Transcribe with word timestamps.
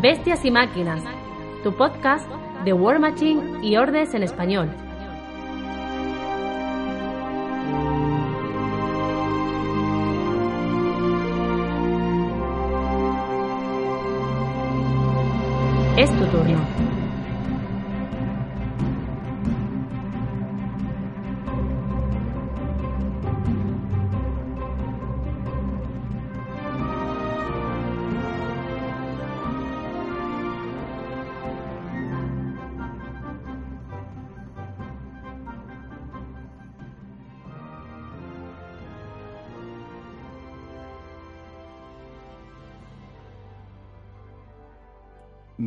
Bestias 0.00 0.46
y 0.46 0.50
Máquinas, 0.50 1.02
tu 1.62 1.76
podcast 1.76 2.26
de 2.64 2.72
War 2.72 2.98
Machine 2.98 3.58
y 3.62 3.76
Ordes 3.76 4.14
en 4.14 4.22
español. 4.22 4.70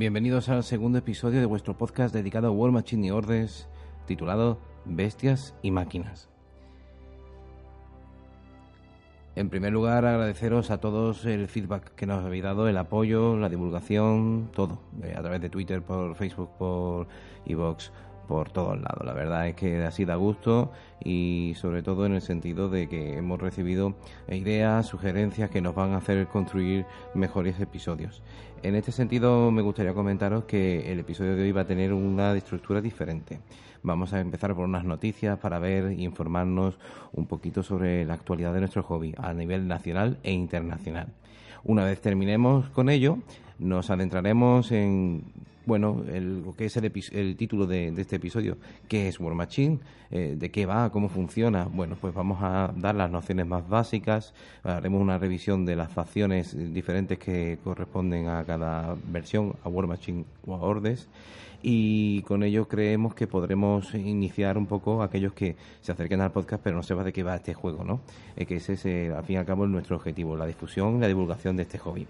Bienvenidos 0.03 0.49
al 0.49 0.65
segundo 0.65 0.97
episodio 0.97 1.39
de 1.39 1.45
vuestro 1.45 1.77
podcast 1.77 2.13
dedicado 2.13 2.47
a 2.47 2.51
War 2.51 2.73
Machine 2.73 3.07
y 3.07 3.11
Ordes, 3.11 3.69
titulado 4.05 4.59
Bestias 4.83 5.55
y 5.61 5.71
Máquinas. 5.71 6.27
En 9.37 9.49
primer 9.49 9.71
lugar, 9.71 10.05
agradeceros 10.05 10.71
a 10.71 10.81
todos 10.81 11.25
el 11.25 11.47
feedback 11.47 11.95
que 11.95 12.05
nos 12.05 12.25
habéis 12.25 12.43
dado, 12.43 12.67
el 12.67 12.77
apoyo, 12.77 13.37
la 13.37 13.47
divulgación, 13.47 14.49
todo, 14.53 14.81
eh, 15.01 15.13
a 15.15 15.21
través 15.21 15.39
de 15.39 15.49
Twitter, 15.49 15.81
por 15.81 16.15
Facebook, 16.15 16.49
por 16.57 17.07
iVoox, 17.45 17.89
por 18.27 18.49
todos 18.51 18.79
lados. 18.79 19.05
La 19.05 19.13
verdad 19.13 19.47
es 19.47 19.55
que 19.55 19.83
ha 19.83 19.91
sido 19.91 20.13
a 20.13 20.15
gusto 20.15 20.71
y 21.03 21.53
sobre 21.55 21.83
todo 21.83 22.05
en 22.05 22.13
el 22.13 22.21
sentido 22.21 22.69
de 22.69 22.87
que 22.87 23.17
hemos 23.17 23.39
recibido 23.41 23.95
ideas, 24.29 24.85
sugerencias 24.85 25.49
que 25.49 25.61
nos 25.61 25.75
van 25.75 25.93
a 25.93 25.97
hacer 25.97 26.27
construir 26.27 26.85
mejores 27.13 27.59
episodios. 27.59 28.21
En 28.63 28.75
este 28.75 28.91
sentido 28.91 29.51
me 29.51 29.61
gustaría 29.61 29.93
comentaros 29.93 30.45
que 30.45 30.91
el 30.91 30.99
episodio 30.99 31.35
de 31.35 31.43
hoy 31.43 31.51
va 31.51 31.61
a 31.61 31.67
tener 31.67 31.93
una 31.93 32.33
estructura 32.33 32.79
diferente. 32.79 33.39
Vamos 33.81 34.13
a 34.13 34.21
empezar 34.21 34.55
por 34.55 34.63
unas 34.63 34.85
noticias 34.85 35.37
para 35.39 35.59
ver 35.59 35.87
e 35.87 36.01
informarnos 36.03 36.79
un 37.11 37.27
poquito 37.27 37.61
sobre 37.61 38.05
la 38.05 38.13
actualidad 38.13 38.53
de 38.53 38.61
nuestro 38.61 38.83
hobby 38.83 39.13
a 39.17 39.33
nivel 39.33 39.67
nacional 39.67 40.17
e 40.23 40.31
internacional. 40.31 41.07
Una 41.65 41.83
vez 41.83 41.99
terminemos 41.99 42.69
con 42.69 42.89
ello, 42.89 43.17
nos 43.59 43.89
adentraremos 43.89 44.71
en 44.71 45.23
bueno, 45.65 46.03
el, 46.11 46.43
lo 46.43 46.53
que 46.53 46.65
es 46.65 46.77
el, 46.77 46.91
el 47.11 47.35
título 47.37 47.65
de, 47.65 47.87
este 47.97 48.17
episodio, 48.17 48.57
¿qué 48.87 49.07
es 49.07 49.19
War 49.19 49.33
Machine? 49.33 49.79
Eh, 50.11 50.35
¿De 50.37 50.51
qué 50.51 50.65
va? 50.65 50.91
¿Cómo 50.91 51.09
funciona? 51.09 51.65
Bueno, 51.65 51.97
pues 51.99 52.13
vamos 52.13 52.39
a 52.41 52.73
dar 52.75 52.95
las 52.95 53.09
nociones 53.09 53.47
más 53.47 53.67
básicas, 53.67 54.33
haremos 54.63 55.01
una 55.01 55.17
revisión 55.17 55.65
de 55.65 55.75
las 55.75 55.91
facciones 55.91 56.55
diferentes 56.73 57.17
que 57.17 57.57
corresponden 57.63 58.27
a 58.27 58.43
cada 58.43 58.95
versión, 59.07 59.55
a 59.63 59.69
War 59.69 59.87
Machine 59.87 60.25
o 60.45 60.55
a 60.55 60.59
Ordes, 60.59 61.07
y 61.61 62.21
con 62.23 62.43
ello 62.43 62.67
creemos 62.67 63.15
que 63.15 63.25
podremos 63.25 63.93
iniciar 63.95 64.57
un 64.57 64.65
poco 64.65 65.01
aquellos 65.01 65.31
que 65.33 65.55
se 65.79 65.93
acerquen 65.93 66.19
al 66.19 66.33
podcast 66.33 66.61
pero 66.61 66.75
no 66.75 66.83
sepan 66.83 67.05
de 67.05 67.13
qué 67.13 67.23
va 67.23 67.35
este 67.35 67.53
juego, 67.53 67.85
¿no? 67.85 68.01
Eh, 68.35 68.45
que 68.45 68.57
ese 68.57 68.73
es, 68.73 68.85
al 68.85 69.23
fin 69.23 69.35
y 69.35 69.39
al 69.39 69.45
cabo, 69.45 69.65
nuestro 69.65 69.95
objetivo, 69.95 70.35
la 70.35 70.45
difusión 70.45 70.97
y 70.97 70.99
la 70.99 71.07
divulgación 71.07 71.55
de 71.55 71.63
este 71.63 71.77
hobby. 71.77 72.05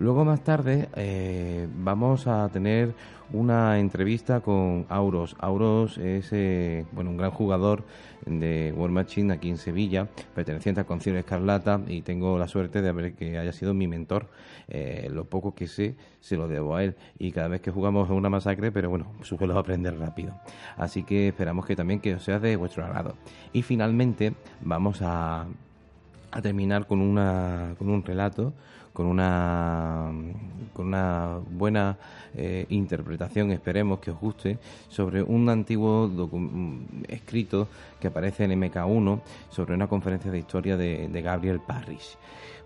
Luego 0.00 0.24
más 0.24 0.42
tarde 0.42 0.88
eh, 0.96 1.68
vamos 1.76 2.26
a 2.26 2.48
tener 2.48 2.94
una 3.34 3.78
entrevista 3.78 4.40
con 4.40 4.86
Auros. 4.88 5.36
Auros 5.38 5.98
es 5.98 6.32
eh, 6.32 6.86
bueno 6.92 7.10
un 7.10 7.18
gran 7.18 7.30
jugador 7.30 7.84
de 8.24 8.72
War 8.74 8.90
Machine 8.90 9.34
aquí 9.34 9.50
en 9.50 9.58
Sevilla, 9.58 10.08
perteneciente 10.34 10.80
a 10.80 10.84
Concilio 10.84 11.18
Escarlata 11.18 11.82
y 11.86 12.00
tengo 12.00 12.38
la 12.38 12.48
suerte 12.48 12.80
de 12.80 12.88
haber 12.88 13.12
que 13.12 13.36
haya 13.36 13.52
sido 13.52 13.74
mi 13.74 13.88
mentor. 13.88 14.28
Eh, 14.68 15.10
lo 15.12 15.26
poco 15.26 15.54
que 15.54 15.66
sé 15.66 15.96
se 16.20 16.38
lo 16.38 16.48
debo 16.48 16.76
a 16.76 16.82
él 16.82 16.96
y 17.18 17.30
cada 17.30 17.48
vez 17.48 17.60
que 17.60 17.70
jugamos 17.70 18.08
es 18.08 18.16
una 18.16 18.30
masacre, 18.30 18.72
pero 18.72 18.88
bueno, 18.88 19.12
suelo 19.20 19.58
aprender 19.58 19.98
rápido. 19.98 20.32
Así 20.78 21.02
que 21.02 21.28
esperamos 21.28 21.66
que 21.66 21.76
también 21.76 22.00
que 22.00 22.18
sea 22.20 22.38
de 22.38 22.56
vuestro 22.56 22.86
agrado. 22.86 23.16
Y 23.52 23.60
finalmente 23.60 24.32
vamos 24.62 25.02
a, 25.02 25.44
a 26.30 26.40
terminar 26.42 26.86
con, 26.86 27.00
una, 27.00 27.74
con 27.78 27.88
un 27.88 28.04
relato 28.04 28.52
con 28.92 29.06
una, 29.06 30.10
con 30.72 30.88
una 30.88 31.38
buena 31.50 31.96
eh, 32.34 32.66
interpretación, 32.70 33.50
esperemos 33.52 34.00
que 34.00 34.10
os 34.10 34.20
guste, 34.20 34.58
sobre 34.88 35.22
un 35.22 35.48
antiguo 35.48 36.10
escrito 37.08 37.68
que 38.00 38.08
aparece 38.08 38.44
en 38.44 38.60
MK1 38.60 39.20
sobre 39.48 39.74
una 39.74 39.86
conferencia 39.86 40.30
de 40.30 40.38
historia 40.38 40.76
de, 40.76 41.08
de 41.08 41.22
Gabriel 41.22 41.60
Parrish. 41.60 42.16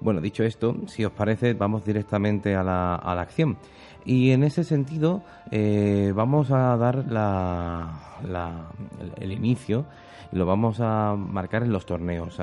Bueno, 0.00 0.20
dicho 0.20 0.42
esto, 0.42 0.76
si 0.86 1.04
os 1.04 1.12
parece, 1.12 1.54
vamos 1.54 1.84
directamente 1.84 2.54
a 2.54 2.62
la, 2.62 2.96
a 2.96 3.14
la 3.14 3.22
acción. 3.22 3.56
Y 4.04 4.32
en 4.32 4.44
ese 4.44 4.64
sentido, 4.64 5.22
eh, 5.50 6.12
vamos 6.14 6.50
a 6.50 6.76
dar 6.76 7.06
la, 7.10 8.18
la, 8.28 8.70
el 9.18 9.32
inicio 9.32 9.86
lo 10.32 10.46
vamos 10.46 10.80
a 10.80 11.14
marcar 11.16 11.62
en 11.62 11.72
los 11.72 11.86
torneos. 11.86 12.38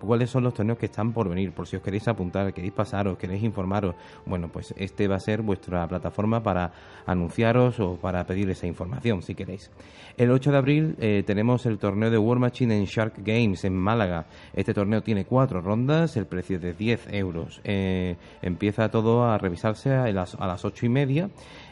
¿Cuáles 0.00 0.30
son 0.30 0.44
los 0.44 0.54
torneos 0.54 0.78
que 0.78 0.86
están 0.86 1.12
por 1.12 1.28
venir? 1.28 1.52
Por 1.52 1.66
si 1.66 1.76
os 1.76 1.82
queréis 1.82 2.08
apuntar, 2.08 2.52
queréis 2.52 2.72
pasaros, 2.72 3.18
queréis 3.18 3.42
informaros. 3.42 3.94
Bueno, 4.26 4.48
pues 4.48 4.74
este 4.76 5.08
va 5.08 5.16
a 5.16 5.20
ser 5.20 5.42
vuestra 5.42 5.86
plataforma 5.86 6.42
para 6.42 6.72
anunciaros 7.06 7.80
o 7.80 7.96
para 7.96 8.24
pedir 8.24 8.50
esa 8.50 8.66
información, 8.66 9.22
si 9.22 9.34
queréis. 9.34 9.70
El 10.16 10.30
8 10.30 10.50
de 10.50 10.56
abril 10.56 10.96
eh, 10.98 11.22
tenemos 11.26 11.64
el 11.66 11.78
torneo 11.78 12.10
de 12.10 12.18
War 12.18 12.38
Machine 12.38 12.76
en 12.76 12.84
Shark 12.84 13.14
Games 13.18 13.64
en 13.64 13.76
Málaga. 13.76 14.26
Este 14.52 14.74
torneo 14.74 15.02
tiene 15.02 15.24
cuatro 15.24 15.60
rondas, 15.60 16.16
el 16.16 16.26
precio 16.26 16.56
es 16.56 16.62
de 16.62 16.74
10 16.74 17.12
euros. 17.12 17.60
Eh, 17.64 18.16
empieza 18.42 18.90
todo 18.90 19.24
a 19.24 19.38
revisarse 19.38 19.92
a 19.92 20.10
las, 20.12 20.34
a 20.34 20.46
las 20.46 20.64
ocho 20.64 20.86
y 20.86 20.88
media 20.88 21.30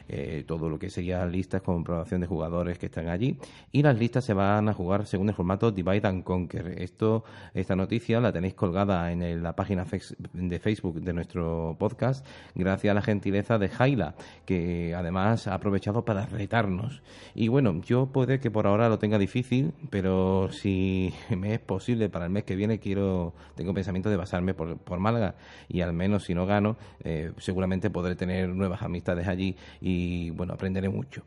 eh, 0.09 0.45
todo 0.47 0.69
lo 0.69 0.79
que 0.79 0.91
sería 0.91 1.27
listas 1.27 1.63
con 1.63 1.77
comprobación 1.77 2.21
de 2.21 2.27
jugadores 2.27 2.79
que 2.79 2.87
están 2.87 3.09
allí 3.09 3.39
y 3.73 3.83
las 3.83 3.99
listas 3.99 4.25
se 4.25 4.35
van 4.35 4.69
a 4.69 4.73
jugar 4.73 5.07
según 5.07 5.29
el 5.29 5.35
formato 5.35 5.73
Divide 5.73 6.07
and 6.07 6.25
Conquer. 6.25 6.81
Esto, 6.81 7.25
esta 7.55 7.77
noticia 7.77 8.21
la 8.21 8.33
tenéis 8.33 8.55
colgada 8.55 9.13
en 9.13 9.43
la 9.43 9.55
página 9.55 9.85
de 10.33 10.59
Facebook 10.59 11.01
de 11.01 11.13
nuestro 11.13 11.77
podcast 11.79 12.27
gracias 12.55 12.93
a 12.93 12.95
la 12.95 13.03
gentileza 13.03 13.59
de 13.59 13.69
Jaila 13.69 14.15
que 14.45 14.95
además 14.95 15.47
ha 15.47 15.55
aprovechado 15.55 16.05
para 16.05 16.27
retarnos. 16.27 17.03
Y 17.35 17.49
bueno, 17.49 17.81
yo 17.83 18.07
puede 18.07 18.41
que 18.41 18.51
por 18.51 18.67
ahora 18.67 18.89
lo 18.89 18.99
tenga 18.99 19.19
difícil, 19.19 19.73
pero 19.91 20.49
si 20.53 21.13
me 21.37 21.55
es 21.55 21.61
posible 21.61 22.09
para 22.09 22.27
el 22.27 22.31
mes 22.31 22.45
que 22.45 22.57
viene 22.57 22.79
quiero 22.79 23.35
tengo 23.55 23.75
pensamiento 23.75 24.11
de 24.11 24.17
basarme 24.17 24.55
por, 24.55 24.79
por 24.79 24.99
Málaga 24.99 25.35
y 25.69 25.81
al 25.81 25.93
menos 25.93 26.25
si 26.25 26.35
no 26.35 26.47
gano 26.47 26.77
eh, 27.03 27.33
seguramente 27.39 27.91
podré 27.91 28.15
tener 28.15 28.49
nuevas 28.49 28.83
amistades 28.83 29.27
allí 29.29 29.57
y 29.81 29.96
bueno, 30.31 30.55
aprenderé 30.55 30.89
mucho. 30.89 31.23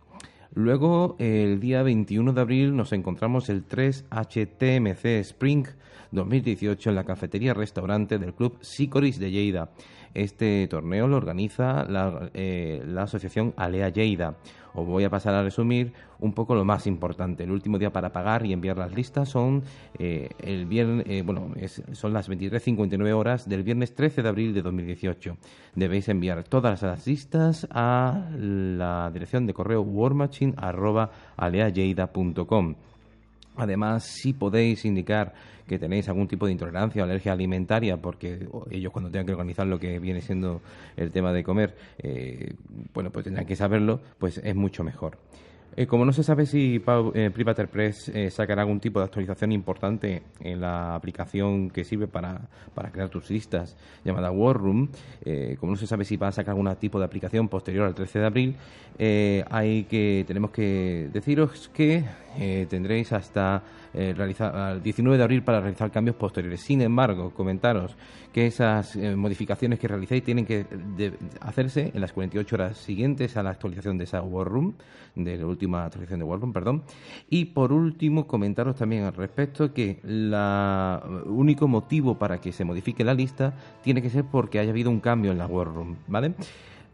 Luego, 0.53 1.15
el 1.19 1.59
día 1.59 1.83
21 1.83 2.33
de 2.33 2.41
abril, 2.41 2.75
nos 2.75 2.91
encontramos 2.91 3.49
el 3.49 3.67
3HTMC 3.67 5.05
Spring 5.19 5.67
2018 6.11 6.89
en 6.89 6.95
la 6.95 7.03
cafetería 7.03 7.53
restaurante 7.53 8.17
del 8.17 8.33
club 8.33 8.57
Sicoris 8.61 9.19
de 9.19 9.31
Lleida. 9.31 9.69
Este 10.13 10.67
torneo 10.67 11.07
lo 11.07 11.17
organiza 11.17 11.85
la, 11.85 12.31
eh, 12.33 12.83
la 12.87 13.03
asociación 13.03 13.53
Alea 13.57 13.89
Lleida. 13.89 14.37
Os 14.73 14.85
voy 14.85 15.03
a 15.03 15.09
pasar 15.09 15.33
a 15.33 15.41
resumir 15.43 15.91
un 16.19 16.33
poco 16.33 16.53
lo 16.55 16.63
más 16.65 16.87
importante. 16.87 17.43
El 17.43 17.51
último 17.51 17.77
día 17.77 17.91
para 17.91 18.11
pagar 18.11 18.45
y 18.45 18.53
enviar 18.53 18.77
las 18.77 18.93
listas 18.93 19.27
son 19.29 19.63
eh, 19.97 20.29
el 20.39 20.65
viernes, 20.65 21.05
eh, 21.07 21.21
bueno, 21.23 21.51
es, 21.55 21.81
son 21.93 22.11
las 22.13 22.29
23.59 22.29 23.13
horas 23.13 23.49
del 23.49 23.63
viernes 23.63 23.95
13 23.95 24.21
de 24.21 24.29
abril 24.29 24.53
de 24.53 24.61
2018. 24.61 25.37
Debéis 25.75 26.07
enviar 26.09 26.43
todas 26.43 26.81
las 26.81 27.07
listas 27.07 27.65
a 27.71 28.29
la 28.37 29.09
dirección 29.11 29.45
de 29.45 29.53
correo 29.53 29.81
warmachine@aleayeida.com. 29.81 32.75
Además, 33.55 34.03
si 34.05 34.33
podéis 34.33 34.83
indicar 34.85 35.33
que 35.69 35.79
tenéis 35.79 36.09
algún 36.09 36.27
tipo 36.27 36.47
de 36.47 36.51
intolerancia 36.51 37.01
o 37.01 37.05
alergia 37.05 37.31
alimentaria, 37.31 37.95
porque 37.97 38.49
ellos 38.71 38.91
cuando 38.91 39.11
tengan 39.11 39.27
que 39.27 39.33
organizar 39.33 39.67
lo 39.67 39.79
que 39.79 39.99
viene 39.99 40.19
siendo 40.19 40.61
el 40.97 41.11
tema 41.11 41.31
de 41.31 41.43
comer, 41.43 41.75
eh, 41.99 42.55
bueno, 42.93 43.11
pues 43.11 43.23
tendrán 43.23 43.45
que 43.45 43.55
saberlo, 43.55 44.01
pues 44.17 44.39
es 44.39 44.55
mucho 44.55 44.83
mejor. 44.83 45.17
Eh, 45.75 45.87
como 45.87 46.03
no 46.03 46.11
se 46.11 46.23
sabe 46.23 46.45
si 46.45 46.81
eh, 47.13 47.31
eh, 47.31 48.29
sacará 48.31 48.63
algún 48.63 48.79
tipo 48.79 48.99
de 48.99 49.05
actualización 49.05 49.51
importante 49.51 50.23
en 50.39 50.59
la 50.59 50.95
aplicación 50.95 51.69
que 51.69 51.83
sirve 51.83 52.07
para, 52.07 52.49
para 52.73 52.91
crear 52.91 53.09
tus 53.09 53.29
listas, 53.29 53.77
llamada 54.03 54.31
War 54.31 54.57
Room, 54.57 54.89
eh, 55.23 55.55
como 55.59 55.73
no 55.73 55.77
se 55.77 55.87
sabe 55.87 56.05
si 56.05 56.17
va 56.17 56.29
a 56.29 56.31
sacar 56.31 56.51
algún 56.51 56.75
tipo 56.75 56.99
de 56.99 57.05
aplicación 57.05 57.47
posterior 57.47 57.85
al 57.85 57.95
13 57.95 58.19
de 58.19 58.25
abril, 58.25 58.55
hay 59.49 59.85
que 59.85 60.25
tenemos 60.27 60.51
que 60.51 61.09
deciros 61.13 61.69
que 61.69 62.03
tendréis 62.69 63.13
hasta 63.13 63.63
eh, 63.93 64.13
realizar, 64.15 64.55
al 64.55 64.83
19 64.83 65.17
de 65.17 65.23
abril 65.23 65.43
para 65.43 65.59
realizar 65.59 65.91
cambios 65.91 66.15
posteriores. 66.15 66.61
Sin 66.61 66.81
embargo, 66.81 67.31
comentaros 67.33 67.95
que 68.31 68.45
esas 68.45 68.95
eh, 68.95 69.15
modificaciones 69.15 69.79
que 69.79 69.87
realicéis 69.87 70.23
tienen 70.23 70.45
que 70.45 70.65
hacerse 71.41 71.91
en 71.93 72.01
las 72.01 72.13
48 72.13 72.55
horas 72.55 72.77
siguientes 72.77 73.35
a 73.37 73.43
la 73.43 73.49
actualización 73.49 73.97
de 73.97 74.03
esa 74.03 74.21
War 74.21 74.47
Room, 74.47 74.75
de 75.15 75.37
la 75.37 75.47
última 75.47 75.85
actualización 75.85 76.19
de 76.19 76.25
War 76.25 76.39
Room, 76.39 76.53
perdón. 76.53 76.83
Y 77.29 77.45
por 77.45 77.73
último, 77.73 78.27
comentaros 78.27 78.75
también 78.75 79.03
al 79.03 79.13
respecto 79.13 79.73
que 79.73 79.99
el 80.03 80.35
único 81.25 81.67
motivo 81.67 82.17
para 82.17 82.39
que 82.39 82.51
se 82.51 82.63
modifique 82.63 83.03
la 83.03 83.13
lista 83.13 83.53
tiene 83.83 84.01
que 84.01 84.09
ser 84.09 84.25
porque 84.25 84.59
haya 84.59 84.71
habido 84.71 84.89
un 84.89 84.99
cambio 84.99 85.31
en 85.31 85.37
la 85.37 85.47
War 85.47 85.67
Room, 85.67 85.97
¿vale? 86.07 86.35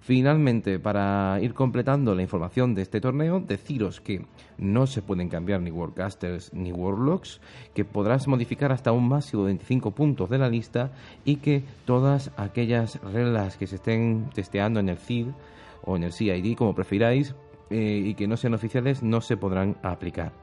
Finalmente, 0.06 0.78
para 0.78 1.40
ir 1.42 1.56
completando 1.56 2.14
la 2.14 2.22
información 2.22 2.76
de 2.76 2.84
este 2.84 3.02
torneo, 3.02 3.40
deciros 3.40 4.02
que 4.02 4.24
no 4.60 4.86
se 4.86 5.02
pueden 5.02 5.30
cambiar 5.30 5.62
ni 5.62 5.72
Warcasters 5.72 6.54
ni 6.54 6.72
Warlocks, 6.72 7.42
que 7.74 7.86
podrás 7.86 8.28
modificar 8.28 8.72
hasta 8.72 8.92
un 8.92 9.08
máximo 9.08 9.42
de 9.42 9.48
25 9.48 9.90
puntos 9.96 10.30
de 10.30 10.38
la 10.38 10.48
lista 10.48 10.92
y 11.26 11.38
que 11.38 11.64
todas 11.86 12.30
aquellas 12.38 13.02
reglas 13.02 13.58
que 13.58 13.66
se 13.66 13.78
estén 13.78 14.30
testeando 14.36 14.80
en 14.80 14.90
el 14.90 15.00
CID 15.00 15.30
o 15.84 15.96
en 15.96 16.04
el 16.04 16.14
CID, 16.14 16.56
como 16.56 16.76
prefiráis, 16.76 17.34
eh, 17.72 18.04
y 18.06 18.14
que 18.14 18.28
no 18.28 18.38
sean 18.38 18.54
oficiales, 18.54 19.02
no 19.02 19.22
se 19.22 19.38
podrán 19.38 19.76
aplicar. 19.82 20.34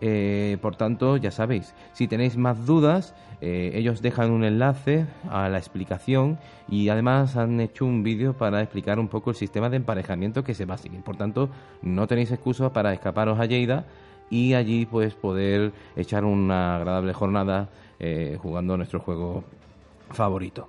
Eh, 0.00 0.58
por 0.60 0.76
tanto, 0.76 1.16
ya 1.16 1.30
sabéis, 1.30 1.74
si 1.92 2.08
tenéis 2.08 2.36
más 2.36 2.66
dudas, 2.66 3.14
eh, 3.40 3.72
ellos 3.74 4.02
dejan 4.02 4.30
un 4.30 4.44
enlace 4.44 5.06
a 5.30 5.48
la 5.48 5.58
explicación 5.58 6.38
y 6.68 6.88
además 6.88 7.36
han 7.36 7.60
hecho 7.60 7.84
un 7.84 8.02
vídeo 8.02 8.32
para 8.34 8.62
explicar 8.62 8.98
un 8.98 9.08
poco 9.08 9.30
el 9.30 9.36
sistema 9.36 9.70
de 9.70 9.76
emparejamiento 9.76 10.44
que 10.44 10.54
se 10.54 10.64
va 10.64 10.74
a 10.74 10.78
seguir. 10.78 11.02
Por 11.02 11.16
tanto, 11.16 11.48
no 11.82 12.06
tenéis 12.06 12.32
excusa 12.32 12.72
para 12.72 12.92
escaparos 12.92 13.38
a 13.38 13.46
Lleida 13.46 13.84
y 14.30 14.54
allí 14.54 14.86
pues 14.86 15.14
poder 15.14 15.72
echar 15.96 16.24
una 16.24 16.76
agradable 16.76 17.12
jornada 17.12 17.68
eh, 18.00 18.38
jugando 18.40 18.76
nuestro 18.76 19.00
juego 19.00 19.44
favorito. 20.10 20.68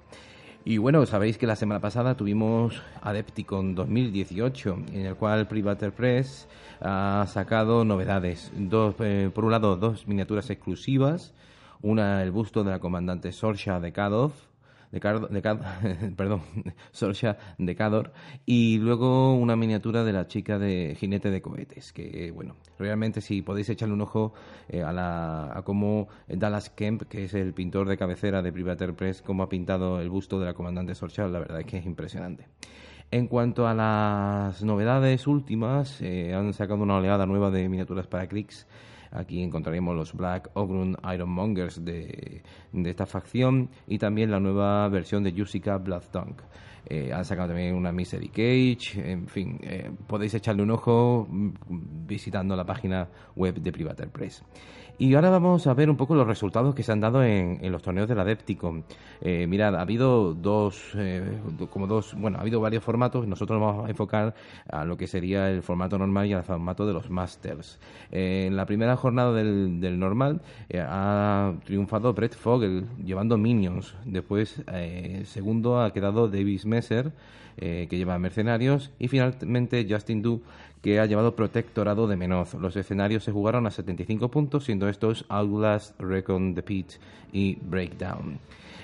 Y 0.67 0.79
bueno, 0.79 1.05
sabéis 1.05 1.37
que 1.37 1.45
la 1.45 1.55
semana 1.55 1.79
pasada 1.79 2.17
tuvimos 2.17 2.81
Adepticon 3.03 3.75
2018, 3.75 4.79
en 4.93 5.05
el 5.05 5.15
cual 5.15 5.47
Privater 5.47 5.91
Press 5.91 6.47
ha 6.81 7.23
sacado 7.27 7.85
novedades. 7.85 8.51
Dos, 8.57 8.95
eh, 8.97 9.29
por 9.31 9.45
un 9.45 9.51
lado, 9.51 9.75
dos 9.75 10.07
miniaturas 10.07 10.49
exclusivas. 10.49 11.35
Una, 11.83 12.23
el 12.23 12.31
busto 12.31 12.63
de 12.63 12.71
la 12.71 12.79
comandante 12.79 13.31
Sorsha 13.31 13.79
de 13.79 13.93
Kadov, 13.93 14.31
de, 14.99 16.13
perdón, 16.17 16.41
Sorsha 16.91 17.37
de 17.57 17.75
Cador, 17.75 18.13
y 18.45 18.77
luego 18.79 19.35
una 19.35 19.55
miniatura 19.55 20.03
de 20.03 20.13
la 20.13 20.27
chica 20.27 20.59
de 20.59 20.95
jinete 20.99 21.31
de 21.31 21.41
cohetes, 21.41 21.93
que 21.93 22.31
bueno, 22.31 22.55
realmente 22.79 23.21
si 23.21 23.41
podéis 23.41 23.69
echarle 23.69 23.93
un 23.93 24.01
ojo 24.01 24.33
eh, 24.69 24.81
a, 24.81 24.91
la, 24.91 25.57
a 25.57 25.61
cómo 25.63 26.07
Dallas 26.27 26.69
Kemp, 26.69 27.03
que 27.03 27.25
es 27.25 27.33
el 27.33 27.53
pintor 27.53 27.87
de 27.87 27.97
cabecera 27.97 28.41
de 28.41 28.51
Privateer 28.51 28.93
Press, 28.93 29.21
cómo 29.21 29.43
ha 29.43 29.49
pintado 29.49 29.99
el 30.01 30.09
busto 30.09 30.39
de 30.39 30.45
la 30.45 30.53
comandante 30.53 30.95
Sorsha, 30.95 31.27
la 31.27 31.39
verdad 31.39 31.59
es 31.59 31.65
que 31.65 31.77
es 31.77 31.85
impresionante. 31.85 32.47
En 33.11 33.27
cuanto 33.27 33.67
a 33.67 33.73
las 33.73 34.63
novedades 34.63 35.27
últimas, 35.27 36.01
eh, 36.01 36.33
han 36.33 36.53
sacado 36.53 36.83
una 36.83 36.97
oleada 36.97 37.25
nueva 37.25 37.51
de 37.51 37.69
miniaturas 37.69 38.07
para 38.07 38.27
Crix 38.27 38.67
Aquí 39.11 39.41
encontraremos 39.41 39.95
los 39.95 40.13
Black 40.13 40.49
Ogrun 40.53 40.97
Ironmongers 41.13 41.83
de, 41.83 42.41
de 42.71 42.89
esta 42.89 43.05
facción 43.05 43.69
y 43.87 43.97
también 43.97 44.31
la 44.31 44.39
nueva 44.39 44.87
versión 44.89 45.23
de 45.23 45.33
Yusica 45.33 45.77
Bloodtongue. 45.77 46.43
Eh, 46.87 47.11
han 47.11 47.25
sacado 47.25 47.47
también 47.47 47.73
una 47.73 47.91
Misery 47.91 48.29
Cage, 48.29 49.11
en 49.11 49.27
fin, 49.27 49.59
eh, 49.63 49.89
podéis 50.05 50.35
echarle 50.35 50.61
un 50.61 50.69
ojo 50.69 51.27
mm, 51.27 51.49
visitando 52.05 52.55
la 52.55 52.63
página 52.63 53.07
web 53.35 53.55
de 53.55 53.71
Privater 53.71 54.09
Press. 54.09 54.43
Y 54.97 55.13
ahora 55.13 55.29
vamos 55.29 55.67
a 55.67 55.73
ver 55.73 55.89
un 55.89 55.97
poco 55.97 56.15
los 56.15 56.25
resultados 56.25 56.73
que 56.73 56.81
se 56.81 56.93
han 56.93 57.01
dado 57.01 57.21
en, 57.21 57.59
los 57.69 57.81
torneos 57.81 58.07
del 58.07 58.17
Adepticon. 58.17 58.85
Eh, 59.19 59.45
mirad, 59.45 59.75
ha 59.75 59.81
habido 59.81 60.33
dos, 60.33 60.93
eh, 60.95 61.37
como 61.69 61.85
dos, 61.85 62.13
bueno, 62.17 62.37
ha 62.37 62.41
habido 62.41 62.61
varios 62.61 62.81
formatos. 62.81 63.27
Nosotros 63.27 63.59
vamos 63.59 63.87
a 63.87 63.89
enfocar 63.89 64.33
a 64.69 64.85
lo 64.85 64.95
que 64.95 65.07
sería 65.07 65.49
el 65.49 65.63
formato 65.63 65.97
normal 65.97 66.27
y 66.27 66.33
al 66.33 66.43
formato 66.43 66.87
de 66.87 66.93
los 66.93 67.09
Masters. 67.09 67.77
Eh, 68.09 68.45
en 68.47 68.55
la 68.55 68.65
primera 68.65 68.95
jornada 68.95 69.33
del, 69.33 69.81
del 69.81 69.99
normal 69.99 70.41
ha 70.73 71.53
triunfado 71.65 72.13
Brett 72.13 72.33
Fogel 72.33 72.85
llevando 73.03 73.37
Minions. 73.37 73.95
Después, 74.05 74.63
segundo 75.25 75.81
ha 75.81 75.91
quedado 75.91 76.29
Davis 76.29 76.65
Messer. 76.65 77.11
Que 77.57 77.87
lleva 77.89 78.19
Mercenarios, 78.19 78.91
y 78.99 79.07
finalmente 79.07 79.85
Justin 79.89 80.21
Du, 80.21 80.41
que 80.81 80.99
ha 80.99 81.05
llevado 81.07 81.35
Protectorado 81.35 82.07
de 82.07 82.15
Menoz. 82.15 82.53
Los 82.53 82.75
escenarios 82.75 83.23
se 83.23 83.31
jugaron 83.31 83.65
a 83.65 83.71
75 83.71 84.29
puntos, 84.29 84.65
siendo 84.65 84.87
estos 84.87 85.25
Outlast, 85.29 85.99
Recon 85.99 86.53
the 86.53 86.61
Pit 86.61 86.91
y 87.33 87.55
Breakdown. 87.55 88.39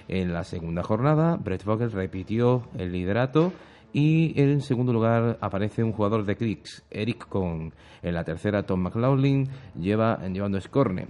En 0.08 0.34
la 0.34 0.44
segunda 0.44 0.84
jornada, 0.84 1.38
Brett 1.38 1.64
Vogel 1.64 1.92
repitió 1.92 2.64
el 2.78 2.92
liderato 2.92 3.54
y 3.94 4.34
en 4.42 4.62
segundo 4.62 4.94
lugar 4.94 5.38
aparece 5.42 5.84
un 5.84 5.92
jugador 5.92 6.26
de 6.26 6.36
Clicks, 6.36 6.84
Eric 6.90 7.28
Kohn. 7.28 7.74
En 8.02 8.14
la 8.14 8.24
tercera, 8.24 8.64
Tom 8.64 8.82
McLaughlin 8.82 9.48
lleva, 9.80 10.20
llevando 10.28 10.60
Scorne. 10.60 11.08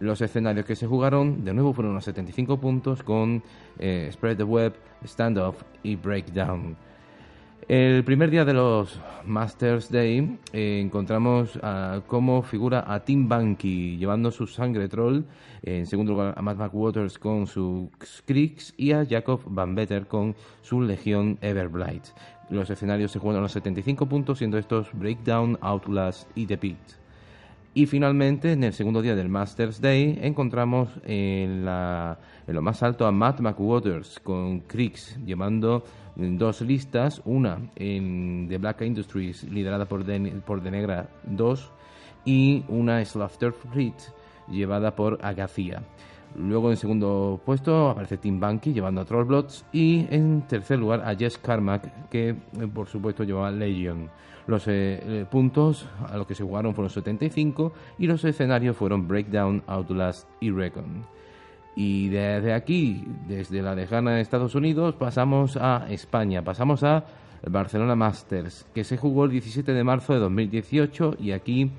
Los 0.00 0.20
escenarios 0.20 0.66
que 0.66 0.76
se 0.76 0.86
jugaron 0.86 1.44
de 1.44 1.54
nuevo 1.54 1.72
fueron 1.72 1.96
a 1.96 2.00
75 2.00 2.60
puntos 2.60 3.02
con 3.02 3.42
eh, 3.78 4.10
Spread 4.12 4.36
the 4.36 4.44
Web, 4.44 4.74
Standoff 5.04 5.62
y 5.82 5.96
Breakdown. 5.96 6.76
El 7.66 8.04
primer 8.04 8.30
día 8.30 8.44
de 8.44 8.52
los 8.52 9.00
Masters 9.24 9.90
Day 9.90 10.38
eh, 10.52 10.80
encontramos 10.84 11.58
como 12.06 12.42
figura 12.42 12.84
a 12.86 13.00
Tim 13.00 13.26
Banky 13.26 13.96
llevando 13.96 14.30
su 14.30 14.46
sangre 14.46 14.86
troll, 14.88 15.22
en 15.62 15.86
segundo 15.86 16.12
lugar 16.12 16.34
a 16.36 16.42
Matt 16.42 16.58
McWaters 16.58 17.18
con 17.18 17.46
su 17.46 17.90
Skrix 18.04 18.74
y 18.76 18.92
a 18.92 19.06
Jacob 19.06 19.40
Van 19.46 19.74
Better 19.74 20.06
con 20.06 20.36
su 20.60 20.82
Legión 20.82 21.38
Everblight. 21.40 22.04
Los 22.50 22.68
escenarios 22.68 23.12
se 23.12 23.18
juegan 23.18 23.38
a 23.38 23.42
los 23.44 23.52
75 23.52 24.06
puntos, 24.06 24.38
siendo 24.38 24.58
estos 24.58 24.88
Breakdown, 24.92 25.56
Outlast 25.62 26.28
y 26.34 26.44
The 26.46 26.58
Pit. 26.58 27.03
Y 27.76 27.86
finalmente, 27.86 28.52
en 28.52 28.62
el 28.62 28.72
segundo 28.72 29.02
día 29.02 29.16
del 29.16 29.28
Masters 29.28 29.80
Day, 29.80 30.16
encontramos 30.22 30.90
en, 31.04 31.64
la, 31.64 32.16
en 32.46 32.54
lo 32.54 32.62
más 32.62 32.84
alto 32.84 33.04
a 33.04 33.10
Matt 33.10 33.40
McWaters 33.40 34.20
con 34.20 34.60
Krix 34.60 35.18
llevando 35.26 35.84
dos 36.14 36.60
listas, 36.60 37.20
una 37.24 37.58
en 37.74 38.46
The 38.48 38.58
Black 38.58 38.82
Industries 38.82 39.42
liderada 39.50 39.86
por 39.86 40.04
De, 40.04 40.20
Negra 40.70 41.08
2 41.24 41.70
y 42.24 42.62
una 42.68 43.04
Slaughter 43.04 43.52
Fleet 43.52 43.96
llevada 44.48 44.94
por 44.94 45.18
Agacia. 45.20 45.82
Luego 46.36 46.70
en 46.70 46.76
segundo 46.76 47.40
puesto 47.44 47.90
aparece 47.90 48.18
Tim 48.18 48.38
Banky 48.38 48.72
llevando 48.72 49.00
a 49.00 49.04
Trollblots 49.04 49.66
y 49.72 50.06
en 50.10 50.42
tercer 50.42 50.78
lugar 50.78 51.02
a 51.04 51.16
Jess 51.16 51.38
Carmack 51.38 52.08
que 52.08 52.36
por 52.72 52.86
supuesto 52.86 53.24
llevaba 53.24 53.50
Legion. 53.50 54.08
Los 54.46 54.68
eh, 54.68 55.00
eh, 55.02 55.26
puntos 55.30 55.86
a 56.08 56.16
los 56.16 56.26
que 56.26 56.34
se 56.34 56.44
jugaron 56.44 56.74
fueron 56.74 56.90
75 56.90 57.72
y 57.98 58.06
los 58.06 58.24
escenarios 58.24 58.76
fueron 58.76 59.08
Breakdown, 59.08 59.62
Outlast 59.66 60.28
y 60.40 60.50
Recon. 60.50 61.06
Y 61.76 62.08
desde 62.08 62.52
aquí, 62.52 63.04
desde 63.26 63.62
la 63.62 63.74
lejana 63.74 64.12
de 64.12 64.20
Estados 64.20 64.54
Unidos, 64.54 64.94
pasamos 64.94 65.56
a 65.56 65.86
España, 65.90 66.42
pasamos 66.42 66.84
a 66.84 67.04
Barcelona 67.46 67.96
Masters, 67.96 68.66
que 68.74 68.84
se 68.84 68.96
jugó 68.96 69.24
el 69.24 69.32
17 69.32 69.72
de 69.72 69.84
marzo 69.84 70.12
de 70.12 70.20
2018 70.20 71.16
y 71.18 71.32
aquí 71.32 71.70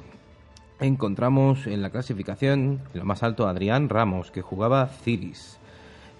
encontramos 0.80 1.68
en 1.68 1.82
la 1.82 1.90
clasificación, 1.90 2.82
en 2.94 3.00
lo 3.00 3.06
más 3.06 3.24
alto, 3.24 3.48
Adrián 3.48 3.90
Ramos, 3.90 4.32
que 4.32 4.42
jugaba 4.42 4.88
Ciris. 4.88 5.60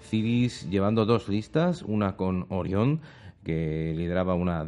Ciris 0.08 0.68
llevando 0.70 1.04
dos 1.04 1.28
listas, 1.28 1.82
una 1.82 2.16
con 2.16 2.46
Orión 2.48 3.00
que 3.46 3.94
lideraba 3.96 4.34
una, 4.34 4.66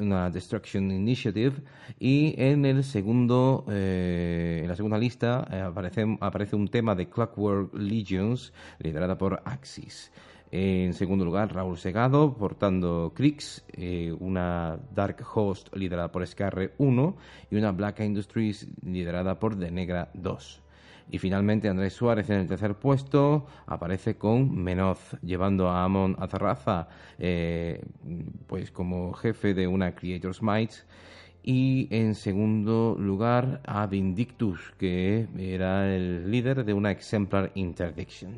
una 0.00 0.30
Destruction 0.30 0.90
Initiative 0.90 1.62
y 2.00 2.34
en 2.36 2.64
el 2.64 2.82
segundo 2.82 3.64
eh, 3.70 4.62
en 4.62 4.68
la 4.68 4.74
segunda 4.74 4.98
lista 4.98 5.46
eh, 5.48 5.60
aparece, 5.60 6.04
aparece 6.20 6.56
un 6.56 6.66
tema 6.66 6.96
de 6.96 7.08
Clockwork 7.08 7.72
Legions 7.74 8.52
liderada 8.80 9.16
por 9.16 9.40
Axis 9.44 10.10
en 10.50 10.94
segundo 10.94 11.24
lugar, 11.24 11.54
Raúl 11.54 11.76
Segado, 11.76 12.34
portando 12.34 13.12
Crix, 13.14 13.64
eh, 13.72 14.12
una 14.18 14.78
Dark 14.92 15.24
Host 15.34 15.74
liderada 15.74 16.10
por 16.10 16.26
Scarre 16.26 16.72
1 16.78 17.16
y 17.50 17.56
una 17.56 17.72
Black 17.72 18.00
Industries 18.00 18.66
liderada 18.82 19.38
por 19.38 19.58
The 19.58 19.70
Negra 19.70 20.10
2. 20.14 20.65
Y 21.10 21.18
finalmente 21.18 21.68
Andrés 21.68 21.92
Suárez 21.92 22.28
en 22.30 22.40
el 22.40 22.48
tercer 22.48 22.74
puesto 22.74 23.46
aparece 23.66 24.16
con 24.16 24.56
Menoz, 24.62 25.16
llevando 25.22 25.68
a 25.68 25.84
Amon 25.84 26.16
Azarraza 26.18 26.88
eh, 27.18 27.80
pues 28.46 28.70
como 28.70 29.12
jefe 29.12 29.54
de 29.54 29.66
una 29.66 29.94
Creator's 29.94 30.42
Might. 30.42 30.72
Y 31.42 31.86
en 31.94 32.16
segundo 32.16 32.96
lugar 32.98 33.60
a 33.66 33.86
Vindictus, 33.86 34.74
que 34.78 35.28
era 35.38 35.94
el 35.94 36.28
líder 36.28 36.64
de 36.64 36.74
una 36.74 36.90
Exemplar 36.90 37.52
Interdiction. 37.54 38.34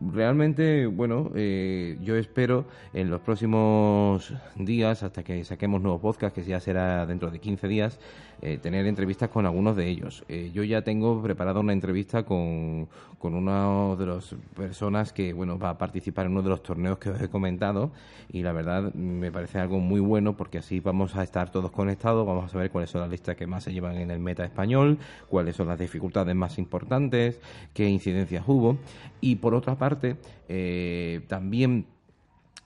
realmente, 0.00 0.86
bueno, 0.86 1.30
eh, 1.34 1.98
yo 2.00 2.16
espero 2.16 2.64
en 2.94 3.10
los 3.10 3.20
próximos 3.20 4.32
días, 4.56 5.02
hasta 5.02 5.22
que 5.22 5.44
saquemos 5.44 5.82
nuevos 5.82 6.00
podcasts, 6.00 6.34
que 6.34 6.48
ya 6.48 6.60
será 6.60 7.04
dentro 7.04 7.30
de 7.30 7.40
15 7.40 7.68
días, 7.68 8.00
eh, 8.42 8.58
tener 8.58 8.86
entrevistas 8.86 9.28
con 9.28 9.44
algunos 9.44 9.76
de 9.76 9.88
ellos. 9.88 10.24
Eh, 10.28 10.50
yo 10.54 10.64
ya 10.64 10.82
tengo 10.82 11.22
preparada 11.22 11.60
una 11.60 11.72
entrevista 11.72 12.24
con, 12.24 12.88
con 13.18 13.34
una 13.34 13.94
de 13.96 14.06
las 14.06 14.34
personas 14.56 15.12
que, 15.12 15.32
bueno, 15.32 15.58
va 15.58 15.70
a 15.70 15.78
participar 15.78 16.26
en 16.26 16.32
uno 16.32 16.42
de 16.42 16.48
los 16.48 16.62
torneos 16.62 16.98
que 16.98 17.10
os 17.10 17.20
he 17.20 17.28
comentado 17.28 17.90
y 18.32 18.42
la 18.42 18.52
verdad 18.52 18.94
me 18.94 19.30
parece 19.30 19.58
algo 19.58 19.78
muy 19.78 20.00
bueno 20.00 20.36
porque 20.36 20.58
así 20.58 20.80
vamos 20.80 21.16
a 21.16 21.22
estar 21.22 21.50
todos 21.50 21.70
conectados, 21.70 22.26
vamos 22.26 22.46
a 22.46 22.48
saber 22.48 22.70
cuáles 22.70 22.90
son 22.90 23.02
las 23.02 23.10
listas 23.10 23.36
que 23.36 23.46
más 23.46 23.64
se 23.64 23.72
llevan 23.72 23.96
en 23.96 24.10
el 24.10 24.20
meta 24.20 24.44
español, 24.44 24.98
cuáles 25.28 25.56
son 25.56 25.68
las 25.68 25.78
dificultades 25.78 26.34
más 26.34 26.58
importantes, 26.58 27.40
qué 27.74 27.88
incidencias 27.88 28.44
hubo 28.46 28.78
y 29.20 29.36
por 29.36 29.54
otra 29.54 29.76
parte 29.76 30.16
eh, 30.48 31.20
también 31.28 31.84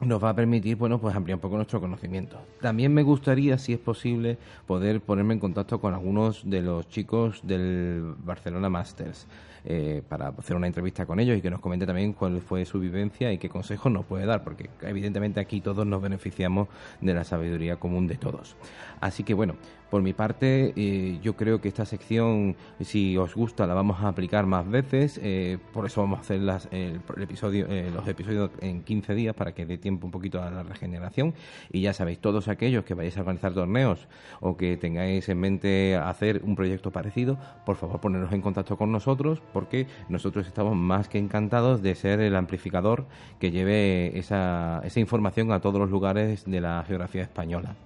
nos 0.00 0.22
va 0.22 0.30
a 0.30 0.34
permitir 0.34 0.76
bueno 0.76 1.00
pues 1.00 1.14
ampliar 1.14 1.36
un 1.36 1.40
poco 1.40 1.56
nuestro 1.56 1.80
conocimiento. 1.80 2.38
También 2.60 2.92
me 2.92 3.02
gustaría, 3.02 3.58
si 3.58 3.72
es 3.72 3.78
posible, 3.78 4.38
poder 4.66 5.00
ponerme 5.00 5.34
en 5.34 5.40
contacto 5.40 5.80
con 5.80 5.94
algunos 5.94 6.48
de 6.48 6.62
los 6.62 6.88
chicos 6.88 7.40
del 7.42 8.14
Barcelona 8.24 8.68
Masters. 8.68 9.26
Eh, 9.66 10.02
para 10.10 10.28
hacer 10.28 10.56
una 10.56 10.66
entrevista 10.66 11.06
con 11.06 11.18
ellos 11.20 11.38
y 11.38 11.40
que 11.40 11.48
nos 11.48 11.58
comente 11.58 11.86
también 11.86 12.12
cuál 12.12 12.42
fue 12.42 12.66
su 12.66 12.78
vivencia 12.78 13.32
y 13.32 13.38
qué 13.38 13.48
consejos 13.48 13.90
nos 13.90 14.04
puede 14.04 14.26
dar, 14.26 14.44
porque 14.44 14.68
evidentemente 14.82 15.40
aquí 15.40 15.62
todos 15.62 15.86
nos 15.86 16.02
beneficiamos 16.02 16.68
de 17.00 17.14
la 17.14 17.24
sabiduría 17.24 17.76
común 17.76 18.06
de 18.06 18.16
todos. 18.16 18.56
Así 19.00 19.24
que 19.24 19.32
bueno, 19.32 19.54
por 19.90 20.02
mi 20.02 20.12
parte, 20.12 20.72
eh, 20.76 21.18
yo 21.22 21.36
creo 21.36 21.60
que 21.60 21.68
esta 21.68 21.84
sección, 21.84 22.56
si 22.80 23.16
os 23.16 23.34
gusta, 23.34 23.66
la 23.66 23.74
vamos 23.74 24.02
a 24.02 24.08
aplicar 24.08 24.46
más 24.46 24.68
veces. 24.68 25.20
Eh, 25.22 25.58
por 25.72 25.86
eso 25.86 26.00
vamos 26.00 26.18
a 26.18 26.22
hacer 26.22 26.40
las, 26.40 26.68
el, 26.72 27.00
episodio, 27.20 27.66
eh, 27.68 27.90
los 27.94 28.06
episodios 28.08 28.50
en 28.60 28.82
15 28.82 29.14
días 29.14 29.34
para 29.36 29.52
que 29.52 29.66
dé 29.66 29.78
tiempo 29.78 30.06
un 30.06 30.10
poquito 30.10 30.42
a 30.42 30.50
la 30.50 30.62
regeneración. 30.62 31.34
Y 31.70 31.82
ya 31.82 31.92
sabéis, 31.92 32.18
todos 32.18 32.48
aquellos 32.48 32.84
que 32.84 32.94
vayáis 32.94 33.16
a 33.16 33.20
organizar 33.20 33.54
torneos 33.54 34.08
o 34.40 34.56
que 34.56 34.76
tengáis 34.76 35.28
en 35.28 35.38
mente 35.38 35.96
hacer 35.96 36.42
un 36.44 36.56
proyecto 36.56 36.90
parecido, 36.90 37.38
por 37.64 37.76
favor 37.76 38.00
poneros 38.00 38.32
en 38.32 38.40
contacto 38.40 38.76
con 38.76 38.90
nosotros 38.90 39.42
porque 39.52 39.86
nosotros 40.08 40.46
estamos 40.46 40.76
más 40.76 41.08
que 41.08 41.18
encantados 41.18 41.82
de 41.82 41.94
ser 41.94 42.20
el 42.20 42.36
amplificador 42.36 43.06
que 43.38 43.50
lleve 43.50 44.18
esa, 44.18 44.80
esa 44.84 45.00
información 45.00 45.52
a 45.52 45.60
todos 45.60 45.80
los 45.80 45.90
lugares 45.90 46.44
de 46.46 46.60
la 46.60 46.84
geografía 46.86 47.22
española. 47.22 47.76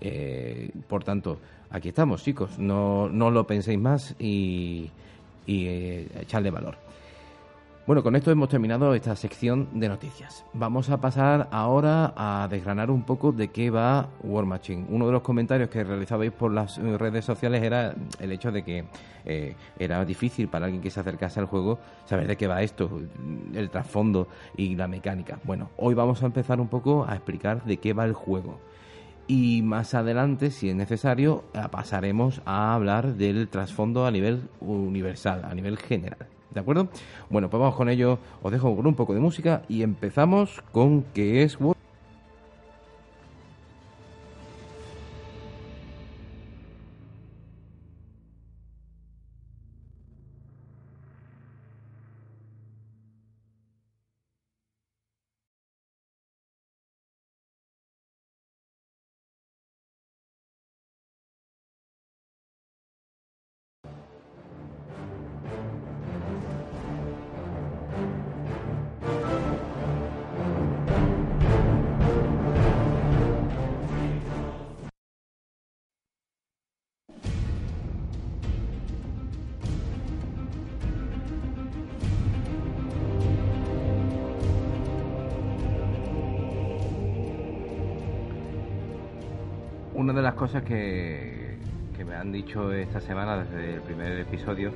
Eh, 0.00 0.70
por 0.88 1.04
tanto, 1.04 1.38
aquí 1.70 1.88
estamos, 1.88 2.22
chicos. 2.22 2.58
No, 2.58 3.08
no 3.08 3.30
lo 3.30 3.46
penséis 3.46 3.78
más 3.78 4.14
y, 4.18 4.90
y 5.46 5.66
eh, 5.66 6.08
echarle 6.20 6.50
valor. 6.50 6.76
Bueno, 7.86 8.02
con 8.02 8.14
esto 8.16 8.30
hemos 8.30 8.50
terminado 8.50 8.94
esta 8.94 9.16
sección 9.16 9.80
de 9.80 9.88
noticias. 9.88 10.44
Vamos 10.52 10.90
a 10.90 11.00
pasar 11.00 11.48
ahora 11.50 12.12
a 12.18 12.46
desgranar 12.50 12.90
un 12.90 13.02
poco 13.02 13.32
de 13.32 13.48
qué 13.48 13.70
va 13.70 14.10
War 14.22 14.44
Machine. 14.44 14.84
Uno 14.90 15.06
de 15.06 15.12
los 15.12 15.22
comentarios 15.22 15.70
que 15.70 15.82
realizabais 15.84 16.30
por 16.30 16.52
las 16.52 16.76
eh, 16.76 16.98
redes 16.98 17.24
sociales 17.24 17.62
era 17.62 17.94
el 18.20 18.32
hecho 18.32 18.52
de 18.52 18.62
que 18.62 18.84
era 19.78 20.02
difícil 20.06 20.48
para 20.48 20.64
alguien 20.64 20.80
que 20.80 20.90
se 20.90 21.00
acercase 21.00 21.38
al 21.38 21.44
juego 21.44 21.78
saber 22.06 22.26
de 22.26 22.36
qué 22.38 22.46
va 22.46 22.62
esto, 22.62 23.02
el 23.54 23.68
trasfondo 23.68 24.26
y 24.56 24.74
la 24.74 24.88
mecánica. 24.88 25.38
Bueno, 25.44 25.68
hoy 25.76 25.92
vamos 25.92 26.22
a 26.22 26.26
empezar 26.26 26.60
un 26.60 26.68
poco 26.68 27.04
a 27.06 27.14
explicar 27.14 27.62
de 27.64 27.76
qué 27.76 27.92
va 27.92 28.06
el 28.06 28.14
juego 28.14 28.58
y 29.28 29.62
más 29.62 29.94
adelante, 29.94 30.50
si 30.50 30.70
es 30.70 30.74
necesario, 30.74 31.44
eh, 31.54 31.60
pasaremos 31.70 32.40
a 32.46 32.74
hablar 32.74 33.14
del 33.14 33.48
trasfondo 33.48 34.06
a 34.06 34.10
nivel 34.10 34.48
universal, 34.60 35.42
a 35.44 35.54
nivel 35.54 35.76
general. 35.76 36.26
¿De 36.50 36.60
acuerdo? 36.60 36.88
Bueno, 37.28 37.50
pues 37.50 37.60
vamos 37.60 37.76
con 37.76 37.90
ello. 37.90 38.18
Os 38.42 38.50
dejo 38.50 38.74
con 38.74 38.86
un 38.86 38.94
poco 38.94 39.12
de 39.12 39.20
música 39.20 39.62
y 39.68 39.82
empezamos 39.82 40.62
con 40.72 41.02
qué 41.12 41.42
es 41.42 41.58
esta 92.48 93.00
semana 93.02 93.44
desde 93.44 93.74
el 93.74 93.82
primer 93.82 94.20
episodio 94.20 94.72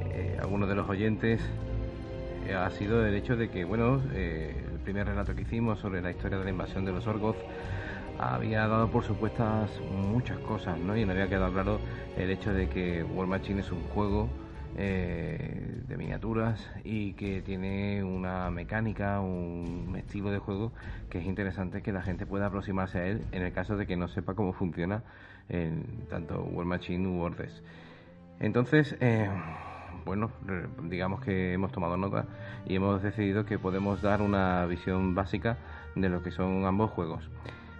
eh, 0.00 0.38
algunos 0.40 0.66
de 0.66 0.74
los 0.74 0.88
oyentes 0.88 1.42
eh, 2.46 2.54
ha 2.54 2.70
sido 2.70 3.04
el 3.04 3.14
hecho 3.14 3.36
de 3.36 3.50
que, 3.50 3.64
bueno, 3.64 4.00
eh, 4.14 4.56
el 4.72 4.78
primer 4.78 5.06
relato 5.06 5.34
que 5.34 5.42
hicimos 5.42 5.78
sobre 5.78 6.00
la 6.00 6.10
historia 6.10 6.38
de 6.38 6.44
la 6.44 6.50
invasión 6.50 6.86
de 6.86 6.92
los 6.92 7.06
Orgoth 7.06 7.36
había 8.18 8.66
dado 8.66 8.90
por 8.90 9.04
supuestas 9.04 9.70
muchas 9.92 10.38
cosas, 10.38 10.78
¿no? 10.78 10.96
Y 10.96 11.04
me 11.04 11.12
había 11.12 11.28
quedado 11.28 11.52
claro 11.52 11.80
el 12.16 12.30
hecho 12.30 12.54
de 12.54 12.66
que 12.70 13.04
War 13.04 13.26
Machine 13.26 13.60
es 13.60 13.70
un 13.70 13.82
juego 13.82 14.30
eh, 14.76 15.80
de 15.88 15.96
miniaturas 15.96 16.64
y 16.84 17.14
que 17.14 17.42
tiene 17.42 18.04
una 18.04 18.48
mecánica, 18.50 19.20
un 19.20 19.94
estilo 19.98 20.30
de 20.30 20.38
juego 20.38 20.72
que 21.10 21.18
es 21.18 21.26
interesante 21.26 21.82
que 21.82 21.90
la 21.90 22.02
gente 22.02 22.26
pueda 22.26 22.46
aproximarse 22.46 22.98
a 22.98 23.06
él 23.06 23.22
en 23.32 23.42
el 23.42 23.52
caso 23.52 23.76
de 23.76 23.86
que 23.86 23.96
no 23.96 24.08
sepa 24.08 24.34
cómo 24.34 24.52
funciona 24.52 25.02
en 25.48 26.06
tanto 26.08 26.42
War 26.42 26.66
Machine 26.66 27.06
u 27.08 27.20
Ordes. 27.20 27.62
Entonces, 28.40 28.96
eh, 29.00 29.28
bueno, 30.04 30.30
digamos 30.84 31.20
que 31.20 31.52
hemos 31.52 31.72
tomado 31.72 31.96
nota 31.96 32.26
y 32.66 32.76
hemos 32.76 33.02
decidido 33.02 33.44
que 33.44 33.58
podemos 33.58 34.02
dar 34.02 34.22
una 34.22 34.64
visión 34.66 35.14
básica 35.14 35.58
de 35.94 36.08
lo 36.08 36.22
que 36.22 36.30
son 36.30 36.66
ambos 36.66 36.90
juegos. 36.90 37.28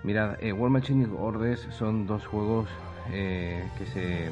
Mirad, 0.02 0.42
eh, 0.42 0.52
War 0.52 0.70
Machine 0.70 1.04
y 1.04 1.16
Ordes 1.16 1.66
son 1.70 2.06
dos 2.06 2.26
juegos 2.26 2.68
que, 3.10 3.86
se, 3.92 4.28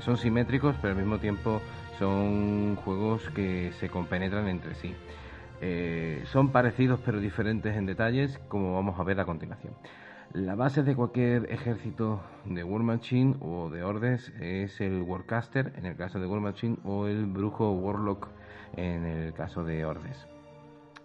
son 0.00 0.16
simétricos, 0.16 0.76
pero 0.80 0.92
al 0.92 1.00
mismo 1.00 1.18
tiempo 1.18 1.60
son 1.98 2.76
juegos 2.76 3.28
que 3.30 3.72
se 3.80 3.88
compenetran 3.88 4.48
entre 4.48 4.74
sí. 4.74 4.94
Eh, 5.60 6.22
son 6.26 6.50
parecidos 6.50 7.00
pero 7.04 7.20
diferentes 7.20 7.74
en 7.76 7.86
detalles, 7.86 8.38
como 8.48 8.74
vamos 8.74 8.98
a 8.98 9.02
ver 9.04 9.20
a 9.20 9.24
continuación. 9.24 9.74
La 10.32 10.56
base 10.56 10.82
de 10.82 10.96
cualquier 10.96 11.50
ejército 11.52 12.20
de 12.44 12.64
War 12.64 12.82
Machine 12.82 13.36
o 13.40 13.70
de 13.70 13.84
Ordes 13.84 14.32
es 14.40 14.80
el 14.80 15.02
Warcaster, 15.02 15.72
en 15.76 15.86
el 15.86 15.96
caso 15.96 16.18
de 16.18 16.26
War 16.26 16.40
Machine, 16.40 16.78
o 16.84 17.06
el 17.06 17.26
Brujo 17.26 17.70
Warlock, 17.72 18.28
en 18.76 19.04
el 19.04 19.32
caso 19.34 19.64
de 19.64 19.84
Ordes. 19.84 20.26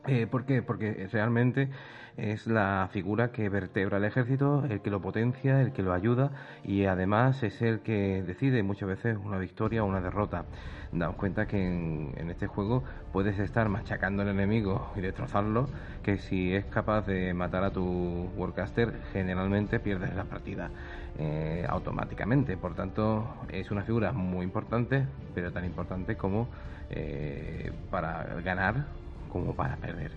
Eh, 0.10 0.26
¿Por 0.26 0.44
qué? 0.46 0.64
Porque 0.64 1.08
realmente 1.12 1.70
es 2.18 2.48
la 2.48 2.90
figura 2.92 3.32
que 3.32 3.48
vertebra 3.48 3.98
el 3.98 4.06
ejército, 4.06 4.66
el 4.68 4.82
que 4.82 4.90
lo 4.90 5.02
potencia, 5.02 5.62
el 5.62 5.72
que 5.72 5.84
lo 5.84 5.94
ayuda 5.94 6.32
y 6.64 6.86
además 6.86 7.44
es 7.44 7.62
el 7.62 7.82
que 7.82 8.24
decide 8.24 8.64
muchas 8.64 8.90
veces 8.90 9.18
una 9.24 9.38
victoria 9.38 9.84
o 9.84 9.86
una 9.86 10.02
derrota. 10.02 10.46
Daos 10.92 11.16
cuenta 11.16 11.46
que 11.46 11.64
en, 11.64 12.30
este 12.32 12.48
juego 12.48 12.84
puedes 13.14 13.38
estar 13.38 13.70
machacando 13.70 14.24
al 14.24 14.30
enemigo 14.30 14.92
y 14.96 15.02
destrozarlo, 15.02 15.70
que 16.02 16.18
si 16.18 16.56
es 16.56 16.66
capaz 16.66 17.06
de 17.06 17.32
matar 17.36 17.64
a 17.64 17.70
tu 17.70 18.32
Warcaster, 18.36 18.92
generalmente 19.14 19.80
pierdes 19.80 20.16
la 20.16 20.24
partida 20.24 20.72
eh, 21.20 21.68
automáticamente. 21.70 22.58
Por 22.58 22.74
tanto, 22.74 23.28
es 23.50 23.70
una 23.70 23.84
figura 23.84 24.12
muy 24.12 24.44
importante, 24.44 25.06
pero 25.36 25.52
tan 25.52 25.66
importante 25.66 26.16
como 26.16 26.48
eh, 26.90 27.72
para 27.92 28.24
ganar 28.44 28.86
como 29.32 29.56
para 29.56 29.78
perder. 29.78 30.12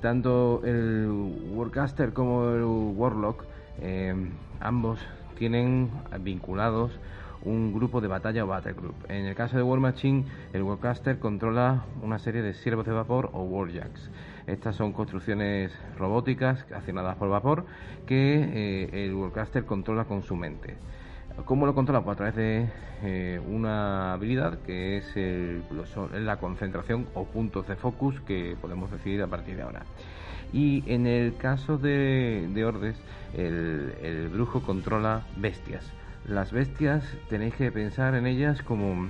Tanto 0.00 0.62
el 0.64 1.08
Warcaster 1.52 2.12
como 2.12 2.50
el 2.50 2.64
Warlock, 2.64 3.44
eh, 3.80 4.14
ambos 4.60 5.00
tienen 5.36 5.90
vinculados 6.20 6.98
un 7.42 7.72
grupo 7.72 8.00
de 8.00 8.08
batalla 8.08 8.44
o 8.44 8.46
battle 8.46 8.74
group. 8.74 8.94
En 9.08 9.26
el 9.26 9.34
caso 9.34 9.56
de 9.56 9.62
War 9.62 9.80
Machine, 9.80 10.24
el 10.52 10.62
Warcaster 10.62 11.18
controla 11.18 11.84
una 12.02 12.18
serie 12.18 12.42
de 12.42 12.54
siervos 12.54 12.86
de 12.86 12.92
vapor 12.92 13.30
o 13.32 13.42
Warjacks. 13.42 14.10
Estas 14.46 14.76
son 14.76 14.92
construcciones 14.92 15.72
robóticas 15.96 16.66
accionadas 16.72 17.16
por 17.16 17.28
vapor 17.28 17.66
que 18.06 18.34
eh, 18.52 19.04
el 19.04 19.14
Warcaster 19.14 19.64
controla 19.64 20.04
con 20.04 20.22
su 20.22 20.36
mente. 20.36 20.76
¿Cómo 21.44 21.66
lo 21.66 21.74
controlamos? 21.74 22.04
Pues 22.04 22.14
a 22.14 22.18
través 22.18 22.36
de 22.36 22.68
eh, 23.02 23.40
una 23.46 24.12
habilidad 24.12 24.58
que 24.60 24.98
es 24.98 25.14
la 26.12 26.36
concentración 26.38 27.06
o 27.14 27.24
puntos 27.24 27.66
de 27.68 27.76
focus 27.76 28.20
que 28.20 28.56
podemos 28.60 28.90
decidir 28.90 29.22
a 29.22 29.26
partir 29.26 29.56
de 29.56 29.62
ahora. 29.62 29.82
Y 30.52 30.82
en 30.86 31.06
el 31.06 31.36
caso 31.36 31.78
de, 31.78 32.64
Ordes, 32.66 32.96
el, 33.34 34.28
brujo 34.32 34.62
controla 34.62 35.26
bestias. 35.36 35.92
Las 36.26 36.52
bestias 36.52 37.04
tenéis 37.28 37.54
que 37.54 37.70
pensar 37.70 38.14
en 38.14 38.26
ellas 38.26 38.62
como 38.62 39.06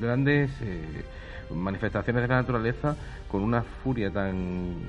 grandes 0.00 0.50
eh, 0.60 1.04
manifestaciones 1.50 2.22
de 2.22 2.28
la 2.28 2.36
naturaleza 2.36 2.96
con 3.30 3.42
una 3.42 3.62
furia 3.62 4.10
tan 4.10 4.36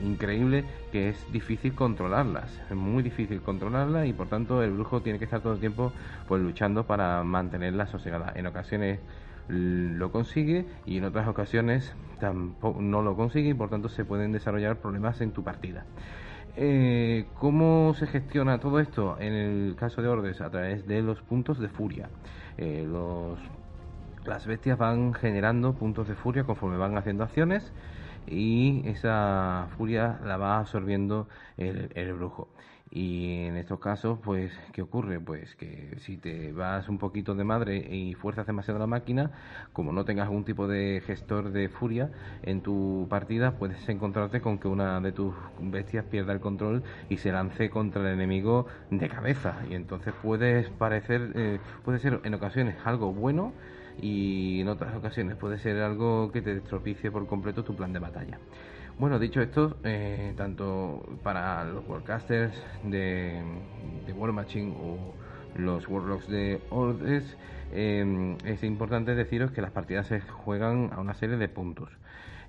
increíble 0.04 0.66
que 0.92 1.10
es 1.10 1.32
difícil 1.32 1.74
controlarlas, 1.74 2.60
es 2.70 2.76
muy 2.76 3.04
difícil 3.04 3.42
controlarlas 3.42 4.08
y 4.08 4.14
por 4.14 4.28
tanto 4.28 4.64
el 4.64 4.72
brujo 4.72 5.02
tiene 5.02 5.20
que 5.20 5.26
estar 5.26 5.42
todo 5.42 5.54
el 5.54 5.60
tiempo 5.60 5.92
pues 6.28 6.42
luchando 6.42 6.86
para 6.86 7.24
mantenerla 7.24 7.88
sosegada. 7.88 8.32
En 8.36 8.48
ocasiones 8.48 9.00
lo 9.50 10.12
consigue 10.12 10.66
y 10.86 10.98
en 10.98 11.06
otras 11.06 11.28
ocasiones 11.28 11.94
tampoco 12.20 12.82
no 12.82 13.02
lo 13.02 13.16
consigue 13.16 13.50
y 13.50 13.54
por 13.54 13.70
tanto 13.70 13.90
se 13.90 14.06
pueden 14.06 14.32
desarrollar 14.32 14.78
problemas 14.78 15.22
en 15.22 15.32
tu 15.32 15.44
partida. 15.44 15.86
Eh, 16.56 17.26
¿Cómo 17.40 17.94
se 17.96 18.06
gestiona 18.08 18.60
todo 18.60 18.80
esto? 18.80 19.18
En 19.20 19.34
el 19.34 19.76
caso 19.76 20.02
de 20.02 20.08
Ordes, 20.08 20.42
a 20.42 20.50
través 20.50 20.86
de 20.88 21.02
los 21.02 21.22
puntos 21.22 21.60
de 21.60 21.70
furia. 21.70 22.10
Eh, 22.58 22.86
los, 22.86 23.40
las 24.26 24.46
bestias 24.46 24.78
van 24.78 25.14
generando 25.14 25.74
puntos 25.74 26.08
de 26.08 26.16
furia 26.16 26.44
conforme 26.44 26.78
van 26.78 26.98
haciendo 26.98 27.24
acciones 27.24 27.72
y 28.28 28.88
esa 28.88 29.68
furia 29.78 30.20
la 30.24 30.38
va 30.38 30.60
absorbiendo 30.60 31.28
el, 31.58 32.14
brujo. 32.14 32.50
Y 32.92 33.46
en 33.46 33.56
estos 33.56 33.80
casos, 33.80 34.18
pues, 34.24 34.52
¿qué 34.74 34.82
ocurre? 34.82 35.20
Pues 35.20 35.56
que 35.56 35.96
si 36.00 36.18
te 36.18 36.52
vas 36.54 36.90
un 36.90 36.98
poquito 36.98 37.36
de 37.36 37.44
madre 37.44 37.78
y 37.78 38.16
fuerzas 38.16 38.48
demasiado 38.48 38.80
la 38.80 38.88
máquina, 38.88 39.32
como 39.74 39.92
no 39.92 40.06
tengas 40.06 40.26
algún 40.26 40.44
tipo 40.44 40.68
de 40.68 41.04
gestor 41.06 41.52
de 41.52 41.70
furia 41.70 42.10
en 42.42 42.62
tu 42.62 43.06
partida, 43.08 43.52
puedes 43.52 43.88
encontrarte 43.90 44.42
con 44.42 44.58
que 44.58 44.68
una 44.68 45.00
de 45.02 45.12
tus 45.12 45.36
bestias 45.60 46.04
pierda 46.06 46.34
el 46.34 46.40
control 46.40 46.84
y 47.10 47.18
se 47.18 47.32
lance 47.32 47.70
contra 47.70 48.02
el 48.02 48.16
enemigo 48.16 48.66
de 48.90 49.08
cabeza. 49.08 49.58
Y 49.70 49.76
entonces 49.76 50.14
puedes 50.24 50.70
parecer, 50.70 51.32
eh, 51.36 51.60
puede 51.86 52.00
ser 52.00 52.20
en 52.24 52.34
ocasiones 52.34 52.76
algo 52.86 53.14
bueno, 53.14 53.54
y 54.02 54.62
en 54.62 54.68
otras 54.68 54.96
ocasiones 54.96 55.36
puede 55.38 55.58
ser 55.58 55.82
algo 55.82 56.32
que 56.32 56.42
te 56.42 56.56
destropicie 56.56 57.12
por 57.12 57.28
completo 57.28 57.64
tu 57.64 57.76
plan 57.76 57.94
de 57.94 58.00
batalla. 58.00 58.40
Bueno, 58.98 59.18
dicho 59.18 59.42
esto, 59.42 59.78
eh, 59.84 60.34
tanto 60.36 61.06
para 61.24 61.64
los 61.64 61.88
Warcasters 61.88 62.54
de, 62.84 63.42
de 64.06 64.14
War 64.14 64.34
Machine 64.34 64.76
o 64.78 65.14
los 65.56 65.88
Warlocks 65.88 66.28
de 66.28 66.62
Ordes, 66.70 67.38
eh, 67.72 68.38
es 68.46 68.64
importante 68.64 69.16
deciros 69.16 69.52
que 69.52 69.62
las 69.62 69.72
partidas 69.72 70.08
se 70.08 70.20
juegan 70.20 70.90
a 70.94 71.00
una 71.00 71.14
serie 71.14 71.38
de 71.38 71.48
puntos. 71.48 71.90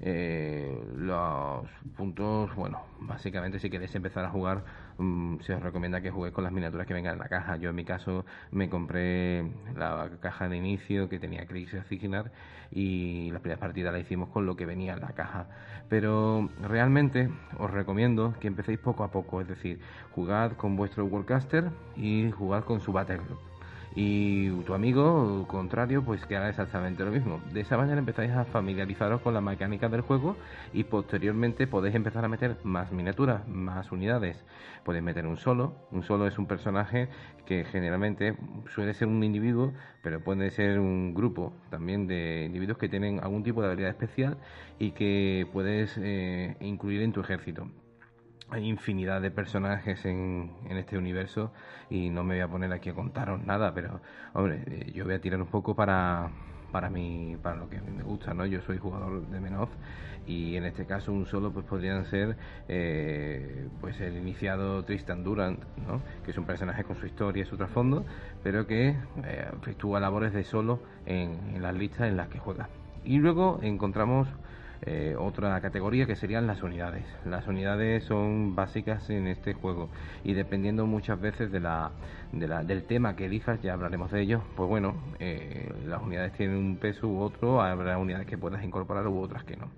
Eh, 0.02 0.82
los 0.96 1.68
puntos, 1.96 2.54
bueno, 2.54 2.80
básicamente 3.00 3.58
si 3.58 3.68
queréis 3.68 3.94
empezar 3.94 4.24
a 4.24 4.30
jugar, 4.30 4.64
mm, 4.98 5.40
se 5.40 5.54
os 5.54 5.62
recomienda 5.62 6.00
que 6.00 6.10
juguéis 6.10 6.34
con 6.34 6.44
las 6.44 6.52
miniaturas 6.52 6.86
que 6.86 6.94
vengan 6.94 7.14
en 7.14 7.18
la 7.18 7.28
caja. 7.28 7.56
Yo 7.56 7.70
en 7.70 7.76
mi 7.76 7.84
caso 7.84 8.24
me 8.50 8.68
compré 8.68 9.44
la 9.76 10.10
caja 10.20 10.48
de 10.48 10.56
inicio 10.56 11.08
que 11.08 11.18
tenía 11.18 11.46
Crisis 11.46 11.80
Asignar 11.80 12.30
y 12.70 13.30
la 13.32 13.40
primera 13.40 13.60
partida 13.60 13.92
la 13.92 13.98
hicimos 13.98 14.28
con 14.28 14.46
lo 14.46 14.56
que 14.56 14.66
venía 14.66 14.94
en 14.94 15.00
la 15.00 15.12
caja. 15.12 15.46
Pero 15.88 16.48
realmente 16.62 17.30
os 17.58 17.70
recomiendo 17.70 18.34
que 18.40 18.48
empecéis 18.48 18.78
poco 18.78 19.04
a 19.04 19.10
poco, 19.10 19.40
es 19.40 19.48
decir, 19.48 19.80
jugad 20.12 20.52
con 20.52 20.76
vuestro 20.76 21.04
Warcaster 21.06 21.70
y 21.96 22.30
jugad 22.30 22.64
con 22.64 22.80
su 22.80 22.92
Battle 22.92 23.20
y 23.94 24.50
tu 24.62 24.74
amigo 24.74 25.46
contrario 25.48 26.04
pues 26.04 26.24
que 26.26 26.36
haga 26.36 26.48
exactamente 26.48 27.04
lo 27.04 27.10
mismo. 27.10 27.40
De 27.52 27.60
esa 27.60 27.76
manera 27.76 27.98
empezáis 27.98 28.30
a 28.32 28.44
familiarizaros 28.44 29.20
con 29.20 29.34
la 29.34 29.40
mecánica 29.40 29.88
del 29.88 30.02
juego 30.02 30.36
y 30.72 30.84
posteriormente 30.84 31.66
podéis 31.66 31.94
empezar 31.94 32.24
a 32.24 32.28
meter 32.28 32.56
más 32.62 32.92
miniaturas, 32.92 33.46
más 33.48 33.90
unidades. 33.90 34.44
Podéis 34.84 35.04
meter 35.04 35.26
un 35.26 35.36
solo, 35.36 35.74
un 35.90 36.02
solo 36.02 36.26
es 36.26 36.38
un 36.38 36.46
personaje 36.46 37.08
que 37.46 37.64
generalmente 37.64 38.36
suele 38.72 38.94
ser 38.94 39.08
un 39.08 39.24
individuo, 39.24 39.72
pero 40.02 40.20
puede 40.20 40.50
ser 40.50 40.78
un 40.78 41.14
grupo 41.14 41.52
también 41.70 42.06
de 42.06 42.44
individuos 42.46 42.78
que 42.78 42.88
tienen 42.88 43.20
algún 43.20 43.42
tipo 43.42 43.60
de 43.60 43.68
habilidad 43.68 43.90
especial 43.90 44.36
y 44.78 44.92
que 44.92 45.46
puedes 45.52 45.98
eh, 45.98 46.56
incluir 46.60 47.02
en 47.02 47.12
tu 47.12 47.20
ejército 47.20 47.66
hay 48.50 48.66
infinidad 48.66 49.20
de 49.20 49.30
personajes 49.30 50.04
en, 50.04 50.50
en, 50.68 50.76
este 50.76 50.98
universo 50.98 51.52
y 51.88 52.10
no 52.10 52.24
me 52.24 52.34
voy 52.34 52.42
a 52.42 52.48
poner 52.48 52.72
aquí 52.72 52.90
a 52.90 52.94
contaros 52.94 53.44
nada, 53.44 53.72
pero 53.74 54.00
hombre, 54.32 54.64
eh, 54.66 54.92
yo 54.92 55.04
voy 55.04 55.14
a 55.14 55.20
tirar 55.20 55.40
un 55.40 55.46
poco 55.46 55.74
para, 55.74 56.30
para, 56.72 56.90
mí, 56.90 57.36
para 57.42 57.56
lo 57.56 57.68
que 57.68 57.80
me 57.80 58.02
gusta, 58.02 58.34
¿no? 58.34 58.44
Yo 58.46 58.60
soy 58.62 58.78
jugador 58.78 59.26
de 59.28 59.40
Menoz 59.40 59.70
y 60.26 60.56
en 60.56 60.64
este 60.64 60.84
caso 60.84 61.12
un 61.12 61.26
solo 61.26 61.52
pues 61.52 61.64
podrían 61.64 62.04
ser 62.04 62.36
eh, 62.68 63.68
pues 63.80 64.00
el 64.00 64.16
iniciado 64.16 64.84
Tristan 64.84 65.22
Durant, 65.22 65.60
¿no? 65.86 66.00
Que 66.24 66.32
es 66.32 66.38
un 66.38 66.44
personaje 66.44 66.84
con 66.84 66.96
su 66.96 67.06
historia 67.06 67.44
y 67.44 67.46
su 67.46 67.56
trasfondo, 67.56 68.04
pero 68.42 68.66
que 68.66 68.88
eh, 68.88 69.48
efectúa 69.60 70.00
labores 70.00 70.32
de 70.32 70.44
solo 70.44 70.80
en, 71.06 71.54
en 71.54 71.62
las 71.62 71.74
listas 71.74 72.08
en 72.08 72.16
las 72.16 72.28
que 72.28 72.38
juega. 72.38 72.68
Y 73.04 73.18
luego 73.18 73.60
encontramos 73.62 74.28
eh, 74.82 75.14
otra 75.18 75.60
categoría 75.60 76.06
que 76.06 76.16
serían 76.16 76.46
las 76.46 76.62
unidades. 76.62 77.04
Las 77.26 77.46
unidades 77.46 78.04
son 78.04 78.54
básicas 78.56 79.10
en 79.10 79.26
este 79.26 79.52
juego 79.52 79.90
y 80.24 80.32
dependiendo 80.32 80.86
muchas 80.86 81.20
veces 81.20 81.52
de 81.52 81.60
la, 81.60 81.92
del 82.32 82.84
tema 82.84 83.14
que 83.14 83.26
elijas, 83.26 83.60
ya 83.60 83.74
hablaremos 83.74 84.10
de 84.10 84.22
ello, 84.22 84.42
pues 84.56 84.68
bueno, 84.68 84.94
eh, 85.18 85.70
las 85.86 86.02
unidades 86.02 86.32
tienen 86.32 86.56
un 86.56 86.76
peso 86.76 87.08
u 87.08 87.20
otro, 87.20 87.60
habrá 87.60 87.98
unidades 87.98 88.26
que 88.26 88.38
puedas 88.38 88.64
incorporar 88.64 89.06
u 89.06 89.20
otras 89.20 89.44
que 89.44 89.56
no. 89.56 89.68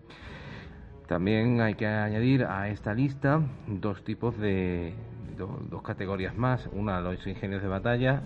También 1.08 1.60
hay 1.60 1.74
que 1.74 1.86
añadir 1.86 2.44
a 2.44 2.68
esta 2.68 2.94
lista 2.94 3.42
dos 3.66 4.04
tipos 4.04 4.38
de, 4.38 4.94
dos 5.36 5.82
categorías 5.82 6.36
más, 6.36 6.68
una 6.72 7.00
los 7.00 7.26
ingenios 7.26 7.60
de 7.60 7.68
batalla 7.68 8.22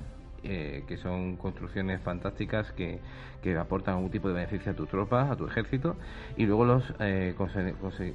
eh, 0.48 0.84
que 0.86 0.96
son 0.96 1.36
construcciones 1.36 2.00
fantásticas 2.02 2.70
que, 2.72 3.00
aportan 3.58 3.94
algún 3.94 4.10
tipo 4.10 4.26
de 4.26 4.34
beneficio 4.34 4.72
a 4.72 4.74
tu 4.74 4.86
tropa, 4.86 5.30
a 5.30 5.36
tu 5.36 5.46
ejército, 5.46 5.96
y 6.36 6.46
luego 6.46 6.64
los 6.64 6.82
eh, 6.98 7.32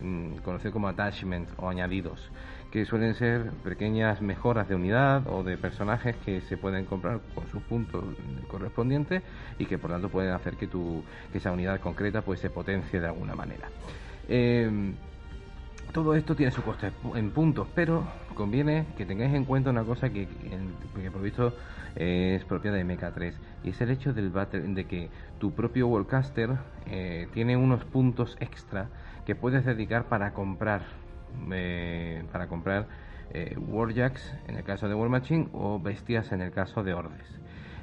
mm, 0.02 0.36
como 0.72 0.88
attachments 0.90 1.54
o 1.58 1.70
añadidos, 1.70 2.30
que 2.70 2.86
suelen 2.86 3.16
ser 3.16 3.52
pequeñas 3.64 4.22
mejoras 4.22 4.68
de 4.68 4.76
unidad 4.76 5.26
o 5.28 5.44
de 5.44 5.58
personajes 5.58 6.18
que 6.26 6.42
se 6.42 6.58
pueden 6.58 6.86
comprar 6.86 7.22
con 7.34 7.48
sus 7.48 7.64
puntos 7.64 8.04
correspondientes 8.50 9.24
y 9.58 9.66
que 9.66 9.78
por 9.78 9.92
tanto 9.92 10.10
pueden 10.10 10.34
hacer 10.34 10.58
que, 10.58 10.68
tu, 10.68 11.04
que 11.32 11.38
esa 11.38 11.52
unidad 11.52 11.80
concreta 11.80 12.22
pues 12.22 12.42
se 12.42 12.50
potencie 12.50 13.00
de 13.00 13.08
alguna 13.08 13.34
manera. 13.34 13.70
Eh, 14.28 14.70
todo 15.94 16.16
esto 16.16 16.36
tiene 16.36 16.52
su 16.52 16.62
coste 16.64 16.92
en 17.16 17.32
puntos, 17.32 17.68
pero 17.76 18.04
conviene 18.36 18.86
que 18.98 19.06
tengáis 19.06 19.34
en 19.34 19.46
cuenta 19.46 19.70
una 19.70 19.84
cosa 19.84 20.10
que, 20.10 20.28
que 20.28 21.12
por 21.12 21.22
visto 21.22 21.54
es 21.96 22.44
propia 22.46 22.72
de 22.72 22.86
MK3 22.86 23.34
y 23.64 23.70
es 23.70 23.82
el 23.82 23.92
hecho 23.92 24.14
del 24.14 24.32
de 24.32 24.86
que 24.86 25.10
tu 25.40 25.52
propio 25.52 25.88
Worldcaster 25.88 26.58
eh, 26.88 27.28
tiene 27.34 27.58
unos 27.58 27.84
puntos 27.84 28.38
extra 28.40 28.90
que 29.26 29.36
puedes 29.36 29.66
dedicar 29.66 30.06
para 30.06 30.34
comprar 30.34 30.84
eh, 31.52 32.24
para 32.32 32.48
comprar 32.48 32.88
eh, 33.34 33.56
Warjacks 33.58 34.34
en 34.48 34.58
el 34.58 34.64
caso 34.64 34.88
de 34.88 34.96
War 34.96 35.10
Machine 35.10 35.50
o 35.54 35.80
bestias 35.80 36.32
en 36.32 36.42
el 36.42 36.52
caso 36.52 36.84
de 36.84 36.94
Ordes. 36.94 37.40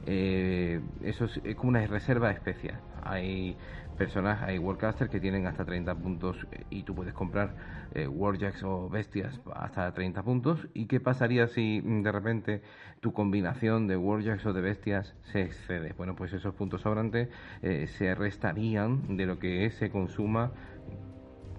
Eh, 0.06 0.80
eso 1.02 1.26
es, 1.26 1.56
como 1.56 1.70
una 1.70 1.86
reserva 1.86 2.30
especial. 2.30 2.80
Hay 3.02 3.56
personas, 3.98 4.42
hay 4.42 4.58
Warcaster 4.58 5.10
que 5.10 5.20
tienen 5.20 5.46
hasta 5.46 5.64
30 5.64 5.94
puntos 5.96 6.46
eh, 6.52 6.64
y 6.70 6.84
tú 6.84 6.94
puedes 6.94 7.12
comprar 7.12 7.56
eh, 7.92 8.06
Warjacks 8.06 8.62
o 8.62 8.88
bestias 8.88 9.40
hasta 9.54 9.92
30 9.92 10.22
puntos. 10.22 10.68
¿Y 10.72 10.86
qué 10.86 11.00
pasaría 11.00 11.48
si 11.48 11.82
mm, 11.84 12.02
de 12.02 12.12
repente 12.12 12.62
tu 13.00 13.12
combinación 13.12 13.88
de 13.88 13.96
Warjacks 13.96 14.46
o 14.46 14.52
de 14.52 14.60
bestias 14.62 15.16
se 15.22 15.42
excede? 15.42 15.92
Bueno, 15.92 16.14
pues 16.16 16.32
esos 16.32 16.54
puntos 16.54 16.82
sobrantes 16.82 17.28
eh, 17.62 17.86
se 17.88 18.14
restarían 18.14 19.16
de 19.16 19.26
lo 19.26 19.38
que 19.38 19.68
se 19.70 19.90
consuma 19.90 20.54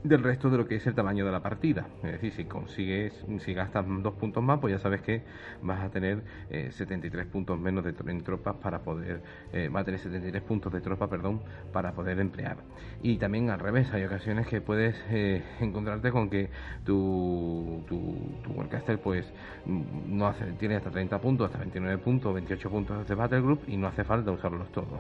del 0.03 0.23
resto 0.23 0.49
de 0.49 0.57
lo 0.57 0.67
que 0.67 0.75
es 0.75 0.87
el 0.87 0.95
tamaño 0.95 1.25
de 1.25 1.31
la 1.31 1.41
partida. 1.41 1.87
Es 2.03 2.13
decir, 2.13 2.31
si 2.31 2.45
consigues, 2.45 3.13
si 3.39 3.53
gastas 3.53 3.85
dos 4.01 4.13
puntos 4.13 4.41
más, 4.41 4.59
pues 4.59 4.73
ya 4.73 4.79
sabes 4.79 5.01
que 5.01 5.23
vas 5.61 5.83
a 5.83 5.89
tener 5.89 6.23
73 6.49 7.25
eh, 7.25 7.29
puntos 7.29 7.59
menos 7.59 7.83
de 7.83 7.93
tropas 7.93 8.55
para 8.55 8.79
poder, 8.79 9.21
eh, 9.51 9.69
va 9.69 9.81
a 9.81 9.83
tener 9.83 9.99
73 9.99 10.41
puntos 10.43 10.71
de 10.71 10.81
tropa, 10.81 11.09
perdón, 11.09 11.41
para 11.73 11.93
poder 11.93 12.19
emplear. 12.19 12.57
Y 13.03 13.17
también 13.17 13.49
al 13.49 13.59
revés, 13.59 13.91
hay 13.93 14.03
ocasiones 14.05 14.47
que 14.47 14.61
puedes 14.61 14.95
eh, 15.09 15.43
encontrarte 15.59 16.11
con 16.11 16.29
que 16.29 16.49
tu, 16.85 17.83
tu, 17.87 18.39
tu 18.43 18.51
Warcaster 18.51 18.99
pues 18.99 19.25
no 19.65 20.27
hace, 20.27 20.45
tiene 20.53 20.77
hasta 20.77 20.91
30 20.91 21.19
puntos, 21.19 21.47
hasta 21.47 21.59
29 21.59 21.97
puntos, 21.97 22.33
28 22.33 22.69
puntos 22.69 23.07
de 23.07 23.15
Battle 23.15 23.41
Group 23.41 23.61
y 23.67 23.77
no 23.77 23.87
hace 23.87 24.03
falta 24.03 24.31
usarlos 24.31 24.71
todos. 24.71 24.99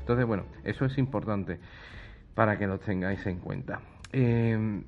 Entonces, 0.00 0.26
bueno, 0.26 0.44
eso 0.64 0.84
es 0.84 0.98
importante 0.98 1.58
para 2.34 2.58
que 2.58 2.66
lo 2.66 2.78
tengáis 2.78 3.24
en 3.26 3.38
cuenta. 3.38 3.80
Eh, 4.12 4.82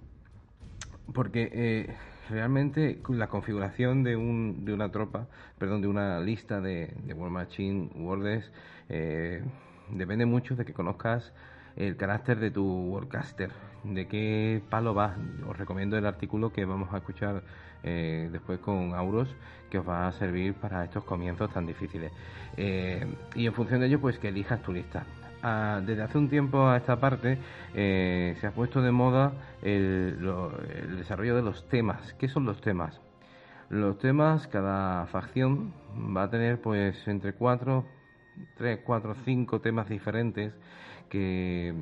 porque 1.13 1.51
eh, 1.53 1.95
realmente 2.31 3.01
la 3.09 3.29
configuración 3.29 4.03
de, 4.03 4.17
un, 4.17 4.65
de 4.65 4.73
una 4.73 4.91
tropa, 4.91 5.27
perdón, 5.59 5.83
de 5.83 5.89
una 5.89 6.21
lista 6.21 6.61
de, 6.61 6.95
de 7.05 7.15
War 7.15 7.31
Machine 7.31 7.91
Words 7.97 8.51
eh, 8.89 9.43
depende 9.91 10.27
mucho 10.27 10.57
de 10.57 10.65
que 10.65 10.73
conozcas 10.73 11.33
el 11.77 11.97
carácter 11.97 12.39
de 12.39 12.51
tu 12.51 12.65
Warcaster, 12.65 13.51
de 13.83 14.07
qué 14.07 14.63
palo 14.71 14.95
va. 14.95 15.17
Os 15.49 15.57
recomiendo 15.59 15.99
el 15.99 16.07
artículo 16.07 16.53
que 16.53 16.65
vamos 16.65 16.93
a 16.93 16.99
escuchar 16.99 17.43
eh, 17.83 18.29
después 18.33 18.61
con 18.61 18.95
Auros, 18.95 19.35
que 19.71 19.79
os 19.79 19.89
va 19.89 20.07
a 20.07 20.13
servir 20.13 20.55
para 20.55 20.85
estos 20.85 21.05
comienzos 21.05 21.53
tan 21.53 21.67
difíciles. 21.67 22.13
Y 22.57 23.47
en 23.47 23.53
función 23.53 23.81
de 23.81 23.87
ello, 23.89 24.01
pues 24.01 24.19
que 24.21 24.29
elijas 24.29 24.63
tu 24.63 24.73
lista. 24.73 25.05
Ah, 25.47 25.83
desde 25.85 26.01
hace 26.01 26.17
un 26.17 26.31
tiempo 26.31 26.69
a 26.69 26.79
esta 26.79 26.99
parte 26.99 27.37
eh, 27.75 28.35
se 28.41 28.47
ha 28.47 28.53
puesto 28.53 28.81
de 28.81 28.91
moda 28.91 29.35
el, 29.61 30.17
desarrollo 30.97 31.37
de 31.37 31.43
los 31.43 31.69
temas. 31.69 32.15
¿Qué 32.15 32.29
son 32.29 32.47
los 32.47 32.63
temas? 32.63 32.99
Los 33.69 33.99
temas, 33.99 34.47
cada 34.47 35.05
facción 35.05 35.75
va 36.17 36.23
a 36.23 36.31
tener 36.31 36.63
pues 36.63 36.97
entre 37.09 37.35
cuatro, 37.35 37.85
tres, 38.57 38.81
cuatro, 38.87 39.15
cinco 39.27 39.61
temas 39.61 39.87
diferentes 39.87 40.55
que 41.11 41.75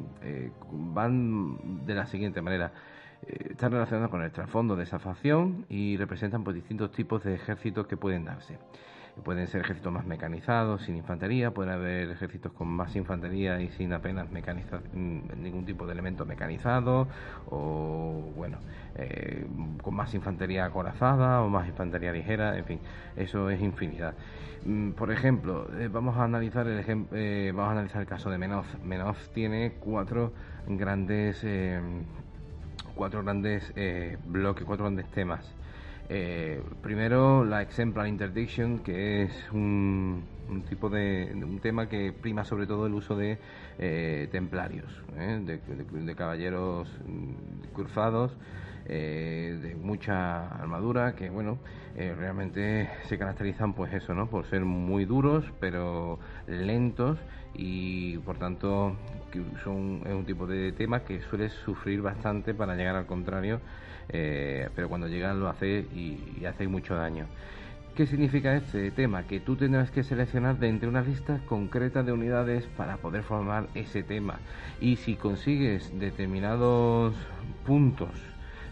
van 0.73 1.87
de 1.87 1.95
la 1.95 2.07
siguiente 2.07 2.43
manera. 2.43 2.73
Eh, 3.29 3.51
están 3.51 3.71
relacionados 3.71 4.11
con 4.11 4.25
el 4.25 4.33
trasfondo 4.33 4.75
de 4.75 4.83
esa 4.83 4.99
facción 4.99 5.67
y 5.69 5.97
representan 5.97 6.43
pues, 6.43 6.57
distintos 6.57 6.91
tipos 6.91 7.23
de 7.23 7.37
ejércitos 7.37 7.87
que 7.87 7.97
pueden 7.97 8.25
darse. 8.25 8.59
Pueden 9.25 9.47
ser 9.47 9.61
ejércitos 9.61 9.93
más 9.93 10.07
mecanizados, 10.07 10.83
sin 10.83 10.97
infantería, 10.97 11.53
pueden 11.53 11.73
haber 11.73 12.11
ejércitos 12.11 12.53
con 12.53 12.69
más 12.69 12.97
infantería 12.97 13.61
y 13.61 13.69
sin 13.71 13.93
apenas 13.93 14.29
mm, 14.31 15.43
ningún 15.43 15.65
tipo 15.67 15.87
de 15.87 15.93
elemento 15.93 16.25
mecanizado, 16.25 17.09
o 17.51 18.33
bueno, 18.35 18.59
eh, 18.97 19.47
con 19.83 19.95
más 19.95 20.15
infantería 20.15 20.65
acorazada 20.65 21.43
o 21.43 21.49
más 21.49 21.69
infantería 21.69 22.13
ligera, 22.13 22.57
en 22.57 22.65
fin, 22.65 22.81
eso 23.15 23.51
es 23.51 23.61
infinidad. 23.61 24.15
Mm, 24.65 24.93
por 24.93 25.13
ejemplo, 25.13 25.69
eh, 25.79 25.89
vamos 25.93 26.17
a 26.17 26.25
analizar 26.25 26.67
el 26.67 27.53
vamos 27.53 27.69
a 27.69 27.73
analizar 27.73 28.01
el 28.01 28.09
caso 28.09 28.31
de 28.31 28.39
Menoz. 28.39 28.67
Menoz 28.83 29.31
tiene 29.35 29.75
cuatro 29.79 30.33
grandes 30.67 31.45
cuatro 32.95 33.23
grandes 33.23 33.73
eh, 33.77 34.19
bloques, 34.25 34.65
cuatro 34.65 34.85
grandes 34.85 35.07
temas. 35.11 35.45
Eh, 36.09 36.63
primero, 36.83 37.45
la 37.45 37.63
Exemplar 37.63 38.07
Interdiction, 38.07 38.81
que 38.81 39.23
es 39.23 39.33
un, 39.53 40.25
tipo 40.69 40.91
de, 40.91 41.33
un 41.35 41.61
tema 41.61 41.89
que 41.89 42.13
prima 42.13 42.45
sobre 42.45 42.67
todo 42.67 42.87
el 42.87 42.95
uso 42.95 43.17
de 43.17 43.39
eh, 43.79 44.29
templarios, 44.31 44.93
de, 45.17 46.15
caballeros 46.17 46.89
mm, 47.07 47.73
cruzados, 47.73 48.37
de 48.85 49.77
mucha 49.81 50.49
armadura, 50.49 51.15
que 51.15 51.31
bueno, 51.31 51.59
realmente 51.95 52.91
se 53.05 53.17
caracterizan 53.17 53.75
pues 53.75 53.93
eso, 53.95 54.13
¿no? 54.13 54.29
Por 54.29 54.45
ser 54.47 54.65
muy 54.65 55.05
duros, 55.05 55.45
pero 55.61 56.19
lentos 56.49 57.19
y 57.55 58.19
por 58.19 58.39
tanto 58.39 58.97
son, 59.63 60.03
es 60.05 60.13
un 60.13 60.25
tipo 60.25 60.47
de 60.47 60.73
tema 60.73 61.05
que 61.05 61.21
suele 61.23 61.49
sufrir 61.49 62.03
bastante 62.03 62.55
para 62.55 62.75
llegar 62.75 62.97
al 62.97 63.07
contrario, 63.07 63.61
eh, 64.09 64.69
pero 64.75 64.89
cuando 64.89 65.09
llegan 65.09 65.41
lo 65.41 65.49
hace 65.49 65.87
y, 65.95 66.45
hace 66.45 66.69
mucho 66.69 66.95
daño. 66.95 67.27
¿Qué 67.95 68.07
significa 68.07 68.57
este 68.57 68.91
tema? 68.91 69.25
Que 69.25 69.39
tú 69.41 69.57
tendrás 69.57 69.91
que 69.91 70.03
seleccionar 70.03 70.59
de 70.59 70.69
entre 70.69 70.89
una 70.89 71.03
lista 71.03 71.41
concreta 71.47 72.03
de 72.03 72.13
unidades 72.13 72.65
para 72.77 72.97
poder 72.97 73.23
formar 73.23 73.69
ese 73.75 74.03
tema. 74.03 74.39
Y 74.81 74.97
si 74.97 75.15
consigues 75.17 75.93
determinados 75.99 77.15
puntos 77.67 78.09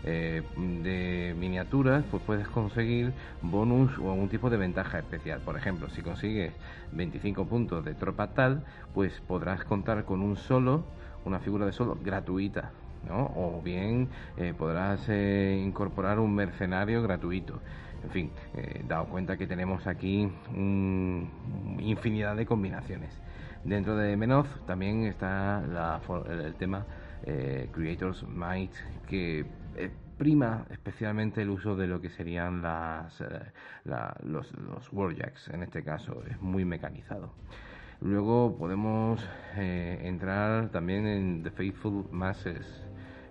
eh, 0.03 0.43
de 0.57 1.35
miniaturas, 1.39 2.03
pues 2.11 2.23
puedes 2.23 2.49
conseguir 2.49 3.13
bonus 3.43 3.99
o 3.99 4.11
algún 4.11 4.31
tipo 4.31 4.49
de 4.49 4.57
ventaja 4.57 4.99
especial. 4.99 5.41
Por 5.41 5.57
ejemplo, 5.59 5.91
si 5.91 6.01
consigues 6.01 6.55
25 6.93 7.45
puntos 7.45 7.85
de 7.85 7.95
tropa 7.95 8.29
tal, 8.29 8.65
pues 8.95 9.21
podrás 9.27 9.65
contar 9.65 10.05
con 10.07 10.23
un 10.23 10.37
solo, 10.37 10.85
una 11.27 11.41
figura 11.41 11.67
de 11.67 11.73
solo 11.73 11.99
gratuita. 12.03 12.71
¿No? 13.07 13.33
O 13.37 13.61
bien 13.63 14.09
eh, 14.37 14.55
podrás 14.57 15.09
eh, 15.09 15.63
incorporar 15.65 16.19
un 16.19 16.35
mercenario 16.35 17.03
gratuito. 17.03 17.61
En 18.03 18.11
fin, 18.11 18.31
eh, 18.55 18.83
dado 18.89 19.07
cuenta 19.07 19.37
que 19.37 19.47
tenemos 19.47 19.87
aquí 19.87 20.31
infinidad 21.79 22.37
de 22.37 22.47
combinaciones. 22.47 23.11
Dentro 23.65 23.95
de 23.97 24.17
Menoz 24.17 24.49
también 24.67 25.05
está 25.05 25.63
el, 26.31 26.55
tema 26.55 26.87
Creators 27.73 28.27
Might, 28.27 28.73
que 29.07 29.45
prima 30.21 30.67
especialmente 30.69 31.41
el 31.41 31.49
uso 31.49 31.77
de 31.77 31.87
lo 31.87 31.99
que 31.99 32.11
serían 32.11 32.61
las, 32.61 33.19
eh, 33.23 33.27
los, 34.23 34.53
los 34.53 34.93
warjacks, 34.93 35.49
en 35.49 35.63
este 35.63 35.83
caso, 35.83 36.23
es 36.29 36.39
muy 36.43 36.67
mecanizado. 36.67 37.33
Luego 38.03 38.55
podemos 38.59 39.27
entrar 39.57 40.69
también 40.73 41.07
en 41.07 41.43
The 41.43 41.51
Faithful 41.51 42.05
Masses, 42.11 42.67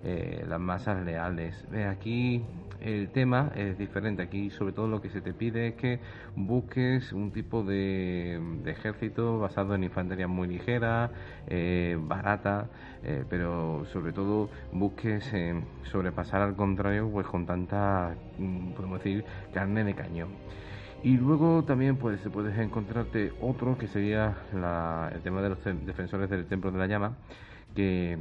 las 0.04 0.60
masas 0.60 1.04
leales. 1.06 1.66
aquí 1.90 2.44
el 2.82 3.10
tema 3.10 3.52
es 3.56 3.78
diferente. 3.78 4.24
Aquí, 4.24 4.50
sobre 4.52 4.72
todo, 4.72 4.88
lo 4.88 5.02
que 5.02 5.10
se 5.10 5.22
te 5.22 5.34
pide 5.34 5.68
es 5.70 5.74
que 5.76 6.00
busques 6.36 7.12
un 7.12 7.32
tipo 7.32 7.64
de, 7.64 8.40
ejército 8.66 9.40
basado 9.40 9.76
en 9.76 9.84
infantería 9.84 10.28
muy 10.28 10.48
ligera, 10.48 11.12
eh, 11.48 11.98
barata, 12.00 12.70
eh, 13.04 13.26
pero 13.30 13.86
sobre 13.92 14.14
todo 14.14 14.50
busques 14.72 15.32
sobrepasar 15.84 16.42
al 16.42 16.56
contrario, 16.56 17.10
pues 17.12 17.28
con 17.28 17.46
tanta, 17.46 18.16
mm, 18.38 18.72
podemos 18.72 19.04
decir, 19.04 19.26
carne 19.54 19.84
de 19.84 19.94
cañón. 19.94 20.30
Y 21.04 21.18
luego 21.18 21.64
también 21.64 21.98
pues, 21.98 22.20
puedes 22.32 22.58
encontrarte 22.58 23.32
otro 23.42 23.78
que 23.78 23.88
sería 23.88 24.38
el 25.14 25.22
tema 25.22 25.42
de 25.42 25.50
los 25.50 25.60
defensores 25.86 26.30
del 26.30 26.46
templo 26.46 26.72
de 26.72 26.78
la 26.78 26.88
llama, 26.88 27.18
que 27.74 28.18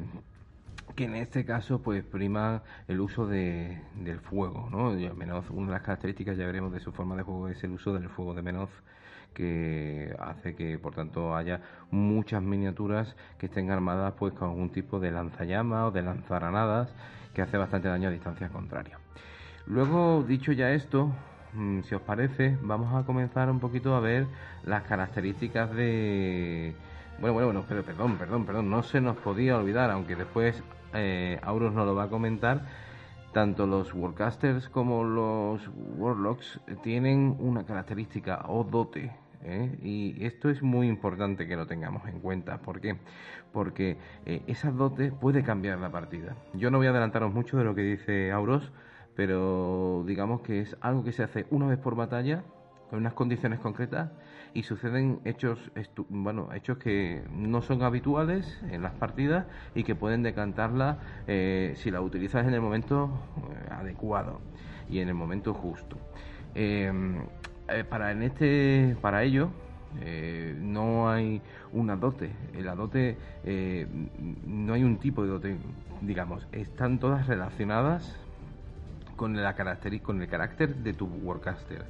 que 0.94 1.04
en 1.04 1.14
este 1.14 1.44
caso 1.44 1.80
pues 1.80 2.04
prima 2.04 2.62
el 2.88 3.00
uso 3.00 3.26
de, 3.26 3.80
del 3.96 4.20
fuego, 4.20 4.68
¿no? 4.70 4.92
Menoz, 5.14 5.50
una 5.50 5.66
de 5.68 5.72
las 5.72 5.82
características, 5.82 6.36
ya 6.36 6.46
veremos, 6.46 6.72
de 6.72 6.80
su 6.80 6.92
forma 6.92 7.16
de 7.16 7.22
juego 7.22 7.48
es 7.48 7.62
el 7.64 7.72
uso 7.72 7.92
del 7.92 8.08
fuego 8.08 8.34
de 8.34 8.42
Menoz, 8.42 8.70
que 9.34 10.14
hace 10.18 10.54
que 10.54 10.78
por 10.78 10.94
tanto 10.94 11.36
haya 11.36 11.60
muchas 11.90 12.42
miniaturas 12.42 13.14
que 13.38 13.46
estén 13.46 13.70
armadas 13.70 14.14
pues 14.18 14.34
con 14.34 14.50
algún 14.50 14.70
tipo 14.70 14.98
de 14.98 15.12
lanzallamas 15.12 15.88
o 15.88 15.90
de 15.90 16.02
lanzaranadas 16.02 16.92
que 17.34 17.42
hace 17.42 17.56
bastante 17.56 17.88
daño 17.88 18.08
a 18.08 18.12
distancias 18.12 18.50
contrarias. 18.50 18.98
Luego, 19.66 20.24
dicho 20.26 20.52
ya 20.52 20.72
esto, 20.72 21.12
mm, 21.52 21.82
si 21.82 21.94
os 21.94 22.02
parece, 22.02 22.56
vamos 22.62 22.94
a 22.94 23.06
comenzar 23.06 23.50
un 23.50 23.60
poquito 23.60 23.94
a 23.94 24.00
ver 24.00 24.26
las 24.64 24.82
características 24.84 25.72
de... 25.74 26.74
Bueno, 27.20 27.34
bueno, 27.34 27.46
bueno, 27.48 27.64
pero 27.68 27.82
perdón, 27.82 28.16
perdón, 28.16 28.46
perdón, 28.46 28.70
no 28.70 28.82
se 28.82 29.00
nos 29.00 29.16
podía 29.18 29.58
olvidar, 29.58 29.90
aunque 29.90 30.16
después 30.16 30.62
eh, 30.94 31.38
Auros 31.42 31.72
nos 31.72 31.86
lo 31.86 31.94
va 31.94 32.04
a 32.04 32.08
comentar, 32.08 32.66
tanto 33.32 33.66
los 33.66 33.92
Warcasters 33.94 34.68
como 34.68 35.04
los 35.04 35.70
Warlocks 35.96 36.60
tienen 36.82 37.36
una 37.38 37.64
característica 37.64 38.44
o 38.48 38.64
dote. 38.64 39.12
¿eh? 39.44 39.78
Y 39.82 40.24
esto 40.24 40.48
es 40.50 40.62
muy 40.62 40.88
importante 40.88 41.46
que 41.46 41.56
lo 41.56 41.66
tengamos 41.66 42.06
en 42.08 42.20
cuenta. 42.20 42.58
¿Por 42.58 42.80
qué? 42.80 42.96
Porque 43.52 43.96
eh, 44.26 44.42
esa 44.46 44.70
dote 44.70 45.12
puede 45.12 45.42
cambiar 45.42 45.78
la 45.78 45.90
partida. 45.90 46.36
Yo 46.54 46.70
no 46.70 46.78
voy 46.78 46.86
a 46.86 46.90
adelantaros 46.90 47.32
mucho 47.32 47.58
de 47.58 47.64
lo 47.64 47.74
que 47.74 47.82
dice 47.82 48.32
Auros, 48.32 48.72
pero 49.14 50.04
digamos 50.06 50.42
que 50.42 50.60
es 50.60 50.76
algo 50.80 51.04
que 51.04 51.12
se 51.12 51.22
hace 51.22 51.46
una 51.50 51.66
vez 51.66 51.78
por 51.78 51.96
batalla, 51.96 52.44
con 52.90 53.00
unas 53.00 53.14
condiciones 53.14 53.58
concretas, 53.60 54.10
y 54.54 54.62
suceden 54.62 55.20
hechos, 55.24 55.58
bueno, 56.08 56.48
hechos 56.54 56.78
que 56.78 57.22
no 57.32 57.62
son 57.62 57.82
habituales 57.82 58.60
en 58.70 58.82
las 58.82 58.92
partidas 58.92 59.46
y 59.74 59.84
que 59.84 59.94
pueden 59.94 60.22
decantarla 60.22 60.98
eh, 61.26 61.74
si 61.76 61.90
la 61.90 62.00
utilizas 62.00 62.46
en 62.46 62.54
el 62.54 62.60
momento 62.60 63.10
eh, 63.36 63.72
adecuado 63.72 64.40
y 64.88 65.00
en 65.00 65.08
el 65.08 65.14
momento 65.14 65.54
justo. 65.54 65.96
Eh, 66.54 66.92
para 67.88 68.12
en 68.12 68.22
este, 68.22 68.96
para 69.02 69.22
ello 69.22 69.50
no 70.58 71.10
hay 71.10 71.42
una 71.72 71.96
dote. 71.96 72.30
La 72.58 72.74
dote 72.74 73.18
no 74.46 74.72
hay 74.72 74.84
un 74.84 74.98
tipo 74.98 75.22
de 75.22 75.28
dote, 75.28 75.56
digamos, 76.00 76.46
están 76.52 76.98
todas 76.98 77.26
relacionadas 77.26 78.18
con 79.16 79.36
la 79.36 79.54
con 80.02 80.22
el 80.22 80.28
carácter 80.28 80.76
de 80.76 80.94
tu 80.94 81.06
Warcaster. 81.06 81.84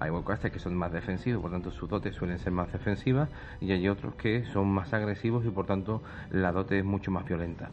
Hay 0.00 0.10
Warcasters 0.10 0.52
que 0.52 0.58
son 0.58 0.74
más 0.74 0.92
defensivos, 0.92 1.42
por 1.42 1.50
tanto 1.50 1.70
sus 1.70 1.88
dotes 1.88 2.14
suelen 2.14 2.38
ser 2.38 2.52
más 2.52 2.72
defensivas, 2.72 3.28
y 3.60 3.72
hay 3.72 3.86
otros 3.88 4.14
que 4.14 4.44
son 4.46 4.68
más 4.68 4.92
agresivos 4.94 5.44
y 5.44 5.50
por 5.50 5.66
tanto 5.66 6.02
la 6.30 6.52
dote 6.52 6.78
es 6.78 6.84
mucho 6.84 7.10
más 7.10 7.26
violenta. 7.26 7.70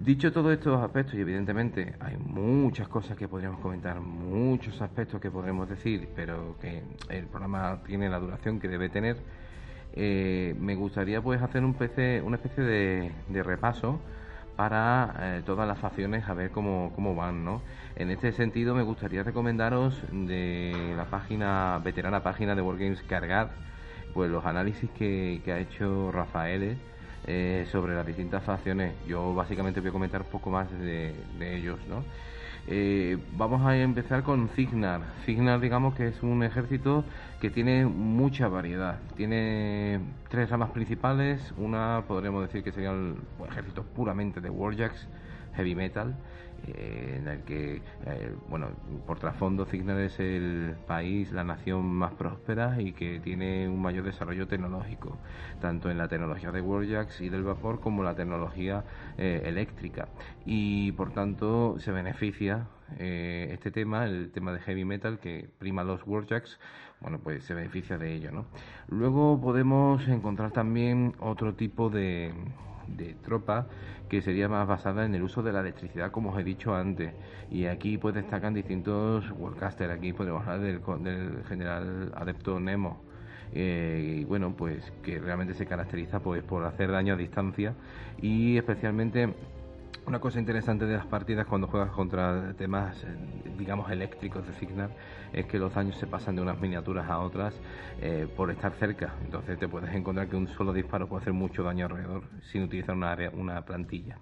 Dicho 0.00 0.32
todos 0.32 0.52
estos 0.52 0.82
aspectos, 0.82 1.14
y 1.14 1.20
evidentemente 1.20 1.94
hay 2.00 2.16
muchas 2.16 2.88
cosas 2.88 3.16
que 3.16 3.28
podríamos 3.28 3.60
comentar, 3.60 4.00
muchos 4.00 4.80
aspectos 4.80 5.20
que 5.20 5.30
podremos 5.30 5.68
decir, 5.68 6.08
pero 6.16 6.56
que 6.60 6.82
el 7.08 7.26
programa 7.26 7.78
tiene 7.86 8.08
la 8.08 8.18
duración 8.18 8.58
que 8.58 8.68
debe 8.68 8.88
tener, 8.88 9.18
eh, 9.94 10.56
me 10.58 10.74
gustaría 10.74 11.20
pues 11.20 11.42
hacer 11.42 11.62
un 11.62 11.74
PC, 11.74 12.22
una 12.22 12.36
especie 12.36 12.64
de, 12.64 13.42
repaso 13.42 14.00
para 14.56 15.14
eh, 15.20 15.42
todas 15.44 15.68
las 15.68 15.78
facciones 15.78 16.26
a 16.28 16.34
ver 16.34 16.50
cómo, 16.50 16.92
cómo 16.94 17.14
van, 17.14 17.44
¿no? 17.44 17.60
En 17.94 18.10
este 18.10 18.32
sentido 18.32 18.74
me 18.74 18.82
gustaría 18.82 19.22
recomendaros 19.22 20.00
de 20.10 20.94
la 20.96 21.04
página, 21.04 21.78
veterana 21.84 22.22
página 22.22 22.54
de 22.54 22.62
Wargames 22.62 23.02
Cargar, 23.02 23.50
pues 24.14 24.30
los 24.30 24.44
análisis 24.46 24.88
que, 24.90 25.42
ha 25.46 25.58
hecho 25.58 26.10
Rafael 26.10 26.78
eh, 27.26 27.66
sobre 27.70 27.94
las 27.94 28.06
distintas 28.06 28.42
facciones. 28.44 28.94
Yo 29.06 29.34
básicamente 29.34 29.80
voy 29.80 29.90
a 29.90 29.92
comentar 29.92 30.22
un 30.22 30.28
poco 30.28 30.50
más 30.50 30.70
de, 30.72 31.14
ellos, 31.38 31.78
¿no? 31.86 32.02
Eh, 32.66 33.18
vamos 33.36 33.60
a 33.66 33.76
empezar 33.76 34.22
con 34.22 34.48
Cignar. 34.48 35.02
Cignar, 35.26 35.60
digamos 35.60 35.94
que 35.94 36.08
es 36.08 36.22
un 36.22 36.42
ejército 36.44 37.04
que 37.40 37.50
tiene 37.50 37.84
mucha 37.84 38.48
variedad. 38.48 39.00
Tiene 39.16 40.00
tres 40.30 40.48
ramas 40.48 40.70
principales. 40.70 41.52
Una 41.58 42.04
podríamos 42.08 42.42
decir 42.42 42.62
que 42.62 42.72
sería 42.72 42.92
el 42.92 43.16
ejército 43.50 43.82
puramente 43.82 44.40
de 44.40 44.48
Warjacks, 44.48 45.08
heavy 45.56 45.74
metal. 45.74 46.16
Eh, 46.66 47.16
en 47.18 47.28
el 47.28 47.40
que, 47.42 47.82
eh, 48.06 48.34
bueno, 48.48 48.68
por 49.06 49.18
trasfondo, 49.18 49.64
Cignar 49.64 49.98
es 49.98 50.20
el 50.20 50.76
país, 50.86 51.32
la 51.32 51.42
nación 51.42 51.86
más 51.86 52.12
próspera 52.12 52.80
y 52.80 52.92
que 52.92 53.18
tiene 53.18 53.68
un 53.68 53.82
mayor 53.82 54.04
desarrollo 54.04 54.46
tecnológico, 54.46 55.18
tanto 55.60 55.90
en 55.90 55.98
la 55.98 56.08
tecnología 56.08 56.52
de 56.52 56.60
Warjacks 56.60 57.20
y 57.20 57.28
del 57.28 57.42
vapor 57.42 57.80
como 57.80 58.04
la 58.04 58.14
tecnología 58.14 58.84
eh, 59.18 59.42
eléctrica. 59.44 60.08
Y 60.46 60.92
por 60.92 61.12
tanto, 61.12 61.76
se 61.78 61.90
beneficia 61.92 62.66
este 62.98 63.70
tema, 63.70 64.04
el 64.04 64.30
tema 64.32 64.52
de 64.52 64.60
heavy 64.60 64.84
metal 64.84 65.18
que 65.18 65.48
prima 65.58 65.82
los 65.82 66.06
Warjacks, 66.06 66.60
bueno, 67.00 67.18
pues 67.20 67.42
se 67.42 67.54
beneficia 67.54 67.96
de 67.96 68.12
ello, 68.12 68.30
¿no? 68.32 68.44
Luego 68.88 69.40
podemos 69.40 70.06
encontrar 70.08 70.50
también 70.50 71.14
otro 71.18 71.54
tipo 71.54 71.88
de 71.88 72.34
de 72.86 73.14
tropa 73.14 73.66
que 74.08 74.20
sería 74.20 74.48
más 74.48 74.68
basada 74.68 75.04
en 75.04 75.14
el 75.14 75.22
uso 75.22 75.42
de 75.42 75.52
la 75.52 75.60
electricidad, 75.60 76.10
como 76.10 76.30
os 76.30 76.38
he 76.38 76.44
dicho 76.44 76.74
antes. 76.74 77.14
Y 77.50 77.66
aquí 77.66 77.96
pues 77.96 78.14
destacan 78.14 78.52
distintos 78.52 79.30
Warcaster. 79.38 79.90
Aquí 79.90 80.12
podemos 80.12 80.46
hablar 80.46 80.60
del, 80.60 80.80
del 81.02 81.44
general 81.44 82.12
adepto 82.14 82.60
Nemo. 82.60 83.00
Eh, 83.54 84.18
y 84.20 84.24
bueno, 84.24 84.54
pues 84.56 84.92
que 85.02 85.18
realmente 85.18 85.54
se 85.54 85.66
caracteriza 85.66 86.20
pues 86.20 86.42
por 86.42 86.64
hacer 86.64 86.90
daño 86.90 87.14
a 87.14 87.16
distancia 87.16 87.74
y 88.20 88.56
especialmente 88.56 89.34
una 90.06 90.18
cosa 90.18 90.38
interesante 90.38 90.86
de 90.86 90.96
las 90.96 91.06
partidas 91.06 91.46
cuando 91.46 91.68
juegas 91.68 91.90
contra 91.90 92.54
temas, 92.54 93.02
eh, 93.04 93.08
digamos, 93.56 93.90
eléctricos 93.90 94.46
de 94.46 94.52
Signar 94.54 94.90
es 95.32 95.46
que 95.46 95.58
los 95.58 95.74
daños 95.74 95.96
se 95.96 96.06
pasan 96.06 96.36
de 96.36 96.42
unas 96.42 96.60
miniaturas 96.60 97.08
a 97.08 97.20
otras 97.20 97.54
eh, 98.00 98.26
por 98.36 98.50
estar 98.50 98.72
cerca. 98.74 99.14
Entonces 99.24 99.58
te 99.58 99.68
puedes 99.68 99.94
encontrar 99.94 100.28
que 100.28 100.36
un 100.36 100.48
solo 100.48 100.72
disparo 100.72 101.08
puede 101.08 101.22
hacer 101.22 101.32
mucho 101.32 101.62
daño 101.62 101.86
alrededor 101.86 102.24
sin 102.50 102.62
utilizar 102.62 102.94
una, 102.94 103.12
área, 103.12 103.30
una 103.30 103.64
plantilla. 103.64 104.18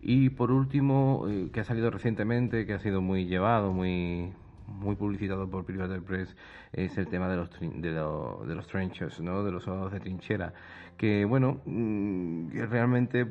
Y 0.00 0.30
por 0.30 0.50
último, 0.50 1.26
eh, 1.28 1.50
que 1.52 1.60
ha 1.60 1.64
salido 1.64 1.90
recientemente, 1.90 2.64
que 2.64 2.74
ha 2.74 2.78
sido 2.78 3.00
muy 3.00 3.26
llevado, 3.26 3.72
muy 3.72 4.32
muy 4.70 4.94
publicitado 4.94 5.50
por 5.50 5.64
Private 5.64 6.00
Press 6.00 6.36
es 6.72 6.96
el 6.96 7.08
tema 7.08 7.28
de 7.28 7.36
los 7.36 7.50
de, 7.58 7.90
de 7.90 8.54
los 8.54 8.66
trenches, 8.68 9.20
¿no? 9.20 9.42
De 9.42 9.50
los 9.50 9.64
soldados 9.64 9.92
de 9.92 10.00
trinchera, 10.00 10.52
que 11.00 11.24
bueno, 11.24 11.62
mm, 11.64 12.50
realmente 12.68 13.26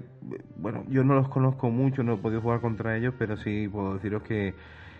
bueno, 0.57 0.83
yo 0.89 1.03
no 1.03 1.13
los 1.13 1.29
conozco 1.29 1.69
mucho, 1.69 2.01
no 2.01 2.15
he 2.15 2.17
podido 2.17 2.41
jugar 2.41 2.61
contra 2.61 2.97
ellos, 2.97 3.13
pero 3.19 3.37
sí 3.37 3.67
puedo 3.67 3.93
deciros 3.93 4.23
que 4.23 4.55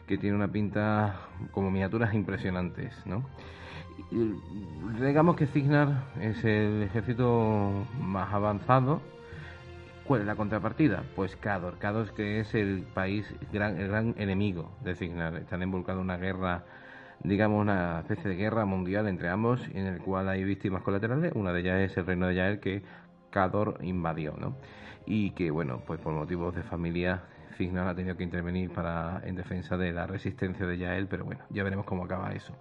que 0.09 0.17
tiene 0.17 0.35
una 0.35 0.47
pinta 0.47 1.19
como 1.51 1.69
miniaturas 1.69 2.15
impresionantes, 2.15 2.93
¿no? 3.05 3.23
digamos 4.99 5.35
que 5.35 5.45
Cignar 5.45 6.05
es 6.19 6.43
el 6.43 6.81
ejército 6.81 7.85
más 8.01 8.33
avanzado. 8.33 9.01
¿Cuál 10.05 10.21
es 10.21 10.27
la 10.27 10.35
contrapartida? 10.35 11.03
Pues 11.15 11.35
Cador. 11.35 11.77
Cador 11.77 12.11
que 12.15 12.39
es 12.39 12.55
el 12.55 12.87
país, 12.91 13.31
gran, 13.53 13.77
el 13.79 13.89
gran 13.89 14.15
enemigo 14.17 14.71
de 14.83 14.95
Cignar. 14.95 15.35
Están 15.35 15.61
involucrados 15.61 16.01
en 16.01 16.05
una 16.05 16.17
guerra, 16.17 16.63
digamos 17.23 17.61
una 17.61 17.99
especie 17.99 18.29
de 18.29 18.35
guerra 18.35 18.65
mundial 18.65 19.07
entre 19.07 19.29
ambos, 19.29 19.67
en 19.73 19.87
el 19.87 19.99
cual 19.99 20.29
hay 20.29 20.43
víctimas 20.43 20.83
colaterales. 20.83 21.33
Una 21.35 21.51
de 21.51 21.61
ellas 21.61 21.91
es 21.91 21.97
el 21.97 22.05
reino 22.05 22.27
de 22.27 22.35
Yael 22.35 22.59
que 22.59 22.83
Cador 23.29 23.77
invadió, 23.81 24.35
¿no? 24.37 24.55
Y 25.05 25.31
que, 25.31 25.51
bueno, 25.51 25.81
pues 25.85 25.99
por 25.99 26.13
motivos 26.13 26.55
de 26.55 26.63
familia 26.63 27.23
Cignar 27.57 27.87
ha 27.87 27.95
tenido 27.95 28.15
que 28.15 28.23
intervenir 28.23 28.71
para, 28.71 29.21
en 29.25 29.35
defensa 29.35 29.75
de 29.77 29.91
la 29.91 30.07
resistencia 30.07 30.65
de 30.65 30.77
Yael, 30.77 31.07
pero 31.07 31.25
bueno, 31.25 31.43
ya 31.49 31.63
veremos 31.63 31.85
cómo 31.85 32.05
acaba 32.05 32.31
eso. 32.31 32.53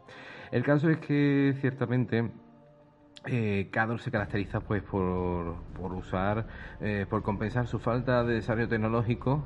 El 0.50 0.64
caso 0.64 0.90
es 0.90 0.98
que 0.98 1.54
ciertamente 1.60 2.30
eh, 3.26 3.68
Cador 3.70 4.00
se 4.00 4.10
caracteriza 4.10 4.60
pues 4.60 4.82
por, 4.82 5.56
por 5.78 5.92
usar, 5.92 6.46
eh, 6.80 7.06
por 7.08 7.22
compensar 7.22 7.66
su 7.66 7.78
falta 7.78 8.24
de 8.24 8.34
desarrollo 8.34 8.68
tecnológico 8.68 9.44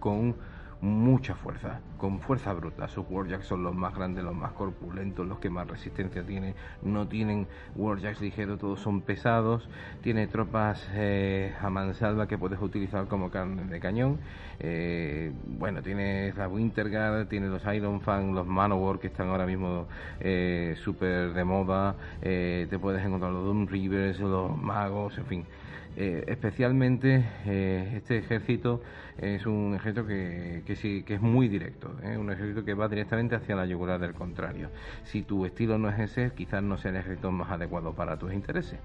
con 0.00 0.36
mucha 0.82 1.36
fuerza, 1.36 1.80
con 1.96 2.18
fuerza 2.18 2.52
bruta. 2.52 2.88
Sus 2.88 3.06
Warjacks 3.08 3.46
son 3.46 3.62
los 3.62 3.72
más 3.74 3.94
grandes, 3.94 4.24
los 4.24 4.34
más 4.34 4.50
corpulentos, 4.52 5.26
los 5.26 5.38
que 5.38 5.48
más 5.48 5.68
resistencia 5.68 6.24
tienen. 6.24 6.54
No 6.82 7.06
tienen 7.06 7.46
Warjacks 7.76 8.20
ligeros, 8.20 8.58
todos 8.58 8.80
son 8.80 9.00
pesados. 9.00 9.68
Tiene 10.02 10.26
tropas 10.26 10.84
eh, 10.92 11.54
a 11.60 11.70
mansalva 11.70 12.26
que 12.26 12.36
puedes 12.36 12.60
utilizar 12.60 13.06
como 13.06 13.30
carne 13.30 13.64
de 13.64 13.78
cañón. 13.78 14.18
Eh, 14.58 15.32
bueno, 15.46 15.82
tiene 15.82 16.32
la 16.36 16.48
Winterguard, 16.48 17.28
tiene 17.28 17.46
los 17.46 17.64
Iron 17.72 18.00
Fan, 18.00 18.34
los 18.34 18.46
Manowar 18.46 18.98
que 18.98 19.06
están 19.06 19.28
ahora 19.28 19.46
mismo 19.46 19.86
eh, 20.18 20.74
súper 20.82 21.32
de 21.32 21.44
moda. 21.44 21.94
Eh, 22.22 22.66
te 22.68 22.78
puedes 22.80 23.04
encontrar 23.06 23.30
los 23.30 23.44
Doom 23.44 23.68
Rivers, 23.68 24.18
los 24.18 24.56
magos, 24.60 25.16
en 25.16 25.26
fin. 25.26 25.46
Eh, 25.94 26.24
especialmente 26.26 27.22
eh, 27.44 27.92
este 27.96 28.16
ejército 28.16 28.80
es 29.18 29.44
un 29.44 29.74
ejército 29.74 30.06
que, 30.06 30.62
que, 30.66 30.74
sí, 30.74 31.02
que 31.02 31.14
es 31.14 31.20
muy 31.20 31.48
directo, 31.48 31.94
¿eh? 32.02 32.16
un 32.16 32.32
ejército 32.32 32.64
que 32.64 32.72
va 32.72 32.88
directamente 32.88 33.34
hacia 33.34 33.56
la 33.56 33.66
yugular 33.66 34.00
del 34.00 34.14
contrario. 34.14 34.70
Si 35.04 35.22
tu 35.22 35.44
estilo 35.44 35.76
no 35.76 35.90
es 35.90 35.98
ese, 35.98 36.32
quizás 36.34 36.62
no 36.62 36.78
sea 36.78 36.92
el 36.92 36.96
ejército 36.96 37.30
más 37.30 37.50
adecuado 37.50 37.92
para 37.92 38.18
tus 38.18 38.32
intereses. 38.32 38.78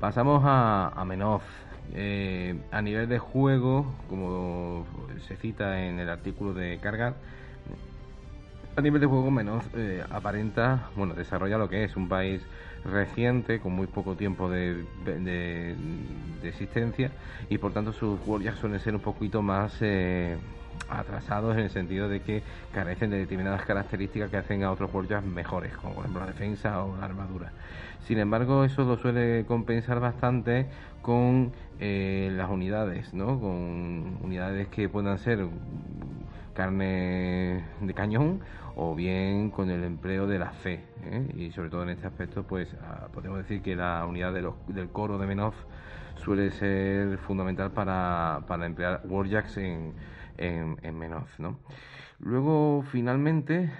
Pasamos 0.00 0.42
a, 0.46 0.88
a 0.88 1.04
Menoz. 1.04 1.42
a 2.72 2.82
nivel 2.82 3.08
de 3.08 3.18
juego, 3.18 3.94
como 4.08 4.86
se 5.28 5.36
cita 5.36 5.84
en 5.84 5.98
el 5.98 6.08
artículo 6.08 6.54
de 6.54 6.78
Cargar, 6.78 7.14
a 8.76 8.80
nivel 8.80 9.00
de 9.00 9.06
juego 9.06 9.30
Menoz 9.30 9.64
aparenta, 10.10 10.88
bueno, 10.96 11.14
desarrolla 11.14 11.58
lo 11.58 11.68
que 11.68 11.84
es 11.84 11.96
un 11.96 12.08
país 12.08 12.42
reciente, 12.84 13.60
con 13.60 13.72
muy 13.72 13.86
poco 13.86 14.16
tiempo 14.16 14.48
de, 14.48 14.84
existencia, 16.42 17.10
y 17.48 17.58
por 17.58 17.72
tanto 17.72 17.92
sus 17.92 18.18
ya 18.42 18.54
suelen 18.54 18.80
ser 18.80 18.94
un 18.94 19.00
poquito 19.00 19.42
más 19.42 19.76
eh, 19.80 20.38
atrasados 20.88 21.56
en 21.56 21.64
el 21.64 21.70
sentido 21.70 22.08
de 22.08 22.20
que 22.20 22.42
carecen 22.72 23.10
de 23.10 23.18
determinadas 23.18 23.64
características 23.64 24.30
que 24.30 24.36
hacen 24.38 24.64
a 24.64 24.72
otros 24.72 24.92
Warjacks 24.92 25.26
mejores, 25.26 25.76
como 25.76 25.94
por 25.94 26.04
ejemplo 26.04 26.20
la 26.22 26.26
defensa 26.28 26.82
o 26.84 26.96
la 26.96 27.04
armadura. 27.04 27.52
Sin 28.06 28.18
embargo, 28.18 28.64
eso 28.64 28.84
lo 28.84 28.96
suele 28.96 29.44
compensar 29.46 30.00
bastante 30.00 30.66
con 31.02 31.52
eh, 31.78 32.30
las 32.32 32.50
unidades, 32.50 33.12
¿no? 33.14 33.38
Con 33.38 34.18
unidades 34.22 34.68
que 34.68 34.88
puedan 34.88 35.18
ser 35.18 35.46
carne 36.54 37.64
de 37.80 37.94
cañón 37.94 38.40
o 38.76 38.94
bien 38.94 39.50
con 39.50 39.70
el 39.70 39.84
empleo 39.84 40.26
de 40.26 40.38
la 40.38 40.50
fe. 40.52 40.84
¿eh? 41.04 41.26
Y 41.34 41.50
sobre 41.52 41.70
todo 41.70 41.82
en 41.82 41.90
este 41.90 42.06
aspecto, 42.06 42.44
pues 42.44 42.74
ah, 42.82 43.08
podemos 43.12 43.38
decir 43.38 43.62
que 43.62 43.76
la 43.76 44.04
unidad 44.06 44.32
de 44.32 44.50
del 44.68 44.88
coro 44.88 45.18
de 45.18 45.26
Menov 45.26 45.54
suele 46.16 46.50
ser 46.50 47.18
fundamental 47.18 47.72
para, 47.72 48.44
para 48.46 48.66
emplear 48.66 49.02
Warjacks 49.04 49.56
en, 49.56 49.94
en, 50.38 50.76
en. 50.82 51.00
¿no? 51.38 51.58
Luego, 52.18 52.82
finalmente, 52.90 53.70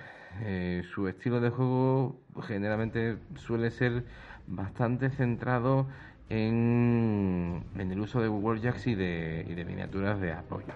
eh, 0.43 0.83
su 0.95 1.09
estilo 1.09 1.41
de 1.41 1.51
juego 1.51 2.17
generalmente 2.43 3.19
suele 3.37 3.71
ser 3.71 4.05
bastante 4.47 5.11
centrado 5.11 5.87
en, 6.29 7.65
en 7.77 7.91
el 7.91 8.01
uso 8.01 8.21
de 8.21 8.29
Warjacks 8.29 8.87
y 8.87 8.95
de, 8.95 9.45
y 9.49 9.55
de 9.55 9.65
miniaturas 9.65 10.21
de 10.21 10.33
apoyo. 10.33 10.73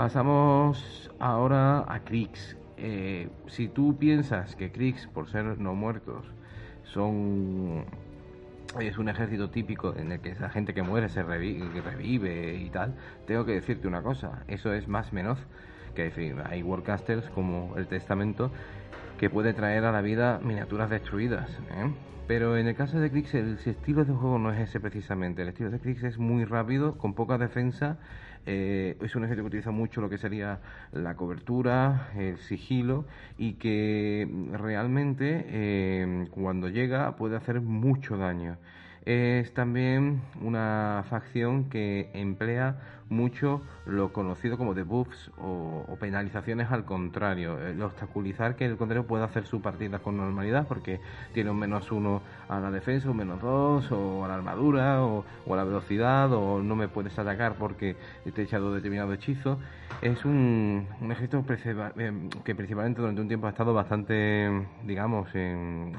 Pasamos 0.00 1.10
ahora 1.18 1.84
a 1.86 2.00
Kriegs. 2.00 2.56
Eh, 2.78 3.28
si 3.48 3.68
tú 3.68 3.98
piensas 3.98 4.56
que 4.56 4.72
Kriegs, 4.72 5.06
por 5.08 5.28
ser 5.28 5.58
no 5.58 5.74
muertos, 5.74 6.24
son 6.84 7.84
es 8.80 8.96
un 8.96 9.10
ejército 9.10 9.50
típico 9.50 9.94
en 9.94 10.10
el 10.10 10.20
que 10.20 10.30
esa 10.30 10.48
gente 10.48 10.72
que 10.72 10.82
muere 10.82 11.10
se 11.10 11.22
revive, 11.22 11.82
revive 11.82 12.54
y 12.54 12.70
tal, 12.70 12.94
tengo 13.26 13.44
que 13.44 13.52
decirte 13.52 13.88
una 13.88 14.02
cosa, 14.02 14.42
eso 14.48 14.72
es 14.72 14.88
más 14.88 15.12
menos 15.12 15.38
que 15.94 16.10
hay 16.46 16.62
Warcasters 16.62 17.28
como 17.34 17.76
el 17.76 17.86
Testamento 17.86 18.50
que 19.18 19.28
puede 19.28 19.52
traer 19.52 19.84
a 19.84 19.92
la 19.92 20.00
vida 20.00 20.40
miniaturas 20.42 20.88
destruidas. 20.88 21.50
¿eh? 21.50 21.92
Pero 22.26 22.56
en 22.56 22.68
el 22.68 22.74
caso 22.74 23.00
de 23.00 23.10
Kriegs 23.10 23.34
el, 23.34 23.58
estilo 23.58 24.06
de 24.06 24.14
juego 24.14 24.38
no 24.38 24.50
es 24.50 24.60
ese 24.60 24.80
precisamente. 24.80 25.42
El 25.42 25.48
estilo 25.48 25.68
de 25.68 25.78
Kriegs 25.78 26.04
es 26.04 26.16
muy 26.16 26.46
rápido, 26.46 26.96
con 26.96 27.12
poca 27.12 27.36
defensa 27.36 27.98
eh, 28.46 28.96
es 29.00 29.14
un 29.14 29.24
ejército 29.24 29.42
que 29.42 29.48
utiliza 29.48 29.70
mucho 29.70 30.00
lo 30.00 30.08
que 30.08 30.18
sería 30.18 30.60
la 30.92 31.14
cobertura, 31.14 32.10
el 32.16 32.38
sigilo 32.38 33.04
y 33.38 33.54
que 33.54 34.28
realmente 34.52 35.44
eh, 35.48 36.26
cuando 36.30 36.68
llega 36.68 37.16
puede 37.16 37.36
hacer 37.36 37.60
mucho 37.60 38.16
daño. 38.16 38.56
es 39.04 39.52
también 39.54 40.22
una 40.42 41.04
facción 41.08 41.70
que 41.70 42.10
emplea 42.14 42.99
mucho 43.10 43.60
lo 43.86 44.12
conocido 44.12 44.56
como 44.56 44.72
debuffs 44.72 45.30
o, 45.38 45.84
o 45.86 45.96
penalizaciones 45.96 46.70
al 46.70 46.84
contrario, 46.84 47.58
el 47.60 47.82
obstaculizar 47.82 48.56
que 48.56 48.64
el 48.64 48.76
contrario 48.76 49.06
pueda 49.06 49.24
hacer 49.24 49.46
su 49.46 49.60
partida 49.60 49.98
con 49.98 50.16
normalidad 50.16 50.66
porque 50.66 51.00
tiene 51.34 51.50
un 51.50 51.58
menos 51.58 51.90
uno 51.92 52.22
a 52.48 52.60
la 52.60 52.70
defensa, 52.70 53.10
un 53.10 53.16
menos 53.16 53.40
dos, 53.40 53.90
o 53.92 54.24
a 54.24 54.28
la 54.28 54.34
armadura, 54.34 55.02
o, 55.04 55.24
a 55.50 55.56
la 55.56 55.64
velocidad, 55.64 56.32
o 56.32 56.62
no 56.62 56.76
me 56.76 56.88
puedes 56.88 57.18
atacar 57.18 57.54
porque 57.54 57.96
te 58.34 58.40
he 58.40 58.44
echado 58.44 58.72
determinado 58.72 59.12
hechizo. 59.12 59.58
Es 60.02 60.24
un, 60.24 60.86
un 61.00 61.12
ejército 61.12 61.44
eh, 61.98 62.28
que 62.44 62.54
principalmente 62.54 63.00
durante 63.00 63.20
un 63.20 63.28
tiempo 63.28 63.46
ha 63.46 63.50
estado 63.50 63.74
bastante, 63.74 64.66
digamos, 64.84 65.28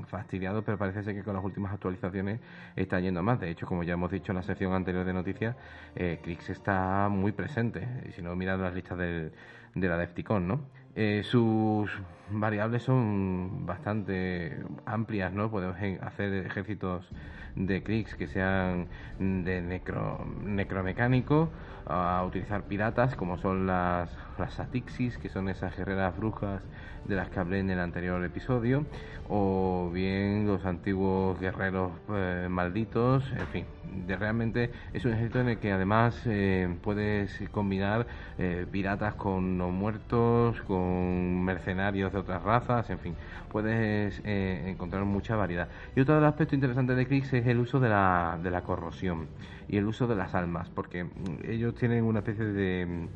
fastidiado, 0.08 0.64
pero 0.64 0.78
parece 0.78 1.04
ser 1.04 1.14
que 1.14 1.24
con 1.24 1.36
las 1.36 1.44
últimas 1.44 1.74
actualizaciones 1.74 2.40
está 2.76 3.00
yendo 3.00 3.22
más. 3.22 3.40
De 3.40 3.50
hecho, 3.50 3.68
como 3.68 3.84
ya 3.84 3.94
hemos 3.94 4.12
dicho 4.12 4.32
en 4.32 4.38
la 4.38 4.44
sección 4.44 4.74
anterior 4.74 5.06
de 5.06 5.14
noticias, 5.14 5.56
eh, 5.96 6.20
está 6.50 7.01
muy 7.10 7.32
presente. 7.32 7.88
Si 8.16 8.22
no, 8.22 8.36
mirad 8.36 8.60
las 8.60 8.74
listas 8.74 8.98
del, 8.98 9.32
de 9.76 9.88
la 9.88 9.98
Defticon, 9.98 10.48
¿no? 10.48 10.62
Eh, 10.96 11.22
sus 11.24 11.90
variables 12.30 12.84
son 12.84 13.66
bastante 13.66 14.58
amplias, 14.86 15.32
¿no? 15.32 15.50
Podemos 15.50 15.78
hacer 16.02 16.46
ejércitos 16.46 17.10
de 17.56 17.84
clics 17.84 18.16
que 18.16 18.28
sean 18.28 18.88
de 19.20 19.62
necro, 19.62 20.26
necromecánico, 20.44 21.50
a 21.86 22.24
utilizar 22.26 22.64
piratas 22.64 23.16
como 23.16 23.38
son 23.38 23.68
las, 23.68 24.16
las 24.38 24.60
Atixis, 24.60 25.18
que 25.18 25.30
son 25.30 25.50
esas 25.50 25.76
guerreras 25.76 26.16
brujas 26.16 26.64
de 27.12 27.18
las 27.18 27.30
que 27.30 27.40
hablé 27.42 27.60
en 27.60 27.70
el 27.70 27.80
anterior 27.80 28.24
episodio, 28.24 28.86
o 29.28 29.92
bien 29.94 30.48
los 30.48 30.66
antiguos 30.66 31.38
guerreros 31.40 31.92
eh, 32.10 32.48
malditos, 32.50 33.30
en 33.34 33.48
fin, 33.48 33.66
de 34.08 34.16
realmente 34.16 34.72
es 34.94 35.04
un 35.04 35.12
ejército 35.12 35.42
en 35.42 35.50
el 35.50 35.58
que 35.58 35.74
además 35.74 36.22
eh, 36.26 36.74
puedes 36.82 37.38
combinar 37.52 38.08
eh, 38.38 38.66
piratas 38.72 39.16
con 39.16 39.58
no 39.58 39.72
muertos, 39.72 40.62
con 40.62 41.44
mercenarios 41.44 42.14
de 42.14 42.20
otras 42.20 42.42
razas, 42.44 42.90
en 42.90 43.00
fin, 43.00 43.16
puedes 43.52 44.22
encontrar 44.24 45.04
mucha 45.04 45.36
variedad. 45.36 45.68
Y 45.96 46.00
otro 46.00 46.26
aspecto 46.26 46.56
interesante 46.56 46.96
de 46.96 47.06
Kriegs 47.06 47.34
es 47.34 47.46
el 47.46 47.60
uso 47.60 47.82
de 47.82 47.90
la, 47.90 48.40
de 48.42 48.52
la 48.52 48.62
corrosión 48.62 49.28
y 49.68 49.76
el 49.76 49.86
uso 49.86 50.08
de 50.08 50.16
las 50.16 50.34
almas, 50.34 50.70
porque 50.70 51.04
mm, 51.04 51.10
ellos 51.46 51.76
tienen 51.76 52.06
una 52.06 52.20
especie 52.20 52.46
de 52.46 53.10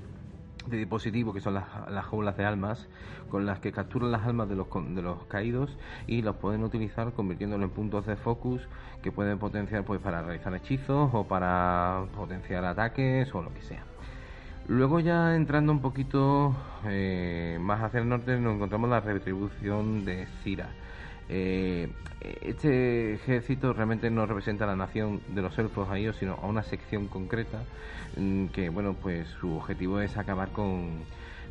de 0.67 0.78
dispositivo 0.78 1.34
que 1.34 1.41
son 1.41 1.54
las, 1.54 1.65
las 1.89 2.06
jaulas 2.06 2.38
de 2.38 2.45
almas 2.45 2.88
con 3.30 3.45
las 3.45 3.60
que 3.60 3.71
capturan 3.71 4.12
las 4.12 4.23
almas 4.23 4.49
de 4.49 4.56
los, 4.56 4.67
de 4.71 5.01
los 5.01 5.23
caídos 5.25 5.78
y 6.08 6.21
los 6.21 6.36
pueden 6.38 6.63
utilizar 6.63 7.13
convirtiéndolo 7.13 7.65
en 7.65 7.69
puntos 7.71 8.06
de 8.06 8.15
focus 8.15 8.62
que 9.01 9.12
pueden 9.12 9.39
potenciar 9.39 9.84
pues 9.84 10.01
para 10.01 10.21
realizar 10.21 10.54
hechizos 10.56 11.10
o 11.13 11.28
para 11.28 12.06
potenciar 12.15 12.65
ataques 12.65 13.34
o 13.34 13.41
lo 13.41 13.54
que 13.54 13.62
sea. 13.62 13.84
Luego 14.67 14.99
ya 14.99 15.36
entrando 15.36 15.71
un 15.71 15.80
poquito 15.80 16.56
eh, 16.86 17.60
más 17.62 17.84
hacia 17.84 17.99
el 17.99 18.10
norte 18.10 18.39
nos 18.39 18.56
encontramos 18.56 18.89
la 18.89 18.99
retribución 18.99 20.06
de 20.06 20.25
Cira. 20.43 20.69
Eh, 21.30 21.90
este 22.42 23.16
ejército 23.16 23.74
realmente 23.74 24.10
no 24.10 24.26
representa 24.26 24.66
a 24.66 24.68
la 24.68 24.76
nación 24.76 25.22
de 25.30 25.42
los 25.42 25.58
elfos 25.58 25.90
ahí, 25.90 26.12
sino 26.14 26.34
a 26.42 26.48
una 26.48 26.64
sección 26.64 27.08
concreta 27.08 27.60
Mm, 28.18 28.48
que 28.48 28.70
bueno, 28.70 28.96
pues 29.02 29.28
su 29.40 29.58
objetivo 29.58 30.00
es 30.00 30.18
acabar 30.18 30.50
con, 30.52 31.04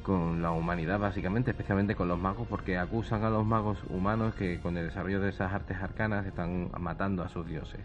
con 0.03 0.41
la 0.41 0.51
humanidad 0.51 0.99
básicamente, 0.99 1.51
especialmente 1.51 1.95
con 1.95 2.09
los 2.09 2.19
magos, 2.19 2.47
porque 2.49 2.79
acusan 2.79 3.23
a 3.25 3.31
los 3.31 3.45
magos 3.45 3.79
humanos 3.91 4.35
que 4.35 4.61
con 4.61 4.77
el 4.77 4.87
desarrollo 4.87 5.21
de 5.21 5.29
esas 5.31 5.53
artes 5.53 5.77
arcanas 5.79 6.27
están 6.27 6.71
matando 6.79 7.23
a 7.23 7.29
sus 7.29 7.47
dioses. 7.47 7.81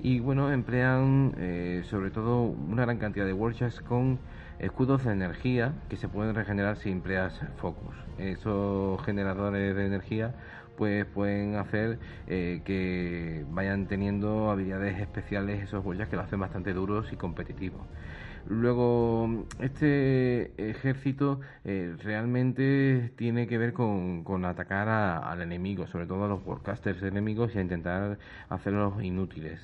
Y 0.00 0.20
bueno, 0.20 0.52
emplean 0.52 1.34
eh, 1.38 1.82
sobre 1.88 2.10
todo 2.10 2.42
una 2.42 2.82
gran 2.82 2.98
cantidad 2.98 3.26
de 3.26 3.32
workshops 3.32 3.80
con 3.80 4.18
escudos 4.58 5.04
de 5.04 5.12
energía 5.12 5.72
que 5.88 5.96
se 5.96 6.08
pueden 6.08 6.34
regenerar 6.34 6.76
si 6.76 6.90
empleas 6.90 7.40
focus. 7.56 7.94
Esos 8.18 9.02
generadores 9.04 9.74
de 9.74 9.86
energía 9.86 10.34
pues 10.76 11.04
pueden 11.06 11.56
hacer 11.56 11.98
eh, 12.26 12.62
que 12.64 13.44
vayan 13.50 13.86
teniendo 13.86 14.50
habilidades 14.50 15.00
especiales 15.00 15.62
esos 15.62 15.84
huellas 15.84 16.08
que 16.08 16.16
lo 16.16 16.22
hacen 16.22 16.40
bastante 16.40 16.72
duros 16.72 17.12
y 17.12 17.16
competitivos. 17.16 17.82
Luego, 18.46 19.46
este 19.60 20.52
ejército 20.70 21.40
eh, 21.64 21.94
realmente 22.02 23.12
tiene 23.16 23.46
que 23.46 23.56
ver 23.56 23.72
con, 23.72 24.44
atacar 24.44 24.88
al 24.88 25.40
enemigo, 25.42 25.86
sobre 25.86 26.06
todo 26.06 26.24
a 26.24 26.28
los 26.28 26.44
warcasters 26.44 27.02
enemigos 27.02 27.54
y 27.54 27.58
a 27.58 27.60
intentar 27.60 28.18
hacerlos 28.48 29.02
inútiles. 29.02 29.60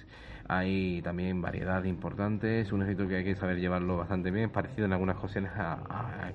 Hay 0.49 1.03
también 1.03 1.43
variedad 1.43 1.85
importante, 1.85 2.61
es 2.61 2.73
un 2.73 2.83
ejército 2.83 3.09
que 3.09 3.17
hay 3.17 3.25
que 3.25 3.35
saber 3.35 3.59
llevarlo 3.59 3.97
bastante 3.97 4.31
bien, 4.31 4.51
parecido 4.51 4.87
en 4.87 4.93
algunas 4.93 5.17
ocasiones 5.17 5.51
a, 5.57 5.73
a, 5.75 6.27
a 6.29 6.33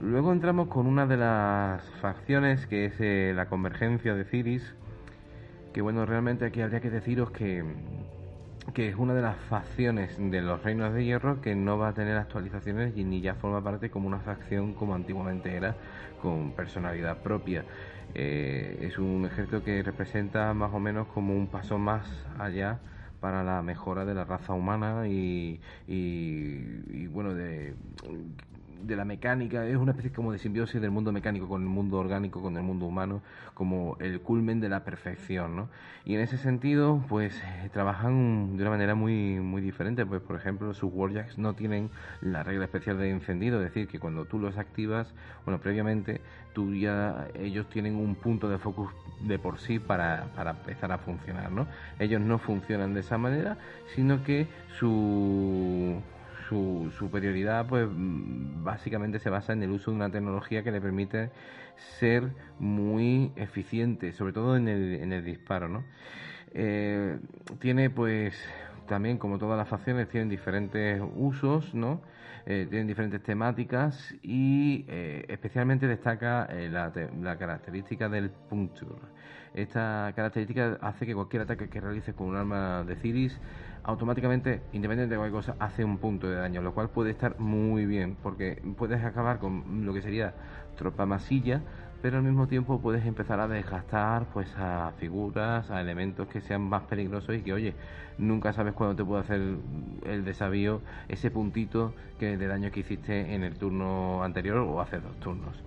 Luego 0.00 0.32
entramos 0.32 0.68
con 0.68 0.86
una 0.86 1.06
de 1.06 1.18
las 1.18 1.84
facciones 2.00 2.66
que 2.66 2.86
es 2.86 2.94
eh, 3.00 3.34
la 3.36 3.50
convergencia 3.50 4.14
de 4.14 4.24
Ciris, 4.24 4.74
que 5.74 5.82
bueno, 5.82 6.06
realmente 6.06 6.46
aquí 6.46 6.62
habría 6.62 6.80
que 6.80 6.88
deciros 6.88 7.30
que, 7.30 7.62
que 8.72 8.88
es 8.88 8.96
una 8.96 9.12
de 9.12 9.20
las 9.20 9.36
facciones 9.36 10.16
de 10.18 10.40
los 10.40 10.62
Reinos 10.62 10.94
de 10.94 11.04
Hierro 11.04 11.42
que 11.42 11.54
no 11.54 11.76
va 11.76 11.88
a 11.88 11.92
tener 11.92 12.16
actualizaciones 12.16 12.96
y 12.96 13.04
ni 13.04 13.20
ya 13.20 13.34
forma 13.34 13.62
parte 13.62 13.90
como 13.90 14.06
una 14.08 14.20
facción 14.20 14.72
como 14.72 14.94
antiguamente 14.94 15.54
era, 15.54 15.76
con 16.22 16.52
personalidad 16.52 17.18
propia. 17.18 17.66
Eh, 18.14 18.78
es 18.80 18.98
un 18.98 19.26
ejército 19.26 19.62
que 19.62 19.82
representa 19.82 20.54
más 20.54 20.72
o 20.72 20.80
menos 20.80 21.08
como 21.08 21.36
un 21.36 21.46
paso 21.48 21.78
más 21.78 22.26
allá 22.38 22.80
para 23.20 23.44
la 23.44 23.60
mejora 23.60 24.06
de 24.06 24.14
la 24.14 24.24
raza 24.24 24.54
humana 24.54 25.06
y, 25.08 25.60
y, 25.86 26.56
y 26.88 27.06
bueno, 27.06 27.34
de 27.34 27.74
de 28.82 28.96
la 28.96 29.04
mecánica, 29.04 29.66
es 29.66 29.76
una 29.76 29.92
especie 29.92 30.12
como 30.12 30.32
de 30.32 30.38
simbiosis 30.38 30.80
del 30.80 30.90
mundo 30.90 31.12
mecánico 31.12 31.48
con 31.48 31.62
el 31.62 31.68
mundo 31.68 31.98
orgánico, 31.98 32.42
con 32.42 32.56
el 32.56 32.62
mundo 32.62 32.86
humano, 32.86 33.22
como 33.54 33.96
el 34.00 34.20
culmen 34.20 34.60
de 34.60 34.68
la 34.68 34.84
perfección, 34.84 35.56
¿no? 35.56 35.68
Y 36.04 36.14
en 36.14 36.20
ese 36.20 36.38
sentido, 36.38 37.04
pues 37.08 37.36
eh, 37.36 37.70
trabajan 37.72 38.56
de 38.56 38.62
una 38.62 38.70
manera 38.70 38.94
muy, 38.94 39.40
muy 39.40 39.60
diferente, 39.62 40.06
pues 40.06 40.22
por 40.22 40.36
ejemplo, 40.36 40.72
sus 40.74 40.90
Warjacks 40.92 41.38
no 41.38 41.54
tienen 41.54 41.90
la 42.20 42.42
regla 42.42 42.64
especial 42.64 42.98
de 42.98 43.10
encendido, 43.10 43.58
es 43.58 43.72
decir, 43.72 43.88
que 43.88 43.98
cuando 43.98 44.24
tú 44.24 44.38
los 44.38 44.56
activas, 44.58 45.12
bueno, 45.44 45.60
previamente, 45.60 46.20
tú 46.52 46.74
ya, 46.74 47.28
ellos 47.34 47.68
tienen 47.68 47.96
un 47.96 48.14
punto 48.14 48.48
de 48.48 48.58
focus 48.58 48.90
de 49.20 49.38
por 49.38 49.58
sí 49.58 49.78
para, 49.78 50.26
para 50.34 50.52
empezar 50.52 50.92
a 50.92 50.98
funcionar, 50.98 51.52
¿no? 51.52 51.66
Ellos 51.98 52.20
no 52.20 52.38
funcionan 52.38 52.94
de 52.94 53.00
esa 53.00 53.18
manera, 53.18 53.58
sino 53.94 54.24
que 54.24 54.48
su 54.78 56.00
su 56.50 56.92
superioridad 56.98 57.66
pues 57.68 57.88
mm, 57.88 58.64
básicamente 58.64 59.20
se 59.20 59.30
basa 59.30 59.52
en 59.52 59.62
el 59.62 59.70
uso 59.70 59.92
de 59.92 59.96
una 59.98 60.10
tecnología 60.10 60.64
que 60.64 60.72
le 60.72 60.80
permite 60.80 61.30
ser 62.00 62.32
muy 62.58 63.32
eficiente, 63.36 64.12
sobre 64.12 64.32
todo 64.32 64.56
en 64.56 64.66
el, 64.68 65.24
disparo, 65.24 65.68
¿no? 65.68 65.84
Eh, 66.52 67.20
tiene 67.60 67.88
pues 67.88 68.34
también 68.88 69.16
como 69.18 69.38
todas 69.38 69.56
las 69.56 69.68
facciones 69.68 70.08
tienen 70.08 70.28
diferentes 70.28 71.00
usos, 71.14 71.72
¿no? 71.72 72.02
Eh, 72.46 72.66
tienen 72.68 72.88
diferentes 72.88 73.22
temáticas 73.22 74.12
y 74.22 74.84
eh, 74.88 75.24
especialmente 75.28 75.86
destaca 75.86 76.48
la, 76.52 76.92
la, 77.22 77.38
característica 77.38 78.08
del 78.08 78.30
puncture. 78.30 78.96
Esta 79.54 80.12
característica 80.16 80.78
hace 80.80 81.06
que 81.06 81.14
cualquier 81.14 81.42
ataque 81.42 81.68
que 81.68 81.80
realices 81.80 82.14
con 82.14 82.28
un 82.28 82.36
arma 82.36 82.82
de 82.82 82.96
Ciris 82.96 83.38
automáticamente, 83.84 84.62
independiente 84.72 85.14
de 85.14 85.18
cualquier 85.18 85.40
cosa, 85.40 85.56
hace 85.58 85.84
un 85.84 85.98
punto 85.98 86.28
de 86.28 86.36
daño, 86.36 86.62
lo 86.62 86.74
cual 86.74 86.90
puede 86.90 87.10
estar 87.10 87.38
muy 87.38 87.86
bien, 87.86 88.16
porque 88.22 88.62
puedes 88.76 89.04
acabar 89.04 89.38
con 89.38 89.84
lo 89.86 89.94
que 89.94 90.02
sería 90.02 90.34
tropa 90.76 91.06
masilla, 91.06 91.62
pero 92.02 92.16
al 92.16 92.22
mismo 92.22 92.46
tiempo 92.46 92.80
puedes 92.80 93.04
empezar 93.04 93.40
a 93.40 93.48
desgastar 93.48 94.24
pues 94.32 94.54
a 94.56 94.92
figuras, 94.98 95.70
a 95.70 95.80
elementos 95.80 96.28
que 96.28 96.40
sean 96.40 96.62
más 96.62 96.82
peligrosos 96.84 97.36
y 97.36 97.42
que 97.42 97.52
oye, 97.52 97.74
nunca 98.16 98.52
sabes 98.52 98.72
cuándo 98.72 98.96
te 98.96 99.04
puede 99.04 99.22
hacer 99.22 99.40
el 100.06 100.24
desavío 100.24 100.80
ese 101.08 101.30
puntito 101.30 101.94
que 102.18 102.36
de 102.38 102.46
daño 102.46 102.70
que 102.70 102.80
hiciste 102.80 103.34
en 103.34 103.44
el 103.44 103.56
turno 103.56 104.22
anterior 104.22 104.58
o 104.58 104.80
hace 104.80 104.98
dos 104.98 105.14
turnos 105.20 105.62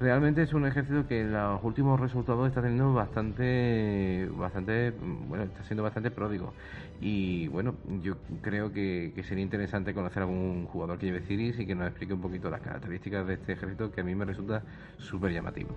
realmente 0.00 0.42
es 0.42 0.54
un 0.54 0.66
ejército 0.66 1.06
que 1.06 1.20
en 1.20 1.32
los 1.32 1.62
últimos 1.62 2.00
resultados 2.00 2.48
está 2.48 2.62
teniendo 2.62 2.92
bastante, 2.94 4.28
bastante, 4.32 4.92
bueno, 5.28 5.44
está 5.44 5.62
siendo 5.64 5.82
bastante 5.82 6.10
pródigo. 6.10 6.54
Y 7.00 7.48
bueno, 7.48 7.74
yo 8.02 8.16
creo 8.40 8.72
que, 8.72 9.12
sería 9.28 9.44
interesante 9.44 9.94
conocer 9.94 10.22
a 10.22 10.26
algún 10.26 10.66
jugador 10.66 10.98
que 10.98 11.06
lleve 11.06 11.20
Ciris 11.20 11.58
y 11.58 11.66
que 11.66 11.74
nos 11.74 11.88
explique 11.88 12.14
un 12.14 12.20
poquito 12.20 12.50
las 12.50 12.62
características 12.62 13.26
de 13.26 13.34
este 13.34 13.52
ejército 13.52 13.92
que 13.92 14.00
a 14.00 14.04
mí 14.04 14.14
me 14.14 14.24
resulta 14.24 14.62
súper 14.98 15.32
llamativo. 15.32 15.70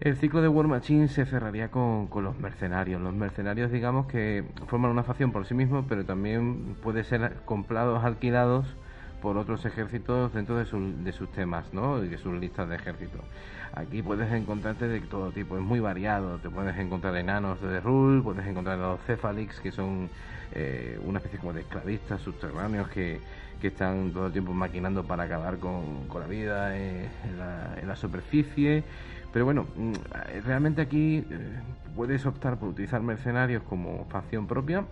El 0.00 0.16
ciclo 0.16 0.42
de 0.42 0.48
War 0.48 0.66
Machine 0.66 1.08
se 1.08 1.24
cerraría 1.24 1.70
con, 1.70 2.08
los 2.22 2.38
mercenarios. 2.38 3.00
Los 3.00 3.14
mercenarios, 3.14 3.70
digamos 3.70 4.06
que 4.06 4.44
forman 4.66 4.90
una 4.90 5.04
facción 5.04 5.32
por 5.32 5.46
sí 5.46 5.54
mismos, 5.54 5.86
pero 5.88 6.04
también 6.04 6.76
puede 6.82 7.04
ser 7.04 7.36
comprados, 7.44 8.04
alquilados 8.04 8.66
por 9.22 9.38
otros 9.38 9.64
ejércitos 9.64 10.34
dentro 10.34 10.56
de, 10.56 10.64
de 10.64 11.12
sus 11.12 11.30
temas, 11.30 11.72
¿no? 11.72 12.02
Y 12.04 12.08
de 12.08 12.18
sus 12.18 12.38
listas 12.38 12.68
de 12.68 12.74
ejércitos. 12.74 13.20
Aquí 13.72 14.02
puedes 14.02 14.30
encontrarte 14.32 14.88
de 14.88 15.00
todo 15.00 15.30
tipo, 15.30 15.56
es 15.56 15.62
muy 15.62 15.80
variado. 15.80 16.38
Te 16.38 16.50
puedes 16.50 16.76
encontrar 16.76 17.16
enanos 17.16 17.62
de 17.62 17.80
Rule, 17.80 18.20
puedes 18.20 18.44
encontrar 18.46 18.78
los 18.78 19.00
Cephalix, 19.06 19.60
que 19.60 19.70
son 19.70 20.10
eh, 20.52 21.00
una 21.04 21.20
especie 21.20 21.38
como 21.38 21.52
de 21.52 21.60
esclavistas 21.60 22.20
subterráneos 22.20 22.88
que, 22.88 23.20
que 23.60 23.68
están 23.68 24.10
todo 24.10 24.26
el 24.26 24.32
tiempo 24.32 24.52
maquinando 24.52 25.04
para 25.04 25.22
acabar 25.22 25.58
con, 25.58 26.08
con 26.08 26.20
la 26.20 26.26
vida 26.26 26.76
en, 26.76 27.08
la, 27.38 27.76
en, 27.80 27.86
la, 27.88 27.96
superficie. 27.96 28.82
Pero 29.32 29.44
bueno, 29.44 29.66
mm, 29.76 29.92
realmente 30.44 30.82
aquí 30.82 31.24
eh, 31.30 31.60
puedes 31.94 32.26
optar 32.26 32.58
por 32.58 32.70
utilizar 32.70 33.00
mercenarios 33.00 33.62
como 33.62 34.04
facción 34.10 34.46
propia 34.48 34.84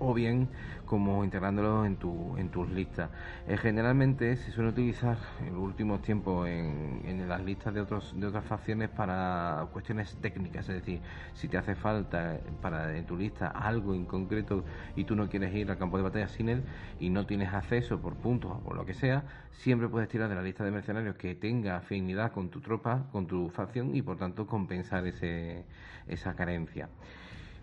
o 0.00 0.14
bien 0.14 0.48
como 0.86 1.22
integrándolos 1.22 1.86
en, 1.86 1.96
tu, 1.96 2.36
en 2.36 2.48
tus 2.48 2.68
listas. 2.70 3.10
Eh, 3.46 3.56
generalmente 3.56 4.34
se 4.36 4.50
suele 4.50 4.70
utilizar 4.70 5.18
en 5.40 5.54
los 5.54 5.62
últimos 5.62 6.02
tiempos 6.02 6.48
en, 6.48 7.28
las 7.28 7.44
listas 7.44 7.72
de, 7.74 7.80
otras 7.82 8.44
facciones 8.44 8.88
para 8.88 9.68
cuestiones 9.72 10.16
técnicas, 10.20 10.68
es 10.68 10.76
decir, 10.76 11.00
si 11.34 11.46
te 11.46 11.58
hace 11.58 11.76
falta 11.76 12.40
para 12.60 12.96
en 12.96 13.06
tu 13.06 13.16
lista 13.16 13.48
algo 13.48 13.94
en 13.94 14.04
concreto 14.06 14.64
y 14.96 15.04
tú 15.04 15.14
no 15.14 15.28
quieres 15.28 15.54
ir 15.54 15.70
al 15.70 15.78
campo 15.78 15.96
de 15.96 16.02
batalla 16.02 16.26
sin 16.26 16.48
él 16.48 16.64
y 16.98 17.10
no 17.10 17.26
tienes 17.26 17.52
acceso 17.52 18.00
por 18.00 18.16
puntos 18.16 18.50
o 18.50 18.60
por 18.60 18.74
lo 18.74 18.84
que 18.84 18.94
sea, 18.94 19.22
siempre 19.52 19.88
puedes 19.88 20.08
tirar 20.08 20.28
de 20.28 20.34
la 20.34 20.42
lista 20.42 20.64
de 20.64 20.72
mercenarios 20.72 21.14
que 21.16 21.34
tenga 21.34 21.76
afinidad 21.76 22.32
con 22.32 22.48
tu 22.48 22.60
tropa, 22.60 23.06
con 23.12 23.26
tu 23.26 23.48
facción 23.50 23.94
y 23.94 24.02
por 24.02 24.16
tanto 24.16 24.46
compensar 24.46 25.06
esa 25.06 26.34
carencia. 26.34 26.88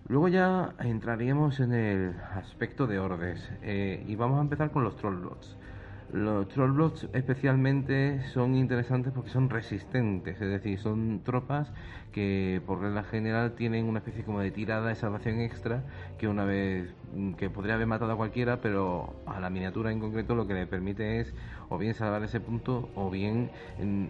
Luego 0.09 0.29
ya 0.29 0.73
entraríamos 0.79 1.59
en 1.59 1.73
el 1.73 2.15
aspecto 2.33 2.87
de 2.87 2.97
ordes 2.97 3.51
eh, 3.61 4.05
y 4.07 4.15
vamos 4.15 4.39
a 4.39 4.41
empezar 4.41 4.71
con 4.71 4.85
los 4.85 4.95
trollblots. 4.95 5.57
Los 6.13 6.47
trollblots 6.47 7.09
especialmente 7.11 8.21
son 8.29 8.55
interesantes 8.55 9.11
porque 9.11 9.29
son 9.29 9.49
resistentes, 9.49 10.39
es 10.39 10.49
decir, 10.49 10.79
son 10.79 11.23
tropas 11.25 11.73
que 12.13 12.61
por 12.65 12.79
regla 12.79 13.03
general 13.03 13.55
tienen 13.55 13.85
una 13.85 13.99
especie 13.99 14.23
como 14.23 14.39
de 14.39 14.51
tirada 14.51 14.87
de 14.87 14.95
salvación 14.95 15.41
extra 15.41 15.83
que 16.17 16.29
una 16.29 16.45
vez 16.45 16.95
que 17.37 17.49
podría 17.49 17.75
haber 17.75 17.87
matado 17.87 18.11
a 18.11 18.17
cualquiera, 18.17 18.61
pero 18.61 19.15
a 19.25 19.39
la 19.39 19.49
miniatura 19.49 19.91
en 19.91 19.99
concreto 19.99 20.35
lo 20.35 20.47
que 20.47 20.53
le 20.53 20.67
permite 20.67 21.19
es 21.19 21.33
o 21.69 21.77
bien 21.77 21.93
salvar 21.93 22.23
ese 22.23 22.39
punto 22.39 22.89
o 22.95 23.09
bien 23.09 23.49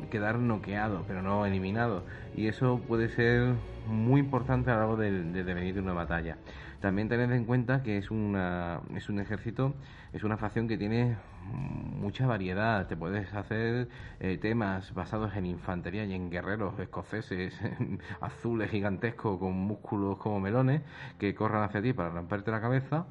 quedar 0.09 0.39
noqueado, 0.39 1.03
pero 1.07 1.21
no 1.21 1.45
eliminado. 1.45 2.03
Y 2.35 2.47
eso 2.47 2.81
puede 2.87 3.09
ser 3.09 3.53
muy 3.87 4.19
importante 4.19 4.71
a 4.71 4.75
lo 4.75 4.79
largo 4.79 4.95
del, 4.97 5.33
del 5.33 5.45
devenir 5.45 5.75
de 5.75 5.81
una 5.81 5.93
batalla. 5.93 6.37
También 6.79 7.09
tened 7.09 7.31
en 7.31 7.45
cuenta 7.45 7.81
que 7.81 7.97
es, 7.97 8.11
una, 8.11 8.81
es 8.95 9.09
un 9.09 9.19
ejército, 9.19 9.73
es 10.13 10.23
una 10.23 10.37
facción 10.37 10.67
que 10.67 10.77
tiene 10.77 11.17
mucha 11.51 12.27
variedad. 12.27 12.87
Te 12.87 12.95
puedes 12.95 13.33
hacer 13.33 13.89
eh, 14.19 14.37
temas 14.37 14.93
basados 14.93 15.35
en 15.35 15.45
infantería 15.45 16.05
y 16.05 16.13
en 16.13 16.29
guerreros 16.29 16.79
escoceses 16.79 17.59
azules 18.21 18.69
gigantescos 18.69 19.39
con 19.39 19.53
músculos 19.53 20.17
como 20.17 20.39
melones 20.39 20.81
que 21.17 21.33
corran 21.33 21.63
hacia 21.63 21.81
ti 21.81 21.93
para 21.93 22.09
romperte 22.09 22.51
la 22.51 22.61
cabeza 22.61 23.07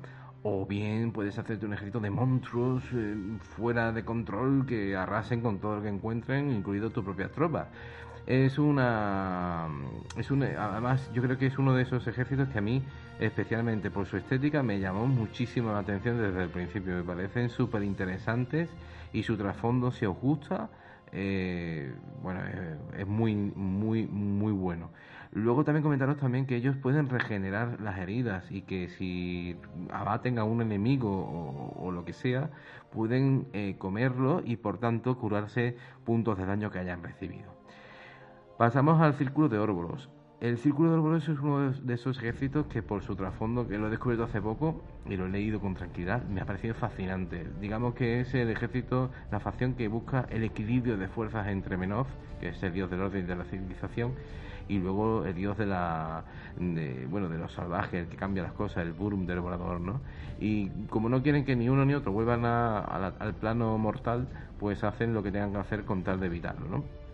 o 0.48 0.64
bien 0.64 1.10
puedes 1.10 1.36
hacerte 1.38 1.66
un 1.66 1.72
ejército 1.72 1.98
de 1.98 2.10
monstruos 2.10 2.84
eh, 2.94 3.16
fuera 3.40 3.90
de 3.90 4.04
control 4.04 4.64
que 4.64 4.94
arrasen 4.94 5.40
con 5.40 5.58
todo 5.58 5.76
lo 5.76 5.82
que 5.82 5.88
encuentren, 5.88 6.52
incluido 6.52 6.90
tus 6.90 7.02
propias 7.04 7.32
tropas. 7.32 7.66
Es 8.26 8.58
una. 8.58 9.68
Es 10.16 10.30
un, 10.30 10.44
además, 10.44 11.10
yo 11.12 11.22
creo 11.22 11.36
que 11.36 11.46
es 11.46 11.58
uno 11.58 11.74
de 11.74 11.82
esos 11.82 12.06
ejércitos 12.06 12.48
que 12.48 12.58
a 12.58 12.60
mí, 12.60 12.84
especialmente 13.18 13.90
por 13.90 14.06
su 14.06 14.16
estética, 14.16 14.62
me 14.62 14.78
llamó 14.78 15.06
muchísimo 15.06 15.72
la 15.72 15.78
atención 15.78 16.18
desde 16.18 16.44
el 16.44 16.50
principio. 16.50 16.96
Me 16.96 17.02
parecen 17.02 17.48
súper 17.48 17.82
interesantes 17.82 18.68
y 19.12 19.22
su 19.22 19.36
trasfondo, 19.36 19.90
si 19.90 20.06
os 20.06 20.18
gusta, 20.18 20.68
eh, 21.12 21.94
bueno, 22.22 22.40
es 22.96 23.06
muy, 23.06 23.34
muy, 23.34 24.06
muy 24.06 24.52
bueno. 24.52 24.90
Luego 25.32 25.64
también 25.64 25.82
comentaros 25.82 26.16
también 26.16 26.46
que 26.46 26.56
ellos 26.56 26.76
pueden 26.76 27.08
regenerar 27.08 27.80
las 27.80 27.98
heridas 27.98 28.50
y 28.50 28.62
que 28.62 28.88
si 28.88 29.56
abaten 29.90 30.38
a 30.38 30.44
un 30.44 30.62
enemigo 30.62 31.74
o, 31.76 31.90
lo 31.90 32.04
que 32.04 32.12
sea, 32.12 32.50
pueden 32.90 33.46
eh, 33.52 33.76
comerlo 33.78 34.40
y 34.44 34.56
por 34.56 34.78
tanto 34.78 35.18
curarse 35.18 35.76
puntos 36.04 36.38
de 36.38 36.46
daño 36.46 36.70
que 36.70 36.78
hayan 36.78 37.02
recibido. 37.02 37.52
Pasamos 38.56 39.00
al 39.02 39.14
círculo 39.14 39.48
de 39.48 39.58
Órbolos. 39.58 40.08
El 40.38 40.58
Círculo 40.58 40.90
de 40.90 40.96
Orboros 40.96 41.26
es 41.30 41.38
uno 41.38 41.72
de 41.72 41.94
esos 41.94 42.18
ejércitos 42.18 42.66
que 42.66 42.82
por 42.82 43.02
su 43.02 43.16
trasfondo, 43.16 43.66
que 43.66 43.78
lo 43.78 43.86
he 43.86 43.90
descubierto 43.90 44.24
hace 44.24 44.42
poco 44.42 44.82
y 45.08 45.16
lo 45.16 45.24
he 45.24 45.30
leído 45.30 45.60
con 45.60 45.74
tranquilidad, 45.74 46.24
me 46.24 46.42
ha 46.42 46.44
parecido 46.44 46.74
fascinante. 46.74 47.46
Digamos 47.58 47.94
que 47.94 48.20
es 48.20 48.34
el 48.34 48.50
ejército, 48.50 49.10
la 49.30 49.40
facción 49.40 49.74
que 49.74 49.88
busca 49.88 50.26
el 50.28 50.44
equilibrio 50.44 50.98
de 50.98 51.08
fuerzas 51.08 51.46
entre 51.48 51.78
Menoz, 51.78 52.06
que 52.38 52.50
es 52.50 52.62
el 52.62 52.74
dios 52.74 52.90
del 52.90 53.00
orden 53.00 53.24
y 53.24 53.26
de 53.26 53.34
la 53.34 53.44
civilización, 53.44 54.12
y 54.68 54.78
luego 54.78 55.24
el 55.24 55.34
dios 55.34 55.56
de 55.56 55.64
la 55.64 56.24
de, 56.58 57.06
bueno 57.08 57.30
de 57.30 57.38
los 57.38 57.52
salvajes 57.52 58.02
el 58.02 58.08
que 58.08 58.16
cambia 58.16 58.42
las 58.42 58.52
cosas 58.52 58.78
el 58.84 58.92
Burum 58.92 59.24
del 59.24 59.40
volador 59.40 59.80
no 59.80 60.00
y 60.40 60.68
como 60.90 61.08
no 61.08 61.22
quieren 61.22 61.44
que 61.44 61.54
ni 61.54 61.68
uno 61.68 61.84
ni 61.84 61.94
otro 61.94 62.10
vuelvan 62.10 62.44
al 62.44 63.34
plano 63.34 63.78
mortal 63.78 64.26
pues 64.58 64.82
hacen 64.82 65.14
lo 65.14 65.22
que 65.22 65.30
tengan 65.30 65.52
que 65.52 65.58
hacer 65.58 65.84
con 65.84 66.02
tal 66.02 66.18
de 66.18 66.26
evitarlo 66.26 66.66
no 66.68 67.05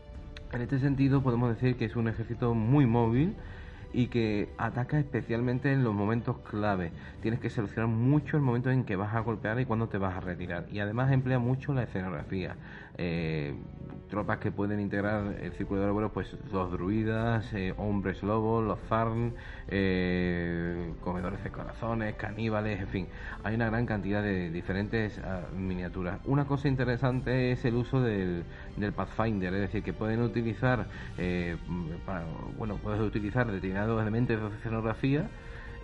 en 0.52 0.62
este 0.62 0.78
sentido 0.78 1.22
podemos 1.22 1.48
decir 1.48 1.76
que 1.76 1.86
es 1.86 1.96
un 1.96 2.08
ejército 2.08 2.54
muy 2.54 2.86
móvil 2.86 3.34
y 3.92 4.06
que 4.06 4.48
ataca 4.58 4.98
especialmente 4.98 5.72
en 5.72 5.84
los 5.84 5.94
momentos 5.94 6.38
clave. 6.38 6.92
Tienes 7.20 7.40
que 7.40 7.50
seleccionar 7.50 7.88
mucho 7.88 8.36
el 8.36 8.42
momento 8.42 8.70
en 8.70 8.84
que 8.84 8.96
vas 8.96 9.14
a 9.14 9.20
golpear 9.20 9.60
y 9.60 9.66
cuándo 9.66 9.88
te 9.88 9.98
vas 9.98 10.16
a 10.16 10.20
retirar. 10.20 10.66
Y 10.72 10.80
además 10.80 11.12
emplea 11.12 11.38
mucho 11.38 11.74
la 11.74 11.82
escenografía. 11.84 12.56
Eh, 12.98 13.54
tropas 14.10 14.38
que 14.38 14.52
pueden 14.52 14.78
integrar 14.78 15.38
el 15.40 15.52
círculo 15.52 15.80
de 15.80 15.86
árboles, 15.86 16.10
pues 16.12 16.36
los 16.52 16.70
druidas, 16.70 17.50
eh, 17.54 17.72
hombres 17.78 18.22
lobos, 18.22 18.62
los 18.62 18.78
zarn, 18.88 19.34
eh, 19.68 20.92
comedores 21.00 21.42
de 21.42 21.50
corazones, 21.50 22.14
caníbales, 22.16 22.80
en 22.80 22.88
fin, 22.88 23.08
hay 23.42 23.54
una 23.54 23.70
gran 23.70 23.86
cantidad 23.86 24.22
de 24.22 24.50
diferentes 24.50 25.18
ah, 25.20 25.40
miniaturas. 25.56 26.20
Una 26.26 26.44
cosa 26.44 26.68
interesante 26.68 27.52
es 27.52 27.64
el 27.64 27.74
uso 27.74 28.02
del, 28.02 28.44
del 28.76 28.92
Pathfinder, 28.92 29.54
es 29.54 29.60
decir, 29.60 29.82
que 29.82 29.94
pueden 29.94 30.20
utilizar, 30.20 30.86
bueno, 32.58 32.76
puedes 32.82 33.00
utilizar 33.00 33.50
determinados 33.50 34.02
elementos 34.02 34.50
de 34.50 34.58
escenografía 34.58 35.30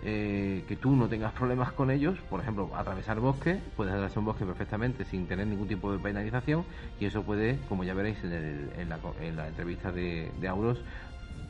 eh, 0.03 0.63
que 0.67 0.75
tú 0.75 0.95
no 0.95 1.07
tengas 1.07 1.33
problemas 1.33 1.73
con 1.73 1.91
ellos, 1.91 2.17
por 2.29 2.39
ejemplo, 2.39 2.71
atravesar 2.75 3.19
bosque, 3.19 3.59
puedes 3.75 3.93
atravesar 3.93 4.19
un 4.19 4.25
bosque 4.25 4.45
perfectamente 4.45 5.05
sin 5.05 5.27
tener 5.27 5.47
ningún 5.47 5.67
tipo 5.67 5.91
de 5.91 5.99
penalización 5.99 6.63
y 6.99 7.05
eso 7.05 7.23
puede, 7.23 7.59
como 7.67 7.83
ya 7.83 7.93
veréis 7.93 8.23
en, 8.23 8.89
la, 8.89 9.47
entrevista 9.47 9.91
de, 9.91 10.31
de 10.39 10.47
Auros, 10.47 10.81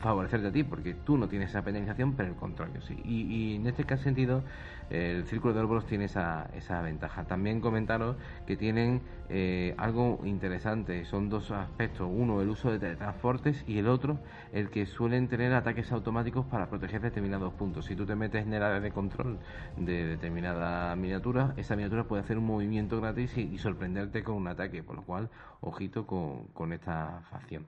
favorecerte 0.00 0.48
a 0.48 0.52
ti, 0.52 0.64
porque 0.64 0.94
tú 0.94 1.16
no 1.16 1.28
tienes 1.28 1.50
esa 1.50 1.62
penalización, 1.62 2.14
pero 2.14 2.30
el 2.30 2.34
contrario 2.34 2.80
sí. 2.82 3.00
Y, 3.04 3.56
en 3.56 3.66
este 3.66 3.84
sentido, 3.98 4.42
el 4.90 5.24
Círculo 5.26 5.54
de 5.54 5.60
Árboles 5.60 5.86
tiene 5.86 6.04
esa, 6.04 6.50
esa 6.54 6.82
ventaja. 6.82 7.24
También 7.24 7.60
comentaros 7.60 8.16
que 8.46 8.56
tienen 8.56 9.00
eh, 9.28 9.74
algo 9.78 10.20
interesante, 10.24 11.04
son 11.04 11.28
dos 11.28 11.50
aspectos, 11.52 12.08
uno 12.12 12.42
el 12.42 12.48
uso 12.48 12.70
de 12.72 12.80
teletransportes 12.80 13.64
y 13.68 13.78
el 13.78 13.86
otro 13.86 14.18
el 14.52 14.70
que 14.70 14.86
suelen 14.86 15.28
tener 15.28 15.52
ataques 15.54 15.92
automáticos 15.92 16.44
para 16.46 16.68
proteger 16.68 17.00
determinados 17.00 17.52
puntos. 17.54 17.86
Si 17.86 17.94
tú 17.94 18.04
te 18.04 18.16
metes 18.16 18.44
en 18.44 18.52
el 18.52 18.62
área 18.62 18.80
de 18.80 18.90
control 18.90 19.38
de 19.76 20.06
determinada 20.06 20.94
miniatura, 20.96 21.54
esa 21.56 21.76
miniatura 21.76 22.04
puede 22.04 22.22
hacer 22.22 22.38
un 22.38 22.46
movimiento 22.46 23.00
gratis 23.00 23.36
y, 23.38 23.56
sorprenderte 23.58 24.24
con 24.24 24.34
un 24.36 24.48
ataque, 24.48 24.82
por 24.82 24.96
lo 24.96 25.02
cual, 25.02 25.28
ojito 25.60 26.06
con, 26.06 26.46
con 26.48 26.72
esta 26.72 27.20
facción. 27.30 27.66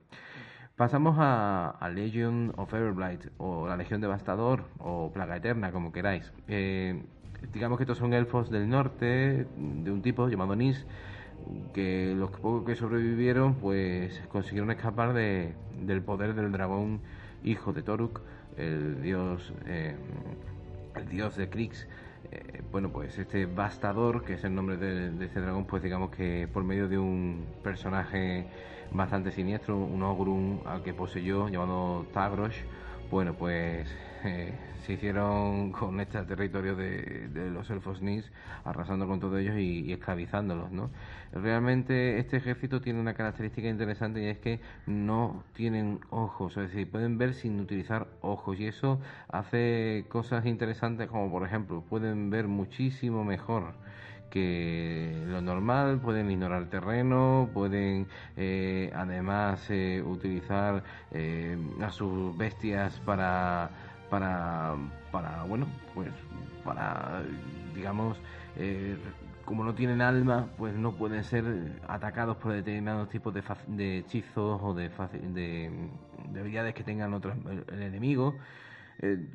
Pasamos 0.75 1.17
a, 1.19 1.87
Legion 1.93 2.51
of 2.57 2.73
Everblight, 2.73 3.27
o 3.37 3.67
la 3.67 3.77
Legión 3.77 4.01
Devastador, 4.01 4.63
o 4.79 5.11
Plaga 5.13 5.37
Eterna, 5.37 5.71
como 5.71 5.91
queráis. 5.91 6.33
Eh, 6.47 6.99
digamos 7.53 7.77
que 7.77 7.83
estos 7.83 7.99
son 7.99 8.11
elfos 8.15 8.49
del 8.49 8.67
norte, 8.67 9.45
de 9.55 9.91
un 9.91 10.01
tipo 10.01 10.27
llamado 10.29 10.55
Nis, 10.55 10.87
que 11.75 12.15
los 12.17 12.31
pocos 12.31 12.65
que 12.65 12.75
sobrevivieron, 12.75 13.53
pues 13.53 14.19
consiguieron 14.31 14.71
escapar 14.71 15.13
de, 15.13 15.53
del 15.79 16.01
poder 16.01 16.33
del 16.33 16.51
dragón 16.51 17.01
hijo 17.43 17.71
de 17.71 17.83
Toruk, 17.83 18.21
el 18.57 18.99
dios, 19.03 19.53
eh, 19.67 19.95
el 20.95 21.07
dios 21.07 21.35
de 21.35 21.49
Krix. 21.49 21.87
Eh, 22.31 22.63
bueno, 22.71 22.89
pues 22.89 23.19
este 23.19 23.45
Bastador, 23.45 24.23
que 24.23 24.33
es 24.33 24.43
el 24.43 24.55
nombre 24.55 24.77
de, 24.77 25.11
de 25.11 25.25
este 25.25 25.39
dragón, 25.39 25.65
pues 25.65 25.83
digamos 25.83 26.09
que 26.09 26.47
por 26.51 26.63
medio 26.63 26.87
de 26.87 26.97
un 26.97 27.45
personaje 27.61 28.47
bastante 28.93 29.31
siniestro, 29.31 29.77
un 29.77 30.03
ogrum 30.03 30.59
al 30.65 30.83
que 30.83 30.93
poseyó 30.93 31.47
llamado 31.49 32.05
Tagrosh, 32.13 32.57
bueno, 33.09 33.33
pues 33.35 33.87
eh, 34.23 34.53
se 34.85 34.93
hicieron 34.93 35.71
con 35.71 35.99
este 35.99 36.21
territorio 36.23 36.75
de, 36.75 37.29
los 37.51 37.69
elfos 37.69 38.01
Nis, 38.01 38.31
arrasando 38.63 39.07
con 39.07 39.19
todos 39.19 39.39
ellos 39.39 39.57
y, 39.57 39.91
esclavizándolos, 39.93 40.71
¿no? 40.71 40.89
Realmente 41.31 42.19
este 42.19 42.37
ejército 42.37 42.81
tiene 42.81 42.99
una 42.99 43.13
característica 43.13 43.67
interesante 43.67 44.23
y 44.23 44.27
es 44.27 44.37
que 44.39 44.59
no 44.85 45.43
tienen 45.53 45.99
ojos, 46.09 46.57
es 46.57 46.69
decir, 46.69 46.89
pueden 46.89 47.17
ver 47.17 47.33
sin 47.33 47.59
utilizar 47.59 48.07
ojos 48.21 48.59
y 48.59 48.67
eso 48.67 48.99
hace 49.29 50.05
cosas 50.09 50.45
interesantes 50.45 51.07
como 51.07 51.31
por 51.31 51.45
ejemplo 51.45 51.81
pueden 51.81 52.29
ver 52.29 52.47
muchísimo 52.47 53.23
mejor 53.23 53.73
que 54.33 55.13
lo 55.27 55.41
normal, 55.43 55.99
pueden 55.99 56.31
ignorar 56.31 56.65
terreno, 56.65 57.51
pueden 57.53 58.07
eh, 58.35 58.91
además 58.95 59.63
eh, 59.69 60.01
utilizar 60.03 60.83
eh, 61.11 61.55
a 61.79 61.91
sus 61.91 62.35
bestias 62.35 62.99
para, 63.01 63.69
para, 64.09 64.73
para, 65.11 65.43
bueno, 65.43 65.67
pues 65.93 66.09
para, 66.65 67.21
digamos, 67.75 68.17
como 69.45 69.63
no 69.63 69.75
tienen 69.75 70.01
alma, 70.01 70.47
pues 70.57 70.73
no 70.73 70.93
pueden 70.93 71.23
ser 71.23 71.45
atacados 71.87 72.37
por 72.37 72.53
determinados 72.53 73.09
tipos 73.09 73.35
de, 73.35 73.43
de 73.67 73.99
hechizos 73.99 74.59
o 74.63 74.73
de, 74.73 74.89
de, 74.89 75.69
de, 76.31 76.39
habilidades 76.39 76.73
que 76.73 76.83
tengan 76.83 77.13
otros 77.13 77.35
el, 77.71 77.83
enemigo. 77.83 78.33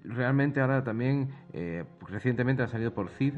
realmente 0.02 0.60
ahora 0.60 0.82
también, 0.82 1.30
recientemente 2.08 2.64
ha 2.64 2.68
salido 2.68 2.92
por 2.92 3.10
Cid, 3.10 3.34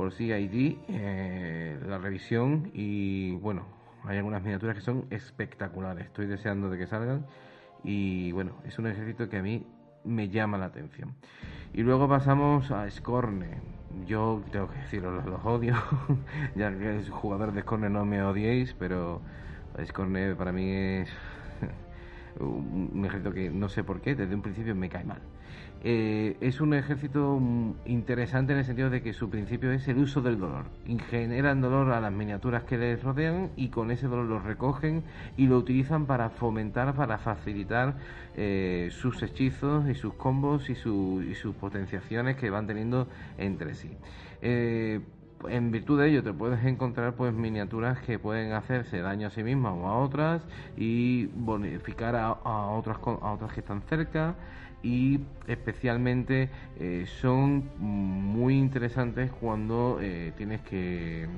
por 0.00 0.14
CID 0.14 0.78
eh, 0.88 1.78
la 1.86 1.98
revisión 1.98 2.70
y 2.72 3.32
bueno, 3.32 3.66
hay 4.04 4.16
algunas 4.16 4.42
miniaturas 4.42 4.74
que 4.74 4.80
son 4.80 5.04
espectaculares. 5.10 6.06
Estoy 6.06 6.24
deseando 6.24 6.70
de 6.70 6.78
que 6.78 6.86
salgan 6.86 7.26
y 7.84 8.32
bueno, 8.32 8.52
es 8.64 8.78
un 8.78 8.86
ejército 8.86 9.28
que 9.28 9.36
a 9.36 9.42
mí 9.42 9.66
me 10.04 10.30
llama 10.30 10.56
la 10.56 10.64
atención. 10.64 11.14
Y 11.74 11.82
luego 11.82 12.08
pasamos 12.08 12.70
a 12.70 12.90
Scorne. 12.90 13.58
Yo 14.06 14.42
tengo 14.50 14.70
que 14.70 14.78
decirlo, 14.78 15.20
los, 15.20 15.44
odio. 15.44 15.74
ya 16.56 16.70
que 16.70 17.00
es 17.00 17.10
jugador 17.10 17.52
de 17.52 17.60
Scorne 17.60 17.90
no 17.90 18.06
me 18.06 18.22
odiéis, 18.22 18.72
pero 18.78 19.20
Scorne 19.84 20.34
para 20.34 20.50
mí 20.50 20.70
es 20.70 21.10
un 22.40 23.04
ejército 23.04 23.34
que 23.34 23.50
no 23.50 23.68
sé 23.68 23.84
por 23.84 24.00
qué, 24.00 24.14
desde 24.14 24.34
un 24.34 24.40
principio 24.40 24.74
me 24.74 24.88
cae 24.88 25.04
mal. 25.04 25.20
Eh, 25.82 26.36
es 26.42 26.60
un 26.60 26.74
ejército 26.74 27.38
mm, 27.40 27.72
interesante 27.86 28.52
en 28.52 28.58
el 28.58 28.64
sentido 28.66 28.90
de 28.90 29.02
que 29.02 29.14
su 29.14 29.30
principio 29.30 29.72
es 29.72 29.88
el 29.88 29.98
uso 29.98 30.20
del 30.20 30.38
dolor. 30.38 30.66
Generan 31.08 31.62
dolor 31.62 31.92
a 31.92 32.00
las 32.00 32.12
miniaturas 32.12 32.64
que 32.64 32.76
les 32.76 33.02
rodean 33.02 33.50
y 33.56 33.68
con 33.68 33.90
ese 33.90 34.06
dolor 34.06 34.26
los 34.26 34.44
recogen 34.44 35.04
y 35.38 35.46
lo 35.46 35.56
utilizan 35.56 36.04
para 36.06 36.28
fomentar, 36.28 36.94
para 36.94 37.16
facilitar 37.18 37.94
eh, 38.36 38.88
sus 38.90 39.22
hechizos 39.22 39.88
y 39.88 39.94
sus 39.94 40.14
combos 40.14 40.68
y, 40.68 40.74
sus 40.74 41.54
potenciaciones 41.58 42.36
que 42.36 42.50
van 42.50 42.66
teniendo 42.66 43.08
entre 43.38 43.74
sí. 43.74 43.96
Eh, 44.42 45.00
en 45.48 45.70
virtud 45.70 45.98
de 45.98 46.10
ello 46.10 46.22
te 46.22 46.34
puedes 46.34 46.62
encontrar 46.66 47.14
pues 47.14 47.32
miniaturas 47.32 47.98
que 48.00 48.18
pueden 48.18 48.52
hacerse 48.52 49.00
daño 49.00 49.28
a 49.28 49.30
sí 49.30 49.42
mismas 49.42 49.72
o 49.74 49.86
a 49.86 49.98
otras 49.98 50.42
y 50.76 51.26
bonificar 51.28 52.14
a, 52.14 52.32
otras 52.32 52.98
a 52.98 53.32
otras 53.32 53.52
que 53.54 53.60
están 53.60 53.80
cerca 53.82 54.34
y 54.82 55.20
especialmente 55.46 56.48
eh, 56.78 57.06
son 57.20 57.70
muy 57.78 58.56
interesantes 58.56 59.30
cuando 59.30 59.98
eh, 60.00 60.32
tienes 60.36 60.60
que, 60.62 61.28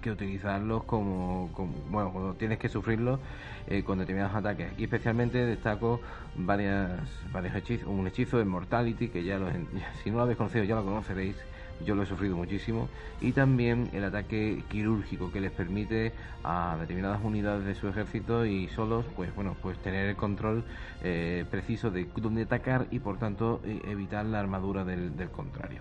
que 0.00 0.10
utilizarlos 0.10 0.84
como, 0.84 1.50
bueno 1.90 2.12
cuando 2.12 2.34
tienes 2.34 2.58
que 2.58 2.68
sufrirlos 2.68 3.18
eh, 3.66 3.82
con 3.82 3.98
determinados 3.98 4.36
ataques. 4.36 4.72
Y 4.78 4.84
especialmente 4.84 5.44
destaco 5.44 6.00
varias 6.36 7.00
varios 7.32 7.54
hechizos 7.56 7.88
un 7.88 8.06
hechizo 8.06 8.38
de 8.38 8.44
mortality 8.44 9.08
que 9.08 9.24
ya, 9.24 9.38
lo, 9.38 9.48
si 10.02 10.10
no 10.10 10.18
lo 10.18 10.22
habéis 10.22 10.38
conocido 10.38 10.64
ya 10.64 10.76
lo 10.76 10.84
conoceréis 10.84 11.36
yo 11.84 11.94
lo 11.94 12.02
he 12.02 12.06
sufrido 12.06 12.36
muchísimo, 12.36 12.88
y 13.20 13.32
también 13.32 13.90
el 13.92 14.04
ataque 14.04 14.62
quirúrgico 14.68 15.32
que 15.32 15.40
les 15.40 15.52
permite 15.52 16.12
a 16.42 16.76
determinadas 16.80 17.20
unidades 17.22 17.64
de 17.64 17.74
su 17.74 17.88
ejército 17.88 18.44
y 18.46 18.68
solos, 18.68 19.04
pues 19.16 19.34
bueno, 19.34 19.56
pues 19.62 19.78
tener 19.78 20.08
el 20.08 20.16
control 20.16 20.64
eh, 21.02 21.44
preciso 21.50 21.90
de 21.90 22.06
dónde 22.16 22.42
atacar 22.42 22.86
y 22.90 22.98
por 22.98 23.18
tanto 23.18 23.60
e, 23.64 23.80
evitar 23.90 24.24
la 24.26 24.40
armadura 24.40 24.84
del, 24.84 25.12
contrario. 25.30 25.80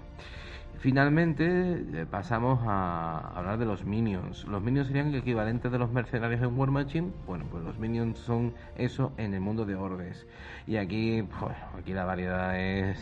Finalmente 0.80 1.46
eh, 1.46 2.06
pasamos 2.10 2.60
a 2.66 3.32
hablar 3.36 3.58
de 3.58 3.66
los 3.66 3.86
minions. 3.86 4.46
Los 4.46 4.62
minions 4.62 4.88
serían 4.88 5.08
el 5.08 5.16
equivalente 5.16 5.70
de 5.70 5.78
los 5.78 5.92
mercenarios 5.92 6.42
en 6.42 6.58
War 6.58 6.72
Machine. 6.72 7.12
Bueno, 7.26 7.46
pues 7.50 7.64
los 7.64 7.78
minions 7.78 8.20
son 8.20 8.54
eso 8.78 9.14
en 9.18 9.34
el 9.34 9.40
mundo 9.40 9.66
de 9.66 9.76
Ordes. 9.76 10.26
Y 10.68 10.78
aquí, 10.78 11.24
pues, 11.40 11.56
aquí 11.80 11.94
la 11.94 12.04
variedad 12.04 12.60
es 12.60 12.98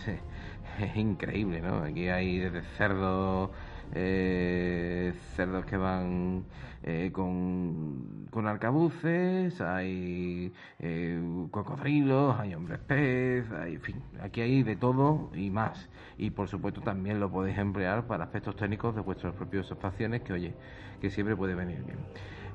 es 0.80 0.96
increíble, 0.96 1.62
¿no? 1.62 1.80
Aquí 1.80 2.08
hay 2.08 2.40
desde 2.40 2.62
cerdos, 2.78 3.50
eh, 3.94 5.14
cerdos 5.36 5.66
que 5.66 5.78
van 5.78 6.44
eh, 6.84 7.12
con, 7.14 8.28
con, 8.32 8.48
arcabuces, 8.48 9.62
hay 9.62 10.52
eh, 10.80 11.22
cocodrilos, 11.52 12.40
hay 12.40 12.56
hombres 12.56 12.80
pez, 12.80 13.52
hay, 13.52 13.76
en 13.76 13.82
fin, 13.82 13.96
aquí 14.22 14.42
hay 14.42 14.64
de 14.64 14.76
todo 14.76 15.30
y 15.36 15.50
más. 15.50 15.90
Y 16.18 16.32
por 16.32 16.48
supuesto 16.48 16.82
también 16.82 17.20
lo 17.20 17.32
podéis 17.32 17.58
emplear 17.58 18.08
para 18.08 18.26
aspectos 18.26 18.56
técnicos 18.56 18.96
de 18.96 19.02
vuestras 19.02 19.34
propias 19.36 19.74
facciones, 19.80 20.22
que 20.22 20.34
oye, 20.34 20.54
que 21.00 21.10
siempre 21.10 21.36
puede 21.36 21.56
venir 21.56 21.84
bien. 21.84 22.00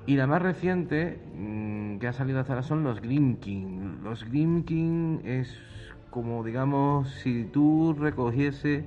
Y 0.06 0.14
la 0.14 0.28
más 0.28 0.40
reciente 0.40 1.20
mm, 1.34 1.98
que 1.98 2.06
ha 2.06 2.12
salido 2.12 2.38
hasta 2.38 2.52
ahora 2.52 2.62
son 2.62 2.84
los 2.84 3.00
King. 3.00 4.02
Los 4.02 4.24
King 4.24 5.18
es 5.24 5.58
como 6.16 6.42
digamos 6.42 7.10
si 7.10 7.44
tú 7.44 7.94
recogiese 7.94 8.86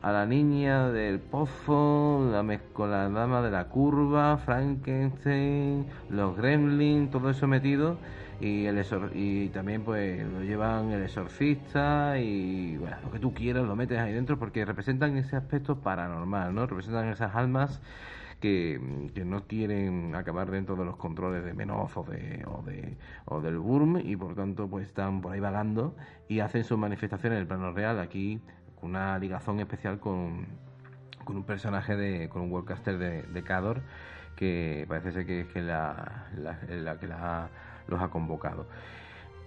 a 0.00 0.10
la 0.10 0.24
niña 0.24 0.88
del 0.88 1.20
pozo, 1.20 2.30
la 2.32 2.58
con 2.72 2.90
la 2.90 3.10
dama 3.10 3.42
de 3.42 3.50
la 3.50 3.64
curva, 3.64 4.38
Frankenstein, 4.38 5.84
los 6.08 6.34
gremlins, 6.34 7.10
todo 7.10 7.28
eso 7.28 7.46
metido 7.46 7.98
y 8.40 8.64
el 8.64 8.82
y 9.12 9.50
también 9.50 9.82
pues 9.82 10.26
lo 10.26 10.40
llevan 10.40 10.92
el 10.92 11.02
exorcista 11.02 12.18
y 12.18 12.78
bueno, 12.78 12.96
lo 13.04 13.10
que 13.10 13.18
tú 13.18 13.34
quieras 13.34 13.66
lo 13.66 13.76
metes 13.76 13.98
ahí 13.98 14.14
dentro 14.14 14.38
porque 14.38 14.64
representan 14.64 15.18
ese 15.18 15.36
aspecto 15.36 15.76
paranormal, 15.76 16.54
¿no? 16.54 16.66
Representan 16.66 17.08
esas 17.08 17.34
almas 17.34 17.82
que, 18.40 18.78
no 19.24 19.46
quieren 19.46 20.14
acabar 20.14 20.50
dentro 20.50 20.76
de 20.76 20.84
los 20.84 20.96
controles 20.96 21.44
de 21.44 21.54
Menoz 21.54 21.96
o, 21.96 22.04
de, 22.04 22.44
o, 22.46 22.62
de, 22.62 22.96
o 23.24 23.40
del 23.40 23.58
Burm 23.58 23.98
y 23.98 24.16
por 24.16 24.34
tanto 24.34 24.68
pues 24.68 24.86
están 24.86 25.20
por 25.20 25.32
ahí 25.32 25.40
vagando 25.40 25.96
y 26.28 26.40
hacen 26.40 26.64
sus 26.64 26.78
manifestaciones 26.78 27.36
en 27.36 27.42
el 27.42 27.46
plano 27.46 27.72
real 27.72 27.98
aquí 27.98 28.40
con 28.80 28.90
una 28.90 29.18
ligazón 29.18 29.60
especial 29.60 29.98
con, 30.00 30.46
con 31.24 31.36
un 31.36 31.44
personaje 31.44 31.96
de 31.96 32.28
con 32.28 32.42
un 32.42 32.52
Worldcaster 32.52 32.98
de, 32.98 33.22
de 33.22 33.42
Cador 33.42 33.82
que 34.36 34.84
parece 34.86 35.12
ser 35.12 35.26
que 35.26 35.40
es 35.40 35.46
que 35.48 35.62
la, 35.62 36.26
que 37.00 37.06
los 37.88 38.00
ha 38.00 38.08
convocado. 38.08 38.66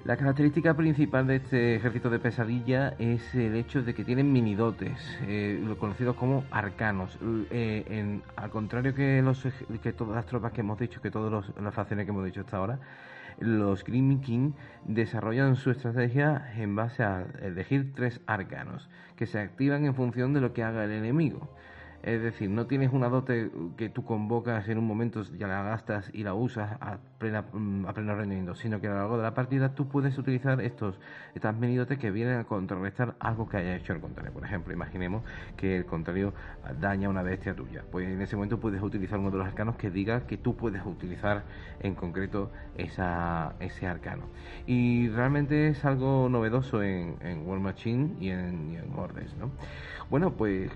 La 0.05 0.15
característica 0.15 0.73
principal 0.75 1.27
de 1.27 1.35
este 1.35 1.75
ejército 1.75 2.09
de 2.09 2.19
pesadilla 2.19 2.95
es 2.99 3.35
el 3.35 3.55
hecho 3.55 3.83
de 3.83 3.93
que 3.93 4.05
tienen 4.05 4.31
minidotes, 4.31 4.97
eh, 5.27 5.61
conocidos 5.77 6.15
como 6.15 6.45
arcanos. 6.51 7.17
Eh, 7.51 8.19
al 8.37 8.49
contrario 8.49 8.95
que, 8.95 9.21
los, 9.21 9.45
que 9.83 9.91
todas 9.91 10.15
las 10.15 10.25
tropas 10.25 10.53
que 10.53 10.61
hemos 10.61 10.79
dicho, 10.79 11.01
que 11.01 11.11
todas 11.11 11.51
las 11.61 11.73
facciones 11.73 12.05
que 12.05 12.11
hemos 12.11 12.23
dicho 12.23 12.39
hasta 12.39 12.57
ahora, 12.57 12.79
los 13.39 13.83
Green 13.83 14.21
King 14.21 14.53
desarrollan 14.85 15.57
su 15.57 15.69
estrategia 15.69 16.53
en 16.55 16.77
base 16.77 17.03
a 17.03 17.25
elegir 17.41 17.93
tres 17.93 18.21
arcanos, 18.25 18.89
que 19.17 19.25
se 19.25 19.39
activan 19.39 19.85
en 19.85 19.95
función 19.95 20.33
de 20.33 20.39
lo 20.39 20.53
que 20.53 20.63
haga 20.63 20.85
el 20.85 20.91
enemigo. 20.91 21.49
Es 22.01 22.21
decir, 22.21 22.49
no 22.49 22.65
tienes 22.65 22.93
una 22.93 23.09
dote 23.09 23.51
que 23.75 23.89
tú 23.89 24.05
convocas 24.05 24.69
en 24.69 24.77
un 24.77 24.87
momento, 24.87 25.23
ya 25.37 25.47
la 25.47 25.63
gastas 25.63 26.09
y 26.13 26.23
la 26.23 26.33
usas 26.33 26.71
a, 26.79 26.97
plena, 27.17 27.43
mm, 27.51 27.85
a 27.87 27.93
pleno 27.93 28.15
rendimiento, 28.15 28.55
sino 28.55 28.79
que 28.79 28.87
a 28.87 28.91
lo 28.91 28.95
largo 28.97 29.17
de 29.17 29.23
la 29.23 29.33
partida 29.33 29.75
tú 29.75 29.89
puedes 29.89 30.17
utilizar 30.17 30.61
estos, 30.61 30.97
estas 31.35 31.55
mini 31.55 31.75
dotes 31.75 31.97
que 31.99 32.09
vienen 32.09 32.39
a 32.39 32.45
contrarrestar 32.45 33.15
algo 33.19 33.49
que 33.49 33.57
haya 33.57 33.75
hecho 33.75 33.91
el 33.91 33.99
contrario. 33.99 34.31
Por 34.31 34.45
ejemplo, 34.45 34.73
imaginemos 34.73 35.23
que 35.57 35.75
el 35.75 35.85
contrario 35.85 36.33
daña 36.79 37.09
una 37.09 37.21
bestia 37.21 37.53
tuya. 37.53 37.83
Pues 37.91 38.07
en 38.07 38.21
ese 38.21 38.37
momento 38.37 38.59
puedes 38.59 38.81
utilizar 38.81 39.19
uno 39.19 39.31
de 39.31 39.37
los 39.37 39.47
arcanos 39.47 39.75
que 39.75 39.91
diga 39.91 40.25
que 40.25 40.37
tú 40.37 40.55
puedes 40.55 40.85
utilizar 40.85 41.43
en 41.81 41.95
concreto 41.95 42.51
esa, 42.77 43.55
ese 43.59 43.87
arcano. 43.87 44.23
Y 44.65 45.09
realmente 45.09 45.67
es 45.67 45.83
algo 45.83 46.29
novedoso 46.29 46.81
en, 46.81 47.17
en 47.21 47.45
War 47.45 47.59
Machine 47.59 48.15
y 48.21 48.29
en, 48.29 48.71
y 48.71 48.77
¿no? 49.37 49.51
Bueno, 50.09 50.33
pues 50.33 50.71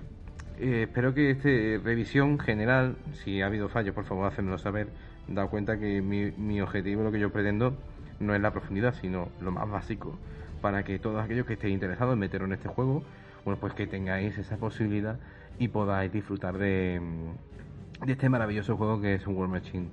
eh, 0.58 0.84
espero 0.84 1.14
que 1.14 1.30
esta 1.30 1.48
revisión 1.84 2.38
general, 2.38 2.96
si 3.12 3.42
ha 3.42 3.46
habido 3.46 3.68
fallos, 3.68 3.94
por 3.94 4.04
favor, 4.04 4.26
hacémelo 4.26 4.58
saber. 4.58 4.88
Dado 5.26 5.48
cuenta 5.48 5.78
que 5.78 6.02
mi, 6.02 6.60
objetivo, 6.60 7.02
lo 7.02 7.10
que 7.10 7.18
yo 7.18 7.30
pretendo, 7.30 7.76
no 8.20 8.34
es 8.34 8.40
la 8.40 8.52
profundidad, 8.52 8.94
sino 8.94 9.28
lo 9.40 9.50
más 9.50 9.68
básico. 9.68 10.16
Para 10.60 10.84
que 10.84 10.98
todos 10.98 11.22
aquellos 11.22 11.46
que 11.46 11.54
estéis 11.54 11.74
interesados 11.74 12.14
en 12.14 12.20
meteros 12.20 12.46
en 12.46 12.52
este 12.54 12.68
juego, 12.68 13.02
bueno, 13.44 13.58
pues 13.60 13.74
que 13.74 13.86
tengáis 13.86 14.38
esa 14.38 14.56
posibilidad 14.56 15.18
y 15.58 15.68
podáis 15.68 16.12
disfrutar 16.12 16.56
de, 16.58 17.00
de 18.04 18.12
este 18.12 18.28
maravilloso 18.28 18.76
juego 18.76 19.00
que 19.00 19.14
es 19.14 19.26
un 19.26 19.36
War 19.36 19.48
Machine 19.48 19.88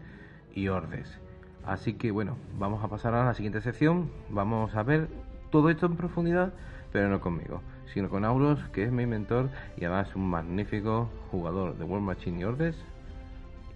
y 0.54 0.68
Ordes. 0.68 1.18
Así 1.66 1.94
que 1.94 2.12
bueno, 2.12 2.38
vamos 2.58 2.84
a 2.84 2.88
pasar 2.88 3.14
a 3.14 3.26
la 3.26 3.34
siguiente 3.34 3.62
sección. 3.62 4.12
Vamos 4.30 4.76
a 4.76 4.84
ver 4.84 5.08
todo 5.50 5.70
esto 5.70 5.86
en 5.86 5.96
profundidad, 5.96 6.54
pero 6.92 7.10
no 7.10 7.20
conmigo 7.20 7.62
sino 7.94 8.10
con 8.10 8.26
Auros, 8.26 8.60
que 8.74 8.84
es 8.84 8.92
mi 8.92 9.06
mentor 9.06 9.50
y 9.78 9.86
además 9.86 10.16
un 10.16 10.30
magnífico 10.30 11.10
jugador 11.32 11.78
de 11.78 11.84
World 11.84 12.06
Machine 12.06 12.40
y 12.40 12.44
Ordes 12.44 12.76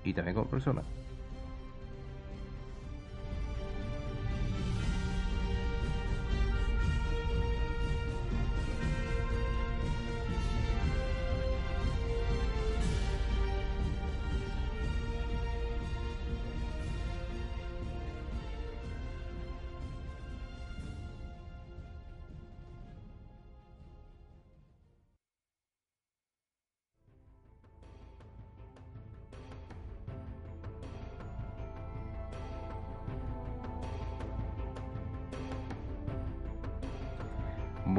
y 0.04 0.14
también 0.14 0.36
como 0.36 0.50
persona. 0.50 0.84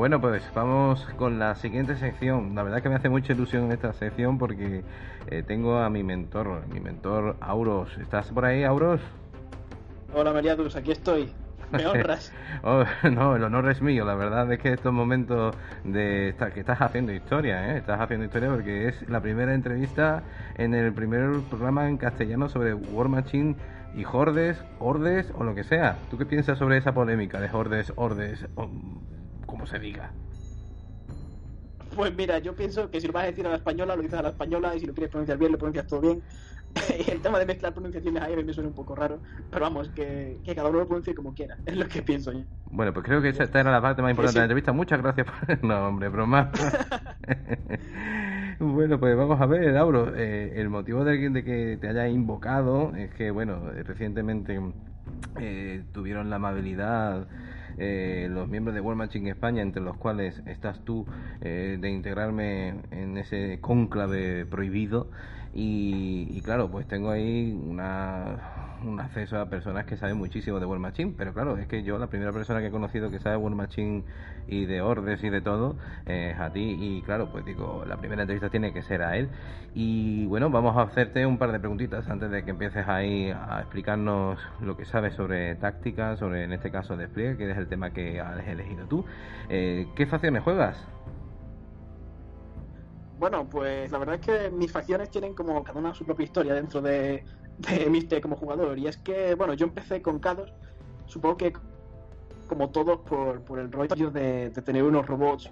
Bueno, 0.07 0.21
pues 0.21 0.49
vamos 0.55 1.05
con 1.17 1.41
la 1.41 1.57
siguiente 1.57 1.97
sección. 1.97 2.55
La 2.55 2.63
verdad 2.63 2.79
es 2.79 2.85
que 2.85 2.89
me 2.89 2.95
hace 2.95 3.09
mucha 3.09 3.33
ilusión 3.33 3.73
esta 3.73 3.93
sección 3.93 4.39
porque 4.39 4.85
eh, 5.27 5.43
tengo 5.45 5.79
a 5.79 5.91
mi 5.91 6.05
mentor, 6.05 6.65
mi 6.73 6.79
mentor 6.79 7.35
Auros. 7.41 7.99
¿Estás 7.99 8.31
por 8.31 8.45
ahí, 8.45 8.63
Auros? 8.63 9.01
Hola, 10.15 10.33
Mariadus, 10.33 10.77
aquí 10.77 10.93
estoy. 10.93 11.33
Me 11.73 11.85
honras. 11.89 12.33
oh, 12.63 12.85
no, 13.11 13.35
el 13.35 13.43
honor 13.43 13.69
es 13.69 13.83
mío. 13.83 14.05
La 14.05 14.15
verdad 14.15 14.53
es 14.53 14.61
que 14.61 14.75
estos 14.75 14.93
momentos 14.93 15.57
de 15.83 16.37
que 16.55 16.61
estás 16.61 16.81
haciendo 16.81 17.13
historia, 17.13 17.73
¿eh? 17.73 17.79
Estás 17.79 18.01
haciendo 18.01 18.27
historia 18.27 18.51
porque 18.51 18.87
es 18.87 19.09
la 19.09 19.21
primera 19.21 19.55
entrevista 19.55 20.23
en 20.57 20.73
el 20.77 20.93
primer 20.93 21.41
programa 21.51 21.89
en 21.89 21.97
castellano 21.97 22.49
sobre 22.49 22.75
War 22.75 23.09
Machine 23.09 23.57
y 23.97 24.05
Hordes, 24.05 24.63
Hordes 24.79 25.33
o 25.37 25.43
lo 25.43 25.57
que 25.57 25.65
sea. 25.65 25.99
¿Tú 26.13 26.17
qué 26.17 26.27
piensas 26.27 26.59
sobre 26.59 26.77
esa 26.77 26.95
polémica 26.95 27.41
de 27.41 27.51
Hordes, 27.51 27.93
Hordes, 27.97 28.47
o 28.55 28.71
como 29.47 29.67
se 29.67 29.79
diga? 29.79 30.13
Pues 31.95 32.15
mira, 32.15 32.39
yo 32.41 32.55
pienso 32.55 32.91
que 32.91 33.01
si 33.01 33.07
lo 33.07 33.13
vas 33.13 33.25
a 33.25 33.27
decir 33.29 33.47
a 33.47 33.51
la 33.51 33.57
española, 33.57 33.97
lo 33.97 34.03
dices 34.03 34.19
a 34.19 34.23
la 34.23 34.29
española 34.31 34.75
y 34.75 34.81
si 34.81 34.87
lo 34.87 34.93
quieres 34.93 35.11
pronunciar 35.11 35.39
bien, 35.39 35.53
lo 35.53 35.59
pronuncias 35.59 35.87
todo 35.87 36.01
bien. 36.01 36.23
el 37.09 37.21
tema 37.23 37.39
de 37.39 37.47
mezclar 37.47 37.73
pronunciaciones 37.73 38.23
ahí 38.23 38.37
me 38.43 38.53
suena 38.53 38.69
un 38.69 38.75
poco 38.75 38.95
raro, 38.95 39.21
pero 39.51 39.65
vamos, 39.65 39.89
que, 39.91 40.39
cada 40.45 40.69
uno 40.69 40.81
lo 40.81 40.87
pronuncie 40.87 41.15
como 41.15 41.35
quiera, 41.35 41.57
es 41.67 41.77
lo 41.77 41.89
que 41.89 42.03
pienso 42.03 42.33
yo. 42.33 42.41
Bueno, 42.71 42.93
pues 42.93 43.07
creo 43.07 43.23
que 43.23 43.31
esta 43.31 43.45
era 43.45 43.71
la 43.71 43.81
parte 43.81 44.03
más 44.03 44.11
importante 44.11 44.35
de 44.35 44.41
la 44.41 44.45
entrevista. 44.45 44.73
Muchas 44.73 45.01
gracias 45.01 45.27
por... 45.27 45.65
No, 45.65 45.89
hombre, 45.89 46.09
broma. 46.09 46.51
bueno, 48.59 49.01
pues 49.01 49.17
vamos 49.17 49.41
a 49.41 49.47
ver, 49.47 49.73
Lauro. 49.73 50.15
Eh, 50.15 50.55
el 50.57 50.69
motivo 50.69 51.05
de, 51.05 51.31
de, 51.31 51.45
que 51.45 51.79
te 51.81 51.89
haya 51.89 52.09
invocado 52.09 52.95
es 52.95 53.11
que, 53.15 53.31
bueno, 53.31 53.71
recientemente 53.85 54.61
eh, 55.39 55.85
tuvieron 55.93 56.29
la 56.29 56.37
amabilidad 56.37 57.27
eh, 57.79 58.29
los 58.31 58.49
miembros 58.49 58.75
de 58.75 58.81
World 58.81 58.99
Matching 58.99 59.27
España, 59.29 59.63
entre 59.63 59.83
los 59.83 59.97
cuales 59.97 60.43
estás 60.47 60.85
tú, 60.85 61.07
eh, 61.41 61.79
de 61.81 61.91
integrarme 61.91 62.75
en 62.91 63.17
ese 63.19 63.59
cónclave 63.61 64.47
prohibido. 64.47 65.09
Y, 65.59 66.43
claro, 66.43 66.71
pues 66.71 66.87
tengo 66.87 67.11
ahí 67.11 67.59
una, 67.67 68.77
un 68.85 69.01
acceso 69.01 69.41
a 69.41 69.49
personas 69.49 69.87
que 69.87 69.97
saben 69.97 70.19
muchísimo 70.19 70.61
de 70.61 70.67
World 70.67 70.83
Machine, 70.83 71.15
pero 71.17 71.33
claro, 71.33 71.57
es 71.57 71.67
que 71.67 71.83
yo 71.83 71.99
la 71.99 72.09
primera 72.09 72.31
persona 72.31 72.61
que 72.61 72.67
he 72.67 72.71
conocido 72.71 73.11
que 73.11 73.19
sabe 73.21 73.39
World 73.39 73.57
Machine 73.57 74.05
y 74.49 74.67
de 74.67 74.81
Ordes 74.81 75.23
y 75.25 75.31
de 75.31 75.41
todo 75.41 75.77
es 76.07 76.39
a 76.39 76.53
ti 76.53 76.77
y 76.79 77.03
claro, 77.03 77.29
pues 77.31 77.45
digo, 77.45 77.85
la 77.87 77.97
primera 77.97 78.23
entrevista 78.23 78.49
tiene 78.49 78.73
que 78.73 78.83
ser 78.83 79.03
a 79.03 79.17
él. 79.17 79.29
Y 79.75 80.27
bueno, 80.27 80.51
vamos 80.51 80.77
a 80.77 80.83
hacerte 80.83 81.27
un 81.27 81.39
par 81.39 81.53
de 81.53 81.61
preguntitas 81.61 82.09
antes 82.09 82.31
de 82.31 82.45
que 82.45 82.51
empieces 82.51 82.87
ahí 82.89 83.31
a 83.31 83.61
explicarnos 83.61 84.39
lo 84.61 84.77
que 84.77 84.85
sabes 84.85 85.15
sobre 85.15 85.55
táctica, 85.57 86.17
sobre 86.17 86.45
en 86.45 86.53
este 86.53 86.71
caso 86.71 86.97
despliegue, 86.97 87.37
que 87.37 87.51
es 87.51 87.59
el 87.59 87.69
tema 87.69 87.91
que 87.91 88.21
has 88.21 88.47
elegido 88.47 88.87
tú. 88.87 89.05
Eh, 89.49 89.87
¿Qué 89.95 90.07
facciones 90.07 90.43
juegas? 90.43 90.83
Bueno, 93.19 93.49
pues 93.49 93.91
la 93.91 93.99
verdad 93.99 94.17
es 94.17 94.21
que 94.21 94.51
mis 94.51 94.71
facciones 94.71 95.11
tienen 95.11 95.35
como 95.35 95.65
cada 95.65 95.79
una 95.79 95.95
su 95.95 96.05
propia 96.05 96.25
historia 96.25 96.55
dentro 96.55 96.83
de, 96.83 97.25
de 97.59 97.91
mí 97.91 98.07
como 98.21 98.37
jugador. 98.37 98.79
Y 98.79 98.87
es 98.87 98.99
que, 98.99 99.35
bueno, 99.35 99.55
yo 99.55 99.67
empecé 99.67 100.03
con 100.03 100.19
Kados, 100.19 100.53
supongo 101.07 101.39
que 101.39 101.53
como 102.47 102.71
todos 102.71 103.01
por, 103.01 103.43
por 103.43 103.59
el 103.59 103.71
rollo 103.71 104.11
de, 104.11 104.51
de 104.51 104.63
tener 104.63 104.83
unos 104.83 105.07
robots 105.07 105.51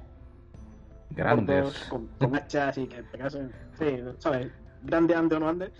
grandes 1.10 1.86
con, 1.88 2.08
con, 2.18 2.34
hachas 2.34 2.78
y 2.78 2.86
que 2.86 3.02
pegasen, 3.02 3.52
sí, 3.78 4.00
¿sabes? 4.18 4.50
Grande 4.82 5.14
ande 5.14 5.36
o 5.36 5.40
no 5.40 5.48
ande 5.48 5.72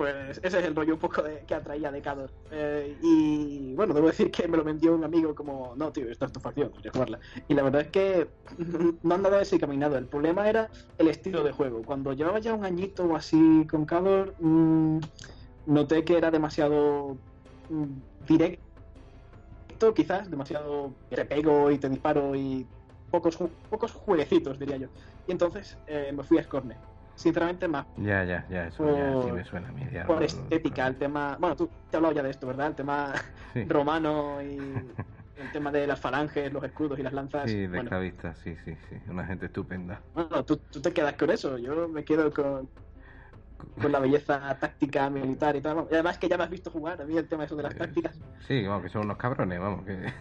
pues 0.00 0.38
ese 0.42 0.60
es 0.60 0.64
el 0.64 0.74
rollo 0.74 0.94
un 0.94 0.98
poco 0.98 1.20
de, 1.20 1.40
que 1.46 1.54
atraía 1.54 1.92
de 1.92 2.00
Cador. 2.00 2.30
Eh, 2.50 2.96
y 3.02 3.74
bueno, 3.74 3.92
debo 3.92 4.06
decir 4.06 4.30
que 4.30 4.48
me 4.48 4.56
lo 4.56 4.64
vendió 4.64 4.94
un 4.94 5.04
amigo 5.04 5.34
como, 5.34 5.74
no, 5.76 5.92
tío, 5.92 6.10
esta 6.10 6.24
es 6.24 6.32
tu 6.32 6.40
facción, 6.40 6.72
a 6.72 6.90
jugarla. 6.90 7.20
Y 7.48 7.52
la 7.52 7.62
verdad 7.62 7.82
es 7.82 7.88
que 7.88 8.26
no 9.02 9.14
andaba 9.14 9.36
desencaminado. 9.36 9.98
El 9.98 10.06
problema 10.06 10.48
era 10.48 10.70
el 10.96 11.08
estilo 11.08 11.44
de 11.44 11.52
juego. 11.52 11.82
Cuando 11.82 12.14
llevaba 12.14 12.38
ya 12.38 12.54
un 12.54 12.64
añito 12.64 13.04
o 13.04 13.14
así 13.14 13.66
con 13.70 13.84
Cador, 13.84 14.34
mmm, 14.38 15.00
noté 15.66 16.02
que 16.02 16.16
era 16.16 16.30
demasiado 16.30 17.18
mmm, 17.68 17.84
directo, 18.26 18.64
quizás, 19.94 20.30
demasiado 20.30 20.92
te 21.08 21.24
pego 21.24 21.70
y 21.70 21.78
te 21.78 21.88
disparo 21.88 22.34
y 22.34 22.66
pocos, 23.10 23.38
pocos 23.68 23.92
jueguecitos, 23.92 24.58
diría 24.58 24.76
yo. 24.76 24.88
Y 25.26 25.32
entonces 25.32 25.78
eh, 25.86 26.12
me 26.14 26.22
fui 26.22 26.38
a 26.38 26.42
Scorne 26.42 26.76
sinceramente 27.20 27.68
más. 27.68 27.86
Ya, 27.98 28.24
ya, 28.24 28.46
ya, 28.48 28.66
eso 28.66 28.82
por, 28.82 28.96
ya 28.96 29.22
sí 29.22 29.32
me 29.32 29.44
suena 29.44 29.68
a 29.68 29.72
mí. 29.72 29.82
Ya, 29.92 30.06
por 30.06 30.22
estética, 30.22 30.86
el 30.86 30.96
tema. 30.96 31.36
Bueno, 31.38 31.54
tú 31.54 31.66
te 31.66 31.72
has 31.90 31.94
hablado 31.96 32.14
ya 32.14 32.22
de 32.22 32.30
esto, 32.30 32.46
¿verdad? 32.46 32.68
El 32.68 32.74
tema 32.74 33.12
sí. 33.52 33.64
romano 33.64 34.42
y 34.42 34.56
el 34.56 35.52
tema 35.52 35.70
de 35.70 35.86
las 35.86 36.00
falanges, 36.00 36.50
los 36.50 36.64
escudos 36.64 36.98
y 36.98 37.02
las 37.02 37.12
lanzas. 37.12 37.50
Sí, 37.50 37.66
de 37.66 37.68
bueno. 37.68 37.90
sí, 38.42 38.56
sí, 38.64 38.74
sí. 38.88 38.96
Una 39.08 39.26
gente 39.26 39.46
estupenda. 39.46 40.00
Bueno, 40.14 40.44
tú, 40.44 40.56
tú 40.70 40.80
te 40.80 40.92
quedas 40.92 41.14
con 41.14 41.30
eso. 41.30 41.58
Yo 41.58 41.88
me 41.88 42.04
quedo 42.04 42.32
con, 42.32 42.68
con 43.80 43.92
la 43.92 43.98
belleza 43.98 44.56
táctica 44.58 45.08
militar 45.10 45.56
y. 45.56 45.60
Y 45.60 45.94
además 45.94 46.18
que 46.18 46.28
ya 46.28 46.36
me 46.36 46.44
has 46.44 46.50
visto 46.50 46.70
jugar, 46.70 47.00
a 47.00 47.04
mí 47.04 47.16
el 47.16 47.28
tema 47.28 47.44
eso 47.44 47.56
de 47.56 47.62
las 47.62 47.74
tácticas. 47.74 48.18
Sí, 48.46 48.66
vamos, 48.66 48.82
que 48.82 48.88
son 48.88 49.02
unos 49.02 49.16
cabrones, 49.16 49.60
vamos, 49.60 49.84
que... 49.84 50.12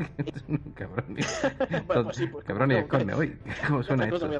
cabrones. 0.74 1.42
bueno, 1.86 2.04
pues 2.04 2.16
sí, 2.16 2.26
pues, 2.26 2.44
cabrones 2.44 2.78
y 2.78 2.80
esconde, 2.80 3.14
uy, 3.14 3.38
¿cómo 3.66 3.82
suena 3.82 4.06
esto? 4.06 4.30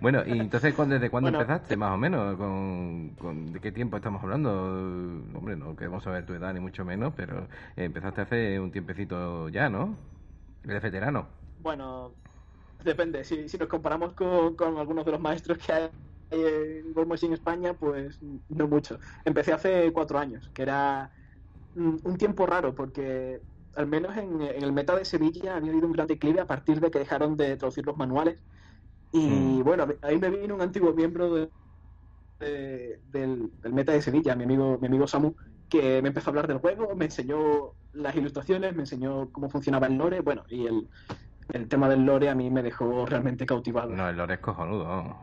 bueno, 0.00 0.22
y 0.26 0.38
entonces, 0.38 0.74
¿desde 0.76 1.10
cuándo 1.10 1.30
bueno, 1.30 1.40
empezaste, 1.40 1.76
más 1.76 1.92
o 1.92 1.96
menos? 1.96 2.36
¿Con, 2.36 3.10
¿Con, 3.18 3.52
de 3.52 3.60
qué 3.60 3.72
tiempo 3.72 3.96
estamos 3.96 4.22
hablando? 4.22 4.50
Hombre, 5.34 5.56
no 5.56 5.74
queremos 5.76 6.04
saber 6.04 6.26
tu 6.26 6.34
edad, 6.34 6.52
ni 6.52 6.60
mucho 6.60 6.84
menos, 6.84 7.12
pero 7.16 7.46
empezaste 7.76 8.20
hace 8.20 8.60
un 8.60 8.70
tiempecito 8.70 9.48
ya, 9.48 9.68
¿no? 9.68 9.96
Eres 10.64 10.82
veterano. 10.82 11.28
Bueno, 11.60 12.12
depende. 12.84 13.24
Si, 13.24 13.48
si 13.48 13.58
nos 13.58 13.68
comparamos 13.68 14.12
con, 14.12 14.56
con 14.56 14.76
algunos 14.78 15.04
de 15.04 15.12
los 15.12 15.20
maestros 15.20 15.58
que 15.58 15.72
hay 15.72 15.90
en 16.32 16.92
World 16.94 17.08
Machine 17.08 17.34
España, 17.34 17.74
pues 17.74 18.18
no 18.48 18.66
mucho. 18.68 18.98
Empecé 19.24 19.52
hace 19.52 19.92
cuatro 19.92 20.18
años, 20.18 20.50
que 20.54 20.62
era 20.62 21.10
un 21.76 22.16
tiempo 22.18 22.44
raro 22.44 22.74
porque 22.74 23.40
al 23.76 23.86
menos 23.86 24.16
en, 24.16 24.42
en, 24.42 24.62
el 24.62 24.72
meta 24.72 24.96
de 24.96 25.04
Sevilla 25.04 25.56
había 25.56 25.70
habido 25.70 25.86
un 25.86 25.92
gran 25.92 26.06
declive 26.06 26.40
a 26.40 26.46
partir 26.46 26.80
de 26.80 26.90
que 26.90 26.98
dejaron 26.98 27.36
de 27.36 27.56
traducir 27.56 27.86
los 27.86 27.96
manuales. 27.96 28.42
Y 29.12 29.26
mm. 29.26 29.64
bueno, 29.64 29.86
ahí 30.02 30.18
me 30.18 30.30
vino 30.30 30.54
un 30.54 30.60
antiguo 30.60 30.92
miembro 30.92 31.34
de, 31.34 31.48
de, 32.40 33.00
del, 33.10 33.50
del, 33.62 33.72
meta 33.72 33.92
de 33.92 34.02
Sevilla, 34.02 34.34
mi 34.34 34.44
amigo, 34.44 34.78
mi 34.80 34.88
amigo 34.88 35.06
Samu, 35.06 35.34
que 35.68 36.02
me 36.02 36.08
empezó 36.08 36.28
a 36.28 36.32
hablar 36.32 36.46
del 36.46 36.58
juego, 36.58 36.94
me 36.94 37.06
enseñó 37.06 37.72
las 37.92 38.14
ilustraciones, 38.16 38.74
me 38.74 38.82
enseñó 38.82 39.30
cómo 39.32 39.48
funcionaba 39.48 39.86
el 39.86 39.96
lore, 39.96 40.20
bueno, 40.20 40.44
y 40.48 40.66
el, 40.66 40.88
el 41.52 41.68
tema 41.68 41.88
del 41.88 42.04
lore 42.04 42.28
a 42.28 42.34
mí 42.34 42.50
me 42.50 42.62
dejó 42.62 43.06
realmente 43.06 43.46
cautivado. 43.46 43.90
No, 43.90 44.08
el 44.08 44.16
lore 44.16 44.34
es 44.34 44.40
cojonudo. 44.40 45.16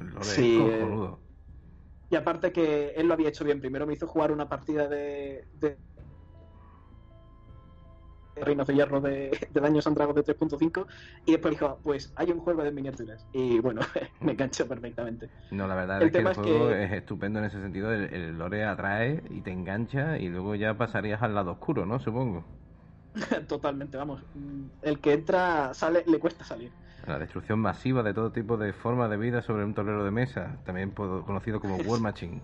El 0.00 0.08
lore 0.08 0.24
sí, 0.24 0.56
es 0.56 0.78
cojonudo. 0.78 1.20
Eh, 1.22 1.30
y 2.10 2.16
aparte 2.16 2.52
que 2.52 2.88
él 2.96 3.06
lo 3.06 3.14
había 3.14 3.28
hecho 3.28 3.44
bien, 3.44 3.60
primero 3.60 3.86
me 3.86 3.92
hizo 3.92 4.06
jugar 4.06 4.32
una 4.32 4.48
partida 4.48 4.88
de, 4.88 5.46
de 5.54 5.78
Reinos 8.36 8.66
de 8.66 8.74
Hierro 8.74 9.00
de, 9.00 9.30
de 9.50 9.60
Daños 9.60 9.86
and 9.86 9.96
Dragons 9.96 10.16
de 10.16 10.36
3.5 10.36 10.86
y 11.26 11.32
después 11.32 11.52
dijo, 11.52 11.78
pues 11.82 12.12
hay 12.16 12.30
un 12.30 12.40
juego 12.40 12.62
de 12.62 12.72
miniaturas 12.72 13.26
y 13.32 13.58
bueno, 13.60 13.80
me 14.20 14.32
enganchó 14.32 14.66
perfectamente. 14.66 15.30
No, 15.50 15.66
la 15.66 15.74
verdad 15.74 16.02
el 16.02 16.08
es 16.08 16.12
que 16.12 16.18
el 16.18 16.34
juego 16.34 16.70
es, 16.70 16.76
que... 16.76 16.84
es, 16.84 16.92
estupendo 16.92 17.38
en 17.38 17.44
ese 17.44 17.60
sentido, 17.60 17.92
el, 17.92 18.12
el, 18.12 18.38
lore 18.38 18.64
atrae 18.64 19.22
y 19.30 19.42
te 19.42 19.52
engancha 19.52 20.18
y 20.18 20.28
luego 20.28 20.54
ya 20.54 20.76
pasarías 20.76 21.22
al 21.22 21.34
lado 21.34 21.52
oscuro, 21.52 21.86
¿no? 21.86 22.00
Supongo. 22.00 22.44
Totalmente, 23.48 23.96
vamos. 23.96 24.22
El 24.82 25.00
que 25.00 25.12
entra, 25.12 25.74
sale, 25.74 26.04
le 26.06 26.18
cuesta 26.18 26.44
salir. 26.44 26.70
La 27.06 27.18
destrucción 27.18 27.58
masiva 27.58 28.02
de 28.02 28.14
todo 28.14 28.30
tipo 28.30 28.56
de 28.56 28.72
formas 28.72 29.10
de 29.10 29.16
vida 29.16 29.42
sobre 29.42 29.64
un 29.64 29.74
tablero 29.74 30.04
de 30.04 30.10
mesa, 30.10 30.58
también 30.64 30.90
conocido 30.90 31.60
como 31.60 31.76
War 31.86 32.00
Machine. 32.00 32.40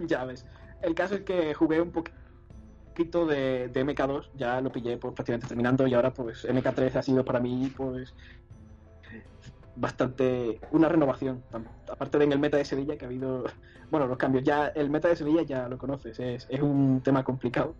ya 0.00 0.24
ves. 0.24 0.46
El 0.80 0.94
caso 0.94 1.14
es 1.14 1.20
que 1.20 1.54
jugué 1.54 1.80
un 1.80 1.92
poquito 1.92 2.22
poquito 2.92 3.24
de, 3.24 3.68
de, 3.68 3.86
MK2, 3.86 4.28
ya 4.34 4.60
lo 4.60 4.70
pillé 4.70 4.98
pues, 4.98 5.14
prácticamente 5.14 5.48
terminando 5.48 5.86
y 5.86 5.94
ahora 5.94 6.12
pues 6.12 6.46
MK3 6.46 6.96
ha 6.96 7.02
sido 7.02 7.24
para 7.24 7.40
mí 7.40 7.72
pues 7.74 8.14
bastante 9.76 10.60
una 10.70 10.88
renovación. 10.88 11.42
Aparte 11.90 12.18
de 12.18 12.24
en 12.24 12.32
el 12.32 12.38
meta 12.38 12.56
de 12.56 12.64
Sevilla 12.64 12.96
que 12.96 13.04
ha 13.04 13.08
habido, 13.08 13.44
bueno, 13.90 14.06
los 14.06 14.18
cambios. 14.18 14.44
Ya 14.44 14.68
el 14.68 14.90
meta 14.90 15.08
de 15.08 15.16
Sevilla 15.16 15.42
ya 15.42 15.68
lo 15.68 15.78
conoces, 15.78 16.18
es, 16.20 16.46
es 16.48 16.60
un 16.60 17.00
tema 17.02 17.24
complicado. 17.24 17.74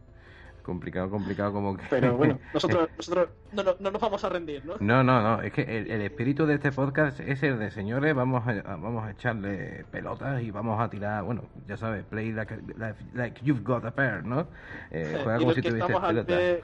Complicado, 0.63 1.11
complicado 1.11 1.53
como 1.53 1.77
que... 1.77 1.85
Pero 1.91 2.17
bueno, 2.17 2.39
nosotros, 2.55 2.89
nosotros 2.97 3.29
no, 3.53 3.63
no, 3.63 3.77
no, 3.81 3.91
nos 3.91 4.01
vamos 4.01 4.25
a 4.25 4.29
rendir, 4.29 4.65
¿no? 4.65 4.75
No, 4.81 5.03
no, 5.03 5.21
no. 5.21 5.43
Es 5.43 5.53
que 5.53 5.63
el, 5.63 5.91
el, 5.91 6.01
espíritu 6.03 6.47
de 6.47 6.55
este 6.55 6.73
podcast 6.73 7.21
es 7.21 7.43
el 7.43 7.59
de 7.59 7.71
señores, 7.71 8.15
vamos 8.15 8.47
a, 8.47 8.63
vamos 8.77 9.05
a 9.05 9.11
echarle 9.11 9.85
pelotas 9.91 10.43
y 10.43 10.51
vamos 10.51 10.81
a 10.81 10.89
tirar, 10.89 11.25
bueno, 11.25 11.45
ya 11.67 11.77
sabes, 11.77 12.05
play 12.05 12.33
like, 12.33 12.57
like, 12.77 12.99
like 13.15 13.41
you've 13.45 13.63
got 13.65 13.85
a 13.85 13.91
pair, 13.91 14.25
¿no? 14.25 14.47
Eh, 14.91 15.21
juega 15.25 15.39
como 15.39 15.53
si 15.53 15.63
tuvieses 15.63 15.97
pelotas. 15.97 16.63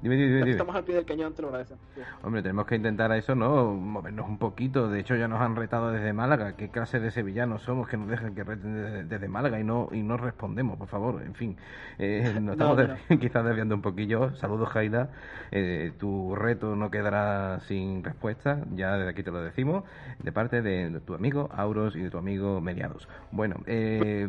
Dime, 0.00 0.14
dime, 0.16 0.36
dime. 0.36 0.50
Estamos 0.52 0.76
al 0.76 0.84
pie 0.84 0.94
del 0.94 1.04
cañón, 1.04 1.34
te 1.34 1.42
lo 1.42 1.48
agradezco. 1.48 1.74
Sí. 1.96 2.00
Hombre, 2.22 2.40
tenemos 2.42 2.66
que 2.66 2.76
intentar 2.76 3.10
a 3.10 3.16
eso, 3.16 3.34
¿no? 3.34 3.74
Movernos 3.74 4.28
un 4.28 4.38
poquito. 4.38 4.88
De 4.88 5.00
hecho, 5.00 5.16
ya 5.16 5.26
nos 5.26 5.40
han 5.40 5.56
retado 5.56 5.90
desde 5.90 6.12
Málaga. 6.12 6.52
¿Qué 6.56 6.68
clase 6.68 7.00
de 7.00 7.10
sevillanos 7.10 7.62
somos 7.62 7.88
que 7.88 7.96
nos 7.96 8.08
dejan 8.08 8.34
que 8.36 8.44
reten 8.44 8.74
desde, 8.74 9.04
desde 9.04 9.26
Málaga 9.28 9.58
y 9.58 9.64
no 9.64 9.88
y 9.90 10.02
no 10.02 10.16
respondemos, 10.16 10.78
por 10.78 10.86
favor? 10.86 11.20
En 11.22 11.34
fin, 11.34 11.56
eh, 11.98 12.32
nos 12.40 12.52
estamos 12.52 12.76
No, 12.76 12.94
de- 13.08 13.18
quizás 13.18 13.44
desviando 13.44 13.74
un 13.74 13.82
poquillo. 13.82 14.36
Saludos, 14.36 14.68
Jaida. 14.68 15.10
Eh, 15.50 15.92
tu 15.98 16.36
reto 16.36 16.76
no 16.76 16.92
quedará 16.92 17.58
sin 17.60 18.04
respuesta. 18.04 18.60
Ya 18.76 18.96
desde 18.96 19.10
aquí 19.10 19.24
te 19.24 19.32
lo 19.32 19.40
decimos. 19.42 19.82
De 20.22 20.30
parte 20.30 20.62
de 20.62 21.00
tu 21.00 21.14
amigo 21.14 21.48
Auros 21.52 21.96
y 21.96 22.02
de 22.02 22.10
tu 22.10 22.18
amigo 22.18 22.60
Mediados. 22.60 23.08
Bueno, 23.32 23.56
eh, 23.66 24.28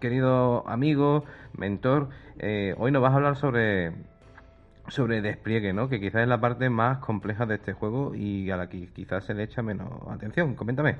querido 0.00 0.62
amigo, 0.68 1.24
mentor, 1.56 2.08
hoy 2.76 2.92
nos 2.92 3.02
vas 3.02 3.12
a 3.12 3.16
hablar 3.16 3.36
sobre 3.36 3.92
sobre 4.88 5.20
despliegue, 5.20 5.72
¿no? 5.72 5.88
Que 5.88 6.00
quizás 6.00 6.22
es 6.22 6.28
la 6.28 6.40
parte 6.40 6.70
más 6.70 6.98
compleja 6.98 7.46
de 7.46 7.56
este 7.56 7.72
juego 7.72 8.14
y 8.14 8.50
a 8.50 8.56
la 8.56 8.68
que 8.68 8.86
quizás 8.88 9.24
se 9.24 9.34
le 9.34 9.44
echa 9.44 9.62
menos 9.62 9.88
atención. 10.08 10.54
Coméntame. 10.54 10.96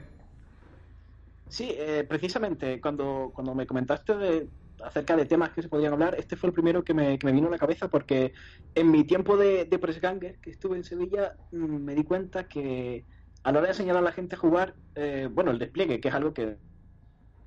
Sí, 1.49 1.75
eh, 1.77 2.05
precisamente 2.09 2.81
cuando, 2.81 3.31
cuando 3.35 3.55
me 3.55 3.67
comentaste 3.67 4.17
de, 4.17 4.49
acerca 4.85 5.17
de 5.17 5.25
temas 5.25 5.51
que 5.51 5.63
se 5.63 5.69
podrían 5.69 5.95
hablar, 5.95 6.15
este 6.19 6.37
fue 6.37 6.49
el 6.49 6.53
primero 6.53 6.85
que 6.85 6.95
me, 6.95 7.19
que 7.19 7.27
me 7.27 7.33
vino 7.33 7.49
a 7.49 7.51
la 7.51 7.59
cabeza 7.59 7.89
porque 7.89 8.33
en 8.75 8.91
mi 8.91 9.05
tiempo 9.05 9.37
de, 9.37 9.65
de 9.65 9.79
press 9.79 10.01
ganger 10.01 10.39
que 10.41 10.51
estuve 10.51 10.77
en 10.77 10.85
Sevilla 10.85 11.35
mm, 11.53 11.57
me 11.57 11.95
di 11.95 12.05
cuenta 12.05 12.45
que 12.45 13.05
a 13.43 13.53
la 13.53 13.59
hora 13.59 13.69
de 13.69 13.73
enseñar 13.73 13.97
a 13.97 14.03
la 14.03 14.13
gente 14.13 14.37
a 14.37 14.39
jugar, 14.39 14.75
eh, 14.95 15.29
bueno, 15.31 15.51
el 15.51 15.59
despliegue, 15.59 16.01
que 16.01 16.09
es 16.09 16.15
algo 16.15 16.35
que 16.35 16.59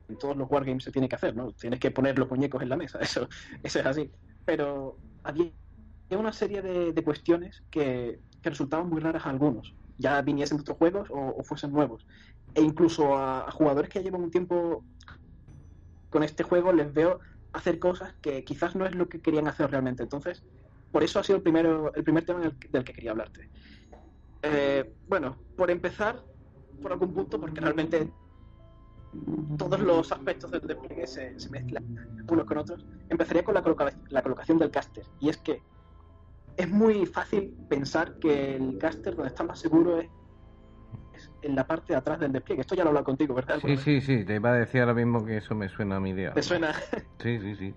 en 0.09 0.17
todos 0.17 0.35
los 0.35 0.49
wargames 0.49 0.83
se 0.83 0.91
tiene 0.91 1.07
que 1.07 1.15
hacer, 1.15 1.35
¿no? 1.35 1.51
Tienes 1.53 1.79
que 1.79 1.91
poner 1.91 2.17
los 2.17 2.29
muñecos 2.29 2.61
en 2.61 2.69
la 2.69 2.77
mesa, 2.77 2.99
eso, 3.01 3.29
eso 3.61 3.79
es 3.79 3.85
así. 3.85 4.11
Pero 4.45 4.97
había 5.23 5.51
una 6.17 6.33
serie 6.33 6.61
de, 6.61 7.03
cuestiones 7.03 7.63
que, 7.69 8.19
resultaban 8.43 8.89
muy 8.89 8.99
raras 8.99 9.25
a 9.25 9.29
algunos, 9.29 9.75
ya 9.99 10.19
viniesen 10.21 10.57
de 10.57 10.61
otros 10.61 10.77
juegos 10.77 11.09
o, 11.11 11.43
fuesen 11.43 11.71
nuevos. 11.71 12.05
E 12.55 12.61
incluso 12.61 13.15
a, 13.15 13.51
jugadores 13.51 13.89
que 13.89 14.01
llevan 14.01 14.23
un 14.23 14.31
tiempo 14.31 14.83
con 16.09 16.23
este 16.23 16.43
juego 16.43 16.73
les 16.73 16.91
veo 16.91 17.19
hacer 17.53 17.79
cosas 17.79 18.15
que 18.21 18.43
quizás 18.43 18.75
no 18.75 18.85
es 18.85 18.95
lo 18.95 19.07
que 19.07 19.21
querían 19.21 19.47
hacer 19.47 19.69
realmente. 19.69 20.03
Entonces, 20.03 20.43
por 20.91 21.03
eso 21.03 21.19
ha 21.19 21.23
sido 21.23 21.37
el 21.37 21.43
primero, 21.43 21.93
el 21.93 22.03
primer 22.03 22.25
tema 22.25 22.39
del 22.39 22.83
que 22.83 22.93
quería 22.93 23.11
hablarte. 23.11 23.49
Eh, 24.41 24.93
bueno, 25.07 25.37
por 25.55 25.69
empezar, 25.69 26.23
por 26.81 26.91
algún 26.91 27.13
punto, 27.13 27.39
porque 27.39 27.61
realmente 27.61 28.11
todos 29.57 29.79
los 29.79 30.11
aspectos 30.11 30.51
del 30.51 30.61
despliegue 30.61 31.05
se, 31.05 31.39
se 31.39 31.49
mezclan 31.49 31.83
unos 32.29 32.45
con 32.45 32.57
otros, 32.57 32.85
empezaría 33.09 33.43
con 33.43 33.53
la, 33.53 33.61
coloca- 33.61 33.93
la 34.09 34.21
colocación 34.21 34.57
del 34.57 34.71
caster. 34.71 35.05
Y 35.19 35.29
es 35.29 35.37
que 35.37 35.63
es 36.61 36.69
muy 36.69 37.05
fácil 37.05 37.55
pensar 37.69 38.17
que 38.19 38.55
el 38.55 38.77
caster 38.77 39.15
donde 39.15 39.29
está 39.29 39.43
más 39.43 39.59
seguro 39.59 39.99
es, 39.99 40.09
es 41.13 41.31
en 41.41 41.55
la 41.55 41.65
parte 41.65 41.93
de 41.93 41.97
atrás 41.97 42.19
del 42.19 42.31
despliegue. 42.31 42.61
Esto 42.61 42.75
ya 42.75 42.83
lo 42.83 42.89
he 42.89 42.91
hablado 42.91 43.05
contigo, 43.05 43.33
¿verdad? 43.33 43.59
Sí, 43.61 43.77
sí, 43.77 44.01
sí. 44.01 44.25
Te 44.25 44.35
iba 44.35 44.51
a 44.51 44.53
decir 44.53 44.81
ahora 44.81 44.93
mismo 44.93 45.25
que 45.25 45.37
eso 45.37 45.55
me 45.55 45.69
suena 45.69 45.97
a 45.97 45.99
mi 45.99 46.11
idea. 46.11 46.33
¿Te 46.33 46.43
suena? 46.43 46.73
Sí, 47.19 47.39
sí, 47.39 47.55
sí. 47.55 47.73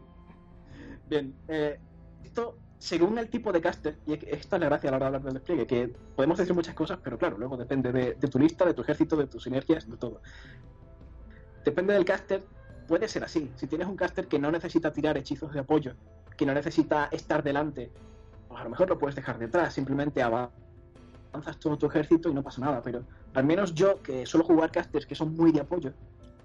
Bien, 1.09 1.35
eh, 1.49 1.79
esto 2.25 2.59
según 2.79 3.17
el 3.19 3.31
tipo 3.31 3.51
de 3.51 3.63
caster, 3.63 3.99
y 4.07 4.13
esta 4.13 4.57
es 4.57 4.61
la 4.61 4.67
gracia 4.67 4.91
a 4.91 4.93
la 4.93 4.97
hora 4.97 5.05
de 5.05 5.17
hablar 5.17 5.23
del 5.23 5.35
despliegue, 5.35 5.67
que 5.67 5.89
podemos 6.15 6.37
decir 6.37 6.55
muchas 6.55 6.75
cosas, 6.75 6.99
pero 7.03 7.17
claro, 7.17 7.39
luego 7.39 7.57
depende 7.57 7.91
de, 7.91 8.13
de 8.13 8.29
tu 8.29 8.39
lista, 8.39 8.67
de 8.67 8.75
tu 8.75 8.83
ejército, 8.83 9.17
de 9.17 9.27
tus 9.27 9.45
sinergias, 9.45 9.89
de 9.89 9.97
todo. 9.97 10.21
Depende 11.65 11.95
del 11.95 12.05
caster, 12.05 12.45
puede 12.87 13.09
ser 13.09 13.25
así. 13.25 13.51
Si 13.57 13.67
tienes 13.67 13.89
un 13.89 13.97
caster 13.97 14.29
que 14.29 14.39
no 14.39 14.51
necesita 14.51 14.93
tirar 14.93 15.17
hechizos 15.17 15.55
de 15.55 15.61
apoyo, 15.61 15.95
que 16.37 16.45
no 16.45 16.53
necesita 16.53 17.09
estar 17.11 17.43
delante, 17.43 17.91
pues 18.55 18.61
a 18.61 18.65
lo 18.65 18.71
mejor 18.71 18.89
lo 18.89 18.97
puedes 19.01 19.17
dejar 19.17 19.37
detrás, 19.37 19.75
simplemente 19.75 20.23
avanzas 20.23 21.59
todo 21.59 21.77
tu 21.77 21.87
ejército 21.87 22.29
y 22.29 22.35
no 22.35 22.45
pasa 22.45 22.61
nada, 22.61 22.81
pero 22.83 23.03
al 23.35 23.45
menos 23.45 23.75
yo, 23.75 24.01
que 24.01 24.25
suelo 24.27 24.45
jugar 24.47 24.71
casters 24.71 25.07
que 25.07 25.17
son 25.17 25.35
muy 25.35 25.51
de 25.51 25.61
apoyo, 25.61 25.93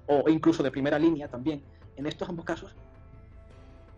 o 0.08 0.28
incluso 0.28 0.64
de 0.64 0.72
primera 0.72 0.98
línea 0.98 1.28
también, 1.28 1.62
en 1.96 2.08
estos 2.08 2.28
ambos 2.28 2.46
casos, 2.46 2.76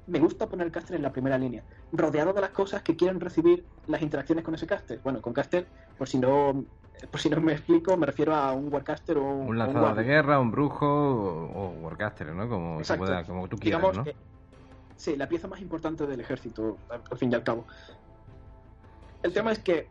me 0.07 0.19
gusta 0.19 0.49
poner 0.49 0.65
el 0.67 0.73
caster 0.73 0.97
en 0.97 1.03
la 1.03 1.13
primera 1.13 1.37
línea, 1.37 1.63
rodeado 1.93 2.33
de 2.33 2.41
las 2.41 2.49
cosas 2.49 2.81
que 2.83 2.97
quieren 2.97 3.21
recibir 3.21 3.65
las 3.87 4.01
interacciones 4.01 4.43
con 4.43 4.55
ese 4.55 4.67
caster. 4.67 4.99
Bueno, 5.01 5.21
con 5.21 5.31
caster, 5.31 5.67
por 5.97 6.09
si 6.09 6.19
no, 6.19 6.65
por 7.09 7.21
si 7.21 7.29
no 7.29 7.39
me 7.39 7.53
explico, 7.53 7.95
me 7.95 8.07
refiero 8.07 8.35
a 8.35 8.51
un 8.51 8.73
warcaster 8.73 9.17
o 9.19 9.23
Un 9.23 9.51
o 9.51 9.53
lanzador 9.53 9.95
de 9.95 10.03
guerra, 10.03 10.37
un 10.37 10.51
brujo 10.51 10.85
o, 10.85 11.45
o 11.53 11.69
warcaster, 11.79 12.27
¿no? 12.33 12.49
Como, 12.49 12.83
se 12.83 12.97
pueda- 12.97 13.23
como 13.23 13.47
tú 13.47 13.57
quieras, 13.57 13.79
Digamos 13.79 13.97
¿no? 13.99 14.03
que 14.03 14.15
sí, 15.01 15.15
la 15.15 15.27
pieza 15.27 15.47
más 15.47 15.59
importante 15.61 16.05
del 16.05 16.19
ejército, 16.19 16.77
al, 16.89 17.17
fin 17.17 17.31
y 17.31 17.35
al 17.35 17.43
cabo. 17.43 17.65
El 19.23 19.33
tema 19.33 19.51
es 19.51 19.59
que 19.59 19.87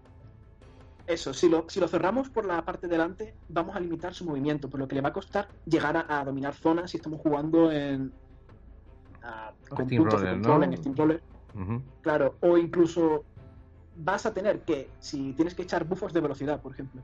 eso, 1.07 1.35
si 1.35 1.49
lo, 1.49 1.67
si 1.69 1.81
lo 1.81 1.89
cerramos 1.89 2.31
por 2.31 2.45
la 2.45 2.65
parte 2.65 2.87
delante, 2.87 3.35
vamos 3.49 3.75
a 3.75 3.81
limitar 3.81 4.15
su 4.15 4.25
movimiento, 4.25 4.71
por 4.71 4.79
lo 4.79 4.87
que 4.87 4.95
le 4.95 5.01
va 5.01 5.09
a 5.09 5.13
costar 5.13 5.49
llegar 5.67 5.97
a, 5.97 6.21
a 6.21 6.25
dominar 6.25 6.55
zonas 6.55 6.93
si 6.93 6.99
estamos 6.99 7.21
jugando 7.21 7.73
en 7.73 8.13
a- 9.23 9.53
con 9.69 9.89
puntos 9.89 10.23
de 10.23 10.31
control 10.31 10.61
¿no? 10.61 10.65
en 10.67 10.77
Steamroller. 10.77 11.23
Ujú. 11.55 11.83
Claro, 12.03 12.37
o 12.41 12.57
incluso 12.57 13.25
vas 13.97 14.25
a 14.27 14.33
tener 14.33 14.61
que, 14.61 14.91
si 15.01 15.33
tienes 15.35 15.55
que 15.57 15.63
echar 15.63 15.85
buffos 15.85 16.13
de 16.13 16.21
velocidad, 16.21 16.63
por 16.63 16.73
ejemplo, 16.73 17.03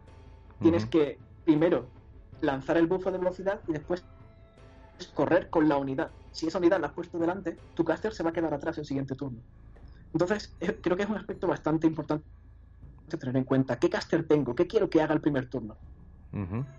tienes 0.60 0.86
que 0.86 1.18
primero 1.44 1.90
lanzar 2.40 2.76
el 2.76 2.86
buffo 2.86 3.10
de 3.10 3.18
velocidad 3.18 3.60
y 3.66 3.72
después 3.72 4.04
correr 5.14 5.50
con 5.50 5.68
la 5.68 5.76
unidad. 5.76 6.12
Si 6.30 6.46
esa 6.46 6.58
unidad 6.58 6.80
la 6.80 6.88
has 6.88 6.94
puesto 6.94 7.18
delante, 7.18 7.62
tu 7.74 7.84
caster 7.84 8.12
se 8.12 8.22
va 8.22 8.30
a 8.30 8.32
quedar 8.32 8.52
atrás 8.54 8.78
el 8.78 8.84
siguiente 8.84 9.14
turno. 9.14 9.42
Entonces, 10.12 10.56
eh, 10.60 10.80
creo 10.82 10.96
que 10.96 11.04
es 11.04 11.08
un 11.08 11.16
aspecto 11.16 11.46
bastante 11.46 11.86
importante 11.86 12.26
tener 13.18 13.36
en 13.36 13.44
cuenta. 13.44 13.78
¿Qué 13.78 13.88
caster 13.88 14.26
tengo? 14.26 14.54
¿Qué 14.54 14.66
quiero 14.66 14.90
que 14.90 15.00
haga 15.00 15.14
el 15.14 15.20
primer 15.20 15.48
turno? 15.48 15.78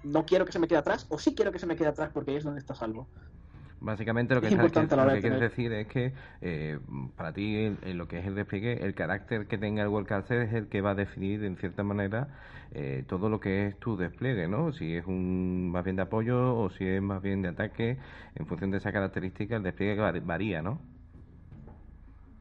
¿No 0.04 0.26
quiero 0.26 0.46
que 0.46 0.52
se 0.52 0.60
me 0.60 0.68
quede 0.68 0.80
atrás? 0.80 1.06
¿O 1.10 1.20
sí 1.20 1.36
quiero 1.36 1.52
que 1.52 1.60
se 1.60 1.66
me 1.68 1.76
quede 1.76 1.90
atrás 1.90 2.12
porque 2.14 2.32
ahí 2.32 2.38
es 2.38 2.44
donde 2.44 2.60
está 2.60 2.76
salvo? 2.76 3.10
Básicamente 3.80 4.34
lo 4.34 4.42
que, 4.42 4.48
Es 4.48 4.54
lo 5.06 5.12
que 5.14 5.22
quieres 5.22 5.40
decir 5.52 5.72
es 5.74 5.88
que 5.88 6.14
eh, 6.42 6.80
para 7.16 7.32
ti 7.34 7.56
el- 7.84 7.98
lo 7.98 8.08
que 8.08 8.18
es 8.20 8.26
el 8.26 8.34
despliegue, 8.36 8.84
el 8.84 8.96
carácter 8.96 9.46
que 9.48 9.58
tenga 9.60 9.84
el 9.84 9.90
Warcaster 9.90 10.42
es 10.42 10.54
el 10.54 10.68
que 10.68 10.82
va 10.82 10.92
a 10.92 10.96
definir 10.96 11.44
en 11.44 11.58
cierta 11.58 11.84
manera 11.84 12.28
eh, 12.72 13.04
todo 13.08 13.30
lo 13.30 13.40
que 13.40 13.68
es 13.68 13.80
tu 13.80 13.96
despliegue, 13.96 14.48
¿no? 14.48 14.74
Si 14.74 14.96
es 14.96 15.06
un 15.06 15.70
más 15.72 15.84
bien 15.84 15.96
de 15.96 16.02
apoyo 16.02 16.56
o 16.58 16.70
si 16.72 16.86
es 16.88 17.02
más 17.02 17.22
bien 17.22 17.42
de 17.44 17.50
ataque, 17.50 17.98
en 18.36 18.46
función 18.48 18.72
de 18.72 18.78
esa 18.78 18.92
característica 18.92 19.56
el 19.58 19.64
despliegue 19.64 20.02
var- 20.02 20.22
varía, 20.22 20.62
¿no? 20.62 20.82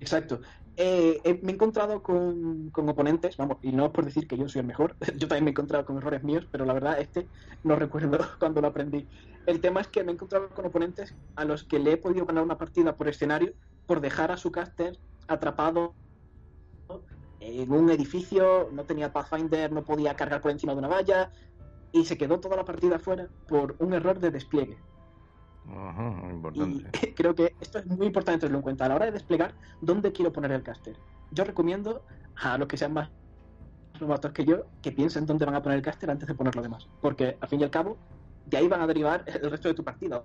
Exacto. 0.00 0.40
Eh, 0.78 1.20
eh, 1.24 1.40
me 1.42 1.52
he 1.52 1.54
encontrado 1.54 2.02
con, 2.02 2.70
con 2.70 2.86
oponentes, 2.88 3.38
vamos, 3.38 3.56
y 3.62 3.72
no 3.72 3.92
por 3.92 4.04
decir 4.04 4.28
que 4.28 4.36
yo 4.36 4.46
soy 4.46 4.60
el 4.60 4.66
mejor, 4.66 4.94
yo 5.16 5.26
también 5.26 5.44
me 5.44 5.50
he 5.50 5.52
encontrado 5.52 5.86
con 5.86 5.96
errores 5.96 6.22
míos, 6.22 6.46
pero 6.50 6.66
la 6.66 6.74
verdad 6.74 7.00
este 7.00 7.28
no 7.64 7.76
recuerdo 7.76 8.18
cuando 8.38 8.60
lo 8.60 8.68
aprendí. 8.68 9.08
El 9.46 9.60
tema 9.60 9.80
es 9.80 9.88
que 9.88 10.04
me 10.04 10.10
he 10.10 10.14
encontrado 10.14 10.50
con 10.50 10.66
oponentes 10.66 11.14
a 11.34 11.44
los 11.44 11.64
que 11.64 11.78
le 11.78 11.92
he 11.92 11.96
podido 11.96 12.26
ganar 12.26 12.44
una 12.44 12.58
partida 12.58 12.94
por 12.94 13.08
escenario 13.08 13.54
por 13.86 14.00
dejar 14.00 14.32
a 14.32 14.36
su 14.36 14.52
caster 14.52 14.98
atrapado 15.28 15.94
en 17.40 17.72
un 17.72 17.90
edificio, 17.90 18.68
no 18.72 18.84
tenía 18.84 19.12
Pathfinder, 19.12 19.72
no 19.72 19.84
podía 19.84 20.14
cargar 20.14 20.40
por 20.40 20.50
encima 20.50 20.72
de 20.72 20.78
una 20.80 20.88
valla 20.88 21.30
y 21.92 22.04
se 22.04 22.18
quedó 22.18 22.40
toda 22.40 22.56
la 22.56 22.64
partida 22.64 22.98
fuera 22.98 23.28
por 23.48 23.76
un 23.78 23.94
error 23.94 24.18
de 24.18 24.30
despliegue. 24.30 24.78
Ajá, 25.68 26.22
Y 26.24 26.30
importante. 26.30 27.14
creo 27.16 27.34
que 27.34 27.54
esto 27.60 27.78
es 27.78 27.86
muy 27.86 28.06
importante 28.06 28.40
tenerlo 28.40 28.58
en 28.58 28.62
cuenta 28.62 28.84
a 28.84 28.88
la 28.88 28.94
hora 28.96 29.06
de 29.06 29.12
desplegar 29.12 29.54
dónde 29.80 30.12
quiero 30.12 30.32
poner 30.32 30.52
el 30.52 30.62
caster. 30.62 30.96
Yo 31.32 31.44
recomiendo 31.44 32.02
a 32.36 32.56
los 32.58 32.68
que 32.68 32.76
sean 32.76 32.92
más 32.92 33.10
novatos 34.00 34.32
que 34.32 34.44
yo 34.44 34.66
que 34.82 34.92
piensen 34.92 35.26
dónde 35.26 35.44
van 35.44 35.54
a 35.54 35.62
poner 35.62 35.78
el 35.78 35.84
caster 35.84 36.10
antes 36.10 36.28
de 36.28 36.34
poner 36.34 36.54
lo 36.54 36.62
demás. 36.62 36.86
Porque 37.00 37.36
al 37.40 37.48
fin 37.48 37.60
y 37.60 37.64
al 37.64 37.70
cabo, 37.70 37.96
de 38.46 38.56
ahí 38.58 38.68
van 38.68 38.80
a 38.80 38.86
derivar 38.86 39.24
el 39.26 39.50
resto 39.50 39.68
de 39.68 39.74
tu 39.74 39.82
partida. 39.82 40.22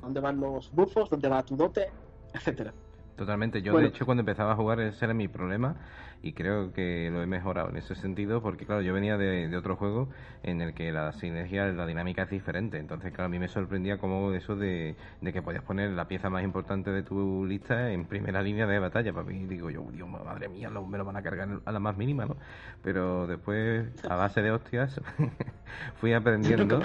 Dónde 0.00 0.20
van 0.20 0.40
los 0.40 0.70
buffos, 0.72 1.08
dónde 1.08 1.28
va 1.28 1.42
tu 1.44 1.56
dote, 1.56 1.90
etcétera. 2.34 2.72
Totalmente. 3.16 3.62
Yo, 3.62 3.72
Bueno. 3.72 3.88
de 3.88 3.94
hecho, 3.94 4.06
cuando 4.06 4.20
empezaba 4.22 4.52
a 4.52 4.56
jugar 4.56 4.80
ese 4.80 5.04
era 5.04 5.14
mi 5.14 5.28
problema 5.28 5.76
y 6.22 6.32
creo 6.32 6.72
que 6.72 7.10
lo 7.12 7.22
he 7.22 7.26
mejorado 7.26 7.68
en 7.68 7.76
ese 7.76 7.94
sentido 7.94 8.40
porque, 8.42 8.64
claro, 8.64 8.80
yo 8.80 8.94
venía 8.94 9.16
de, 9.18 9.48
de 9.48 9.56
otro 9.56 9.76
juego 9.76 10.08
en 10.42 10.60
el 10.62 10.72
que 10.72 10.92
la 10.92 11.12
sinergia, 11.12 11.66
la 11.66 11.84
dinámica 11.86 12.22
es 12.22 12.30
diferente. 12.30 12.78
Entonces, 12.78 13.10
claro, 13.12 13.26
a 13.26 13.28
mí 13.28 13.38
me 13.38 13.48
sorprendía 13.48 13.98
como 13.98 14.32
eso 14.32 14.56
de, 14.56 14.96
de 15.20 15.32
que 15.32 15.42
podías 15.42 15.62
poner 15.62 15.90
la 15.90 16.08
pieza 16.08 16.30
más 16.30 16.42
importante 16.42 16.90
de 16.90 17.02
tu 17.02 17.44
lista 17.44 17.90
en 17.92 18.06
primera 18.06 18.40
línea 18.40 18.66
de 18.66 18.78
batalla. 18.78 19.12
Para 19.12 19.26
mí, 19.26 19.46
digo 19.46 19.68
yo, 19.70 19.84
Dios, 19.92 20.08
madre 20.08 20.48
mía, 20.48 20.70
lo- 20.70 20.86
me 20.86 20.96
lo 20.98 21.04
van 21.04 21.16
a 21.16 21.22
cargar 21.22 21.48
a 21.64 21.72
la 21.72 21.80
más 21.80 21.96
mínima, 21.96 22.24
¿no? 22.24 22.36
Pero 22.82 23.26
después, 23.26 23.88
a 24.08 24.16
base 24.16 24.42
de 24.42 24.50
hostias, 24.52 25.00
fui 25.96 26.12
aprendiendo. 26.12 26.80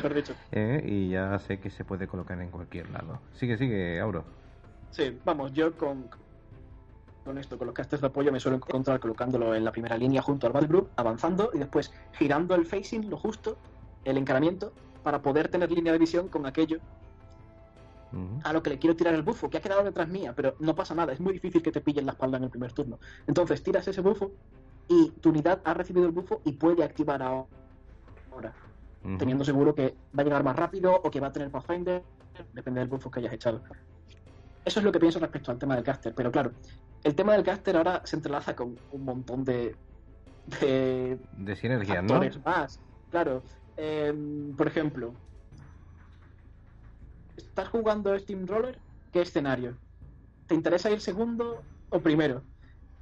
¿eh? 0.52 0.84
y 0.86 1.10
ya 1.10 1.38
sé 1.40 1.60
que 1.60 1.70
se 1.70 1.86
puede 1.86 2.08
colocar 2.08 2.40
en 2.42 2.50
cualquier 2.50 2.90
lado. 2.90 3.22
Sigue, 3.34 3.58
sigue, 3.58 4.00
Auro. 4.00 4.26
Sí, 4.92 5.20
vamos, 5.24 5.54
yo 5.54 5.78
con, 5.78 6.10
con 7.24 7.38
esto, 7.38 7.58
con 7.58 7.68
los 7.68 7.76
casters 7.76 8.02
de 8.02 8.08
apoyo, 8.08 8.32
me 8.32 8.40
suelo 8.40 8.58
encontrar 8.58 9.00
colocándolo 9.00 9.54
en 9.54 9.64
la 9.64 9.72
primera 9.72 9.98
línea 9.98 10.22
junto 10.22 10.48
al 10.48 10.54
Battle 10.54 10.70
Group, 10.70 10.90
avanzando 10.96 11.52
y 11.54 11.60
después 11.60 11.94
girando 12.14 12.56
el 12.56 12.66
facing, 12.66 13.10
lo 13.10 13.18
justo, 13.18 13.58
el 14.06 14.18
encaramiento, 14.18 14.74
para 15.04 15.22
poder 15.22 15.50
tener 15.50 15.72
línea 15.72 15.94
de 15.94 16.00
visión 16.00 16.28
con 16.30 16.46
aquello 16.46 16.80
a 18.44 18.54
lo 18.54 18.64
que 18.64 18.70
le 18.70 18.80
quiero 18.80 18.96
tirar 18.96 19.14
el 19.14 19.22
bufo, 19.22 19.50
que 19.50 19.58
ha 19.58 19.62
quedado 19.62 19.84
detrás 19.84 20.08
mía, 20.08 20.34
pero 20.36 20.56
no 20.60 20.74
pasa 20.76 20.96
nada, 20.96 21.14
es 21.14 21.20
muy 21.20 21.34
difícil 21.34 21.62
que 21.62 21.72
te 21.72 21.82
pillen 21.82 22.06
la 22.06 22.14
espalda 22.14 22.38
en 22.38 22.46
el 22.46 22.50
primer 22.50 22.72
turno. 22.72 23.00
Entonces 23.28 23.62
tiras 23.62 23.88
ese 23.88 24.02
bufo 24.02 24.32
y 24.88 25.12
tu 25.12 25.30
unidad 25.30 25.62
ha 25.66 25.74
recibido 25.74 26.06
el 26.06 26.14
bufo 26.14 26.42
y 26.46 26.54
puede 26.54 26.84
activar 26.84 27.22
ahora, 27.22 28.54
teniendo 29.18 29.44
seguro 29.44 29.76
que 29.76 29.96
va 30.18 30.22
a 30.22 30.24
llegar 30.24 30.44
más 30.44 30.56
rápido 30.56 30.96
o 30.96 31.12
que 31.12 31.20
va 31.20 31.28
a 31.28 31.32
tener 31.32 31.52
Pathfinder, 31.52 32.04
depende 32.54 32.80
del 32.80 32.90
bufo 32.90 33.12
que 33.12 33.20
hayas 33.20 33.34
echado. 33.34 33.62
Eso 34.68 34.82
es 34.82 34.84
lo 34.84 34.92
que 34.92 35.00
pienso 35.00 35.18
respecto 35.20 35.50
al 35.50 35.58
tema 35.58 35.76
del 35.76 35.84
caster, 35.86 36.14
pero 36.14 36.30
claro, 36.30 36.52
el 37.02 37.16
tema 37.16 37.32
del 37.32 37.44
caster 37.46 37.78
ahora 37.78 38.02
se 38.04 38.18
entrelaza 38.18 38.54
con 38.54 38.76
un 38.92 39.06
montón 39.06 39.46
de 39.46 39.74
de, 40.60 41.18
de 41.38 41.56
sinergias, 41.56 42.04
¿no? 42.04 42.20
más. 42.44 42.78
Claro, 43.10 43.44
em, 43.78 44.54
por 44.58 44.68
ejemplo, 44.68 45.14
estás 47.38 47.70
jugando 47.70 48.20
Steamroller, 48.20 48.78
¿qué 49.14 49.22
escenario? 49.22 49.78
¿Te 50.48 50.56
interesa 50.56 50.92
ir 50.92 51.00
segundo 51.00 51.64
o 51.90 52.02
primero? 52.02 52.44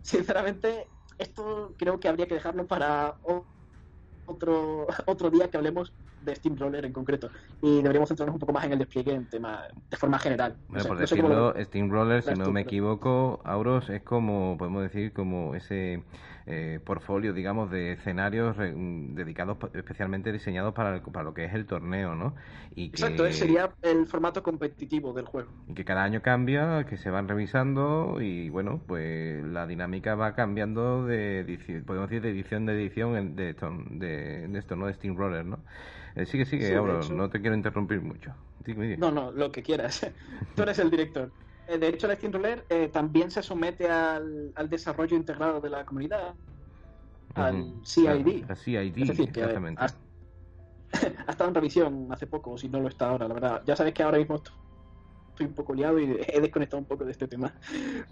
Sinceramente, 0.03 0.87
esto 1.17 1.73
creo 1.79 1.99
que 1.99 2.07
habría 2.07 2.27
que 2.27 2.35
dejarlo 2.35 2.67
para 2.67 3.17
otro, 4.27 4.85
otro 5.07 5.31
día 5.31 5.49
que 5.49 5.57
hablemos 5.57 5.91
de 6.25 6.35
Steamroller 6.35 6.85
en 6.85 6.93
concreto. 6.93 7.29
Y 7.61 7.77
deberíamos 7.77 8.09
centrarnos 8.09 8.35
un 8.35 8.39
poco 8.39 8.53
más 8.53 8.65
en 8.65 8.73
el 8.73 8.79
despliegue 8.79 9.13
en 9.13 9.25
tema, 9.29 9.63
de 9.89 9.97
forma 9.97 10.19
general. 10.19 10.55
Bueno, 10.67 10.85
por 10.85 10.97
decirlo, 10.97 11.53
Steamroller, 11.57 12.23
si 12.23 12.33
no 12.33 12.51
me 12.51 12.61
equivoco, 12.61 13.41
Auros 13.43 13.89
es 13.89 14.01
como, 14.01 14.57
podemos 14.57 14.83
decir, 14.83 15.13
como 15.13 15.55
ese 15.55 16.03
eh, 16.47 16.79
portfolio, 16.83 17.33
digamos, 17.33 17.71
de 17.71 17.93
escenarios 17.93 18.55
dedicados 18.57 19.57
especialmente 19.73 20.31
diseñados 20.31 20.73
para, 20.73 21.01
para 21.01 21.23
lo 21.23 21.33
que 21.33 21.45
es 21.45 21.53
el 21.53 21.65
torneo, 21.65 22.13
¿no? 22.15 22.35
Y 22.75 22.85
Exacto, 22.85 23.31
sería 23.31 23.71
el 23.81 24.05
formato 24.05 24.43
competitivo 24.43 25.13
del 25.13 25.25
juego. 25.25 25.49
Y 25.67 25.73
que 25.73 25.85
cada 25.85 26.03
año 26.03 26.21
cambia, 26.21 26.85
que 26.85 26.97
se 26.97 27.09
van 27.09 27.27
revisando 27.27 28.21
y, 28.21 28.49
bueno, 28.49 28.81
pues 28.85 29.43
la 29.43 29.65
dinámica 29.65 30.15
va 30.15 30.35
cambiando 30.35 31.05
de, 31.05 31.83
podemos 31.85 32.09
decir, 32.09 32.21
de 32.21 32.29
edición 32.29 32.65
de 32.65 32.73
edición 32.73 33.35
de 33.35 33.49
esto, 33.49 33.71
de, 33.89 34.49
esto 34.57 34.75
¿no? 34.75 34.87
De 34.87 34.93
Steamroller, 34.93 35.45
¿no? 35.45 35.59
Eh, 36.15 36.25
sigue, 36.25 36.45
sigue, 36.45 36.73
no 36.75 37.29
te 37.29 37.41
quiero 37.41 37.55
interrumpir 37.55 38.01
mucho. 38.01 38.33
No, 38.97 39.11
no, 39.11 39.31
lo 39.31 39.51
que 39.51 39.61
quieras. 39.61 40.07
Tú 40.55 40.63
eres 40.63 40.79
el 40.79 40.89
director. 40.89 41.31
Eh, 41.67 41.77
de 41.77 41.87
hecho, 41.87 42.09
el 42.09 42.17
Steamroller 42.17 42.65
eh, 42.69 42.89
también 42.91 43.31
se 43.31 43.41
somete 43.41 43.89
al, 43.89 44.53
desarrollo 44.69 45.15
integrado 45.15 45.59
de 45.59 45.69
la 45.69 45.85
comunidad, 45.85 46.35
al 47.33 47.73
CID. 47.83 48.45
CID, 48.55 48.97
exactamente. 48.97 49.81
Ha, 49.81 51.31
estado 51.31 51.49
en 51.49 51.55
revisión 51.55 52.07
hace 52.11 52.27
poco, 52.27 52.57
si 52.57 52.69
no 52.69 52.79
lo 52.79 52.87
está 52.87 53.09
ahora, 53.09 53.27
la 53.27 53.33
verdad. 53.33 53.63
Ya 53.65 53.75
sabes 53.75 53.93
que 53.93 54.03
ahora 54.03 54.17
mismo 54.17 54.41
estoy 55.29 55.47
un 55.47 55.53
poco 55.53 55.73
liado 55.73 55.99
y 55.99 56.17
he 56.27 56.39
desconectado 56.39 56.79
un 56.79 56.85
poco 56.85 57.03
de 57.03 57.11
este 57.11 57.27
tema. 57.27 57.53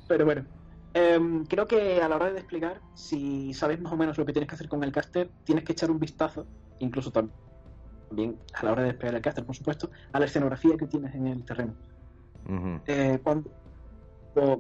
Pero 0.08 0.26
bueno, 0.26 0.45
em, 0.93 1.45
creo 1.45 1.68
que 1.68 2.01
a 2.01 2.10
la 2.10 2.16
hora 2.16 2.32
de 2.32 2.39
explicar, 2.39 2.82
si 2.95 3.54
sabes 3.54 3.80
más 3.80 3.93
o 3.93 3.97
menos 3.97 4.18
lo 4.18 4.26
que 4.26 4.34
tienes 4.34 4.49
que 4.49 4.56
hacer 4.56 4.68
con 4.68 4.84
el 4.84 4.91
caster, 4.91 5.30
tienes 5.43 5.64
que 5.64 5.74
echar 5.74 5.91
un 5.91 5.99
vistazo, 5.99 6.47
incluso 6.80 7.12
también 7.12 7.43
también 8.14 8.38
a 8.54 8.66
la 8.66 8.72
hora 8.74 8.82
de 8.84 8.89
desplegar 8.89 9.16
el 9.16 9.22
caster, 9.24 9.43
por 9.43 9.56
supuesto, 9.56 9.89
a 10.12 10.20
la 10.20 10.26
escenografía 10.26 10.78
que 10.78 10.86
tienes 10.86 11.16
en 11.16 11.28
el 11.28 11.43
terreno. 11.43 11.74
Eh, 12.88 13.20
cuando, 13.24 13.50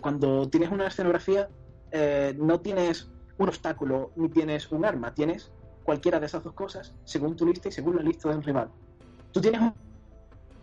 cuando, 0.01 0.47
tienes 0.49 0.71
una 0.71 0.87
escenografía, 0.87 1.49
eh, 1.91 2.35
no 2.39 2.59
tienes 2.59 3.09
un 3.37 3.49
obstáculo 3.49 4.11
ni 4.15 4.29
tienes 4.29 4.71
un 4.71 4.85
arma, 4.85 5.13
tienes 5.13 5.51
cualquiera 5.83 6.19
de 6.19 6.27
esas 6.27 6.43
dos 6.43 6.53
cosas 6.53 6.93
según 7.03 7.35
tu 7.35 7.45
lista 7.45 7.69
y 7.69 7.71
según 7.71 7.95
la 7.97 8.01
lista 8.01 8.29
del 8.29 8.43
rival. 8.43 8.69
Tú 9.31 9.41
tienes 9.41 9.61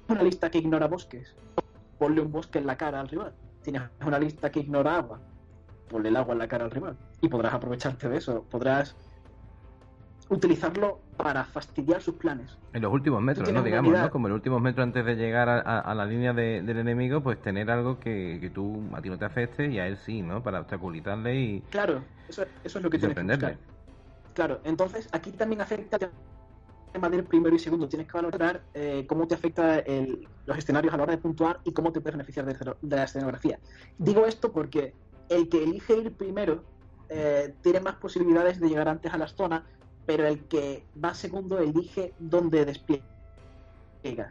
una 0.08 0.22
lista 0.22 0.50
que 0.50 0.58
ignora 0.58 0.86
bosques, 0.86 1.34
ponle 1.98 2.20
un 2.20 2.32
bosque 2.32 2.58
en 2.58 2.66
la 2.66 2.76
cara 2.76 3.00
al 3.00 3.08
rival. 3.08 3.34
Tienes 3.62 3.82
una 4.04 4.18
lista 4.18 4.50
que 4.50 4.60
ignora 4.60 4.96
agua, 4.96 5.20
ponle 5.88 6.08
el 6.08 6.16
agua 6.16 6.32
en 6.32 6.38
la 6.38 6.48
cara 6.48 6.64
al 6.64 6.70
rival. 6.70 6.96
Y 7.20 7.28
podrás 7.28 7.52
aprovecharte 7.52 8.08
de 8.08 8.16
eso, 8.16 8.44
podrás 8.50 8.96
utilizarlo 10.30 11.00
para 11.16 11.44
fastidiar 11.44 12.00
sus 12.00 12.14
planes. 12.14 12.56
En 12.72 12.82
los 12.82 12.92
últimos 12.92 13.20
metros, 13.20 13.52
¿no? 13.52 13.62
Digamos, 13.62 13.92
¿no? 13.92 14.10
Como 14.10 14.28
en 14.28 14.30
los 14.30 14.38
últimos 14.38 14.62
metros 14.62 14.84
antes 14.84 15.04
de 15.04 15.16
llegar 15.16 15.48
a, 15.48 15.94
la 15.94 16.06
línea 16.06 16.32
del 16.32 16.78
enemigo, 16.78 17.20
pues 17.22 17.42
tener 17.42 17.70
algo 17.70 17.98
que, 17.98 18.38
que, 18.40 18.48
tú, 18.48 18.82
a 18.94 19.02
ti 19.02 19.10
no 19.10 19.18
te 19.18 19.24
afecte 19.24 19.66
y 19.66 19.78
a 19.78 19.86
él 19.86 19.98
sí, 19.98 20.22
¿no? 20.22 20.42
Para 20.42 20.60
obstaculizarle 20.60 21.34
y... 21.34 21.60
Claro, 21.70 22.02
eso, 22.28 22.44
eso 22.64 22.78
es 22.78 22.84
lo 22.84 22.88
que 22.88 22.98
tienes 22.98 23.16
que 23.16 23.22
buscar. 23.24 23.58
Claro, 24.34 24.60
entonces 24.64 25.08
aquí 25.12 25.32
también 25.32 25.60
afecta 25.60 25.96
el 25.96 26.10
tema 26.92 27.10
del 27.10 27.24
primero 27.24 27.54
y 27.54 27.58
segundo. 27.58 27.88
Tienes 27.88 28.06
que 28.06 28.16
valorar 28.16 28.62
eh, 28.72 29.04
cómo 29.08 29.26
te 29.26 29.34
afecta 29.34 29.82
los 30.46 30.56
escenarios 30.56 30.94
a 30.94 30.96
la 30.96 31.02
hora 31.02 31.12
de 31.12 31.18
puntuar 31.18 31.58
y 31.64 31.72
cómo 31.72 31.92
te 31.92 32.00
puedes 32.00 32.16
beneficiar 32.16 32.46
de, 32.46 32.96
la 32.96 33.04
escenografía. 33.04 33.58
Digo 33.98 34.26
esto 34.26 34.52
porque 34.52 34.94
el 35.28 35.48
que 35.48 35.64
elige 35.64 35.96
ir 35.96 36.12
primero 36.12 36.64
eh, 37.08 37.52
tiene 37.62 37.80
más 37.80 37.96
posibilidades 37.96 38.60
de 38.60 38.68
llegar 38.68 38.88
antes 38.88 39.12
a 39.12 39.18
las 39.18 39.34
zonas 39.34 39.62
pero 40.06 40.26
el 40.26 40.44
que 40.44 40.84
va 41.02 41.14
segundo 41.14 41.58
elige 41.58 42.14
dónde 42.18 42.64
despliega. 42.64 43.04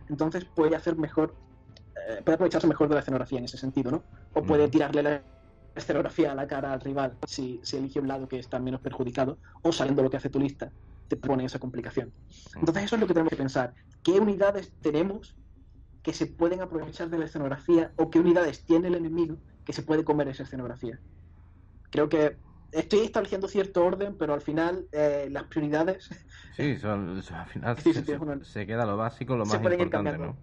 Entonces 0.10 0.46
puede 0.46 0.76
hacer 0.76 0.96
mejor, 0.96 1.36
eh, 2.08 2.22
puede 2.24 2.36
aprovecharse 2.36 2.68
mejor 2.68 2.90
de 2.90 2.96
la 2.96 3.02
escenografía 3.02 3.40
en 3.40 3.46
ese 3.46 3.58
sentido, 3.58 3.92
¿no? 3.92 4.04
O 4.34 4.44
puede 4.44 4.68
tirarle 4.68 5.04
la 5.04 5.22
escenografía 5.76 6.32
a 6.32 6.36
la 6.36 6.48
cara 6.48 6.74
al 6.74 6.82
rival 6.82 7.18
si, 7.28 7.60
si 7.64 7.78
elige 7.78 8.00
un 8.00 8.08
lado 8.08 8.28
que 8.28 8.40
está 8.40 8.60
menos 8.60 8.82
perjudicado, 8.82 9.38
o 9.62 9.72
sabiendo 9.72 10.04
lo 10.04 10.10
que 10.10 10.18
hace 10.18 10.30
tu 10.30 10.40
lista, 10.40 10.72
te 11.08 11.18
pone 11.18 11.46
esa 11.46 11.60
complicación. 11.60 12.12
Entonces 12.56 12.84
eso 12.84 12.96
es 12.96 13.02
lo 13.02 13.08
que 13.08 13.14
tenemos 13.14 13.32
que 13.32 13.38
pensar. 13.38 13.74
¿Qué 14.04 14.20
unidades 14.20 14.72
tenemos 14.82 15.36
que 16.04 16.14
se 16.14 16.28
pueden 16.28 16.62
aprovechar 16.62 17.10
de 17.10 17.18
la 17.18 17.26
escenografía 17.26 17.92
o 17.98 18.10
qué 18.10 18.20
unidades 18.20 18.64
tiene 18.64 18.88
el 18.88 18.96
enemigo 18.96 19.38
que 19.66 19.74
se 19.74 19.84
puede 19.84 20.04
comer 20.04 20.30
esa 20.30 20.44
escenografía? 20.44 21.00
Creo 21.90 22.08
que 22.08 22.38
estoy 22.72 23.00
estableciendo 23.00 23.48
cierto 23.48 23.86
orden, 23.86 24.16
pero 24.18 24.34
al 24.34 24.42
final 24.42 24.88
eh, 24.92 25.28
las 25.32 25.44
prioridades. 25.46 26.10
Sí, 26.56 26.76
son, 26.78 27.22
al 27.32 27.46
final 27.46 27.78
se, 28.44 28.68
queda 28.68 28.86
lo 28.86 28.98
básico, 28.98 29.38
lo 29.38 29.46
más 29.46 29.64
importante, 29.64 30.18
¿no? 30.18 30.36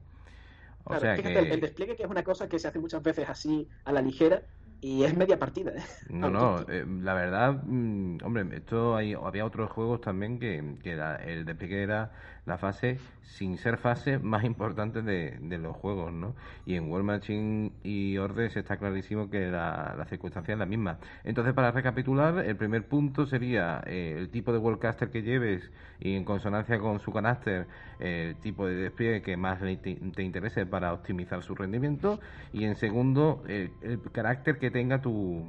O 0.84 0.98
sea 0.98 1.14
que... 1.14 1.38
el, 1.38 1.60
despliegue 1.60 1.94
que 1.94 2.04
es 2.04 2.08
una 2.08 2.22
cosa 2.22 2.48
que 2.48 2.58
se 2.58 2.68
hace 2.68 2.78
muchas 2.78 3.02
veces 3.02 3.28
así 3.28 3.68
a 3.84 3.92
la 3.92 4.00
ligera 4.00 4.42
y 4.80 5.04
es 5.04 5.14
media 5.14 5.38
partida. 5.38 5.72
¿eh? 5.72 5.82
No, 6.08 6.30
no, 6.30 6.60
eh, 6.68 6.86
la 6.86 7.12
verdad, 7.12 7.60
mm, 7.64 8.18
hombre, 8.24 8.46
esto 8.56 8.96
hay, 8.96 9.12
había 9.12 9.44
otros 9.44 9.70
juegos 9.70 10.00
también 10.00 10.38
que, 10.38 10.76
que 10.82 10.92
el 11.26 11.44
despliegue 11.44 11.82
era 11.82 12.12
la 12.46 12.58
fase, 12.58 12.98
sin 13.22 13.58
ser 13.58 13.76
fase, 13.76 14.18
más 14.18 14.44
importante 14.44 15.02
de, 15.02 15.36
de 15.40 15.58
los 15.58 15.76
juegos, 15.76 16.12
¿no? 16.12 16.34
Y 16.64 16.76
en 16.76 16.90
World 16.90 17.04
Machine 17.04 17.72
y 17.82 18.16
Ordes 18.18 18.56
está 18.56 18.76
clarísimo 18.76 19.28
que 19.28 19.50
la, 19.50 19.94
la 19.98 20.04
circunstancia 20.06 20.52
es 20.52 20.58
la 20.58 20.66
misma. 20.66 20.98
Entonces, 21.24 21.52
para 21.54 21.72
recapitular, 21.72 22.38
el 22.38 22.56
primer 22.56 22.86
punto 22.86 23.26
sería 23.26 23.82
eh, 23.86 24.14
el 24.16 24.30
tipo 24.30 24.52
de 24.52 24.58
Worldcaster 24.58 25.10
que 25.10 25.22
lleves 25.22 25.70
y 25.98 26.14
en 26.14 26.24
consonancia 26.24 26.78
con 26.78 27.00
su 27.00 27.12
canaster, 27.12 27.66
el 27.98 28.36
tipo 28.36 28.66
de 28.66 28.76
despliegue 28.76 29.22
que 29.22 29.36
más 29.36 29.58
te, 29.60 30.22
interese 30.22 30.66
para 30.66 30.92
optimizar 30.92 31.42
su 31.42 31.54
rendimiento. 31.54 32.20
Y 32.52 32.64
en 32.64 32.76
segundo, 32.76 33.42
el 33.48 34.00
carácter 34.12 34.58
que 34.58 34.70
tenga 34.70 35.00
tu 35.00 35.46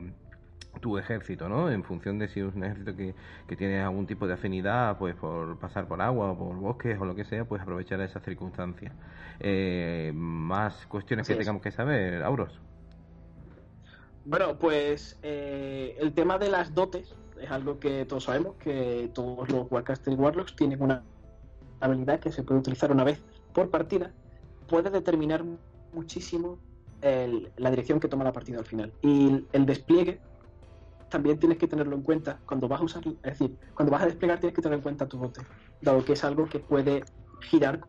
tu 0.80 0.98
ejército, 0.98 1.50
¿no? 1.50 1.70
En 1.70 1.84
función 1.84 2.20
de 2.20 2.28
si 2.28 2.40
es 2.40 2.54
un 2.54 2.64
ejército 2.64 2.96
que, 2.96 3.16
que 3.48 3.56
tiene 3.56 3.82
algún 3.82 4.08
tipo 4.08 4.28
de 4.28 4.34
afinidad, 4.34 4.98
pues 4.98 5.16
por 5.16 5.58
pasar 5.60 5.88
por 5.88 6.02
agua 6.02 6.32
o 6.32 6.38
por 6.38 6.56
bosques 6.56 7.00
o 7.00 7.06
lo 7.06 7.16
que 7.16 7.26
sea, 7.26 7.46
pues 7.46 7.62
aprovechar 7.62 8.00
esas 8.02 8.24
circunstancias. 8.24 8.94
Eh, 9.40 10.12
más 10.16 10.86
cuestiones 10.88 11.28
que 11.28 11.36
tengamos 11.36 11.62
que 11.62 11.72
saber, 11.72 12.24
Auros. 12.24 12.60
Bueno, 14.26 14.58
pues 14.60 15.18
eh, 15.24 15.96
el 16.00 16.14
tema 16.14 16.38
de 16.38 16.50
las 16.50 16.74
dotes 16.74 17.16
es 17.40 17.52
algo 17.52 17.80
que 17.80 18.06
todos 18.06 18.26
sabemos, 18.26 18.56
que 18.56 19.10
todos 19.14 19.50
los 19.50 19.72
Warcaster 19.72 20.14
y 20.14 20.16
Warlocks 20.16 20.56
tienen 20.56 20.82
una 20.82 21.04
habilidad 21.80 22.20
que 22.20 22.32
se 22.32 22.44
puede 22.44 22.60
utilizar 22.60 22.92
una 22.92 23.04
vez 23.04 23.22
por 23.54 23.70
partida, 23.70 24.12
puede 24.68 24.90
determinar 24.90 25.44
muchísimo 25.94 26.60
la 27.02 27.70
dirección 27.70 28.00
que 28.00 28.08
toma 28.08 28.24
la 28.24 28.34
partida 28.34 28.60
al 28.60 28.66
final. 28.66 28.92
Y 29.02 29.46
el 29.54 29.66
despliegue 29.66 30.20
también 31.10 31.40
tienes 31.40 31.58
que 31.58 31.68
tenerlo 31.68 31.96
en 31.96 32.02
cuenta 32.02 32.40
cuando 32.46 32.68
vas 32.68 32.82
a 32.82 32.84
usar, 32.84 33.04
es 33.08 33.40
decir, 33.40 33.58
cuando 33.74 33.92
vas 33.92 34.04
a 34.04 34.06
desplegar 34.06 34.40
tienes 34.40 34.56
que 34.56 34.62
tener 34.62 34.78
en 34.78 34.84
cuenta 34.84 35.08
tu 35.08 35.18
bote, 35.18 35.42
dado 35.82 36.04
que 36.04 36.14
es 36.14 36.24
algo 36.24 36.48
que 36.48 36.60
puede 36.60 37.04
girar 37.42 37.82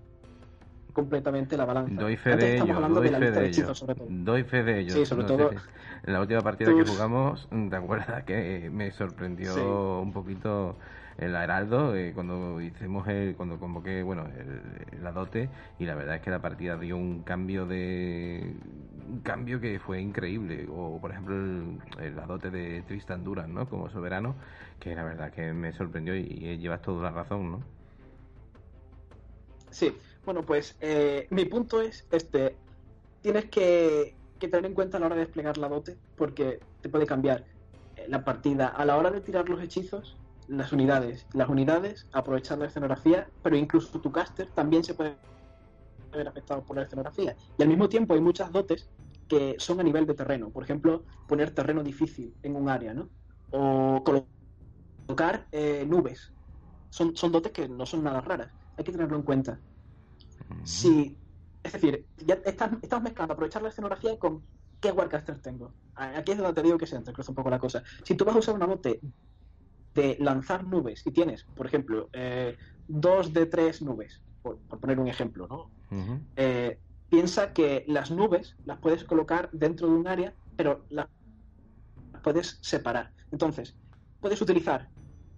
completamente 0.93 1.57
la 1.57 1.65
balanza. 1.65 1.93
Doy 1.95 2.17
fe 2.17 2.37
de 2.37 2.57
ello, 2.57 2.81
doy 2.89 3.09
fe 3.09 3.31
de, 3.31 3.47
ello. 3.47 3.73
Doy 4.09 4.43
fe 4.45 4.63
de 4.65 4.81
ello. 4.81 4.95
Sí, 4.95 5.07
sobre 5.07 5.27
todo. 5.27 5.51
en 5.51 6.13
la 6.13 6.21
última 6.21 6.41
partida 6.41 6.75
que 6.75 6.85
jugamos, 6.85 7.49
¿te 7.71 7.77
acuerdas 7.77 8.25
que 8.25 8.69
me 8.73 8.91
sorprendió 8.91 10.01
un 10.01 10.13
poquito 10.13 10.77
el 11.19 11.35
Heraldo 11.35 11.97
eh, 11.97 12.13
cuando 12.15 12.61
hicimos 12.61 13.07
el, 13.09 13.35
cuando 13.35 13.59
convoqué 13.59 14.03
bueno 14.03 14.27
el, 14.27 15.03
la 15.03 15.13
dote 15.13 15.51
y 15.79 15.85
la 15.85 15.95
verdad 15.95 16.17
es 16.17 16.23
que 16.23 16.31
la 16.31 16.41
partida 16.41 16.77
dio 16.77 16.97
un 16.97 17.23
cambio 17.23 17.67
de 17.67 18.55
un 19.09 19.21
cambio 19.21 19.61
que 19.61 19.79
fue 19.79 20.01
increíble. 20.01 20.67
O 20.71 20.99
por 21.01 21.11
ejemplo 21.11 21.35
el, 21.35 22.17
la 22.17 22.27
dote 22.27 22.51
de 22.51 22.83
Tristan 22.83 23.25
Duran 23.25 23.55
no 23.55 23.69
como 23.69 23.91
soberano 23.91 24.35
que 24.81 24.95
la 24.95 25.05
verdad 25.05 25.33
que 25.33 25.53
me 25.53 25.73
sorprendió 25.73 26.15
y, 26.15 26.59
llevas 26.59 26.83
toda 26.83 27.03
la 27.03 27.11
razón 27.11 27.53
no 27.53 27.63
sí. 29.71 29.97
Bueno 30.25 30.43
pues 30.43 30.77
eh, 30.81 31.27
mi 31.31 31.45
punto 31.45 31.81
es 31.81 32.07
este. 32.11 32.57
Tienes 33.23 33.47
que, 33.47 34.15
que 34.39 34.49
tener 34.49 34.67
en 34.67 34.75
cuenta 34.75 34.97
a 34.97 35.01
la 35.01 35.07
hora 35.07 35.17
de 35.17 35.23
desplegar 35.23 35.59
la 35.59 35.69
dote 35.69 35.97
porque 36.17 36.61
te 36.83 36.89
puede 36.89 37.07
cambiar 37.07 37.45
eh, 37.97 38.07
la 38.09 38.25
partida. 38.25 38.69
A 38.69 38.85
la 38.85 38.97
hora 38.97 39.11
de 39.11 39.21
tirar 39.21 39.49
los 39.49 39.63
hechizos 39.63 40.17
las 40.49 40.73
unidades. 40.73 41.27
Las 41.35 41.49
unidades, 41.49 42.07
aprovechar 42.13 42.59
la 42.59 42.67
escenografía, 42.67 43.29
pero 43.43 43.57
incluso 43.57 44.01
tu 44.01 44.11
caster 44.11 44.49
también 44.49 44.83
se 44.83 44.95
puede 44.95 45.17
ver 46.17 46.29
afectado 46.29 46.65
por 46.65 46.77
la 46.77 46.83
escenografía. 46.83 47.37
Y 47.59 47.63
al 47.63 47.69
mismo 47.69 47.89
tiempo 47.89 48.15
hay 48.15 48.21
muchas 48.21 48.51
dotes 48.53 48.89
que 49.29 49.57
son 49.59 49.81
a 49.81 49.83
nivel 49.83 50.07
de 50.07 50.15
terreno. 50.15 50.51
Por 50.51 50.63
ejemplo, 50.63 51.05
poner 51.27 51.51
terreno 51.51 51.83
difícil 51.83 52.35
en 52.43 52.57
un 52.57 52.69
área, 52.69 52.95
¿no? 52.95 53.09
O 53.51 54.03
colocar 54.05 55.47
eh, 55.53 55.85
nubes. 55.87 56.33
Son, 56.91 57.15
son 57.15 57.33
dotes 57.33 57.53
que 57.53 57.69
no 57.69 57.85
son 57.85 58.03
nada 58.03 58.21
raras. 58.21 58.51
Hay 58.77 58.85
que 58.85 58.93
tenerlo 58.93 59.17
en 59.17 59.23
cuenta. 59.23 59.61
Si, 60.63 61.17
es 61.63 61.73
decir, 61.73 62.07
ya 62.25 62.35
estamos 62.45 63.03
mezclando 63.03 63.35
aprovechar 63.35 63.63
la 63.63 63.69
escenografía 63.69 64.19
con 64.19 64.43
qué 64.81 64.93
Warcaster 64.93 65.41
tengo. 65.41 65.73
Aquí 65.95 66.33
es 66.33 66.39
donde 66.39 66.55
te 66.55 66.63
digo 66.63 66.79
que 66.79 66.87
se 66.87 66.97
entrecruza 66.97 67.33
un 67.33 67.37
poco 67.37 67.51
la 67.51 67.59
cosa. 67.59 67.83
Si 68.05 68.15
tú 68.15 68.25
vas 68.25 68.37
a 68.37 68.39
usar 68.39 68.55
una 68.55 68.67
dote 68.67 69.01
de 69.95 70.17
lanzar 70.21 70.65
nubes 70.65 71.07
y 71.07 71.11
tienes, 71.11 71.45
por 71.45 71.67
ejemplo, 71.67 72.09
eh, 72.13 72.57
dos 72.87 73.33
de 73.33 73.47
tres 73.47 73.83
nubes, 73.83 74.23
por, 74.43 74.59
poner 74.59 74.99
un 75.01 75.09
ejemplo, 75.09 75.47
¿no? 75.49 75.71
Eh, 76.37 76.79
piensa 77.09 77.53
que 77.53 77.85
las 77.87 78.11
nubes 78.11 78.57
las 78.65 78.79
puedes 78.79 79.05
colocar 79.05 79.51
dentro 79.53 79.89
de 79.89 79.95
un 79.95 80.07
área, 80.07 80.35
pero 80.57 80.85
las 80.91 81.07
puedes 82.23 82.59
separar. 82.61 83.13
Entonces, 83.33 83.75
puedes 84.21 84.41
utilizar 84.41 84.89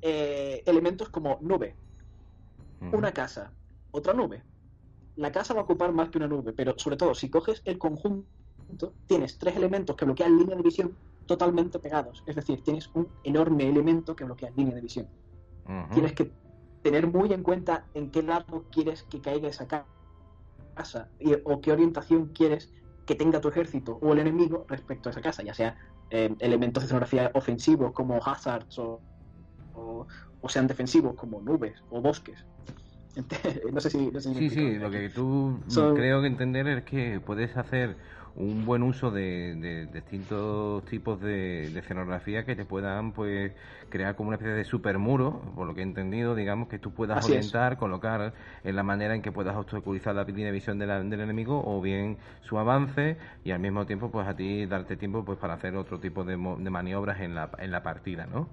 eh, 0.02 0.62
elementos 0.66 1.08
como 1.08 1.38
nube, 1.40 1.76
una 2.92 3.12
casa, 3.12 3.52
otra 3.90 4.14
nube. 4.14 4.42
La 5.16 5.30
casa 5.30 5.52
va 5.54 5.60
a 5.60 5.64
ocupar 5.64 5.92
más 5.92 6.08
que 6.08 6.18
una 6.18 6.28
nube, 6.28 6.52
pero 6.52 6.74
sobre 6.78 6.96
todo 6.96 7.14
si 7.14 7.28
coges 7.28 7.60
el 7.64 7.78
conjunto, 7.78 8.94
tienes 9.06 9.38
tres 9.38 9.56
elementos 9.56 9.96
que 9.96 10.04
bloquean 10.04 10.38
línea 10.38 10.56
de 10.56 10.62
visión 10.62 10.96
totalmente 11.26 11.78
pegados. 11.78 12.22
Es 12.26 12.36
decir, 12.36 12.62
tienes 12.62 12.90
un 12.94 13.06
enorme 13.24 13.68
elemento 13.68 14.16
que 14.16 14.24
bloquea 14.24 14.50
línea 14.56 14.74
de 14.74 14.80
visión. 14.80 15.08
Tienes 15.92 16.14
que 16.14 16.32
tener 16.82 17.06
muy 17.06 17.32
en 17.32 17.42
cuenta 17.42 17.86
en 17.94 18.10
qué 18.10 18.22
lado 18.22 18.64
quieres 18.72 19.04
que 19.04 19.20
caiga 19.20 19.48
esa 19.48 19.68
casa 19.68 19.86
o 21.44 21.60
qué 21.60 21.72
orientación 21.72 22.28
quieres 22.28 22.72
que 23.06 23.14
tenga 23.14 23.40
tu 23.40 23.48
ejército 23.48 23.98
o 24.02 24.12
el 24.12 24.20
enemigo 24.20 24.66
respecto 24.68 25.08
a 25.08 25.12
esa 25.12 25.20
casa, 25.20 25.42
ya 25.42 25.54
sea 25.54 25.76
eh, 26.10 26.34
elementos 26.38 26.82
de 26.82 26.86
escenografía 26.86 27.30
ofensivos 27.34 27.92
como 27.92 28.20
hazards 28.24 28.78
o, 28.78 29.00
o, 29.74 30.48
sean 30.48 30.66
defensivos 30.66 31.14
como 31.14 31.40
nubes 31.40 31.82
o 31.90 32.00
bosques. 32.00 32.44
no 33.72 33.80
sé 33.80 33.90
si... 33.90 34.10
sí, 34.20 34.50
sí, 34.50 34.74
lo 34.78 34.90
que 34.90 35.08
tú 35.08 35.58
creo 35.96 36.20
que 36.20 36.26
entender 36.28 36.68
es 36.68 36.84
que 36.84 37.20
puedes 37.20 37.56
hacer 37.56 37.96
un 38.36 38.64
buen 38.64 38.82
uso 38.82 39.10
de, 39.10 39.88
distintos 39.92 40.84
tipos 40.84 41.20
de, 41.20 41.66
escenografía 41.78 42.44
que 42.44 42.56
te 42.56 42.64
puedan 42.64 43.12
pues 43.12 43.52
crear 43.88 44.16
como 44.16 44.28
una 44.28 44.36
especie 44.36 44.54
de 44.54 44.64
super 44.64 44.98
muro, 44.98 45.40
por 45.54 45.66
lo 45.66 45.74
que 45.74 45.80
he 45.80 45.84
entendido, 45.84 46.34
digamos, 46.34 46.68
que 46.68 46.78
tú 46.78 46.92
puedas 46.92 47.24
orientar, 47.24 47.76
colocar 47.76 48.32
en 48.62 48.76
la 48.76 48.82
manera 48.82 49.14
en 49.14 49.22
que 49.22 49.32
puedas 49.32 49.56
obstaculizar 49.56 50.14
la 50.14 50.24
línea 50.24 50.46
de 50.46 50.52
visión 50.52 50.78
del 50.78 51.20
enemigo 51.20 51.62
o 51.64 51.80
bien 51.80 52.18
su 52.42 52.58
avance 52.58 53.16
y 53.44 53.50
al 53.50 53.60
mismo 53.60 53.86
tiempo 53.86 54.10
pues 54.10 54.26
a 54.28 54.36
ti 54.36 54.66
darte 54.66 54.96
tiempo 54.96 55.24
pues 55.24 55.38
para 55.38 55.54
hacer 55.54 55.76
otro 55.76 55.98
tipo 55.98 56.24
de, 56.24 56.36
maniobras 56.36 57.20
en 57.20 57.34
la, 57.34 57.50
en 57.58 57.70
la 57.70 57.82
partida, 57.82 58.26
¿no? 58.26 58.48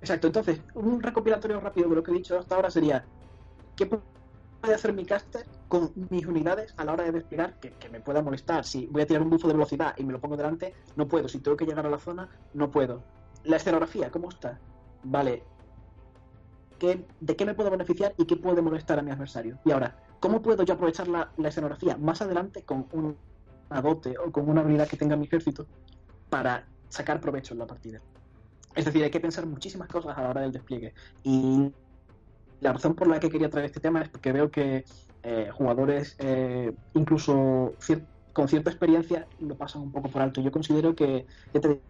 Exacto, 0.00 0.28
entonces, 0.28 0.60
un 0.74 1.02
recopilatorio 1.02 1.60
rápido 1.60 1.88
de 1.88 1.96
lo 1.96 2.02
que 2.02 2.12
he 2.12 2.14
dicho 2.14 2.38
hasta 2.38 2.54
ahora 2.54 2.70
sería, 2.70 3.04
¿qué 3.76 3.86
puede 4.60 4.74
hacer 4.74 4.92
mi 4.92 5.04
caster 5.04 5.46
con 5.68 5.92
mis 6.10 6.26
unidades 6.26 6.74
a 6.76 6.84
la 6.84 6.92
hora 6.92 7.04
de 7.04 7.12
desplegar 7.12 7.58
que, 7.60 7.88
me 7.90 8.00
pueda 8.00 8.22
molestar? 8.22 8.64
Si 8.64 8.86
voy 8.86 9.02
a 9.02 9.06
tirar 9.06 9.22
un 9.22 9.30
bufo 9.30 9.48
de 9.48 9.54
velocidad 9.54 9.94
y 9.96 10.04
me 10.04 10.12
lo 10.12 10.20
pongo 10.20 10.36
delante, 10.36 10.74
no 10.96 11.06
puedo. 11.06 11.28
Si 11.28 11.40
tengo 11.40 11.56
que 11.56 11.66
llegar 11.66 11.86
a 11.86 11.90
la 11.90 11.98
zona, 11.98 12.28
no 12.54 12.70
puedo. 12.70 13.02
La 13.44 13.56
escenografía, 13.56 14.10
¿cómo 14.10 14.28
está? 14.28 14.58
Vale, 15.04 15.42
¿qué, 16.78 17.06
¿de 17.20 17.36
qué 17.36 17.44
me 17.44 17.54
puedo 17.54 17.70
beneficiar 17.70 18.14
y 18.18 18.24
qué 18.26 18.36
puede 18.36 18.62
molestar 18.62 18.98
a 18.98 19.02
mi 19.02 19.10
adversario? 19.10 19.58
Y 19.64 19.70
ahora, 19.70 19.96
¿cómo 20.20 20.42
puedo 20.42 20.62
yo 20.64 20.74
aprovechar 20.74 21.08
la, 21.08 21.30
la 21.36 21.48
escenografía 21.48 21.96
más 21.96 22.20
adelante 22.20 22.62
con 22.62 22.86
un 22.92 23.16
dote 23.82 24.16
o 24.18 24.32
con 24.32 24.48
una 24.48 24.62
habilidad 24.62 24.88
que 24.88 24.96
tenga 24.96 25.16
mi 25.16 25.26
ejército 25.26 25.66
para 26.30 26.66
sacar 26.88 27.20
provecho 27.20 27.54
en 27.54 27.60
la 27.60 27.66
partida? 27.66 28.00
Es 28.74 28.84
decir, 28.84 29.02
hay 29.02 29.10
que 29.10 29.20
pensar 29.20 29.46
muchísimas 29.46 29.88
cosas 29.88 30.16
a 30.16 30.22
la 30.22 30.30
hora 30.30 30.40
del 30.42 30.52
despliegue. 30.52 30.94
Y 31.22 31.72
la 32.60 32.72
razón 32.72 32.94
por 32.94 33.08
la 33.08 33.20
que 33.20 33.30
quería 33.30 33.50
traer 33.50 33.66
este 33.66 33.80
tema 33.80 34.02
es 34.02 34.08
porque 34.08 34.32
veo 34.32 34.50
que 34.50 34.84
eh, 35.22 35.50
jugadores, 35.52 36.16
eh, 36.18 36.72
incluso 36.94 37.74
con 38.32 38.48
cierta 38.48 38.70
experiencia, 38.70 39.26
lo 39.38 39.56
pasan 39.56 39.82
un 39.82 39.92
poco 39.92 40.10
por 40.10 40.22
alto. 40.22 40.40
Yo 40.40 40.50
considero 40.50 40.94
que, 40.94 41.26
ya 41.52 41.60
te 41.60 41.82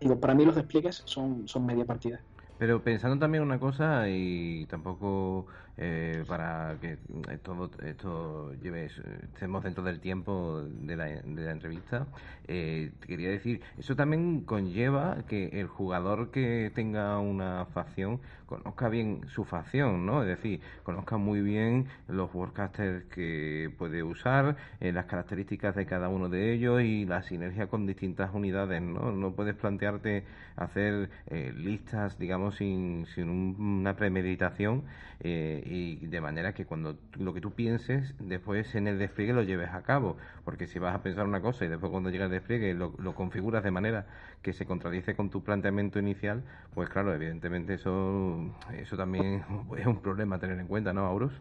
digo, 0.00 0.20
para 0.20 0.34
mí 0.34 0.44
los 0.44 0.56
despliegues 0.56 1.02
son, 1.06 1.46
son 1.48 1.66
media 1.66 1.84
partida. 1.84 2.24
Pero 2.58 2.82
pensando 2.82 3.18
también 3.18 3.42
una 3.42 3.58
cosa, 3.58 4.08
y 4.08 4.66
tampoco 4.66 5.46
eh, 5.78 6.24
para 6.26 6.76
que 6.80 6.96
todo 7.42 7.70
esto 7.82 8.52
lleve, 8.62 8.86
estemos 8.86 9.62
dentro 9.62 9.84
del 9.84 10.00
tiempo 10.00 10.62
de 10.62 10.96
la, 10.96 11.04
de 11.04 11.42
la 11.44 11.52
entrevista, 11.52 12.06
eh, 12.48 12.92
quería 13.06 13.30
decir, 13.30 13.60
eso 13.78 13.96
también 13.96 14.42
conlleva 14.42 15.18
que 15.28 15.60
el 15.60 15.66
jugador 15.66 16.30
que 16.30 16.70
tenga 16.74 17.18
una 17.18 17.66
facción 17.66 18.20
conozca 18.46 18.88
bien 18.88 19.22
su 19.28 19.44
facción, 19.44 20.06
¿no? 20.06 20.22
Es 20.22 20.28
decir, 20.28 20.60
conozca 20.84 21.16
muy 21.16 21.40
bien 21.40 21.86
los 22.08 22.32
workcasters 22.32 23.04
que 23.06 23.70
puede 23.76 24.02
usar, 24.02 24.56
eh, 24.80 24.92
las 24.92 25.06
características 25.06 25.74
de 25.74 25.86
cada 25.86 26.08
uno 26.08 26.28
de 26.28 26.52
ellos 26.52 26.82
y 26.82 27.04
la 27.04 27.22
sinergia 27.22 27.66
con 27.66 27.86
distintas 27.86 28.32
unidades, 28.32 28.80
¿no? 28.80 29.12
No 29.12 29.32
puedes 29.32 29.56
plantearte 29.56 30.24
hacer 30.56 31.10
eh, 31.26 31.52
listas, 31.56 32.18
digamos, 32.18 32.56
sin, 32.56 33.06
sin 33.14 33.28
una 33.28 33.96
premeditación 33.96 34.84
eh, 35.20 35.62
y 35.68 36.06
de 36.06 36.20
manera 36.20 36.54
que 36.54 36.66
cuando 36.66 36.96
lo 37.18 37.34
que 37.34 37.40
tú 37.40 37.52
pienses, 37.54 38.14
después 38.18 38.74
en 38.74 38.86
el 38.88 38.98
despliegue 38.98 39.32
lo 39.32 39.42
lleves 39.42 39.70
a 39.70 39.82
cabo, 39.82 40.16
porque 40.44 40.66
si 40.66 40.78
vas 40.78 40.94
a 40.94 41.02
pensar 41.02 41.26
una 41.26 41.42
cosa 41.42 41.64
y 41.64 41.68
después 41.68 41.90
cuando 41.90 42.10
llega 42.10 42.26
el 42.26 42.30
despliegue 42.30 42.74
lo, 42.74 42.94
lo 42.98 43.14
configuras 43.14 43.64
de 43.64 43.70
manera 43.70 44.06
que 44.42 44.52
se 44.52 44.66
contradice 44.66 45.16
con 45.16 45.30
tu 45.30 45.42
planteamiento 45.44 45.98
inicial, 45.98 46.44
pues 46.74 46.88
claro, 46.90 47.14
evidentemente 47.14 47.74
eso 47.74 48.54
eso, 48.74 48.96
también 48.96 49.44
es 49.78 49.86
un 49.86 50.00
problema 50.02 50.36
a 50.36 50.38
tener 50.40 50.58
en 50.58 50.68
cuenta, 50.68 50.92
¿no, 50.92 51.06
Aurus? 51.06 51.32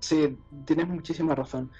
Sí, 0.00 0.44
tienes 0.66 0.86
muchísima 0.88 1.34
razón. 1.34 1.72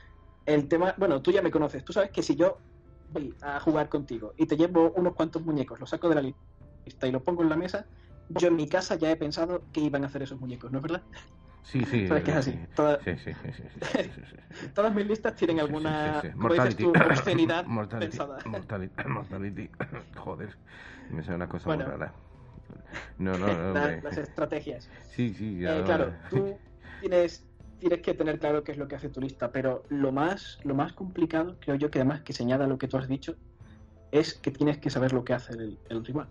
El 0.46 0.68
tema, 0.68 0.94
bueno, 0.98 1.22
tú 1.22 1.32
ya 1.32 1.42
me 1.42 1.50
conoces, 1.50 1.84
tú 1.84 1.92
sabes 1.92 2.11
que 2.12 2.22
si 2.22 2.36
yo 2.36 2.64
voy 3.09 3.36
a 3.42 3.61
jugar 3.61 3.88
contigo 3.88 4.34
y 4.36 4.46
te 4.46 4.57
llevo 4.57 4.92
unos 4.92 5.14
cuantos 5.14 5.44
muñecos, 5.44 5.80
los 5.80 5.90
saco 5.90 6.09
de 6.09 6.16
la 6.16 6.22
lista 6.22 7.07
y 7.09 7.12
los 7.12 7.22
pongo 7.22 7.42
en 7.42 7.50
la 7.50 7.57
mesa, 7.57 7.88
yo 8.29 8.49
en 8.49 8.57
mi 8.57 8.68
casa 8.68 8.97
ya 8.97 9.11
he 9.11 9.16
pensado 9.16 9.62
que 9.72 9.81
iban 9.81 10.05
a 10.05 10.07
hacer 10.07 10.22
esos 10.22 10.41
muñecos, 10.41 10.72
¿no 10.72 10.79
es 10.79 10.83
verdad? 10.83 11.03
Sí, 11.62 11.83
sí. 11.87 12.07
¿Sabes 12.07 12.25
que 12.25 12.31
es 12.31 12.37
así? 12.37 12.59
Todas, 12.77 13.03
sí, 13.03 13.16
sí, 13.16 13.33
Todas 14.75 14.95
mis 14.95 15.07
listas 15.07 15.35
tienen 15.35 15.61
alguna 15.61 16.22
mortality. 16.35 16.85
obscenidad 17.11 17.64
mortality. 17.64 18.11
pensada. 18.11 18.39
Mortality. 18.47 19.09
mortality. 19.09 19.70
Joder, 20.16 20.57
me 21.11 21.22
sale 21.22 21.37
una 21.37 21.49
cosa 21.49 21.75
muy 21.75 21.85
rara. 21.85 22.12
No, 23.18 23.37
no, 23.39 23.47
no. 23.47 23.72
las, 24.03 24.18
estrategias. 24.18 24.91
Sí, 25.11 25.35
sí, 25.35 25.64
eh, 25.64 25.83
claro, 25.85 26.12
tú 26.31 26.57
tienes, 27.01 27.47
tienes 27.79 28.01
que 28.01 28.14
tener 28.14 28.39
claro 28.39 28.62
qué 28.62 28.72
es 28.72 28.79
lo 28.79 28.87
que 28.87 28.97
hace 28.97 29.09
tu 29.09 29.20
lista, 29.20 29.51
pero 29.51 29.85
lo 29.89 30.12
más, 30.12 30.59
lo 30.64 30.75
más 30.75 30.93
complicado, 30.93 31.57
creo 31.61 31.77
yo, 31.77 31.91
que 31.91 31.99
además 31.99 32.22
que 32.22 32.33
señala 32.33 32.66
lo 32.66 32.79
que 32.79 32.89
tú 32.89 32.97
has 32.97 33.09
dicho, 33.09 33.37
es 34.12 34.35
que 34.35 34.51
tienes 34.51 34.79
que 34.79 34.91
saber 34.91 35.12
lo 35.12 35.25
que 35.25 35.35
hace 35.35 35.55
el, 35.55 36.05
rival. 36.05 36.29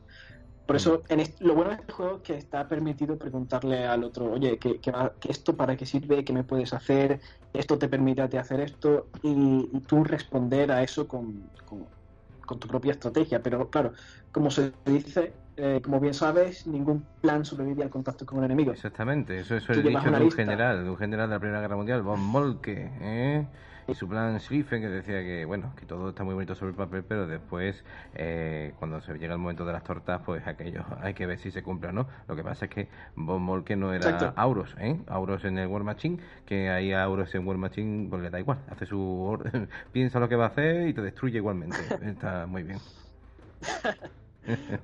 Por 0.65 0.77
eso, 0.77 1.03
en 1.09 1.21
lo 1.39 1.55
bueno 1.55 1.71
de 1.71 1.77
este 1.77 1.91
juego 1.91 2.17
es 2.17 2.21
que 2.21 2.37
está 2.37 2.67
permitido 2.67 3.17
preguntarle 3.17 3.85
al 3.85 4.03
otro, 4.03 4.31
oye, 4.31 4.57
¿qué, 4.57 4.79
esto 5.27 5.57
para 5.57 5.75
qué 5.75 5.85
sirve? 5.85 6.23
¿Qué 6.23 6.31
me 6.31 6.45
puedes 6.45 6.73
hacer? 6.73 7.19
¿Esto 7.51 7.77
te 7.77 7.89
permite 7.89 8.37
hacer 8.37 8.61
esto? 8.61 9.07
Y, 9.23 9.67
tú 9.87 10.05
responder 10.05 10.71
a 10.71 10.81
eso 10.81 11.05
con, 11.05 11.49
con, 11.65 12.59
tu 12.59 12.67
propia 12.67 12.93
estrategia. 12.93 13.41
Pero 13.43 13.69
claro, 13.69 13.91
como 14.31 14.49
se 14.49 14.71
dice, 14.85 15.33
eh, 15.57 15.81
como 15.83 15.99
bien 15.99 16.13
sabes, 16.13 16.65
ningún 16.65 17.05
plan 17.19 17.43
sobrevive 17.43 17.83
al 17.83 17.89
contacto 17.89 18.25
con 18.25 18.39
un 18.39 18.45
enemigo. 18.45 18.71
Exactamente, 18.71 19.39
eso, 19.39 19.57
es 19.57 19.67
el 19.69 19.83
dicho 19.83 20.11
de 20.11 20.23
un 20.23 20.31
general, 20.31 20.83
de 20.85 20.89
un 20.89 20.97
general 20.97 21.29
de 21.29 21.35
la 21.35 21.39
Primera 21.39 21.59
Guerra 21.59 21.75
Mundial, 21.75 22.03
von 22.03 22.21
Molke, 22.21 22.89
¿eh? 23.01 23.47
Y 23.87 23.93
su 23.95 24.07
plan 24.07 24.39
Schlieffen, 24.39 24.81
que 24.81 24.89
decía 24.89 25.21
que, 25.21 25.45
bueno, 25.45 25.73
que 25.75 25.85
todo 25.85 26.09
está 26.09 26.23
muy 26.23 26.33
bonito 26.33 26.55
sobre 26.55 26.71
el 26.71 26.77
papel, 26.77 27.03
pero 27.03 27.27
después, 27.27 27.83
eh, 28.15 28.73
cuando 28.79 29.01
se 29.01 29.13
llega 29.13 29.33
el 29.33 29.39
momento 29.39 29.65
de 29.65 29.73
las 29.73 29.83
tortas, 29.83 30.21
pues 30.25 30.45
aquello 30.47 30.83
hay 31.01 31.13
que 31.13 31.25
ver 31.25 31.39
si 31.39 31.51
se 31.51 31.63
cumple 31.63 31.89
o 31.89 31.91
no. 31.91 32.07
Lo 32.27 32.35
que 32.35 32.43
pasa 32.43 32.65
es 32.65 32.71
que 32.71 32.87
von 33.15 33.41
Molke 33.41 33.75
no 33.75 33.93
era 33.93 34.33
Auros, 34.35 34.75
¿eh? 34.79 34.99
Auros 35.07 35.43
en 35.45 35.57
el 35.57 35.67
War 35.67 35.83
Machine, 35.83 36.19
que 36.45 36.69
ahí 36.69 36.93
Auros 36.93 37.33
en 37.35 37.47
War 37.47 37.57
Machine, 37.57 38.09
pues 38.09 38.21
le 38.21 38.29
da 38.29 38.39
igual, 38.39 38.59
hace 38.69 38.85
su 38.85 39.39
piensa 39.91 40.19
lo 40.19 40.29
que 40.29 40.35
va 40.35 40.45
a 40.45 40.49
hacer 40.49 40.87
y 40.87 40.93
te 40.93 41.01
destruye 41.01 41.37
igualmente. 41.37 41.77
está 42.05 42.45
muy 42.45 42.63
bien. 42.63 42.79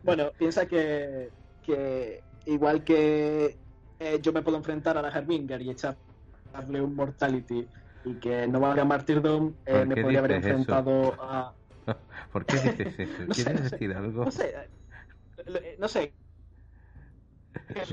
bueno, 0.03 0.31
piensa 0.37 0.65
que, 0.65 1.29
que 1.63 2.21
igual 2.45 2.83
que 2.83 3.57
eh, 3.99 4.19
yo 4.21 4.31
me 4.33 4.41
puedo 4.41 4.57
enfrentar 4.57 4.97
a 4.97 5.01
la 5.01 5.09
Herminger 5.09 5.61
y 5.61 5.71
echarle 5.71 6.81
un 6.81 6.95
Mortality 6.95 7.67
y 8.05 8.15
que 8.15 8.47
no 8.47 8.59
valga 8.59 8.85
Martyrdom, 8.85 9.53
eh, 9.65 9.85
me 9.85 9.97
podría 9.97 10.19
haber 10.19 10.33
enfrentado 10.33 11.13
a... 11.21 11.53
¿Por 12.31 12.45
qué 12.45 12.57
dices 12.59 12.99
eso? 12.99 13.25
¿Quieres 13.33 13.71
decir 13.71 13.93
algo? 13.93 14.25
No 14.25 14.31
sé. 14.31 14.53
no 15.77 15.87
sé. 15.87 16.13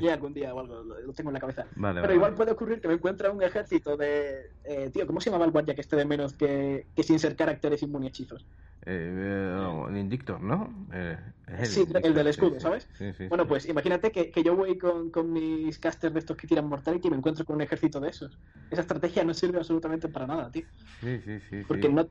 Ya 0.00 0.14
algún 0.14 0.34
día 0.34 0.54
o 0.54 0.60
algo, 0.60 0.82
lo 0.82 1.12
tengo 1.12 1.30
en 1.30 1.34
la 1.34 1.40
cabeza. 1.40 1.66
Vale, 1.76 2.00
Pero 2.00 2.02
vale, 2.02 2.14
igual 2.14 2.30
vale. 2.32 2.36
puede 2.36 2.52
ocurrir 2.52 2.80
que 2.80 2.88
me 2.88 2.94
encuentre 2.94 3.28
un 3.30 3.42
ejército 3.42 3.96
de. 3.96 4.52
eh, 4.64 4.90
tío, 4.90 5.06
¿cómo 5.06 5.20
se 5.20 5.30
llamaba 5.30 5.44
el 5.46 5.50
guardia 5.52 5.74
que 5.74 5.80
esté 5.80 5.96
de 5.96 6.04
menos 6.04 6.34
que, 6.34 6.88
que 6.94 7.02
sin 7.02 7.18
ser 7.18 7.36
caracteres 7.36 7.82
inmune 7.82 8.08
hechizos? 8.08 8.46
Eh, 8.86 9.12
eh, 9.16 9.84
el 9.88 9.96
Indictor, 9.96 10.40
¿no? 10.40 10.86
Eh, 10.92 11.18
es 11.48 11.70
Sí, 11.70 11.84
el 12.02 12.14
del 12.14 12.26
escudo, 12.28 12.52
sí. 12.54 12.60
¿sabes? 12.60 12.88
Sí, 12.92 13.12
sí, 13.12 13.28
Bueno, 13.28 13.46
pues 13.46 13.66
imagínate 13.66 14.12
que, 14.12 14.30
que 14.30 14.42
yo 14.44 14.54
voy 14.56 14.78
con, 14.78 15.10
con 15.10 15.32
mis 15.32 15.78
casters 15.80 16.12
de 16.14 16.20
estos 16.20 16.36
que 16.36 16.46
tiran 16.46 16.68
Mortality 16.68 17.08
y 17.08 17.10
me 17.10 17.16
encuentro 17.16 17.44
con 17.44 17.56
un 17.56 17.62
ejército 17.62 17.98
de 18.00 18.10
esos. 18.10 18.40
Esa 18.70 18.82
estrategia 18.82 19.24
no 19.24 19.34
sirve 19.34 19.58
absolutamente 19.58 20.08
para 20.08 20.26
nada, 20.28 20.50
tío. 20.50 20.66
Sí, 21.00 21.20
sí, 21.20 21.40
sí. 21.40 21.64
Porque 21.66 21.88
no. 21.88 22.10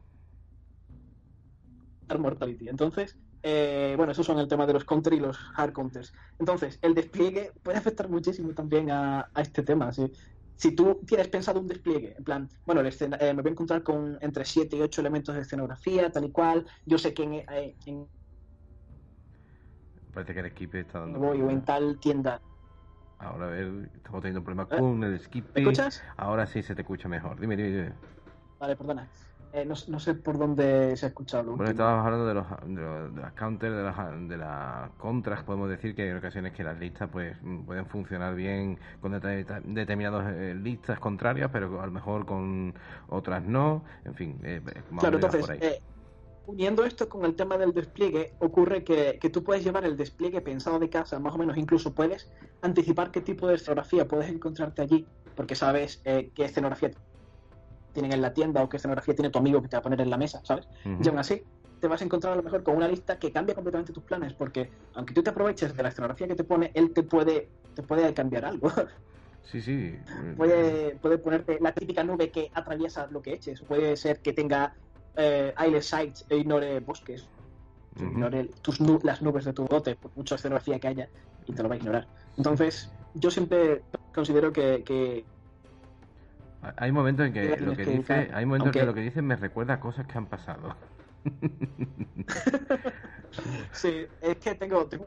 Mortality. 2.20 2.70
Entonces, 2.70 3.18
eh, 3.42 3.94
bueno, 3.98 4.12
esos 4.12 4.26
son 4.26 4.40
el 4.40 4.48
tema 4.48 4.66
de 4.68 4.74
los 4.74 4.86
counter 4.86 5.14
y 5.14 5.20
los 5.20 5.38
hard 5.56 5.74
counters. 5.74 6.14
Entonces, 6.40 6.80
el 6.82 6.94
despliegue 6.94 7.52
puede 7.64 7.78
afectar 7.78 8.10
muchísimo 8.10 8.54
también 8.54 8.92
a, 8.92 9.32
a 9.34 9.42
este 9.42 9.64
tema. 9.64 9.92
¿sí? 9.92 10.12
Si 10.58 10.74
tú 10.76 11.00
tienes 11.06 11.28
pensado 11.28 11.60
un 11.60 11.68
despliegue, 11.68 12.16
en 12.18 12.24
plan, 12.24 12.50
bueno, 12.66 12.82
el 12.82 12.88
escena- 12.88 13.18
eh, 13.20 13.34
me 13.34 13.42
voy 13.42 13.50
a 13.50 13.52
encontrar 13.52 13.84
con 13.84 14.18
entre 14.22 14.46
7 14.46 14.78
y 14.78 14.82
8 14.82 15.02
elementos 15.02 15.36
de 15.36 15.42
escenografía, 15.42 16.10
tal 16.12 16.26
y 16.26 16.32
cual, 16.32 16.66
yo 16.86 16.98
sé 16.98 17.14
que 17.14 17.24
en, 17.24 17.34
eh, 17.34 17.76
en 17.86 18.08
Parece 20.14 20.34
que 20.34 20.40
el 20.40 20.52
skip 20.52 20.76
está 20.76 21.02
dando. 21.02 21.20
voy 21.20 21.42
o 21.42 21.50
en 21.50 21.66
tal 21.66 22.00
tienda. 22.00 22.42
Ahora 23.20 23.48
a 23.48 23.50
ver, 23.50 23.90
estamos 23.96 24.22
teniendo 24.22 24.44
problemas 24.44 24.68
¿Eh? 24.72 24.78
con 24.80 25.04
el 25.04 25.20
skip. 25.20 25.46
¿Me 25.54 25.62
escuchas? 25.62 26.04
Ahora 26.16 26.48
sí 26.48 26.64
se 26.64 26.74
te 26.74 26.82
escucha 26.84 27.10
mejor. 27.10 27.38
Dime, 27.40 27.58
dime, 27.58 27.70
dime. 27.70 27.94
Vale, 28.60 28.76
perdona. 28.78 29.10
Eh, 29.56 29.64
no, 29.66 29.74
no 29.88 30.00
sé 30.02 30.16
por 30.16 30.38
dónde 30.38 30.98
se 30.98 31.06
ha 31.06 31.10
escuchado. 31.10 31.44
lo 31.46 31.56
Bueno, 31.56 31.72
estábamos 31.72 32.06
hablando 32.06 32.28
de 32.28 32.34
los, 32.34 32.46
de 32.66 32.82
los- 32.82 33.16
de 33.16 33.22
las 33.22 33.34
counters, 33.34 33.74
de 33.74 33.84
las, 33.84 34.30
de 34.30 34.38
las 34.38 34.90
contras. 34.98 35.44
Podemos 35.44 35.70
decir 35.70 35.96
que 35.96 36.02
hay 36.02 36.12
ocasiones 36.12 36.52
que 36.52 36.64
las 36.64 36.78
listas 36.78 37.10
pues 37.10 37.38
pueden 37.66 37.86
funcionar 37.86 38.36
bien 38.36 38.78
con 39.00 39.14
det- 39.14 39.46
determinadas 39.64 40.34
eh, 40.36 40.56
listas 40.56 41.00
contrarias, 41.00 41.50
pero 41.54 41.80
a 41.82 41.86
lo 41.86 41.92
mejor 41.94 42.26
con 42.26 42.74
otras 43.08 43.44
no. 43.46 43.86
En 44.04 44.14
fin, 44.16 44.42
eh, 44.44 44.60
más 44.92 45.00
Claro, 45.00 45.16
entonces, 45.16 45.42
por 45.42 45.52
ahí. 45.52 45.60
eh, 45.62 45.80
uniendo 46.48 46.84
esto 46.84 47.08
con 47.08 47.24
el 47.24 47.36
tema 47.38 47.58
del 47.58 47.72
despliegue, 47.72 48.34
ocurre 48.40 48.84
que, 48.84 49.18
que 49.22 49.30
tú 49.30 49.42
puedes 49.42 49.64
llevar 49.64 49.86
el 49.86 49.96
despliegue 49.96 50.42
pensado 50.42 50.80
de 50.80 50.90
casa, 50.90 51.18
más 51.20 51.34
o 51.34 51.38
menos, 51.38 51.56
incluso 51.58 51.94
puedes 51.94 52.30
anticipar 52.62 53.10
qué 53.12 53.22
tipo 53.22 53.48
de 53.48 53.56
escenografía 53.56 54.06
puedes 54.06 54.30
encontrarte 54.30 54.82
allí, 54.82 55.08
porque 55.34 55.56
sabes 55.56 56.02
eh, 56.04 56.32
qué 56.36 56.44
escenografía 56.46 56.92
tienen 57.96 58.12
en 58.14 58.22
la 58.22 58.32
tienda 58.34 58.62
o 58.62 58.70
qué 58.70 58.78
escenografía 58.78 59.16
tiene 59.16 59.32
tu 59.32 59.40
amigo 59.40 59.62
que 59.62 59.68
te 59.70 59.76
va 59.78 59.80
a 59.80 59.84
poner 59.84 60.02
en 60.02 60.10
la 60.12 60.18
mesa, 60.18 60.42
¿sabes? 60.44 60.68
Y 61.04 61.08
aún 61.10 61.18
así, 61.18 61.42
te 61.80 61.88
vas 61.88 62.02
a 62.02 62.06
encontrar 62.06 62.34
a 62.34 62.36
lo 62.36 62.44
mejor 62.44 62.62
con 62.64 62.76
una 62.76 62.88
lista 62.88 63.18
que 63.18 63.32
cambia 63.32 63.56
completamente 63.56 63.92
tus 63.94 64.04
planes, 64.04 64.34
porque 64.34 64.70
aunque 64.94 65.14
tú 65.14 65.24
te 65.24 65.32
aproveches 65.32 65.76
de 65.76 65.82
la 65.84 65.90
escenografía 65.90 66.28
que 66.28 66.36
te 66.36 66.44
pone, 66.44 66.72
él 66.76 66.94
te 66.94 67.04
puede, 67.04 67.50
te 67.74 67.82
puede 67.84 68.14
cambiar 68.14 68.46
algo. 68.46 68.70
Sí, 69.52 69.62
sí. 69.62 69.96
puede, 70.36 70.96
puede 70.96 71.18
ponerte 71.20 71.60
la 71.62 71.72
típica 71.72 72.04
nube 72.04 72.32
que 72.32 72.50
atraviesa 72.54 73.08
lo 73.12 73.22
que 73.22 73.34
eches. 73.34 73.62
Puede 73.62 73.96
ser 73.96 74.22
que 74.22 74.34
tenga 74.34 74.76
eh, 75.16 75.54
eyeless 75.58 75.86
sights 75.88 76.26
e 76.30 76.38
ignore 76.38 76.80
bosques. 76.80 77.30
Ignore 78.12 78.50
tus 78.62 78.82
nu- 78.82 79.00
las 79.04 79.22
nubes 79.22 79.46
de 79.46 79.54
tu 79.54 79.66
bote, 79.66 79.96
por 79.96 80.12
mucha 80.16 80.36
escenografía 80.36 80.80
que 80.80 80.88
haya, 80.88 81.10
y 81.46 81.54
te 81.54 81.62
lo 81.64 81.70
va 81.70 81.76
a 81.76 81.78
ignorar. 81.78 82.08
Entonces, 82.36 82.92
yo 83.14 83.30
siempre 83.32 83.84
considero 84.14 84.52
que, 84.52 84.84
que 84.84 85.26
Hay 86.78 86.92
momentos 86.92 87.28
en 87.28 87.34
que 87.34 87.58
lo 87.58 87.76
que 87.76 87.86
que 87.86 87.98
dice, 87.98 88.30
hay 88.34 88.46
momentos 88.46 88.68
en 88.68 88.74
que 88.74 88.80
aunque- 88.80 88.86
lo 88.86 88.94
que 88.94 89.02
dice 89.02 89.22
me 89.22 89.36
recuerda 89.36 89.76
a 89.76 89.80
cosas 89.80 90.08
que 90.08 90.18
han 90.18 90.26
pasado. 90.26 90.76
sí, 93.74 94.06
es 94.22 94.38
que 94.38 94.56
tengo, 94.56 94.86
tengo 94.86 95.06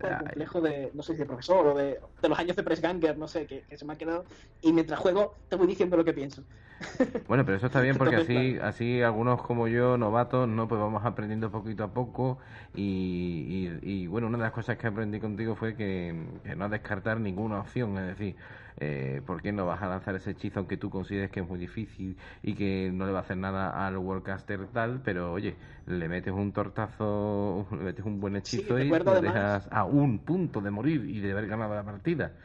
complejo 0.00 0.60
de, 0.60 0.90
no 0.94 1.02
sé 1.02 1.14
si 1.14 1.20
de 1.20 1.26
profesor 1.26 1.66
o 1.66 1.76
de, 1.76 1.98
de 2.22 2.28
los 2.28 2.38
años 2.38 2.56
de 2.56 2.62
Press 2.62 2.80
Ganger, 2.80 3.18
no 3.18 3.28
sé, 3.28 3.46
que, 3.46 3.62
que 3.62 3.76
se 3.76 3.84
me 3.84 3.94
ha 3.94 3.96
quedado. 3.96 4.24
Y 4.60 4.72
mientras 4.72 5.00
juego, 5.00 5.34
te 5.48 5.56
voy 5.56 5.66
diciendo 5.66 5.96
lo 5.96 6.04
que 6.04 6.12
pienso. 6.12 6.42
Bueno, 7.28 7.44
pero 7.44 7.58
eso 7.58 7.66
está 7.66 7.82
bien 7.82 7.98
porque 7.98 8.16
así, 8.16 8.56
así 8.62 9.02
algunos 9.02 9.42
como 9.42 9.68
yo, 9.68 9.98
novatos, 9.98 10.48
no, 10.48 10.66
pues 10.66 10.80
vamos 10.80 11.04
aprendiendo 11.04 11.50
poquito 11.50 11.84
a 11.84 11.92
poco 11.92 12.38
y, 12.74 13.68
y, 13.82 13.92
y, 13.92 14.06
bueno, 14.06 14.28
una 14.28 14.38
de 14.38 14.44
las 14.44 14.52
cosas 14.52 14.78
que 14.78 14.86
aprendí 14.86 15.20
contigo 15.20 15.54
fue 15.54 15.76
que, 15.76 16.14
que 16.42 16.56
no 16.56 16.70
descartar 16.70 17.20
ninguna 17.20 17.60
opción, 17.60 17.98
es 17.98 18.06
decir, 18.06 18.36
eh, 18.80 19.22
¿por 19.26 19.42
qué 19.42 19.52
no 19.52 19.66
vas 19.66 19.82
a 19.82 19.88
lanzar 19.88 20.14
ese 20.16 20.30
hechizo 20.32 20.60
aunque 20.60 20.76
tú 20.76 20.90
consideres 20.90 21.30
que 21.30 21.40
es 21.40 21.48
muy 21.48 21.58
difícil 21.58 22.16
y 22.42 22.54
que 22.54 22.90
no 22.92 23.06
le 23.06 23.12
va 23.12 23.18
a 23.18 23.22
hacer 23.22 23.36
nada 23.36 23.86
al 23.86 23.96
Warcaster 23.98 24.66
tal, 24.68 25.02
pero 25.02 25.32
oye, 25.32 25.56
le 25.86 26.08
metes 26.08 26.32
un 26.32 26.52
tortazo, 26.52 27.66
le 27.72 27.78
metes 27.78 28.04
un 28.04 28.20
buen 28.20 28.36
Sí, 28.42 28.62
hechizo 28.62 28.78
y 28.78 29.00
lo 29.04 29.20
dejas 29.20 29.68
a 29.70 29.84
un 29.84 30.20
punto 30.20 30.60
de 30.60 30.70
morir 30.70 31.04
y 31.08 31.20
de 31.20 31.32
haber 31.32 31.46
ganado 31.48 31.74
la 31.74 31.84
partida. 31.84 32.36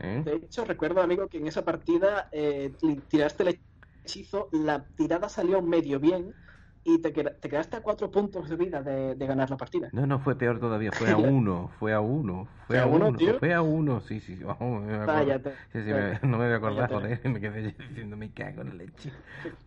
¿eh? 0.00 0.24
De 0.24 0.34
hecho, 0.34 0.64
recuerdo, 0.64 1.00
amigo, 1.02 1.28
que 1.28 1.38
en 1.38 1.46
esa 1.46 1.64
partida 1.64 2.28
eh, 2.32 2.76
tiraste 3.08 3.42
el 3.44 3.60
hechizo, 4.04 4.48
la 4.52 4.88
tirada 4.96 5.28
salió 5.28 5.62
medio 5.62 6.00
bien 6.00 6.34
y 6.86 6.98
te, 7.00 7.10
te 7.10 7.48
quedaste 7.48 7.76
a 7.76 7.82
cuatro 7.82 8.10
puntos 8.10 8.48
de 8.48 8.56
vida 8.56 8.80
de, 8.82 9.14
de 9.16 9.26
ganar 9.26 9.50
la 9.50 9.56
partida. 9.56 9.90
No, 9.92 10.06
no, 10.06 10.18
fue 10.20 10.36
peor 10.36 10.60
todavía, 10.60 10.92
fue 10.92 11.10
a 11.10 11.16
uno, 11.18 11.70
fue 11.78 11.92
a 11.92 12.00
uno, 12.00 12.46
fue 12.66 12.76
¿Fue 12.76 12.78
a 12.78 12.86
uno, 12.86 13.12
tío? 13.16 13.38
fue 13.38 13.52
a 13.54 13.62
uno, 13.62 14.00
sí, 14.00 14.20
sí, 14.20 14.36
vamos, 14.36 14.82
me. 14.84 15.04
Váyate. 15.06 15.50
Sí, 15.72 15.82
sí, 15.82 15.92
me- 15.92 16.18
no 16.22 16.38
me 16.38 16.44
voy 16.44 16.52
a 16.52 16.56
acordar, 16.56 16.90
Váyate. 16.90 16.94
joder, 16.94 17.28
me 17.28 17.40
quedé 17.40 17.74
diciendo, 17.88 18.16
me 18.16 18.30
cago 18.32 18.62
en 18.62 18.68
la 18.68 18.74
leche. 18.74 19.12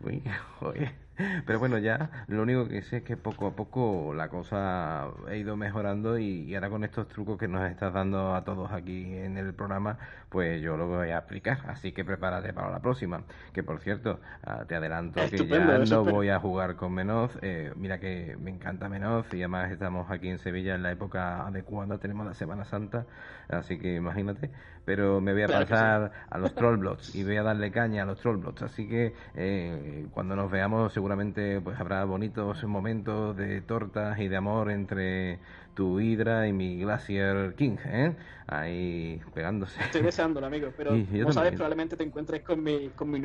Uy, 0.02 0.22
joder. 0.58 0.92
Pero 1.46 1.58
bueno, 1.58 1.78
ya 1.78 2.24
lo 2.28 2.42
único 2.42 2.68
que 2.68 2.82
sé 2.82 2.98
es 2.98 3.02
que 3.02 3.16
poco 3.16 3.48
a 3.48 3.56
poco 3.56 4.14
la 4.14 4.28
cosa 4.28 5.04
ha 5.04 5.34
ido 5.34 5.56
mejorando 5.56 6.18
y, 6.18 6.42
y 6.42 6.54
ahora 6.54 6.70
con 6.70 6.84
estos 6.84 7.08
trucos 7.08 7.38
que 7.38 7.48
nos 7.48 7.68
estás 7.70 7.92
dando 7.92 8.34
a 8.34 8.44
todos 8.44 8.72
aquí 8.72 9.14
en 9.16 9.36
el 9.36 9.54
programa, 9.54 9.98
pues 10.28 10.62
yo 10.62 10.76
lo 10.76 10.86
voy 10.86 11.10
a 11.10 11.18
aplicar. 11.18 11.58
Así 11.68 11.92
que 11.92 12.04
prepárate 12.04 12.52
para 12.52 12.70
la 12.70 12.80
próxima. 12.80 13.22
Que 13.52 13.62
por 13.62 13.80
cierto, 13.80 14.20
ah, 14.44 14.64
te 14.66 14.74
adelanto 14.74 15.20
que 15.30 15.46
ya 15.46 15.78
no 15.78 16.04
voy 16.04 16.28
a 16.28 16.38
jugar 16.38 16.76
con 16.76 16.92
Menoz. 16.92 17.36
Eh, 17.42 17.72
mira 17.76 17.98
que 17.98 18.36
me 18.40 18.50
encanta 18.50 18.88
Menoz 18.88 19.32
y 19.32 19.38
además 19.38 19.70
estamos 19.70 20.10
aquí 20.10 20.28
en 20.28 20.38
Sevilla 20.38 20.74
en 20.74 20.82
la 20.82 20.92
época 20.92 21.46
adecuada, 21.46 21.98
tenemos 21.98 22.26
la 22.26 22.34
Semana 22.34 22.64
Santa, 22.64 23.06
así 23.48 23.78
que 23.78 23.96
imagínate. 23.96 24.50
Pero 24.84 25.20
me 25.20 25.32
voy 25.32 25.42
a 25.42 25.46
Claro 25.46 25.66
pasar 25.66 26.12
a 26.30 26.38
los 26.38 26.54
Trollblots 26.54 27.14
y 27.14 27.22
voy 27.22 27.36
a 27.36 27.42
darle 27.42 27.70
caña 27.70 28.02
a 28.02 28.06
los 28.06 28.18
Trollblots. 28.20 28.62
Así 28.62 28.88
que 28.88 29.14
eh, 29.34 30.06
cuando 30.12 30.34
nos 30.34 30.50
veamos 30.50 30.92
seguramente 31.10 31.60
pues 31.60 31.80
habrá 31.80 32.04
bonitos 32.04 32.62
momentos 32.62 33.36
de 33.36 33.60
tortas 33.62 34.16
y 34.20 34.28
de 34.28 34.36
amor 34.36 34.70
entre 34.70 35.40
tu 35.74 35.98
Hydra 35.98 36.46
y 36.46 36.52
mi 36.52 36.78
Glacier 36.78 37.56
King, 37.56 37.78
¿eh? 37.84 38.14
Ahí 38.46 39.20
pegándose. 39.34 39.82
Estoy 39.82 40.02
deseándolo, 40.02 40.46
amigo, 40.46 40.68
pero 40.76 40.92
Sí, 41.10 41.20
como 41.20 41.32
sabes, 41.32 41.54
probablemente 41.54 41.96
te 41.96 42.04
encuentres 42.04 42.42
con 42.42 42.62
mi, 42.62 42.90
con 42.90 43.10
mi 43.10 43.22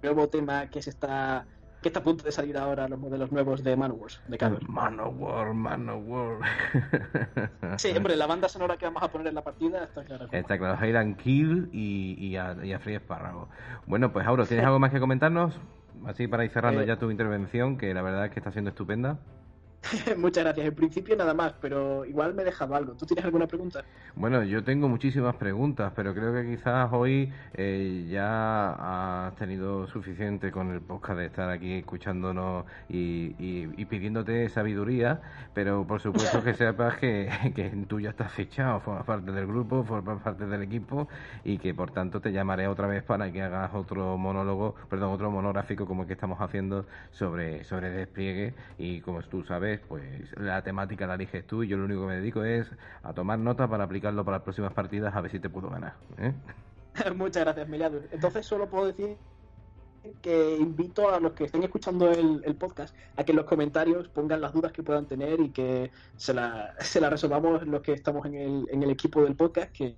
nuevo 0.00 0.28
tema 0.28 0.68
que 0.68 0.80
se 0.80 0.90
está 0.90 1.44
que 1.82 1.88
está 1.88 1.98
a 1.98 2.02
punto 2.04 2.22
de 2.24 2.30
salir 2.30 2.56
ahora 2.56 2.88
los 2.88 3.00
modelos 3.00 3.32
nuevos 3.32 3.64
de 3.64 3.76
Manowars, 3.76 4.22
de 4.28 4.38
Caber. 4.38 4.66
Manowar, 4.68 5.52
Manowar. 5.54 6.38
Sí, 7.78 7.90
hombre, 7.96 8.14
la 8.14 8.28
banda 8.28 8.48
sonora 8.48 8.76
que 8.76 8.86
vamos 8.86 9.02
a 9.02 9.10
poner 9.10 9.26
en 9.26 9.34
la 9.34 9.42
partida 9.42 9.84
está 9.84 10.04
clara. 10.04 10.28
Está 10.30 10.56
claro, 10.56 10.78
Highland 10.86 11.16
Kill 11.16 11.68
y, 11.72 12.14
y, 12.18 12.36
a, 12.36 12.56
y 12.62 12.72
a 12.72 12.78
Free. 12.78 13.00
Bueno, 13.86 14.12
pues 14.12 14.24
Auro, 14.24 14.46
¿tienes 14.46 14.64
algo 14.66 14.78
más 14.78 14.92
que 14.92 15.00
comentarnos? 15.00 15.60
Así 16.06 16.26
para 16.28 16.44
ir 16.44 16.50
cerrando 16.50 16.82
Eh. 16.82 16.86
ya 16.86 16.96
tu 16.96 17.10
intervención, 17.10 17.78
que 17.78 17.92
la 17.94 18.02
verdad 18.02 18.26
es 18.26 18.32
que 18.32 18.40
está 18.40 18.52
siendo 18.52 18.70
estupenda. 18.70 19.18
Muchas 20.16 20.44
gracias. 20.44 20.66
En 20.66 20.74
principio 20.74 21.16
nada 21.16 21.34
más, 21.34 21.54
pero 21.60 22.04
igual 22.04 22.34
me 22.34 22.42
he 22.42 22.44
dejado 22.46 22.74
algo. 22.74 22.94
¿Tú 22.96 23.06
tienes 23.06 23.24
alguna 23.24 23.46
pregunta? 23.46 23.84
Bueno, 24.16 24.42
yo 24.44 24.62
tengo 24.64 24.88
muchísimas 24.88 25.34
preguntas, 25.36 25.92
pero 25.94 26.14
creo 26.14 26.32
que 26.32 26.44
quizás 26.56 26.88
hoy 26.92 27.32
eh, 27.52 28.06
ya 28.08 29.26
has 29.26 29.34
tenido 29.36 29.86
suficiente 29.88 30.52
con 30.52 30.70
el 30.70 30.80
podcast 30.80 31.18
de 31.18 31.26
estar 31.26 31.50
aquí 31.50 31.74
escuchándonos 31.74 32.64
y, 32.88 33.34
y- 33.38 33.74
y 33.76 33.84
pidiéndote 33.86 34.48
sabiduría, 34.48 35.20
pero 35.52 35.86
por 35.86 36.00
supuesto 36.00 36.42
que 36.44 36.54
sepas 36.54 36.96
que, 36.98 37.28
que 37.54 37.70
tú 37.88 38.00
ya 38.00 38.10
estás 38.10 38.32
fichado, 38.32 38.80
formas 38.80 39.04
parte 39.04 39.32
del 39.32 39.46
grupo, 39.46 39.84
formas 39.84 40.22
parte 40.22 40.46
del 40.46 40.62
equipo 40.62 41.08
y 41.42 41.58
que 41.58 41.74
por 41.74 41.90
tanto 41.90 42.20
te 42.20 42.32
llamaré 42.32 42.68
otra 42.68 42.86
vez 42.86 43.02
para 43.02 43.30
que 43.32 43.42
hagas 43.42 43.74
otro 43.74 44.16
monólogo, 44.16 44.74
perdón, 44.88 45.12
otro 45.12 45.30
monográfico 45.30 45.86
como 45.86 46.02
el 46.02 46.06
que 46.08 46.14
estamos 46.14 46.40
haciendo 46.40 46.86
sobre, 47.10 47.64
sobre 47.64 47.90
despliegue 47.90 48.54
y 48.78 49.00
como 49.00 49.22
tú 49.22 49.42
sabes, 49.42 49.73
pues 49.80 50.02
la 50.36 50.62
temática 50.62 51.06
la 51.06 51.14
eliges 51.14 51.46
tú 51.46 51.62
y 51.62 51.68
yo 51.68 51.76
lo 51.76 51.84
único 51.84 52.02
que 52.02 52.06
me 52.06 52.16
dedico 52.16 52.44
es 52.44 52.66
a 53.02 53.12
tomar 53.12 53.38
nota 53.38 53.68
para 53.68 53.84
aplicarlo 53.84 54.24
para 54.24 54.38
las 54.38 54.44
próximas 54.44 54.72
partidas 54.72 55.14
a 55.14 55.20
ver 55.20 55.30
si 55.30 55.40
te 55.40 55.48
puedo 55.48 55.70
ganar. 55.70 55.94
¿eh? 56.18 56.32
Muchas 57.16 57.44
gracias, 57.44 57.68
Meliadus. 57.68 58.04
Entonces 58.10 58.46
solo 58.46 58.68
puedo 58.68 58.86
decir 58.86 59.16
que 60.20 60.56
invito 60.58 61.14
a 61.14 61.18
los 61.18 61.32
que 61.32 61.44
estén 61.44 61.62
escuchando 61.62 62.10
el, 62.10 62.56
podcast 62.56 62.94
a 63.16 63.24
que 63.24 63.32
en 63.32 63.36
los 63.36 63.46
comentarios 63.46 64.08
pongan 64.08 64.40
las 64.40 64.52
dudas 64.52 64.72
que 64.72 64.82
puedan 64.82 65.06
tener 65.06 65.40
y 65.40 65.50
que 65.50 65.90
se 66.16 66.34
la, 66.34 66.74
se 66.80 67.00
la 67.00 67.10
resolvamos 67.10 67.66
los 67.66 67.82
que 67.82 67.92
estamos 67.92 68.26
en 68.26 68.34
el, 68.34 68.66
en 68.70 68.82
el 68.82 68.90
equipo 68.90 69.22
del 69.22 69.34
podcast, 69.34 69.72
que 69.72 69.96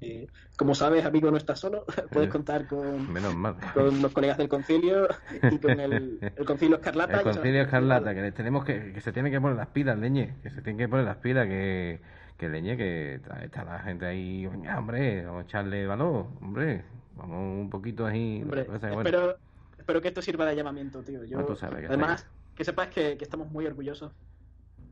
Eh, 0.00 0.28
como 0.56 0.74
sabes, 0.74 1.04
amigo, 1.04 1.30
no 1.30 1.36
estás 1.36 1.58
solo. 1.58 1.84
Puedes 2.12 2.30
contar 2.30 2.66
con, 2.66 3.12
Menos 3.12 3.34
mal. 3.34 3.56
con 3.74 4.00
los 4.00 4.12
colegas 4.12 4.38
del 4.38 4.48
concilio 4.48 5.08
y 5.50 5.58
con 5.58 5.80
el, 5.80 6.18
el 6.36 6.44
concilio 6.44 6.76
Escarlata. 6.76 7.18
El 7.18 7.24
concilio 7.24 7.62
Escarlata, 7.62 8.14
que 8.14 8.32
tenemos 8.32 8.64
que, 8.64 8.92
que 8.92 9.00
se 9.00 9.12
tiene 9.12 9.30
que 9.30 9.40
poner 9.40 9.56
las 9.56 9.68
pilas, 9.68 9.98
leñe, 9.98 10.36
que 10.42 10.50
se 10.50 10.62
tiene 10.62 10.78
que 10.78 10.88
poner 10.88 11.04
las 11.04 11.16
pilas, 11.16 11.46
que, 11.46 12.00
que 12.36 12.48
leñe, 12.48 12.76
que 12.76 13.14
está, 13.14 13.64
la 13.64 13.80
gente 13.80 14.06
ahí, 14.06 14.46
hombre, 14.46 15.24
vamos 15.24 15.40
a 15.40 15.44
echarle 15.44 15.86
valor, 15.86 16.26
hombre, 16.40 16.84
vamos 17.16 17.60
un 17.60 17.68
poquito 17.70 18.06
ahí. 18.06 18.40
Hombre, 18.42 18.64
que 18.64 18.70
bueno, 18.70 19.00
espero, 19.00 19.36
espero 19.76 20.00
que 20.00 20.08
esto 20.08 20.22
sirva 20.22 20.46
de 20.46 20.54
llamamiento, 20.54 21.02
tío. 21.02 21.24
Yo, 21.24 21.40
No, 21.40 21.56
sabes 21.56 21.80
que 21.80 21.86
además, 21.86 22.26
que 22.54 22.64
sepas 22.64 22.88
que, 22.88 23.16
que 23.16 23.24
estamos 23.24 23.50
muy 23.50 23.66
orgullosos 23.66 24.12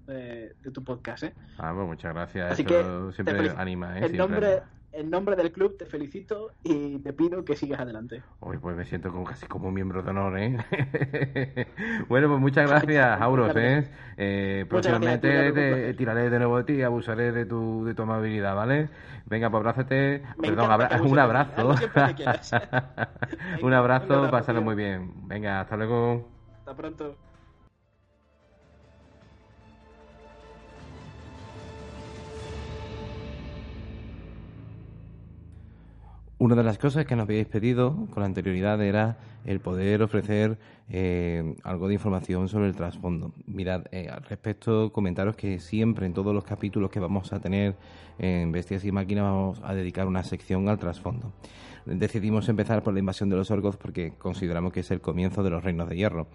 de, 0.06 0.54
de 0.62 0.70
tu 0.70 0.82
podcast, 0.82 1.24
¿eh? 1.24 1.34
ah, 1.58 1.72
pues 1.74 1.86
muchas 1.86 2.14
gracias, 2.14 2.52
Así 2.52 2.62
eso 2.62 3.08
que 3.08 3.12
siempre 3.12 3.50
anima, 3.56 3.96
¿eh? 3.96 3.98
siempre 4.00 4.18
nombre, 4.18 4.46
anima. 4.46 4.70
En 4.96 5.10
nombre 5.10 5.36
del 5.36 5.52
club 5.52 5.76
te 5.78 5.86
felicito 5.86 6.52
y 6.62 6.98
te 7.00 7.12
pido 7.12 7.44
que 7.44 7.56
sigas 7.56 7.80
adelante. 7.80 8.22
Hoy 8.40 8.58
pues 8.58 8.76
me 8.76 8.84
siento 8.84 9.10
como 9.10 9.24
casi 9.24 9.46
como 9.46 9.68
un 9.68 9.74
miembro 9.74 10.02
de 10.02 10.10
honor, 10.10 10.38
¿eh? 10.38 10.56
bueno, 12.08 12.28
pues 12.28 12.40
muchas 12.40 12.68
gracias, 12.68 13.20
Auros, 13.22 13.52
¿eh? 13.56 13.88
eh 14.18 14.66
gracias, 14.68 14.68
próximamente 14.68 15.28
un 15.48 15.54
te 15.54 15.62
placer. 15.66 15.96
tiraré 15.96 16.28
de 16.30 16.38
nuevo 16.38 16.58
de 16.58 16.64
ti 16.64 16.74
y 16.74 16.82
abusaré 16.82 17.32
de 17.32 17.46
tu, 17.46 17.84
de 17.84 17.94
tu 17.94 18.02
amabilidad, 18.02 18.54
¿vale? 18.54 18.90
Venga, 19.26 19.50
pues 19.50 19.60
abrázate. 19.60 20.22
Me 20.36 20.48
Perdón, 20.48 20.70
abra- 20.70 21.00
un 21.02 21.18
abrazo. 21.18 21.68
Un 23.62 23.72
abrazo, 23.72 24.30
pásalo 24.30 24.62
muy 24.62 24.74
bien. 24.74 25.26
Venga, 25.26 25.60
hasta 25.60 25.76
luego. 25.76 26.28
Hasta 26.58 26.74
pronto. 26.76 27.16
Una 36.38 36.54
de 36.54 36.64
las 36.64 36.76
cosas 36.76 37.06
que 37.06 37.16
nos 37.16 37.24
habíais 37.24 37.46
pedido 37.46 38.08
con 38.12 38.22
anterioridad 38.22 38.82
era 38.82 39.16
el 39.46 39.58
poder 39.58 40.02
ofrecer 40.02 40.58
eh, 40.88 41.56
algo 41.64 41.88
de 41.88 41.94
información 41.94 42.48
sobre 42.48 42.68
el 42.68 42.76
trasfondo. 42.76 43.32
Mirad, 43.46 43.86
eh, 43.90 44.08
al 44.10 44.22
respecto, 44.22 44.92
comentaros 44.92 45.36
que 45.36 45.58
siempre 45.58 46.06
en 46.06 46.14
todos 46.14 46.34
los 46.34 46.44
capítulos 46.44 46.90
que 46.90 47.00
vamos 47.00 47.32
a 47.32 47.40
tener 47.40 47.74
en 48.18 48.52
Bestias 48.52 48.84
y 48.84 48.92
Máquinas 48.92 49.24
vamos 49.24 49.60
a 49.64 49.74
dedicar 49.74 50.06
una 50.06 50.22
sección 50.22 50.68
al 50.68 50.78
trasfondo. 50.78 51.32
Decidimos 51.86 52.48
empezar 52.48 52.82
por 52.82 52.92
la 52.94 53.00
invasión 53.00 53.28
de 53.28 53.36
los 53.36 53.50
Orgoth 53.50 53.76
porque 53.76 54.12
consideramos 54.18 54.72
que 54.72 54.80
es 54.80 54.90
el 54.90 55.00
comienzo 55.00 55.42
de 55.42 55.50
los 55.50 55.62
Reinos 55.62 55.88
de 55.88 55.96
Hierro. 55.96 56.26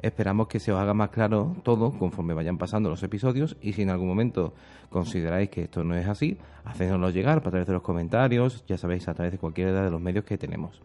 Esperamos 0.00 0.46
que 0.46 0.60
se 0.60 0.70
os 0.70 0.78
haga 0.78 0.94
más 0.94 1.10
claro 1.10 1.56
todo 1.64 1.90
conforme 1.90 2.32
vayan 2.32 2.56
pasando 2.56 2.88
los 2.88 3.02
episodios 3.02 3.56
y 3.60 3.72
si 3.72 3.82
en 3.82 3.90
algún 3.90 4.06
momento 4.06 4.54
consideráis 4.90 5.50
que 5.50 5.62
esto 5.62 5.82
no 5.82 5.96
es 5.96 6.06
así, 6.06 6.38
hacednoslo 6.64 7.10
llegar 7.10 7.38
a 7.38 7.40
través 7.40 7.66
de 7.66 7.72
los 7.72 7.82
comentarios, 7.82 8.64
ya 8.66 8.78
sabéis, 8.78 9.08
a 9.08 9.14
través 9.14 9.32
de 9.32 9.38
cualquiera 9.38 9.82
de 9.82 9.90
los 9.90 10.00
medios 10.00 10.24
que 10.24 10.38
tenemos. 10.38 10.80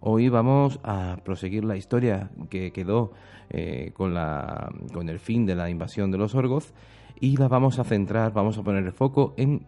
Hoy 0.00 0.28
vamos 0.28 0.78
a 0.84 1.18
proseguir 1.24 1.64
la 1.64 1.76
historia 1.76 2.30
que 2.50 2.70
quedó 2.72 3.12
eh, 3.50 3.90
con, 3.94 4.14
la, 4.14 4.72
con 4.92 5.08
el 5.08 5.18
fin 5.18 5.44
de 5.44 5.56
la 5.56 5.70
invasión 5.70 6.10
de 6.10 6.18
los 6.18 6.36
Orgoth 6.36 6.66
y 7.18 7.36
la 7.36 7.48
vamos 7.48 7.80
a 7.80 7.84
centrar, 7.84 8.32
vamos 8.32 8.58
a 8.58 8.62
poner 8.62 8.84
el 8.84 8.92
foco 8.92 9.34
en 9.36 9.66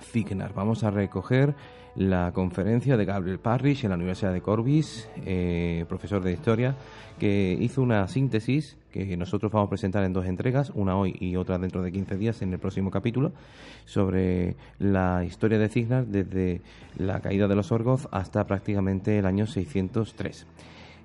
Cignar. 0.00 0.54
Vamos 0.54 0.84
a 0.84 0.90
recoger 0.90 1.54
la 1.96 2.32
conferencia 2.32 2.96
de 2.96 3.04
Gabriel 3.04 3.40
Parrish 3.40 3.84
en 3.84 3.90
la 3.90 3.96
Universidad 3.96 4.32
de 4.32 4.40
Corbis, 4.40 5.08
eh, 5.26 5.84
profesor 5.88 6.22
de 6.22 6.32
historia, 6.32 6.76
que 7.18 7.56
hizo 7.60 7.82
una 7.82 8.06
síntesis 8.06 8.78
que 8.90 9.16
nosotros 9.16 9.50
vamos 9.50 9.68
a 9.68 9.70
presentar 9.70 10.04
en 10.04 10.12
dos 10.12 10.26
entregas, 10.26 10.70
una 10.74 10.96
hoy 10.96 11.16
y 11.18 11.36
otra 11.36 11.58
dentro 11.58 11.82
de 11.82 11.92
15 11.92 12.16
días 12.16 12.42
en 12.42 12.52
el 12.52 12.58
próximo 12.58 12.90
capítulo, 12.90 13.32
sobre 13.84 14.56
la 14.78 15.24
historia 15.24 15.58
de 15.58 15.68
Cignar 15.68 16.06
desde 16.06 16.60
la 16.98 17.20
caída 17.20 17.48
de 17.48 17.56
los 17.56 17.72
Orgoth 17.72 18.06
hasta 18.10 18.46
prácticamente 18.46 19.18
el 19.18 19.26
año 19.26 19.46
603. 19.46 20.46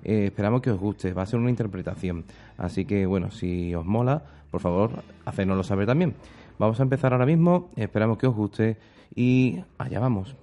Eh, 0.04 0.26
esperamos 0.26 0.62
que 0.62 0.70
os 0.70 0.78
guste, 0.78 1.12
va 1.12 1.22
a 1.22 1.26
ser 1.26 1.40
una 1.40 1.50
interpretación. 1.50 2.24
Así 2.58 2.84
que, 2.84 3.06
bueno, 3.06 3.30
si 3.30 3.74
os 3.74 3.84
mola, 3.84 4.22
por 4.50 4.60
favor, 4.60 5.02
hacednoslo 5.24 5.64
saber 5.64 5.86
también. 5.86 6.14
Vamos 6.58 6.80
a 6.80 6.84
empezar 6.84 7.12
ahora 7.12 7.26
mismo, 7.26 7.70
esperamos 7.76 8.18
que 8.18 8.26
os 8.26 8.34
guste 8.34 8.76
y 9.14 9.60
allá 9.78 10.00
vamos. 10.00 10.36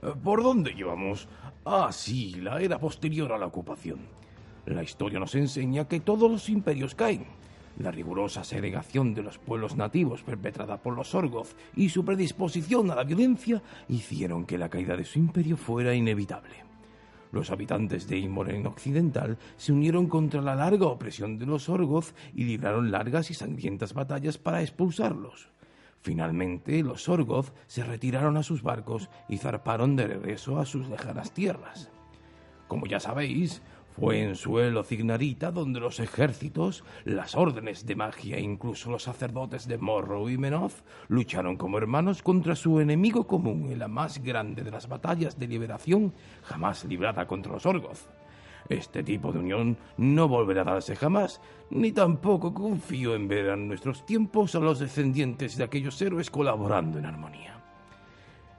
¿Por 0.00 0.42
dónde 0.42 0.74
llevamos? 0.74 1.28
Ah, 1.64 1.90
sí, 1.90 2.36
la 2.36 2.60
era 2.60 2.78
posterior 2.78 3.32
a 3.32 3.38
la 3.38 3.46
ocupación. 3.46 3.98
La 4.66 4.82
historia 4.82 5.18
nos 5.18 5.34
enseña 5.34 5.88
que 5.88 6.00
todos 6.00 6.30
los 6.30 6.48
imperios 6.48 6.94
caen. 6.94 7.26
La 7.78 7.90
rigurosa 7.90 8.44
segregación 8.44 9.14
de 9.14 9.22
los 9.22 9.38
pueblos 9.38 9.76
nativos 9.76 10.22
perpetrada 10.22 10.76
por 10.78 10.94
los 10.94 11.14
Orgoth 11.14 11.56
y 11.74 11.88
su 11.88 12.04
predisposición 12.04 12.90
a 12.90 12.94
la 12.94 13.04
violencia 13.04 13.62
hicieron 13.88 14.46
que 14.46 14.58
la 14.58 14.68
caída 14.68 14.96
de 14.96 15.04
su 15.04 15.18
imperio 15.18 15.56
fuera 15.56 15.94
inevitable. 15.94 16.64
Los 17.30 17.50
habitantes 17.50 18.08
de 18.08 18.18
Imoren 18.18 18.66
Occidental 18.66 19.36
se 19.56 19.72
unieron 19.72 20.06
contra 20.06 20.40
la 20.40 20.54
larga 20.54 20.86
opresión 20.86 21.38
de 21.38 21.46
los 21.46 21.68
Orgoth 21.68 22.14
y 22.34 22.44
libraron 22.44 22.90
largas 22.90 23.30
y 23.30 23.34
sangrientas 23.34 23.94
batallas 23.94 24.38
para 24.38 24.62
expulsarlos. 24.62 25.50
Finalmente, 26.00 26.82
los 26.82 27.08
Orgoth 27.08 27.52
se 27.66 27.82
retiraron 27.82 28.36
a 28.36 28.42
sus 28.42 28.62
barcos 28.62 29.10
y 29.28 29.38
zarparon 29.38 29.96
de 29.96 30.06
regreso 30.06 30.58
a 30.58 30.66
sus 30.66 30.88
lejanas 30.88 31.32
tierras. 31.32 31.90
Como 32.68 32.86
ya 32.86 33.00
sabéis, 33.00 33.62
fue 33.98 34.22
en 34.22 34.36
suelo 34.36 34.84
cignarita 34.84 35.50
donde 35.50 35.80
los 35.80 35.98
ejércitos, 35.98 36.84
las 37.04 37.34
órdenes 37.34 37.84
de 37.84 37.96
magia 37.96 38.36
e 38.36 38.40
incluso 38.40 38.90
los 38.90 39.02
sacerdotes 39.02 39.66
de 39.66 39.76
Morrow 39.76 40.28
y 40.28 40.38
Menoth 40.38 40.84
lucharon 41.08 41.56
como 41.56 41.78
hermanos 41.78 42.22
contra 42.22 42.54
su 42.54 42.78
enemigo 42.78 43.26
común 43.26 43.72
en 43.72 43.80
la 43.80 43.88
más 43.88 44.22
grande 44.22 44.62
de 44.62 44.70
las 44.70 44.88
batallas 44.88 45.36
de 45.38 45.48
liberación 45.48 46.14
jamás 46.44 46.84
librada 46.84 47.26
contra 47.26 47.52
los 47.52 47.66
Orgoth. 47.66 48.17
Este 48.68 49.02
tipo 49.02 49.32
de 49.32 49.38
unión 49.38 49.78
no 49.96 50.28
volverá 50.28 50.60
a 50.62 50.72
darse 50.72 50.94
jamás, 50.94 51.40
ni 51.70 51.92
tampoco 51.92 52.52
confío 52.52 53.14
en 53.14 53.26
ver 53.26 53.46
en 53.46 53.66
nuestros 53.66 54.04
tiempos 54.04 54.54
a 54.54 54.60
los 54.60 54.78
descendientes 54.78 55.56
de 55.56 55.64
aquellos 55.64 56.00
héroes 56.02 56.30
colaborando 56.30 56.98
en 56.98 57.06
armonía. 57.06 57.62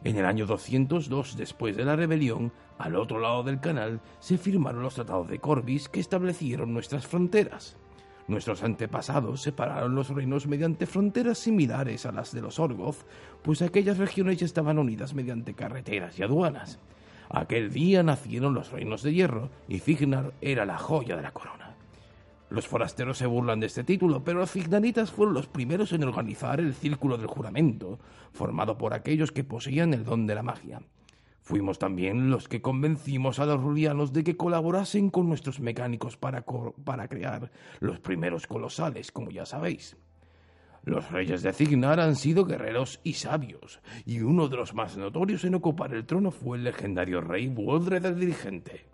En 0.03 0.15
el 0.15 0.25
año 0.25 0.45
202 0.45 1.35
después 1.37 1.75
de 1.75 1.85
la 1.85 1.95
rebelión, 1.95 2.51
al 2.77 2.95
otro 2.95 3.19
lado 3.19 3.43
del 3.43 3.59
canal, 3.59 3.99
se 4.19 4.37
firmaron 4.37 4.81
los 4.81 4.95
tratados 4.95 5.27
de 5.27 5.39
Corbis 5.39 5.89
que 5.89 5.99
establecieron 5.99 6.73
nuestras 6.73 7.05
fronteras. 7.05 7.77
Nuestros 8.27 8.63
antepasados 8.63 9.41
separaron 9.41 9.95
los 9.95 10.09
reinos 10.09 10.47
mediante 10.47 10.85
fronteras 10.85 11.37
similares 11.37 12.05
a 12.05 12.11
las 12.11 12.31
de 12.31 12.41
los 12.41 12.59
Orgoth, 12.59 13.05
pues 13.41 13.61
aquellas 13.61 13.97
regiones 13.97 14.37
ya 14.37 14.45
estaban 14.45 14.79
unidas 14.79 15.13
mediante 15.13 15.53
carreteras 15.53 16.17
y 16.17 16.23
aduanas. 16.23 16.79
Aquel 17.29 17.71
día 17.71 18.01
nacieron 18.01 18.55
los 18.55 18.71
reinos 18.71 19.03
de 19.03 19.13
hierro 19.13 19.49
y 19.67 19.79
Cignar 19.79 20.33
era 20.41 20.65
la 20.65 20.79
joya 20.79 21.15
de 21.15 21.21
la 21.21 21.31
corona. 21.31 21.75
Los 22.49 22.67
forasteros 22.67 23.19
se 23.19 23.27
burlan 23.27 23.59
de 23.59 23.67
este 23.67 23.83
título, 23.83 24.23
pero 24.23 24.39
los 24.39 24.51
cignanitas 24.51 25.11
fueron 25.11 25.35
los 25.35 25.45
primeros 25.45 25.93
en 25.93 26.03
organizar 26.03 26.59
el 26.59 26.73
Círculo 26.73 27.17
del 27.17 27.27
Juramento, 27.27 27.99
formado 28.33 28.79
por 28.79 28.95
aquellos 28.95 29.31
que 29.31 29.43
poseían 29.43 29.93
el 29.93 30.03
don 30.03 30.25
de 30.25 30.33
la 30.33 30.41
magia. 30.41 30.81
Fuimos 31.43 31.77
también 31.77 32.31
los 32.31 32.47
que 32.47 32.63
convencimos 32.63 33.37
a 33.37 33.45
los 33.45 33.61
rulianos 33.61 34.11
de 34.11 34.23
que 34.23 34.35
colaborasen 34.35 35.11
con 35.11 35.29
nuestros 35.29 35.59
mecánicos 35.59 36.17
para, 36.17 36.43
para 36.83 37.07
crear 37.07 37.51
los 37.79 37.99
primeros 37.99 38.47
colosales, 38.47 39.11
como 39.11 39.29
ya 39.29 39.45
sabéis. 39.45 39.95
Los 40.83 41.11
reyes 41.11 41.43
de 41.43 41.53
Cignar 41.53 41.99
han 41.99 42.15
sido 42.15 42.45
guerreros 42.45 42.99
y 43.03 43.13
sabios, 43.13 43.81
y 44.05 44.21
uno 44.21 44.47
de 44.47 44.57
los 44.57 44.73
más 44.73 44.97
notorios 44.97 45.43
en 45.43 45.55
ocupar 45.55 45.93
el 45.93 46.05
trono 46.05 46.31
fue 46.31 46.57
el 46.57 46.63
legendario 46.63 47.21
rey 47.21 47.47
Waldred 47.47 48.05
el 48.05 48.19
Dirigente. 48.19 48.85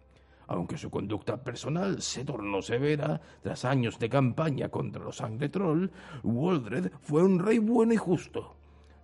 Aunque 0.48 0.78
su 0.78 0.90
conducta 0.90 1.44
personal 1.44 2.02
se 2.02 2.24
tornó 2.24 2.62
severa 2.62 3.20
tras 3.42 3.66
años 3.66 3.98
de 4.00 4.10
campaña 4.10 4.70
contra 4.70 5.04
los 5.04 5.18
Sangre 5.18 5.50
Troll, 5.50 5.90
Waldred 6.24 6.92
fue 7.02 7.24
un 7.24 7.40
rey 7.40 7.60
bueno 7.60 7.94
y 7.94 7.98
justo. 7.98 8.56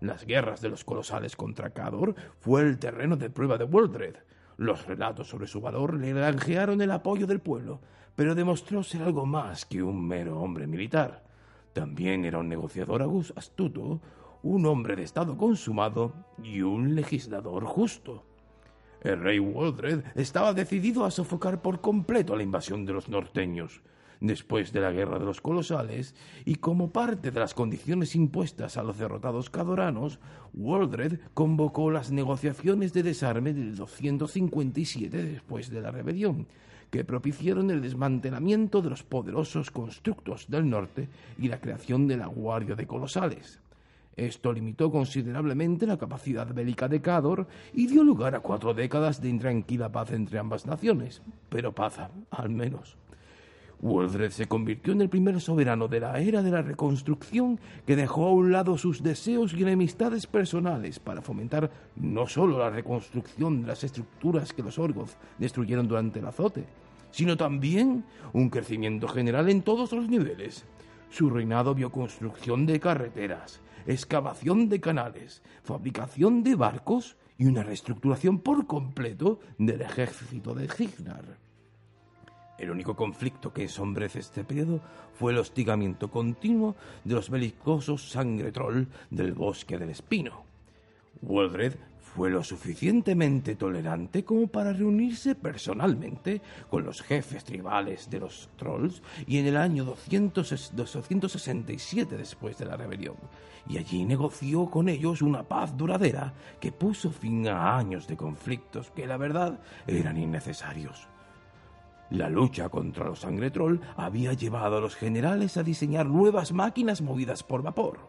Las 0.01 0.25
guerras 0.25 0.61
de 0.61 0.69
los 0.69 0.83
colosales 0.83 1.35
contra 1.35 1.71
Cador 1.71 2.15
fue 2.39 2.61
el 2.61 2.79
terreno 2.79 3.15
de 3.17 3.29
prueba 3.29 3.57
de 3.57 3.65
Waldred. 3.65 4.15
Los 4.57 4.85
relatos 4.85 5.29
sobre 5.29 5.47
su 5.47 5.61
valor 5.61 5.95
le 5.95 6.13
granjearon 6.13 6.81
el 6.81 6.91
apoyo 6.91 7.25
del 7.27 7.39
pueblo, 7.39 7.79
pero 8.15 8.35
demostró 8.35 8.83
ser 8.83 9.03
algo 9.03 9.25
más 9.25 9.65
que 9.65 9.81
un 9.81 10.07
mero 10.07 10.39
hombre 10.39 10.67
militar. 10.67 11.30
También 11.73 12.25
era 12.25 12.39
un 12.39 12.49
negociador 12.49 13.01
astuto, 13.35 14.01
un 14.43 14.65
hombre 14.65 14.95
de 14.95 15.03
estado 15.03 15.37
consumado 15.37 16.13
y 16.43 16.61
un 16.61 16.95
legislador 16.95 17.65
justo. 17.65 18.25
El 19.01 19.19
rey 19.19 19.39
Waldred 19.39 20.03
estaba 20.15 20.53
decidido 20.53 21.05
a 21.05 21.11
sofocar 21.11 21.61
por 21.61 21.81
completo 21.81 22.35
la 22.35 22.43
invasión 22.43 22.85
de 22.85 22.93
los 22.93 23.09
norteños. 23.09 23.81
Después 24.19 24.71
de 24.71 24.81
la 24.81 24.91
guerra 24.91 25.17
de 25.17 25.25
los 25.25 25.41
colosales, 25.41 26.13
y 26.45 26.55
como 26.55 26.91
parte 26.91 27.31
de 27.31 27.39
las 27.39 27.55
condiciones 27.55 28.15
impuestas 28.15 28.77
a 28.77 28.83
los 28.83 28.99
derrotados 28.99 29.49
cadoranos, 29.49 30.19
Waldred 30.53 31.19
convocó 31.33 31.89
las 31.89 32.11
negociaciones 32.11 32.93
de 32.93 33.01
desarme 33.01 33.53
del 33.53 33.75
257 33.75 35.23
después 35.23 35.71
de 35.71 35.81
la 35.81 35.89
rebelión, 35.89 36.45
que 36.91 37.05
propiciaron 37.05 37.71
el 37.71 37.81
desmantelamiento 37.81 38.81
de 38.81 38.89
los 38.91 39.01
poderosos 39.01 39.71
constructos 39.71 40.45
del 40.49 40.69
norte 40.69 41.07
y 41.39 41.47
la 41.47 41.59
creación 41.59 42.05
de 42.07 42.17
la 42.17 42.27
Guardia 42.27 42.75
de 42.75 42.85
Colosales. 42.85 43.59
Esto 44.15 44.51
limitó 44.51 44.91
considerablemente 44.91 45.87
la 45.87 45.97
capacidad 45.97 46.53
bélica 46.53 46.89
de 46.89 47.01
Cador 47.01 47.47
y 47.73 47.87
dio 47.87 48.03
lugar 48.03 48.35
a 48.35 48.41
cuatro 48.41 48.73
décadas 48.73 49.21
de 49.21 49.29
intranquila 49.29 49.89
paz 49.89 50.11
entre 50.11 50.37
ambas 50.37 50.65
naciones, 50.65 51.21
pero 51.49 51.73
paz 51.73 51.97
al 52.29 52.49
menos. 52.49 52.97
Waldred 53.81 54.29
se 54.29 54.47
convirtió 54.47 54.93
en 54.93 55.01
el 55.01 55.09
primer 55.09 55.41
soberano 55.41 55.87
de 55.87 55.99
la 55.99 56.19
era 56.19 56.43
de 56.43 56.51
la 56.51 56.61
reconstrucción 56.61 57.59
que 57.87 57.95
dejó 57.95 58.27
a 58.27 58.31
un 58.31 58.51
lado 58.51 58.77
sus 58.77 59.01
deseos 59.01 59.53
y 59.53 59.63
enemistades 59.63 60.27
personales 60.27 60.99
para 60.99 61.23
fomentar 61.23 61.71
no 61.95 62.27
solo 62.27 62.59
la 62.59 62.69
reconstrucción 62.69 63.61
de 63.61 63.67
las 63.67 63.83
estructuras 63.83 64.53
que 64.53 64.61
los 64.61 64.77
Orgoth 64.77 65.17
destruyeron 65.39 65.87
durante 65.87 66.19
el 66.19 66.27
azote, 66.27 66.65
sino 67.09 67.35
también 67.35 68.05
un 68.33 68.49
crecimiento 68.49 69.07
general 69.07 69.49
en 69.49 69.63
todos 69.63 69.91
los 69.93 70.07
niveles. 70.07 70.63
Su 71.09 71.31
reinado 71.31 71.73
vio 71.73 71.91
construcción 71.91 72.67
de 72.67 72.79
carreteras, 72.79 73.61
excavación 73.87 74.69
de 74.69 74.79
canales, 74.79 75.41
fabricación 75.63 76.43
de 76.43 76.53
barcos 76.53 77.17
y 77.35 77.47
una 77.47 77.63
reestructuración 77.63 78.39
por 78.39 78.67
completo 78.67 79.39
del 79.57 79.81
ejército 79.81 80.53
de 80.53 80.67
Gignar. 80.67 81.40
El 82.61 82.69
único 82.69 82.95
conflicto 82.95 83.51
que 83.51 83.63
ensombrece 83.63 84.19
este 84.19 84.43
periodo 84.43 84.79
fue 85.15 85.31
el 85.31 85.39
hostigamiento 85.39 86.11
continuo 86.11 86.75
de 87.03 87.15
los 87.15 87.31
belicosos 87.31 88.11
sangre 88.11 88.51
troll 88.51 88.85
del 89.09 89.33
bosque 89.33 89.79
del 89.79 89.89
espino. 89.89 90.43
Waldred 91.23 91.73
fue 91.99 92.29
lo 92.29 92.43
suficientemente 92.43 93.55
tolerante 93.55 94.23
como 94.23 94.45
para 94.45 94.73
reunirse 94.73 95.33
personalmente 95.33 96.39
con 96.69 96.85
los 96.85 97.01
jefes 97.01 97.43
tribales 97.43 98.11
de 98.11 98.19
los 98.19 98.51
trolls 98.57 99.01
y 99.25 99.39
en 99.39 99.47
el 99.47 99.57
año 99.57 99.83
267 99.83 102.15
después 102.15 102.59
de 102.59 102.65
la 102.65 102.77
rebelión, 102.77 103.15
y 103.67 103.79
allí 103.79 104.05
negoció 104.05 104.69
con 104.69 104.87
ellos 104.87 105.23
una 105.23 105.41
paz 105.41 105.75
duradera 105.75 106.31
que 106.59 106.71
puso 106.71 107.09
fin 107.09 107.47
a 107.47 107.75
años 107.75 108.05
de 108.05 108.15
conflictos 108.15 108.91
que 108.91 109.07
la 109.07 109.17
verdad 109.17 109.59
eran 109.87 110.17
innecesarios. 110.17 111.07
La 112.11 112.29
lucha 112.29 112.67
contra 112.67 113.05
los 113.05 113.19
sangretroll 113.19 113.79
había 113.95 114.33
llevado 114.33 114.77
a 114.77 114.81
los 114.81 114.95
generales 114.95 115.55
a 115.55 115.63
diseñar 115.63 116.07
nuevas 116.07 116.51
máquinas 116.51 117.01
movidas 117.01 117.41
por 117.41 117.63
vapor. 117.63 117.99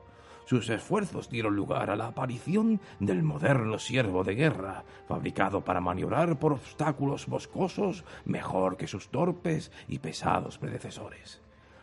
Sus 0.44 0.68
esfuerzos 0.70 1.30
dieron 1.30 1.54
lugar 1.54 1.88
a 1.88 1.94
la 1.94 2.08
aparición 2.08 2.80
del 2.98 3.22
moderno 3.22 3.78
siervo 3.78 4.24
de 4.24 4.34
guerra, 4.34 4.84
fabricado 5.06 5.60
para 5.60 5.80
maniobrar 5.80 6.36
por 6.40 6.54
obstáculos 6.54 7.28
boscosos 7.28 8.04
mejor 8.24 8.76
que 8.76 8.88
sus 8.88 9.08
torpes 9.08 9.70
y 9.86 10.00
pesados 10.00 10.58
predecesores. 10.58 11.40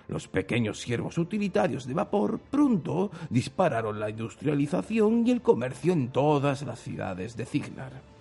Los 0.09 0.27
pequeños 0.27 0.81
siervos 0.81 1.17
utilitarios 1.17 1.87
de 1.87 1.93
vapor 1.93 2.39
pronto 2.51 3.11
dispararon 3.29 3.97
la 3.97 4.09
industrialización 4.09 5.25
y 5.25 5.31
el 5.31 5.41
comercio 5.41 5.93
en 5.93 6.09
todas 6.09 6.63
las 6.63 6.79
ciudades 6.79 7.37
de 7.37 7.45
Cignar. 7.45 8.18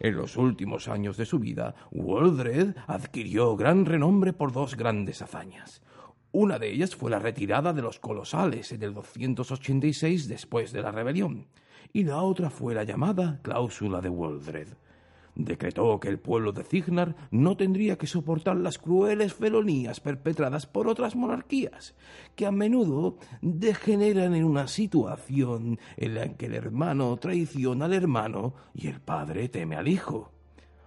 En 0.00 0.16
los 0.16 0.36
últimos 0.36 0.88
años 0.88 1.16
de 1.16 1.26
su 1.26 1.38
vida, 1.38 1.74
Waldred 1.90 2.76
adquirió 2.86 3.56
gran 3.56 3.84
renombre 3.84 4.32
por 4.32 4.52
dos 4.52 4.76
grandes 4.76 5.22
hazañas. 5.22 5.82
Una 6.30 6.58
de 6.58 6.70
ellas 6.70 6.94
fue 6.94 7.10
la 7.10 7.18
retirada 7.18 7.72
de 7.72 7.82
los 7.82 7.98
colosales 7.98 8.70
en 8.72 8.82
el 8.82 8.94
286 8.94 10.28
después 10.28 10.72
de 10.72 10.82
la 10.82 10.92
rebelión, 10.92 11.48
y 11.92 12.04
la 12.04 12.22
otra 12.22 12.50
fue 12.50 12.74
la 12.74 12.84
llamada 12.84 13.40
cláusula 13.42 14.00
de 14.00 14.10
Waldred 14.10 14.68
decretó 15.38 15.98
que 16.00 16.08
el 16.08 16.18
pueblo 16.18 16.52
de 16.52 16.64
Cignar 16.64 17.14
no 17.30 17.56
tendría 17.56 17.96
que 17.96 18.08
soportar 18.08 18.56
las 18.56 18.76
crueles 18.76 19.32
felonías 19.32 20.00
perpetradas 20.00 20.66
por 20.66 20.88
otras 20.88 21.16
monarquías, 21.16 21.94
que 22.34 22.44
a 22.44 22.50
menudo 22.50 23.16
degeneran 23.40 24.34
en 24.34 24.44
una 24.44 24.66
situación 24.66 25.78
en 25.96 26.14
la 26.14 26.28
que 26.36 26.46
el 26.46 26.54
hermano 26.54 27.16
traiciona 27.16 27.86
al 27.86 27.94
hermano 27.94 28.54
y 28.74 28.88
el 28.88 29.00
padre 29.00 29.48
teme 29.48 29.76
al 29.76 29.88
hijo. 29.88 30.32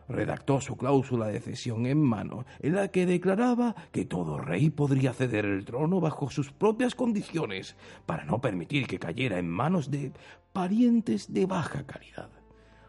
Redactó 0.10 0.60
su 0.60 0.76
cláusula 0.76 1.28
de 1.28 1.40
cesión 1.40 1.86
en 1.86 2.02
mano, 2.04 2.46
en 2.60 2.76
la 2.76 2.90
que 2.90 3.06
declaraba 3.06 3.76
que 3.94 4.04
todo 4.04 4.38
rey 4.38 4.70
podría 4.70 5.14
ceder 5.14 5.46
el 5.46 5.64
trono 5.64 6.02
bajo 6.02 6.30
sus 6.30 6.52
propias 6.52 6.96
condiciones, 6.96 7.78
para 8.06 8.26
no 8.26 8.42
permitir 8.42 8.88
que 8.88 9.00
cayera 9.00 9.40
en 9.40 9.48
manos 9.48 9.90
de 9.90 10.12
parientes 10.52 11.32
de 11.34 11.46
baja 11.46 11.86
calidad. 11.86 12.41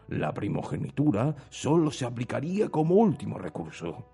La 0.07 0.33
primogenitura 0.33 1.35
solo 1.49 1.91
se 1.91 2.05
aplicaría 2.05 2.69
como 2.69 2.95
último 2.95 3.37
recurso. 3.37 4.05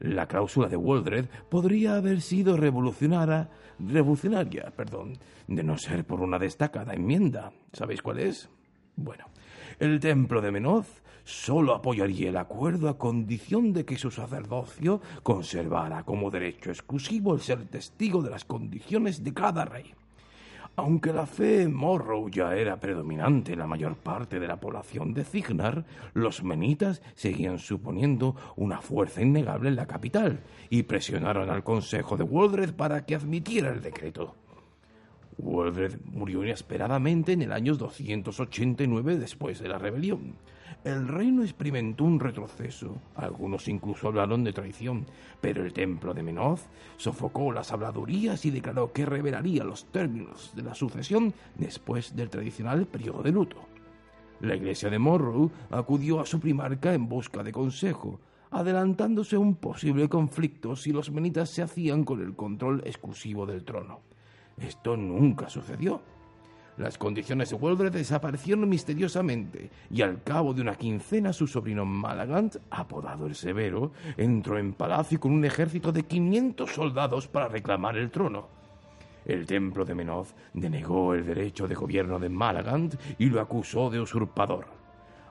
La 0.00 0.26
cláusula 0.26 0.68
de 0.68 0.76
Waldred 0.76 1.26
podría 1.48 1.96
haber 1.96 2.20
sido 2.20 2.56
revolucionaria, 2.56 3.48
revolucionaria, 3.78 4.72
perdón, 4.76 5.16
de 5.46 5.62
no 5.62 5.78
ser 5.78 6.04
por 6.04 6.20
una 6.20 6.38
destacada 6.38 6.94
enmienda. 6.94 7.52
¿Sabéis 7.72 8.02
cuál 8.02 8.18
es? 8.18 8.48
Bueno, 8.96 9.26
el 9.78 10.00
templo 10.00 10.40
de 10.40 10.50
Menoz 10.50 11.02
solo 11.24 11.74
apoyaría 11.74 12.30
el 12.30 12.36
acuerdo 12.36 12.88
a 12.88 12.98
condición 12.98 13.72
de 13.72 13.84
que 13.84 13.96
su 13.96 14.10
sacerdocio 14.10 15.00
conservara 15.22 16.02
como 16.02 16.30
derecho 16.30 16.70
exclusivo 16.70 17.34
el 17.34 17.40
ser 17.40 17.64
testigo 17.66 18.22
de 18.22 18.30
las 18.30 18.44
condiciones 18.44 19.22
de 19.22 19.32
cada 19.32 19.64
rey. 19.64 19.94
Aunque 20.74 21.12
la 21.12 21.26
fe 21.26 21.62
en 21.62 21.74
Morrow 21.74 22.30
ya 22.30 22.56
era 22.56 22.80
predominante 22.80 23.52
en 23.52 23.58
la 23.58 23.66
mayor 23.66 23.94
parte 23.96 24.40
de 24.40 24.48
la 24.48 24.58
población 24.58 25.12
de 25.12 25.22
Cignar, 25.22 25.84
los 26.14 26.42
menitas 26.42 27.02
seguían 27.14 27.58
suponiendo 27.58 28.36
una 28.56 28.80
fuerza 28.80 29.20
innegable 29.20 29.68
en 29.68 29.76
la 29.76 29.86
capital 29.86 30.40
y 30.70 30.84
presionaron 30.84 31.50
al 31.50 31.62
Consejo 31.62 32.16
de 32.16 32.24
Waldred 32.24 32.72
para 32.72 33.04
que 33.04 33.14
admitiera 33.14 33.70
el 33.70 33.82
decreto. 33.82 34.34
Waldred 35.36 35.98
murió 36.06 36.42
inesperadamente 36.42 37.32
en 37.32 37.42
el 37.42 37.52
año 37.52 37.74
289 37.74 39.18
después 39.18 39.60
de 39.60 39.68
la 39.68 39.78
rebelión 39.78 40.36
el 40.84 41.06
reino 41.06 41.42
experimentó 41.42 42.04
un 42.04 42.18
retroceso. 42.18 42.96
Algunos 43.14 43.68
incluso 43.68 44.08
hablaron 44.08 44.42
de 44.42 44.52
traición, 44.52 45.06
pero 45.40 45.64
el 45.64 45.72
templo 45.72 46.12
de 46.12 46.22
Menoz 46.22 46.66
sofocó 46.96 47.52
las 47.52 47.72
habladurías 47.72 48.44
y 48.44 48.50
declaró 48.50 48.92
que 48.92 49.06
revelaría 49.06 49.62
los 49.62 49.86
términos 49.86 50.52
de 50.56 50.62
la 50.62 50.74
sucesión 50.74 51.32
después 51.54 52.16
del 52.16 52.30
tradicional 52.30 52.86
periodo 52.86 53.22
de 53.22 53.32
luto. 53.32 53.56
La 54.40 54.56
iglesia 54.56 54.90
de 54.90 54.98
Morrow 54.98 55.50
acudió 55.70 56.18
a 56.18 56.26
su 56.26 56.40
primarca 56.40 56.92
en 56.92 57.08
busca 57.08 57.44
de 57.44 57.52
consejo, 57.52 58.18
adelantándose 58.50 59.36
a 59.36 59.38
un 59.38 59.54
posible 59.54 60.08
conflicto 60.08 60.74
si 60.74 60.92
los 60.92 61.12
menitas 61.12 61.48
se 61.50 61.62
hacían 61.62 62.04
con 62.04 62.20
el 62.20 62.34
control 62.34 62.82
exclusivo 62.84 63.46
del 63.46 63.64
trono. 63.64 64.00
Esto 64.58 64.96
nunca 64.96 65.48
sucedió. 65.48 66.02
Las 66.78 66.96
condiciones 66.96 67.50
de 67.50 67.56
Waldred 67.56 67.92
desaparecieron 67.92 68.66
misteriosamente 68.66 69.70
y 69.90 70.00
al 70.00 70.22
cabo 70.22 70.54
de 70.54 70.62
una 70.62 70.74
quincena 70.74 71.34
su 71.34 71.46
sobrino 71.46 71.84
Malagant, 71.84 72.56
apodado 72.70 73.26
el 73.26 73.34
Severo, 73.34 73.92
entró 74.16 74.58
en 74.58 74.72
palacio 74.72 75.20
con 75.20 75.32
un 75.32 75.44
ejército 75.44 75.92
de 75.92 76.04
500 76.04 76.70
soldados 76.70 77.28
para 77.28 77.48
reclamar 77.48 77.98
el 77.98 78.10
trono. 78.10 78.48
El 79.26 79.44
templo 79.46 79.84
de 79.84 79.94
Menoz 79.94 80.34
denegó 80.54 81.14
el 81.14 81.26
derecho 81.26 81.68
de 81.68 81.74
gobierno 81.74 82.18
de 82.18 82.30
Malagant 82.30 82.94
y 83.18 83.26
lo 83.26 83.40
acusó 83.40 83.90
de 83.90 84.00
usurpador. 84.00 84.81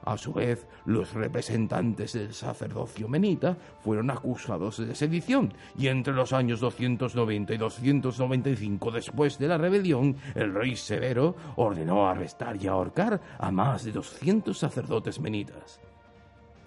A 0.05 0.17
su 0.17 0.33
vez, 0.33 0.67
los 0.85 1.13
representantes 1.13 2.13
del 2.13 2.33
sacerdocio 2.33 3.07
menita 3.07 3.55
fueron 3.83 4.09
acusados 4.09 4.77
de 4.77 4.95
sedición, 4.95 5.53
y 5.77 5.87
entre 5.87 6.13
los 6.13 6.33
años 6.33 6.59
290 6.59 7.53
y 7.53 7.57
295 7.57 8.91
después 8.91 9.37
de 9.37 9.47
la 9.47 9.57
rebelión, 9.57 10.15
el 10.35 10.53
rey 10.53 10.75
Severo 10.75 11.35
ordenó 11.55 12.07
arrestar 12.07 12.57
y 12.61 12.67
ahorcar 12.67 13.21
a 13.37 13.51
más 13.51 13.83
de 13.83 13.91
200 13.91 14.57
sacerdotes 14.57 15.19
menitas. 15.19 15.79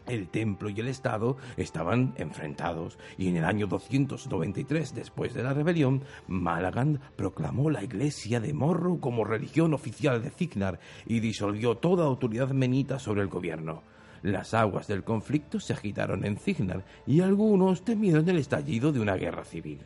El 0.07 0.29
templo 0.29 0.69
y 0.69 0.79
el 0.81 0.89
Estado 0.89 1.39
estaban 1.57 2.13
enfrentados 2.17 2.99
y 3.17 3.29
en 3.29 3.39
el 3.39 3.45
año 3.45 3.67
293 3.67 4.95
después 4.95 5.33
de 5.33 5.43
la 5.43 5.55
rebelión, 5.55 6.03
Malagand 6.29 7.01
proclamó 7.17 7.71
la 7.71 7.83
Iglesia 7.83 8.39
de 8.39 8.53
Morro 8.53 9.01
como 9.01 9.25
religión 9.25 9.73
oficial 9.73 10.23
de 10.23 10.31
Cignar 10.31 10.79
y 11.07 11.21
disolvió 11.21 11.77
toda 11.77 12.05
autoridad 12.05 12.51
menita 12.51 12.99
sobre 12.99 13.23
el 13.23 13.29
gobierno. 13.29 13.83
Las 14.23 14.55
aguas 14.55 14.87
del 14.87 15.05
conflicto 15.05 15.59
se 15.59 15.73
agitaron 15.73 16.25
en 16.25 16.37
Cignar 16.37 16.85
y 17.07 17.21
algunos 17.21 17.83
temieron 17.83 18.29
el 18.29 18.39
estallido 18.39 18.93
de 18.93 19.01
una 19.01 19.17
guerra 19.17 19.45
civil. 19.45 19.81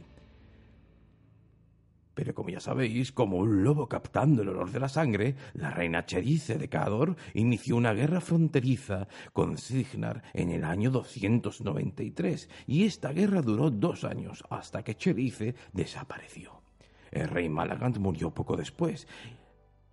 Pero 2.18 2.34
como 2.34 2.48
ya 2.48 2.58
sabéis, 2.58 3.12
como 3.12 3.36
un 3.36 3.62
lobo 3.62 3.88
captando 3.88 4.42
el 4.42 4.48
olor 4.48 4.72
de 4.72 4.80
la 4.80 4.88
sangre, 4.88 5.36
la 5.54 5.70
reina 5.70 6.04
Cherice 6.04 6.58
de 6.58 6.68
Cador 6.68 7.14
inició 7.32 7.76
una 7.76 7.92
guerra 7.92 8.20
fronteriza 8.20 9.06
con 9.32 9.56
Signar 9.56 10.24
en 10.34 10.50
el 10.50 10.64
año 10.64 10.90
293, 10.90 12.50
y 12.66 12.86
esta 12.86 13.12
guerra 13.12 13.40
duró 13.40 13.70
dos 13.70 14.02
años, 14.02 14.42
hasta 14.50 14.82
que 14.82 14.96
Cherice 14.96 15.54
desapareció. 15.72 16.60
El 17.12 17.28
rey 17.28 17.48
Malagant 17.48 17.98
murió 17.98 18.34
poco 18.34 18.56
después, 18.56 19.06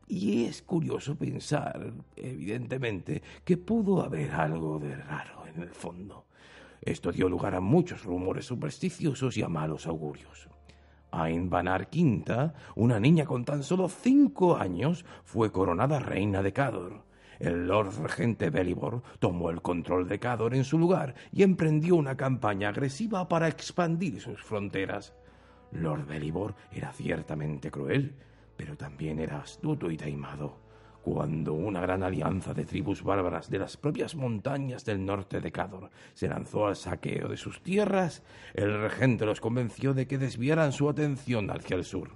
y 0.07 0.45
es 0.45 0.63
curioso 0.63 1.15
pensar, 1.15 1.93
evidentemente, 2.15 3.21
que 3.43 3.57
pudo 3.57 4.01
haber 4.01 4.31
algo 4.31 4.79
de 4.79 4.95
raro 4.95 5.45
en 5.45 5.61
el 5.61 5.69
fondo. 5.69 6.25
Esto 6.81 7.11
dio 7.11 7.29
lugar 7.29 7.53
a 7.53 7.61
muchos 7.61 8.03
rumores 8.03 8.45
supersticiosos 8.45 9.37
y 9.37 9.43
a 9.43 9.47
malos 9.47 9.85
augurios. 9.85 10.49
Ain 11.15 11.49
Banar 11.49 11.87
V, 11.91 12.51
una 12.75 12.99
niña 12.99 13.25
con 13.25 13.45
tan 13.45 13.63
solo 13.63 13.87
cinco 13.87 14.57
años, 14.57 15.05
fue 15.23 15.51
coronada 15.51 15.99
reina 15.99 16.43
de 16.43 16.51
Cador. 16.51 17.03
El 17.39 17.67
Lord 17.67 18.01
Regente 18.01 18.49
Belibor 18.49 19.01
tomó 19.19 19.49
el 19.49 19.61
control 19.61 20.07
de 20.07 20.19
Cador 20.19 20.53
en 20.55 20.63
su 20.63 20.77
lugar 20.77 21.15
y 21.31 21.43
emprendió 21.43 21.95
una 21.95 22.17
campaña 22.17 22.69
agresiva 22.69 23.27
para 23.27 23.47
expandir 23.47 24.21
sus 24.21 24.41
fronteras. 24.41 25.15
Lord 25.71 26.05
Belibor 26.05 26.55
era 26.71 26.91
ciertamente 26.91 27.71
cruel, 27.71 28.15
pero 28.57 28.75
también 28.75 29.19
era 29.19 29.39
astuto 29.39 29.91
y 29.91 29.97
taimado. 29.97 30.64
Cuando 31.05 31.53
una 31.53 31.81
gran 31.81 32.01
alianza 32.01 32.55
de 32.55 32.65
tribus 32.65 33.03
bárbaras 33.03 33.47
de 33.51 33.59
las 33.59 33.77
propias 33.77 34.15
montañas 34.15 34.85
del 34.85 35.05
norte 35.05 35.39
de 35.39 35.51
Cador 35.51 35.91
se 36.15 36.27
lanzó 36.27 36.65
al 36.65 36.75
saqueo 36.75 37.27
de 37.27 37.37
sus 37.37 37.61
tierras, 37.61 38.23
el 38.55 38.81
regente 38.81 39.27
los 39.27 39.39
convenció 39.39 39.93
de 39.93 40.07
que 40.07 40.17
desviaran 40.17 40.71
su 40.71 40.89
atención 40.89 41.51
hacia 41.51 41.75
el 41.75 41.83
sur. 41.83 42.09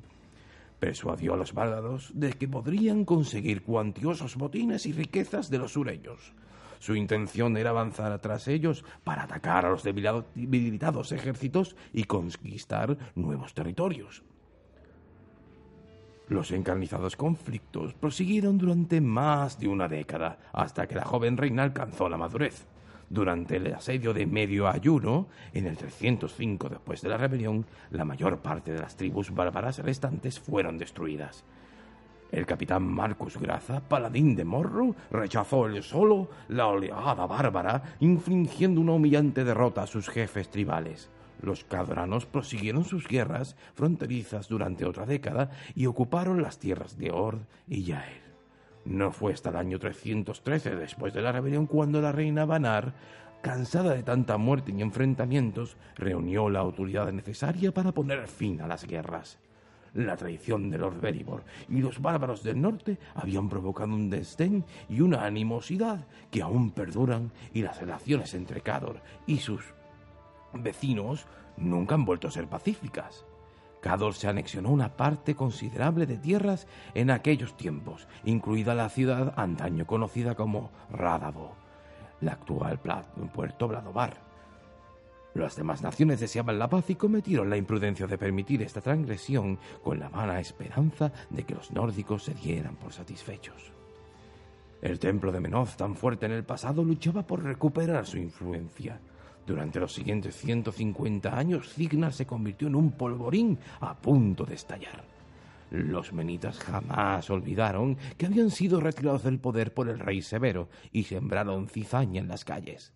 Persuadió 0.80 1.36
a 1.36 1.38
los 1.38 1.54
bárbaros 1.54 2.10
de 2.16 2.34
que 2.34 2.48
podrían 2.48 3.06
conseguir 3.06 3.62
cuantiosos 3.62 4.36
botines 4.38 4.88
y 4.88 4.92
riquezas 4.92 5.52
de 5.52 5.60
los 5.60 5.74
sureños. 5.74 6.34
Su 6.80 6.96
intención 6.96 7.58
era 7.58 7.70
avanzar 7.70 8.18
tras 8.18 8.48
ellos 8.48 8.84
para 9.04 9.26
atacar 9.26 9.68
a 9.68 9.70
los 9.70 9.84
debilitados 9.84 11.12
ejércitos 11.12 11.76
y 11.94 12.06
conquistar 12.06 12.98
nuevos 13.14 13.54
territorios. 13.54 14.24
Los 16.30 16.52
encarnizados 16.52 17.16
conflictos 17.16 17.96
prosiguieron 17.96 18.60
durante 18.60 19.02
más 19.02 19.60
de 19.60 19.68
una 19.68 19.88
década, 19.88 20.38
hasta 20.54 20.88
que 20.88 20.94
la 20.94 21.04
joven 21.04 21.38
reina 21.38 21.64
alcanzó 21.64 22.08
la 22.08 22.18
madurez. 22.18 22.68
Durante 23.10 23.56
el 23.56 23.74
asedio 23.74 24.14
de 24.14 24.28
Medio 24.28 24.68
Ayuno, 24.68 25.28
en 25.54 25.66
el 25.66 25.76
305 25.76 26.70
después 26.70 27.02
de 27.02 27.10
la 27.10 27.18
rebelión, 27.18 27.66
la 27.90 28.06
mayor 28.06 28.38
parte 28.38 28.72
de 28.72 28.80
las 28.80 28.96
tribus 28.96 29.34
bárbaras 29.34 29.80
restantes 29.80 30.40
fueron 30.40 30.78
destruidas. 30.78 31.44
El 32.32 32.46
capitán 32.46 32.84
Marcus 32.84 33.38
Graza, 33.40 33.80
paladín 33.80 34.36
de 34.36 34.46
Morro, 34.46 34.96
rechazó 35.10 35.66
él 35.66 35.82
solo 35.82 36.30
la 36.48 36.68
oleada 36.68 37.26
bárbara, 37.26 37.96
infligiendo 38.02 38.82
una 38.82 38.92
humillante 38.92 39.44
derrota 39.44 39.82
a 39.82 39.88
sus 39.88 40.08
jefes 40.08 40.52
tribales. 40.52 41.10
Los 41.42 41.64
cadoranos 41.64 42.26
prosiguieron 42.26 42.84
sus 42.84 43.08
guerras 43.08 43.56
fronterizas 43.76 44.48
durante 44.48 44.86
otra 44.86 45.06
década 45.06 45.52
y 45.76 45.86
ocuparon 45.86 46.42
las 46.42 46.60
tierras 46.60 46.98
de 46.98 47.12
Ord 47.12 47.40
y 47.68 47.84
Yael. 47.84 48.22
No 48.86 49.12
fue 49.12 49.34
hasta 49.34 49.50
el 49.50 49.56
año 49.56 49.80
313 49.80 50.76
después 50.76 51.14
de 51.14 51.22
la 51.22 51.32
rebelión 51.32 51.68
cuando 51.68 52.02
la 52.02 52.12
reina 52.12 52.46
Banar, 52.46 52.94
cansada 53.42 53.94
de 53.94 54.04
tanta 54.04 54.38
muerte 54.38 54.74
y 54.76 54.82
enfrentamientos, 54.82 55.78
reunió 55.96 56.50
la 56.50 56.60
autoridad 56.60 57.12
necesaria 57.12 57.72
para 57.74 57.92
poner 57.94 58.28
fin 58.28 58.62
a 58.62 58.68
las 58.68 58.86
guerras. 58.86 59.40
La 59.94 60.16
traición 60.18 60.70
de 60.70 60.78
Lord 60.78 61.02
Beribor 61.02 61.44
y 61.68 61.80
los 61.80 62.02
bárbaros 62.02 62.44
del 62.44 62.62
norte 62.62 63.00
habían 63.16 63.50
provocado 63.50 63.94
un 63.94 64.10
desdén 64.10 64.66
y 64.88 65.02
una 65.02 65.26
animosidad 65.26 66.06
que 66.30 66.42
aún 66.42 66.72
perduran 66.72 67.32
y 67.54 67.64
las 67.64 67.80
relaciones 67.80 68.34
entre 68.34 68.62
Cador 68.62 69.02
y 69.26 69.38
sus 69.38 69.74
vecinos 70.54 71.26
nunca 71.58 71.96
han 71.96 72.06
vuelto 72.06 72.28
a 72.28 72.32
ser 72.32 72.48
pacíficas. 72.48 73.26
Cador 73.82 74.14
se 74.14 74.28
anexionó 74.28 74.70
una 74.70 74.98
parte 74.98 75.36
considerable 75.36 76.06
de 76.06 76.18
tierras 76.18 76.68
en 76.94 77.12
aquellos 77.12 77.56
tiempos, 77.56 78.08
incluida 78.26 78.76
la 78.76 78.90
ciudad 78.90 79.34
antaño 79.38 79.88
conocida 79.88 80.36
como 80.36 80.72
Rádavo, 80.92 81.56
la 82.20 82.34
actual 82.34 82.80
puerto 83.34 83.68
Bladovar. 83.68 84.30
Las 85.34 85.56
demás 85.56 85.82
naciones 85.82 86.20
deseaban 86.20 86.60
la 86.60 86.70
paz 86.70 86.90
y 86.90 86.96
cometieron 86.96 87.50
la 87.50 87.58
imprudencia 87.58 88.08
de 88.08 88.18
permitir 88.18 88.62
esta 88.62 88.82
transgresión 88.82 89.60
con 89.84 90.00
la 90.00 90.10
vana 90.10 90.40
esperanza 90.40 91.12
de 91.30 91.44
que 91.44 91.56
los 91.56 91.72
nórdicos 91.72 92.24
se 92.24 92.34
dieran 92.34 92.76
por 92.76 92.92
satisfechos. 92.92 93.72
El 94.82 94.98
templo 94.98 95.32
de 95.32 95.40
Menoz, 95.40 95.78
tan 95.78 95.96
fuerte 95.96 96.26
en 96.26 96.32
el 96.32 96.46
pasado, 96.46 96.84
luchaba 96.84 97.28
por 97.28 97.44
recuperar 97.44 98.06
su 98.06 98.18
influencia. 98.18 99.00
Durante 99.50 99.80
los 99.80 99.96
siguientes 99.96 100.36
150 100.36 101.36
años, 101.36 101.74
Cignar 101.74 102.14
se 102.14 102.28
convirtió 102.28 102.68
en 102.68 102.76
un 102.76 102.92
polvorín 102.92 103.58
a 103.80 104.00
punto 104.00 104.46
de 104.46 104.54
estallar. 104.54 105.04
Los 105.72 106.14
menitas 106.14 106.60
jamás 106.60 107.32
olvidaron 107.32 107.98
que 108.16 108.28
habían 108.28 108.52
sido 108.52 108.80
retirados 108.80 109.24
del 109.24 109.40
poder 109.40 109.74
por 109.74 109.90
el 109.90 109.98
rey 109.98 110.22
Severo 110.22 110.70
y 110.92 111.06
sembraron 111.06 111.68
cizaña 111.68 112.22
en 112.22 112.28
las 112.28 112.46
calles. 112.46 112.94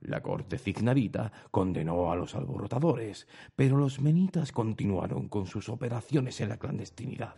La 0.00 0.22
corte 0.22 0.58
cignarita 0.58 1.32
condenó 1.50 2.12
a 2.12 2.14
los 2.14 2.36
alborotadores, 2.36 3.26
pero 3.56 3.76
los 3.76 4.00
menitas 4.00 4.52
continuaron 4.52 5.28
con 5.28 5.46
sus 5.46 5.68
operaciones 5.68 6.40
en 6.40 6.50
la 6.50 6.58
clandestinidad. 6.58 7.34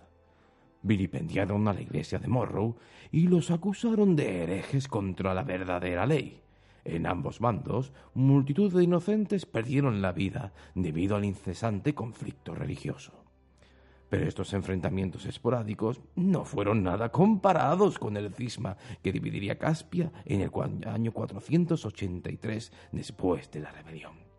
Vilipendiaron 0.83 1.67
a 1.69 1.73
la 1.73 1.81
iglesia 1.81 2.19
de 2.19 2.29
Morrow 2.29 2.77
y 3.11 3.29
los 3.29 3.51
acusaron 3.51 4.15
de 4.15 4.43
herejes 4.43 4.89
contra 4.89 5.33
la 5.33 5.43
verdadera 5.43 6.05
ley. 6.05 6.43
En 6.85 7.07
ambos 7.07 7.39
bandos, 7.39 7.93
multitud 8.15 8.73
de 8.73 8.85
inocentes 8.85 9.47
perdieron 9.47 10.03
la 10.03 10.13
vida 10.13 10.53
debido 10.75 11.17
al 11.17 11.25
incesante 11.25 11.95
conflicto 11.95 12.55
religioso. 12.55 13.13
Pero 14.09 14.27
estos 14.27 14.53
enfrentamientos 14.53 15.25
esporádicos 15.25 16.01
no 16.17 16.45
fueron 16.45 16.83
nada 16.83 17.11
comparados 17.11 17.99
con 17.99 18.17
el 18.17 18.35
cisma 18.35 18.77
que 19.03 19.13
dividiría 19.13 19.59
Caspia 19.59 20.13
en 20.27 20.43
el 20.43 20.51
año 20.87 21.13
483 21.13 22.73
después 22.93 23.51
de 23.51 23.61
la 23.61 23.71
rebelión. 23.71 24.32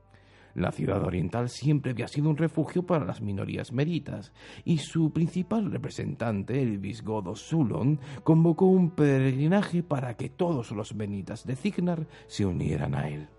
La 0.55 0.71
ciudad 0.71 1.03
oriental 1.03 1.49
siempre 1.49 1.91
había 1.91 2.07
sido 2.07 2.29
un 2.29 2.37
refugio 2.37 2.83
para 2.83 3.05
las 3.05 3.21
minorías 3.21 3.71
meritas, 3.71 4.33
y 4.63 4.77
su 4.77 5.11
principal 5.11 5.71
representante, 5.71 6.61
el 6.61 6.77
visgodo 6.77 7.35
Sulon, 7.35 7.99
convocó 8.23 8.65
un 8.65 8.91
peregrinaje 8.91 9.81
para 9.81 10.15
que 10.15 10.29
todos 10.29 10.71
los 10.71 10.93
menitas 10.93 11.47
de 11.47 11.55
Cignar 11.55 12.07
se 12.27 12.45
unieran 12.45 12.93
a 12.93 13.09
él. 13.09 13.29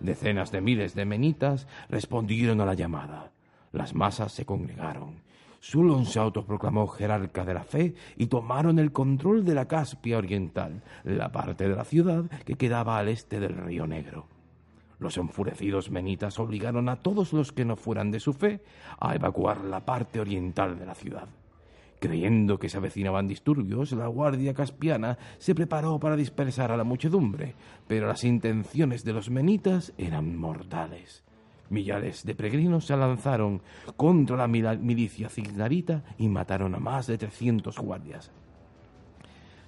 Decenas 0.00 0.50
de 0.50 0.62
miles 0.62 0.94
de 0.94 1.04
menitas 1.04 1.66
respondieron 1.90 2.60
a 2.62 2.66
la 2.66 2.74
llamada. 2.74 3.32
Las 3.72 3.94
masas 3.94 4.32
se 4.32 4.46
congregaron. 4.46 5.26
Sulon 5.60 6.06
se 6.06 6.18
autoproclamó 6.18 6.86
jerarca 6.86 7.44
de 7.44 7.54
la 7.54 7.64
fe 7.64 7.94
y 8.16 8.26
tomaron 8.26 8.78
el 8.78 8.92
control 8.92 9.44
de 9.44 9.54
la 9.54 9.66
Caspia 9.66 10.18
Oriental, 10.18 10.82
la 11.04 11.32
parte 11.32 11.68
de 11.68 11.76
la 11.76 11.84
ciudad 11.84 12.24
que 12.44 12.54
quedaba 12.54 12.98
al 12.98 13.08
este 13.08 13.40
del 13.40 13.56
Río 13.56 13.86
Negro. 13.86 14.35
Los 14.98 15.18
enfurecidos 15.18 15.90
menitas 15.90 16.38
obligaron 16.38 16.88
a 16.88 16.96
todos 16.96 17.32
los 17.32 17.52
que 17.52 17.64
no 17.64 17.76
fueran 17.76 18.10
de 18.10 18.20
su 18.20 18.32
fe 18.32 18.62
a 18.98 19.14
evacuar 19.14 19.64
la 19.64 19.84
parte 19.84 20.20
oriental 20.20 20.78
de 20.78 20.86
la 20.86 20.94
ciudad. 20.94 21.28
Creyendo 21.98 22.58
que 22.58 22.68
se 22.68 22.76
avecinaban 22.76 23.26
disturbios, 23.26 23.92
la 23.92 24.06
Guardia 24.06 24.54
Caspiana 24.54 25.18
se 25.38 25.54
preparó 25.54 25.98
para 25.98 26.16
dispersar 26.16 26.70
a 26.70 26.76
la 26.76 26.84
muchedumbre, 26.84 27.54
pero 27.86 28.06
las 28.06 28.24
intenciones 28.24 29.02
de 29.04 29.12
los 29.12 29.30
menitas 29.30 29.92
eran 29.96 30.36
mortales. 30.36 31.24
Millares 31.68 32.24
de 32.24 32.34
peregrinos 32.34 32.86
se 32.86 32.96
lanzaron 32.96 33.62
contra 33.96 34.36
la 34.36 34.46
milicia 34.46 35.28
cignarita 35.28 36.04
y 36.18 36.28
mataron 36.28 36.74
a 36.74 36.78
más 36.78 37.06
de 37.06 37.18
trescientos 37.18 37.78
guardias. 37.78 38.30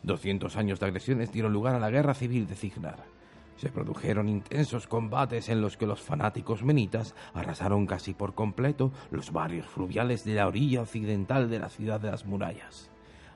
Doscientos 0.02 0.56
años 0.56 0.78
de 0.80 0.86
agresiones 0.86 1.32
dieron 1.32 1.52
lugar 1.52 1.74
a 1.74 1.80
la 1.80 1.90
guerra 1.90 2.14
civil 2.14 2.46
de 2.46 2.54
Cignar. 2.54 3.17
Se 3.58 3.70
produjeron 3.70 4.28
intensos 4.28 4.86
combates 4.86 5.48
en 5.48 5.60
los 5.60 5.76
que 5.76 5.86
los 5.86 6.00
fanáticos 6.00 6.62
menitas 6.62 7.16
arrasaron 7.34 7.86
casi 7.86 8.14
por 8.14 8.34
completo 8.34 8.92
los 9.10 9.32
barrios 9.32 9.66
fluviales 9.66 10.24
de 10.24 10.34
la 10.34 10.46
orilla 10.46 10.82
occidental 10.82 11.50
de 11.50 11.58
la 11.58 11.68
ciudad 11.68 12.00
de 12.00 12.12
las 12.12 12.24
murallas. 12.24 12.88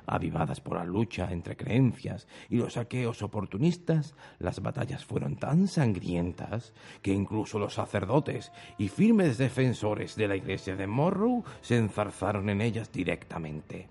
Avivadas 0.06 0.60
por 0.60 0.76
la 0.76 0.84
lucha 0.84 1.32
entre 1.32 1.56
creencias 1.56 2.28
y 2.48 2.56
los 2.56 2.74
saqueos 2.74 3.22
oportunistas, 3.22 4.14
las 4.38 4.60
batallas 4.60 5.04
fueron 5.04 5.36
tan 5.36 5.66
sangrientas 5.66 6.72
que 7.02 7.12
incluso 7.12 7.58
los 7.58 7.74
sacerdotes 7.74 8.52
y 8.78 8.88
firmes 8.88 9.38
defensores 9.38 10.14
de 10.14 10.28
la 10.28 10.36
iglesia 10.36 10.76
de 10.76 10.86
Morrow 10.86 11.42
se 11.62 11.78
enzarzaron 11.78 12.48
en 12.48 12.60
ellas 12.60 12.92
directamente. 12.92 13.88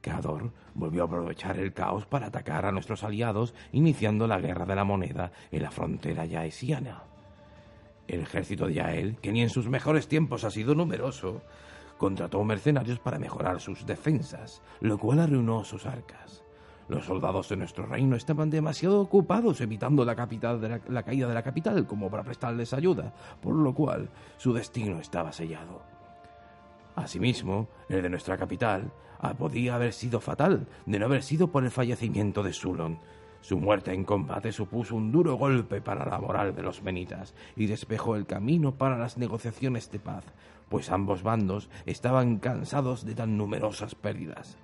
Cador 0.00 0.52
volvió 0.74 1.02
a 1.02 1.06
aprovechar 1.06 1.58
el 1.58 1.72
caos 1.72 2.06
para 2.06 2.26
atacar 2.26 2.64
a 2.64 2.72
nuestros 2.72 3.04
aliados, 3.04 3.54
iniciando 3.72 4.26
la 4.26 4.40
guerra 4.40 4.64
de 4.64 4.76
la 4.76 4.84
moneda 4.84 5.32
en 5.50 5.62
la 5.62 5.70
frontera 5.70 6.24
yaesiana. 6.24 7.02
El 8.06 8.20
ejército 8.20 8.66
de 8.66 8.74
Yael, 8.74 9.16
que 9.16 9.32
ni 9.32 9.42
en 9.42 9.50
sus 9.50 9.68
mejores 9.68 10.08
tiempos 10.08 10.44
ha 10.44 10.50
sido 10.50 10.74
numeroso, 10.74 11.42
contrató 11.98 12.42
mercenarios 12.44 12.98
para 13.00 13.18
mejorar 13.18 13.60
sus 13.60 13.84
defensas, 13.84 14.62
lo 14.80 14.98
cual 14.98 15.20
arruinó 15.20 15.64
sus 15.64 15.84
arcas. 15.84 16.42
Los 16.88 17.04
soldados 17.04 17.50
de 17.50 17.56
nuestro 17.56 17.84
reino 17.84 18.16
estaban 18.16 18.48
demasiado 18.48 19.02
ocupados 19.02 19.60
evitando 19.60 20.06
la, 20.06 20.14
la 20.88 21.02
caída 21.02 21.28
de 21.28 21.34
la 21.34 21.42
capital 21.42 21.86
como 21.86 22.10
para 22.10 22.22
prestarles 22.22 22.72
ayuda, 22.72 23.12
por 23.42 23.54
lo 23.54 23.74
cual 23.74 24.08
su 24.38 24.54
destino 24.54 24.98
estaba 24.98 25.32
sellado. 25.32 25.82
Asimismo, 26.96 27.68
el 27.90 28.00
de 28.00 28.08
nuestra 28.08 28.38
capital 28.38 28.90
podía 29.38 29.74
haber 29.74 29.92
sido 29.92 30.20
fatal, 30.20 30.66
de 30.86 30.98
no 30.98 31.06
haber 31.06 31.22
sido 31.22 31.48
por 31.48 31.64
el 31.64 31.70
fallecimiento 31.70 32.42
de 32.42 32.52
Sulon. 32.52 32.98
Su 33.40 33.58
muerte 33.58 33.92
en 33.92 34.04
combate 34.04 34.52
supuso 34.52 34.96
un 34.96 35.12
duro 35.12 35.36
golpe 35.36 35.80
para 35.80 36.04
la 36.04 36.18
moral 36.18 36.54
de 36.54 36.62
los 36.62 36.82
menitas 36.82 37.34
y 37.56 37.66
despejó 37.66 38.16
el 38.16 38.26
camino 38.26 38.74
para 38.74 38.98
las 38.98 39.16
negociaciones 39.16 39.90
de 39.90 40.00
paz, 40.00 40.24
pues 40.68 40.90
ambos 40.90 41.22
bandos 41.22 41.70
estaban 41.86 42.38
cansados 42.38 43.04
de 43.04 43.14
tan 43.14 43.36
numerosas 43.36 43.94
pérdidas. 43.94 44.58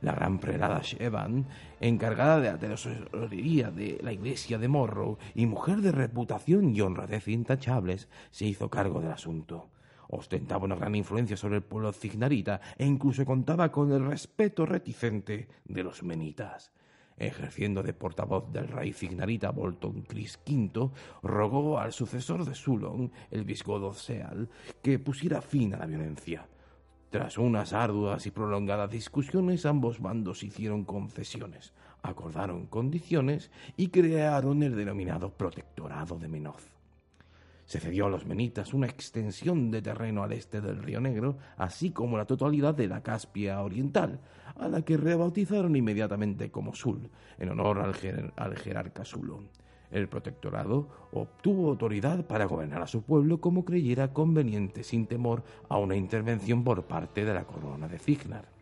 La 0.00 0.12
gran 0.12 0.38
prelada 0.38 0.80
Shevan, 0.80 1.46
encargada 1.80 2.40
de 2.40 2.52
la 2.52 2.58
tesorería 2.58 3.70
de 3.70 3.98
la 4.02 4.12
iglesia 4.12 4.58
de 4.58 4.68
Morrow 4.68 5.18
y 5.34 5.46
mujer 5.46 5.78
de 5.78 5.90
reputación 5.90 6.74
y 6.74 6.80
honradez 6.80 7.26
intachables, 7.26 8.08
se 8.30 8.46
hizo 8.46 8.68
cargo 8.68 9.00
del 9.00 9.10
asunto. 9.10 9.68
Ostentaba 10.08 10.64
una 10.64 10.76
gran 10.76 10.94
influencia 10.94 11.36
sobre 11.36 11.56
el 11.56 11.62
pueblo 11.62 11.92
cignarita 11.92 12.60
e 12.76 12.86
incluso 12.86 13.24
contaba 13.24 13.70
con 13.70 13.92
el 13.92 14.04
respeto 14.04 14.66
reticente 14.66 15.48
de 15.64 15.82
los 15.82 16.02
menitas 16.02 16.72
ejerciendo 17.18 17.82
de 17.82 17.92
portavoz 17.92 18.50
del 18.52 18.68
rey 18.68 18.92
cignarita 18.92 19.50
Bolton 19.50 20.02
Cris 20.02 20.38
V, 20.46 20.90
rogó 21.22 21.78
al 21.78 21.92
sucesor 21.92 22.44
de 22.44 22.54
Sulon, 22.54 23.12
el 23.30 23.44
visgodo 23.44 23.92
Seal, 23.92 24.48
que 24.82 24.98
pusiera 24.98 25.40
fin 25.40 25.74
a 25.74 25.78
la 25.78 25.86
violencia. 25.86 26.46
Tras 27.10 27.38
unas 27.38 27.72
arduas 27.72 28.26
y 28.26 28.30
prolongadas 28.30 28.90
discusiones, 28.90 29.64
ambos 29.64 30.00
bandos 30.00 30.42
hicieron 30.42 30.84
concesiones, 30.84 31.72
acordaron 32.02 32.66
condiciones 32.66 33.50
y 33.76 33.88
crearon 33.88 34.62
el 34.62 34.76
denominado 34.76 35.30
Protectorado 35.30 36.18
de 36.18 36.28
Menoz. 36.28 36.77
Se 37.68 37.80
cedió 37.80 38.06
a 38.06 38.08
los 38.08 38.24
menitas 38.24 38.72
una 38.72 38.86
extensión 38.86 39.70
de 39.70 39.82
terreno 39.82 40.22
al 40.22 40.32
este 40.32 40.62
del 40.62 40.82
Río 40.82 41.02
Negro, 41.02 41.36
así 41.58 41.90
como 41.90 42.16
la 42.16 42.24
totalidad 42.24 42.74
de 42.74 42.88
la 42.88 43.02
Caspia 43.02 43.60
Oriental, 43.60 44.20
a 44.56 44.68
la 44.68 44.80
que 44.80 44.96
rebautizaron 44.96 45.76
inmediatamente 45.76 46.50
como 46.50 46.74
Sul, 46.74 47.10
en 47.38 47.50
honor 47.50 47.80
al, 47.80 48.56
jerarca 48.56 49.04
Sulo. 49.04 49.42
El 49.90 50.08
protectorado 50.08 50.88
obtuvo 51.12 51.68
autoridad 51.68 52.26
para 52.26 52.46
gobernar 52.46 52.80
a 52.80 52.86
su 52.86 53.02
pueblo 53.02 53.38
como 53.38 53.66
creyera 53.66 54.14
conveniente 54.14 54.82
sin 54.82 55.06
temor 55.06 55.44
a 55.68 55.76
una 55.76 55.94
intervención 55.94 56.64
por 56.64 56.84
parte 56.84 57.26
de 57.26 57.34
la 57.34 57.44
corona 57.44 57.86
de 57.86 57.98
Cignar. 57.98 58.57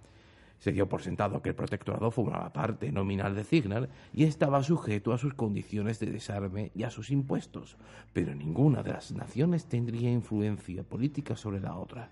Se 0.59 0.73
dio 0.73 0.89
por 0.89 1.03
sentado 1.03 1.43
que 1.43 1.51
el 1.51 1.55
protectorado 1.55 2.11
formaba 2.11 2.53
parte 2.53 2.91
nominal 2.91 3.35
de 3.35 3.45
Cignar 3.45 3.89
y 4.13 4.25
estaba 4.25 4.63
sujeto 4.63 5.13
a 5.13 5.19
sus 5.19 5.35
condiciones 5.35 6.01
de 6.01 6.11
desarme 6.11 6.71
y 6.75 6.85
a 6.85 6.91
sus 6.91 7.11
impuestos, 7.11 7.77
pero 8.13 8.35
ninguna 8.35 8.83
de 8.83 8.93
las 8.93 9.13
naciones 9.13 9.67
tendría 9.67 10.11
influencia 10.11 10.83
política 10.83 11.37
sobre 11.37 11.61
la 11.61 11.77
otra. 11.77 12.11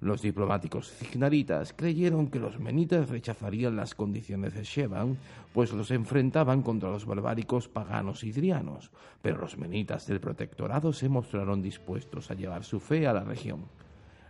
Los 0.00 0.22
diplomáticos 0.22 0.90
cignaritas 0.90 1.74
creyeron 1.74 2.28
que 2.28 2.38
los 2.38 2.58
menitas 2.58 3.10
rechazarían 3.10 3.76
las 3.76 3.94
condiciones 3.94 4.54
de 4.54 4.64
Shevan, 4.64 5.18
pues 5.52 5.74
los 5.74 5.90
enfrentaban 5.90 6.62
contra 6.62 6.90
los 6.90 7.04
barbáricos 7.04 7.68
paganos 7.68 8.24
idrianos, 8.24 8.90
pero 9.20 9.36
los 9.36 9.58
menitas 9.58 10.06
del 10.06 10.18
protectorado 10.18 10.94
se 10.94 11.10
mostraron 11.10 11.60
dispuestos 11.60 12.30
a 12.30 12.34
llevar 12.34 12.64
su 12.64 12.80
fe 12.80 13.06
a 13.06 13.12
la 13.12 13.24
región. 13.24 13.66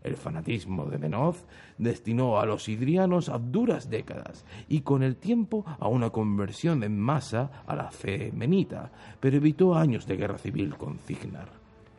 El 0.03 0.17
fanatismo 0.17 0.87
de 0.87 0.99
Menoz 0.99 1.45
destinó 1.77 2.41
a 2.41 2.47
los 2.47 2.69
idrianos 2.69 3.29
a 3.29 3.39
duras 3.39 3.91
décadas 3.91 4.45
y 4.69 4.81
con 4.81 5.03
el 5.03 5.17
tiempo 5.17 5.65
a 5.79 5.89
una 5.89 6.11
conversión 6.11 6.83
en 6.83 6.99
masa 6.99 7.65
a 7.67 7.77
la 7.77 7.91
fe 7.91 8.33
menita, 8.35 8.91
pero 9.21 9.37
evitó 9.37 9.75
años 9.75 10.07
de 10.07 10.17
guerra 10.17 10.39
civil 10.39 10.77
con 10.77 10.99
Cignar. 10.99 11.49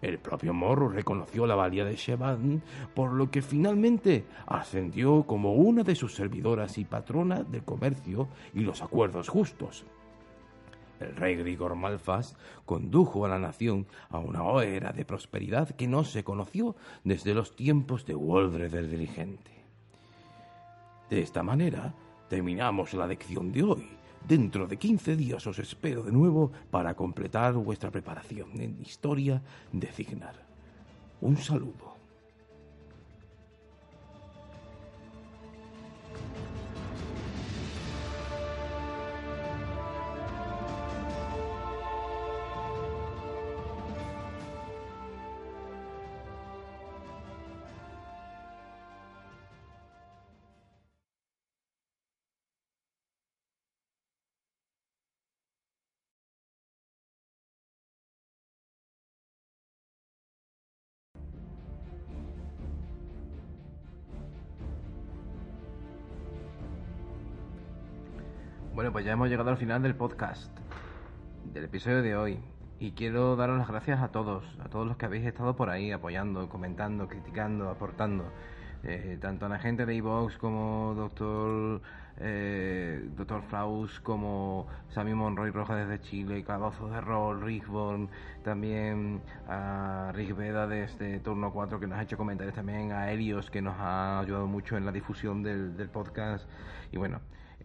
El 0.01 0.17
propio 0.17 0.51
Morro 0.51 0.89
reconoció 0.89 1.45
la 1.45 1.53
valía 1.53 1.85
de 1.85 1.95
Sheban, 1.95 2.63
por 2.95 3.13
lo 3.13 3.29
que 3.29 3.43
finalmente 3.43 4.25
ascendió 4.47 5.23
como 5.23 5.53
una 5.53 5.83
de 5.83 5.93
sus 5.93 6.15
servidoras 6.15 6.79
y 6.79 6.85
patrona 6.85 7.43
del 7.43 7.63
comercio 7.63 8.27
y 8.55 8.61
los 8.61 8.81
acuerdos 8.81 9.29
justos 9.29 9.85
el 11.01 11.15
rey 11.15 11.35
Grigor 11.35 11.75
Malfas 11.75 12.35
condujo 12.65 13.25
a 13.25 13.29
la 13.29 13.39
nación 13.39 13.87
a 14.09 14.19
una 14.19 14.63
era 14.63 14.91
de 14.91 15.05
prosperidad 15.05 15.69
que 15.69 15.87
no 15.87 16.03
se 16.03 16.23
conoció 16.23 16.75
desde 17.03 17.33
los 17.33 17.55
tiempos 17.55 18.05
de 18.05 18.15
Woldred 18.15 18.73
el 18.73 18.89
Diligente. 18.89 19.51
De 21.09 21.21
esta 21.21 21.43
manera, 21.43 21.93
terminamos 22.29 22.93
la 22.93 23.07
lección 23.07 23.51
de 23.51 23.63
hoy. 23.63 23.89
Dentro 24.27 24.67
de 24.67 24.77
15 24.77 25.15
días 25.15 25.45
os 25.47 25.59
espero 25.59 26.03
de 26.03 26.11
nuevo 26.11 26.51
para 26.69 26.93
completar 26.93 27.53
vuestra 27.53 27.91
preparación 27.91 28.61
en 28.61 28.79
Historia 28.79 29.41
de 29.71 29.87
Cignar. 29.87 30.35
Un 31.21 31.37
saludo. 31.37 31.90
Pues 69.01 69.07
ya 69.07 69.13
hemos 69.13 69.29
llegado 69.29 69.49
al 69.49 69.57
final 69.57 69.81
del 69.81 69.95
podcast, 69.95 70.55
del 71.51 71.63
episodio 71.63 72.03
de 72.03 72.15
hoy. 72.15 72.39
Y 72.77 72.91
quiero 72.91 73.35
daros 73.35 73.57
las 73.57 73.67
gracias 73.67 73.99
a 73.99 74.09
todos, 74.09 74.43
a 74.63 74.69
todos 74.69 74.85
los 74.85 74.95
que 74.95 75.07
habéis 75.07 75.25
estado 75.25 75.55
por 75.55 75.71
ahí 75.71 75.91
apoyando, 75.91 76.47
comentando, 76.49 77.07
criticando, 77.07 77.71
aportando. 77.71 78.31
Eh, 78.83 79.17
tanto 79.19 79.47
a 79.47 79.49
la 79.49 79.57
gente 79.57 79.87
de 79.87 79.95
Evox 79.95 80.37
como 80.37 80.93
Doctor 80.95 81.81
eh, 82.17 83.09
Doctor 83.17 83.41
Flaus 83.49 83.99
como 84.01 84.67
Sammy 84.89 85.15
Monroy 85.15 85.49
Roja 85.49 85.75
desde 85.75 85.99
Chile, 86.01 86.43
Cabazo 86.43 86.87
de 86.87 87.01
Rol, 87.01 87.41
Rickborn, 87.41 88.07
también 88.43 89.23
a 89.47 90.11
Rick 90.13 90.35
Veda 90.35 90.67
desde 90.67 91.19
Turno 91.21 91.51
4 91.51 91.79
que 91.79 91.87
nos 91.87 91.97
ha 91.97 92.03
hecho 92.03 92.17
comentarios 92.17 92.53
también, 92.53 92.91
a 92.91 93.11
Helios 93.11 93.49
que 93.49 93.63
nos 93.63 93.73
ha 93.79 94.19
ayudado 94.19 94.45
mucho 94.45 94.77
en 94.77 94.85
la 94.85 94.91
difusión 94.91 95.41
del 95.41 95.89
podcast 95.89 96.47
y 96.91 96.97
bueno, 96.97 97.19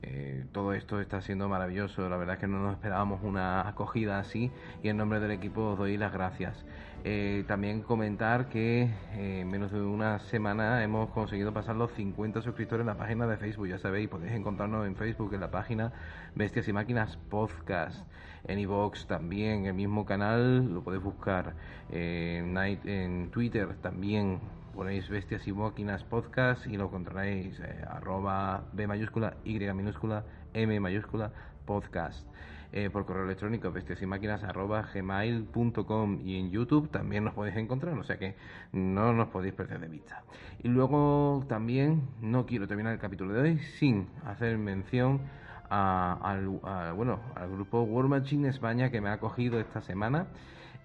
eh, 0.09 0.45
todo 0.53 0.73
esto 0.73 1.01
está 1.01 1.21
siendo 1.21 1.49
maravilloso, 1.49 2.09
la 2.09 2.17
verdad 2.17 2.37
es 2.37 2.41
que 2.41 2.47
no 2.47 2.61
nos 2.61 2.75
esperábamos 2.75 3.23
una 3.25 3.69
acogida 3.69 4.21
así. 4.21 4.53
Y 4.83 4.89
en 4.89 4.97
nombre 4.97 5.19
del 5.19 5.33
equipo 5.33 5.73
os 5.73 5.79
doy 5.79 5.97
las 5.97 6.13
gracias. 6.13 6.65
Eh, 7.03 7.45
también 7.49 7.83
comentar 7.83 8.49
que 8.49 8.83
eh, 9.15 9.41
en 9.41 9.51
menos 9.51 9.73
de 9.73 9.81
una 9.81 10.21
semana 10.21 10.83
hemos 10.85 11.11
conseguido 11.11 11.53
pasar 11.53 11.75
los 11.75 11.91
50 11.93 12.41
suscriptores 12.41 12.83
en 12.83 12.87
la 12.87 12.97
página 12.97 13.27
de 13.27 13.37
Facebook, 13.37 13.69
ya 13.69 13.79
sabéis, 13.79 14.09
podéis 14.09 14.33
encontrarnos 14.33 14.87
en 14.87 14.95
Facebook 14.95 15.35
en 15.35 15.41
la 15.41 15.51
página 15.51 15.93
Bestias 16.35 16.69
y 16.69 16.73
Máquinas 16.73 17.17
Podcast, 17.29 18.07
en 18.45 18.59
iVox 18.61 19.07
también, 19.07 19.67
el 19.67 19.75
mismo 19.75 20.05
canal 20.05 20.73
lo 20.73 20.83
podéis 20.83 21.03
buscar, 21.03 21.55
en 21.91 23.31
Twitter 23.31 23.75
también 23.83 24.41
ponéis 24.77 25.09
Bestias 25.09 25.49
y 25.49 25.53
Máquinas 25.53 26.05
Podcast 26.05 26.67
y 26.67 26.77
lo 26.77 26.85
encontraréis 26.85 27.59
eh, 27.61 27.83
arroba 27.89 28.63
B 28.75 28.87
mayúscula, 28.87 29.39
Y 29.43 29.59
minúscula, 29.59 30.23
M 30.53 30.79
mayúscula, 30.81 31.33
podcast. 31.65 32.29
Eh, 32.73 32.91
por 32.91 33.07
correo 33.07 33.25
electrónico 33.25 33.73
bestias 33.73 34.03
y 34.03 34.07
máquinas 34.07 34.45
arroba 34.45 34.87
gmail.com 34.93 36.21
y 36.23 36.39
en 36.39 36.51
YouTube 36.51 36.91
también 36.91 37.25
nos 37.25 37.33
podéis 37.33 37.57
encontrar, 37.57 37.97
o 37.99 38.05
sea 38.05 38.19
que 38.19 38.35
no 38.73 39.15
nos 39.15 39.29
podéis 39.29 39.55
perder 39.55 39.81
de 39.81 39.89
vista. 39.89 40.25
Y 40.63 40.69
luego 40.69 41.47
también 41.49 42.03
no 42.21 42.45
quiero 42.45 42.69
terminar 42.69 42.93
el 42.93 42.99
capítulo 42.99 43.33
de 43.33 43.41
hoy 43.41 43.59
sin 43.79 44.09
hacer 44.27 44.59
mención 44.59 45.23
al, 45.71 46.49
bueno, 46.95 47.21
al 47.35 47.51
grupo 47.51 47.81
War 47.81 48.09
Machine 48.09 48.51
España 48.51 48.91
que 48.91 49.01
me 49.01 49.09
ha 49.09 49.15
acogido 49.15 49.59
esta 49.59 49.81
semana 49.81 50.27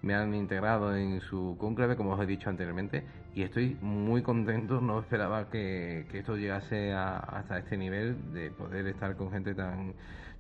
me 0.02 0.16
han 0.16 0.34
integrado 0.34 0.96
en 0.96 1.22
su 1.22 1.56
conclave, 1.60 1.96
como 1.96 2.14
os 2.14 2.22
he 2.22 2.26
dicho 2.26 2.50
anteriormente, 2.50 3.04
y 3.36 3.44
estoy 3.44 3.78
muy 3.82 4.22
contento. 4.22 4.82
No 4.82 5.00
esperaba 5.00 5.50
que, 5.50 6.08
esto 6.14 6.36
llegase 6.36 6.94
hasta 6.94 7.60
este 7.60 7.78
nivel 7.78 8.34
de 8.34 8.52
poder 8.52 8.88
estar 8.88 9.16
con 9.16 9.32
gente 9.32 9.54
tan, 9.54 9.94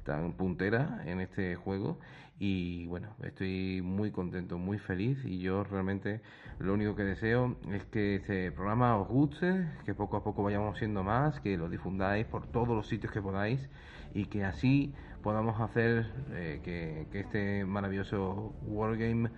tan 0.03 0.33
puntera 0.33 1.03
en 1.05 1.21
este 1.21 1.55
juego. 1.55 1.99
Y 2.39 2.87
bueno, 2.87 3.09
estoy 3.21 3.81
muy 3.83 4.09
contento, 4.09 4.57
muy 4.57 4.79
feliz. 4.79 5.23
Y 5.25 5.39
yo 5.39 5.63
realmente 5.63 6.21
lo 6.59 6.73
único 6.73 6.95
que 6.95 7.03
deseo 7.03 7.55
es 7.71 7.85
que 7.85 8.15
este 8.15 8.51
programa 8.51 8.97
os 8.97 9.07
guste, 9.07 9.67
que 9.85 9.93
poco 9.93 10.17
a 10.17 10.23
poco 10.23 10.41
vayamos 10.41 10.79
siendo 10.79 11.03
más, 11.03 11.39
que 11.39 11.55
lo 11.55 11.69
difundáis 11.69 12.25
por 12.25 12.47
todos 12.47 12.69
los 12.69 12.87
sitios 12.87 13.13
que 13.13 13.21
podáis 13.21 13.69
y 14.15 14.25
que 14.25 14.43
así 14.43 14.93
podamos 15.21 15.61
hacer 15.61 16.11
eh, 16.31 16.61
que, 16.63 17.07
que 17.11 17.19
este 17.19 17.63
maravilloso 17.63 18.55
Wargame 18.63 19.29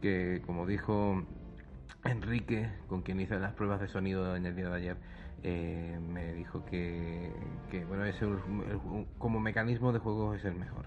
que 0.00 0.42
como 0.46 0.66
dijo 0.66 1.22
Enrique, 2.04 2.70
con 2.88 3.02
quien 3.02 3.20
hice 3.20 3.38
las 3.38 3.52
pruebas 3.52 3.80
de 3.80 3.88
sonido 3.88 4.36
en 4.36 4.46
el 4.46 4.56
día 4.56 4.68
de 4.68 4.76
ayer, 4.76 4.96
eh, 5.42 5.98
me 6.00 6.34
dijo 6.34 6.64
que, 6.66 7.32
bueno, 7.88 8.04
ese, 8.04 8.26
como 9.18 9.40
mecanismo 9.40 9.92
de 9.92 9.98
juego 9.98 10.34
es 10.34 10.44
el 10.44 10.54
mejor. 10.54 10.86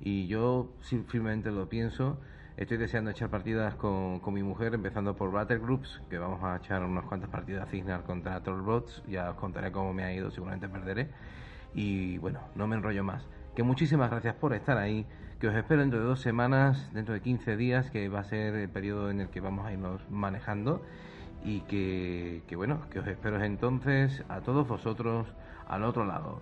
Y 0.00 0.26
yo 0.26 0.72
firmemente 1.08 1.50
lo 1.50 1.68
pienso. 1.68 2.18
Estoy 2.56 2.78
deseando 2.78 3.10
echar 3.10 3.28
partidas 3.28 3.74
con, 3.74 4.20
con 4.20 4.32
mi 4.32 4.42
mujer, 4.42 4.72
empezando 4.74 5.14
por 5.14 5.30
Battlegroups, 5.30 6.02
que 6.08 6.18
vamos 6.18 6.42
a 6.42 6.56
echar 6.56 6.82
unas 6.82 7.04
cuantas 7.04 7.28
partidas 7.28 7.68
Cignar 7.70 8.04
contra 8.04 8.42
Trollbots. 8.42 9.02
Ya 9.08 9.30
os 9.30 9.36
contaré 9.36 9.72
cómo 9.72 9.92
me 9.92 10.04
ha 10.04 10.12
ido, 10.14 10.30
seguramente 10.30 10.68
perderé. 10.68 11.08
Y 11.74 12.16
bueno, 12.18 12.40
no 12.54 12.66
me 12.66 12.76
enrollo 12.76 13.04
más. 13.04 13.26
Que 13.54 13.62
muchísimas 13.62 14.10
gracias 14.10 14.34
por 14.36 14.54
estar 14.54 14.78
ahí. 14.78 15.06
Que 15.40 15.48
os 15.48 15.54
espero 15.54 15.82
dentro 15.82 16.00
de 16.00 16.06
dos 16.06 16.20
semanas, 16.20 16.90
dentro 16.94 17.12
de 17.12 17.20
15 17.20 17.56
días, 17.56 17.90
que 17.90 18.08
va 18.08 18.20
a 18.20 18.24
ser 18.24 18.54
el 18.54 18.68
periodo 18.70 19.10
en 19.10 19.20
el 19.20 19.28
que 19.28 19.40
vamos 19.40 19.66
a 19.66 19.72
irnos 19.72 20.00
manejando. 20.10 20.82
Y 21.44 21.60
que, 21.60 22.42
que 22.48 22.56
bueno, 22.56 22.80
que 22.90 23.00
os 23.00 23.06
espero 23.06 23.42
entonces 23.42 24.24
a 24.28 24.40
todos 24.40 24.66
vosotros 24.66 25.26
al 25.68 25.84
otro 25.84 26.04
lado. 26.04 26.40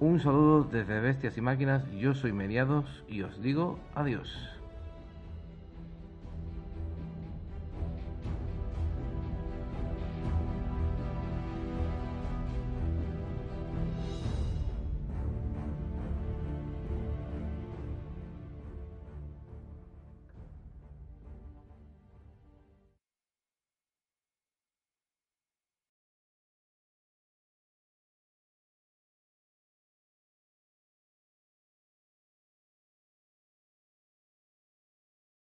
Un 0.00 0.18
saludo 0.18 0.64
desde 0.64 1.00
Bestias 1.00 1.36
y 1.36 1.42
Máquinas, 1.42 1.84
yo 1.92 2.14
soy 2.14 2.32
Mediados 2.32 3.04
y 3.06 3.20
os 3.20 3.42
digo 3.42 3.78
adiós. 3.94 4.59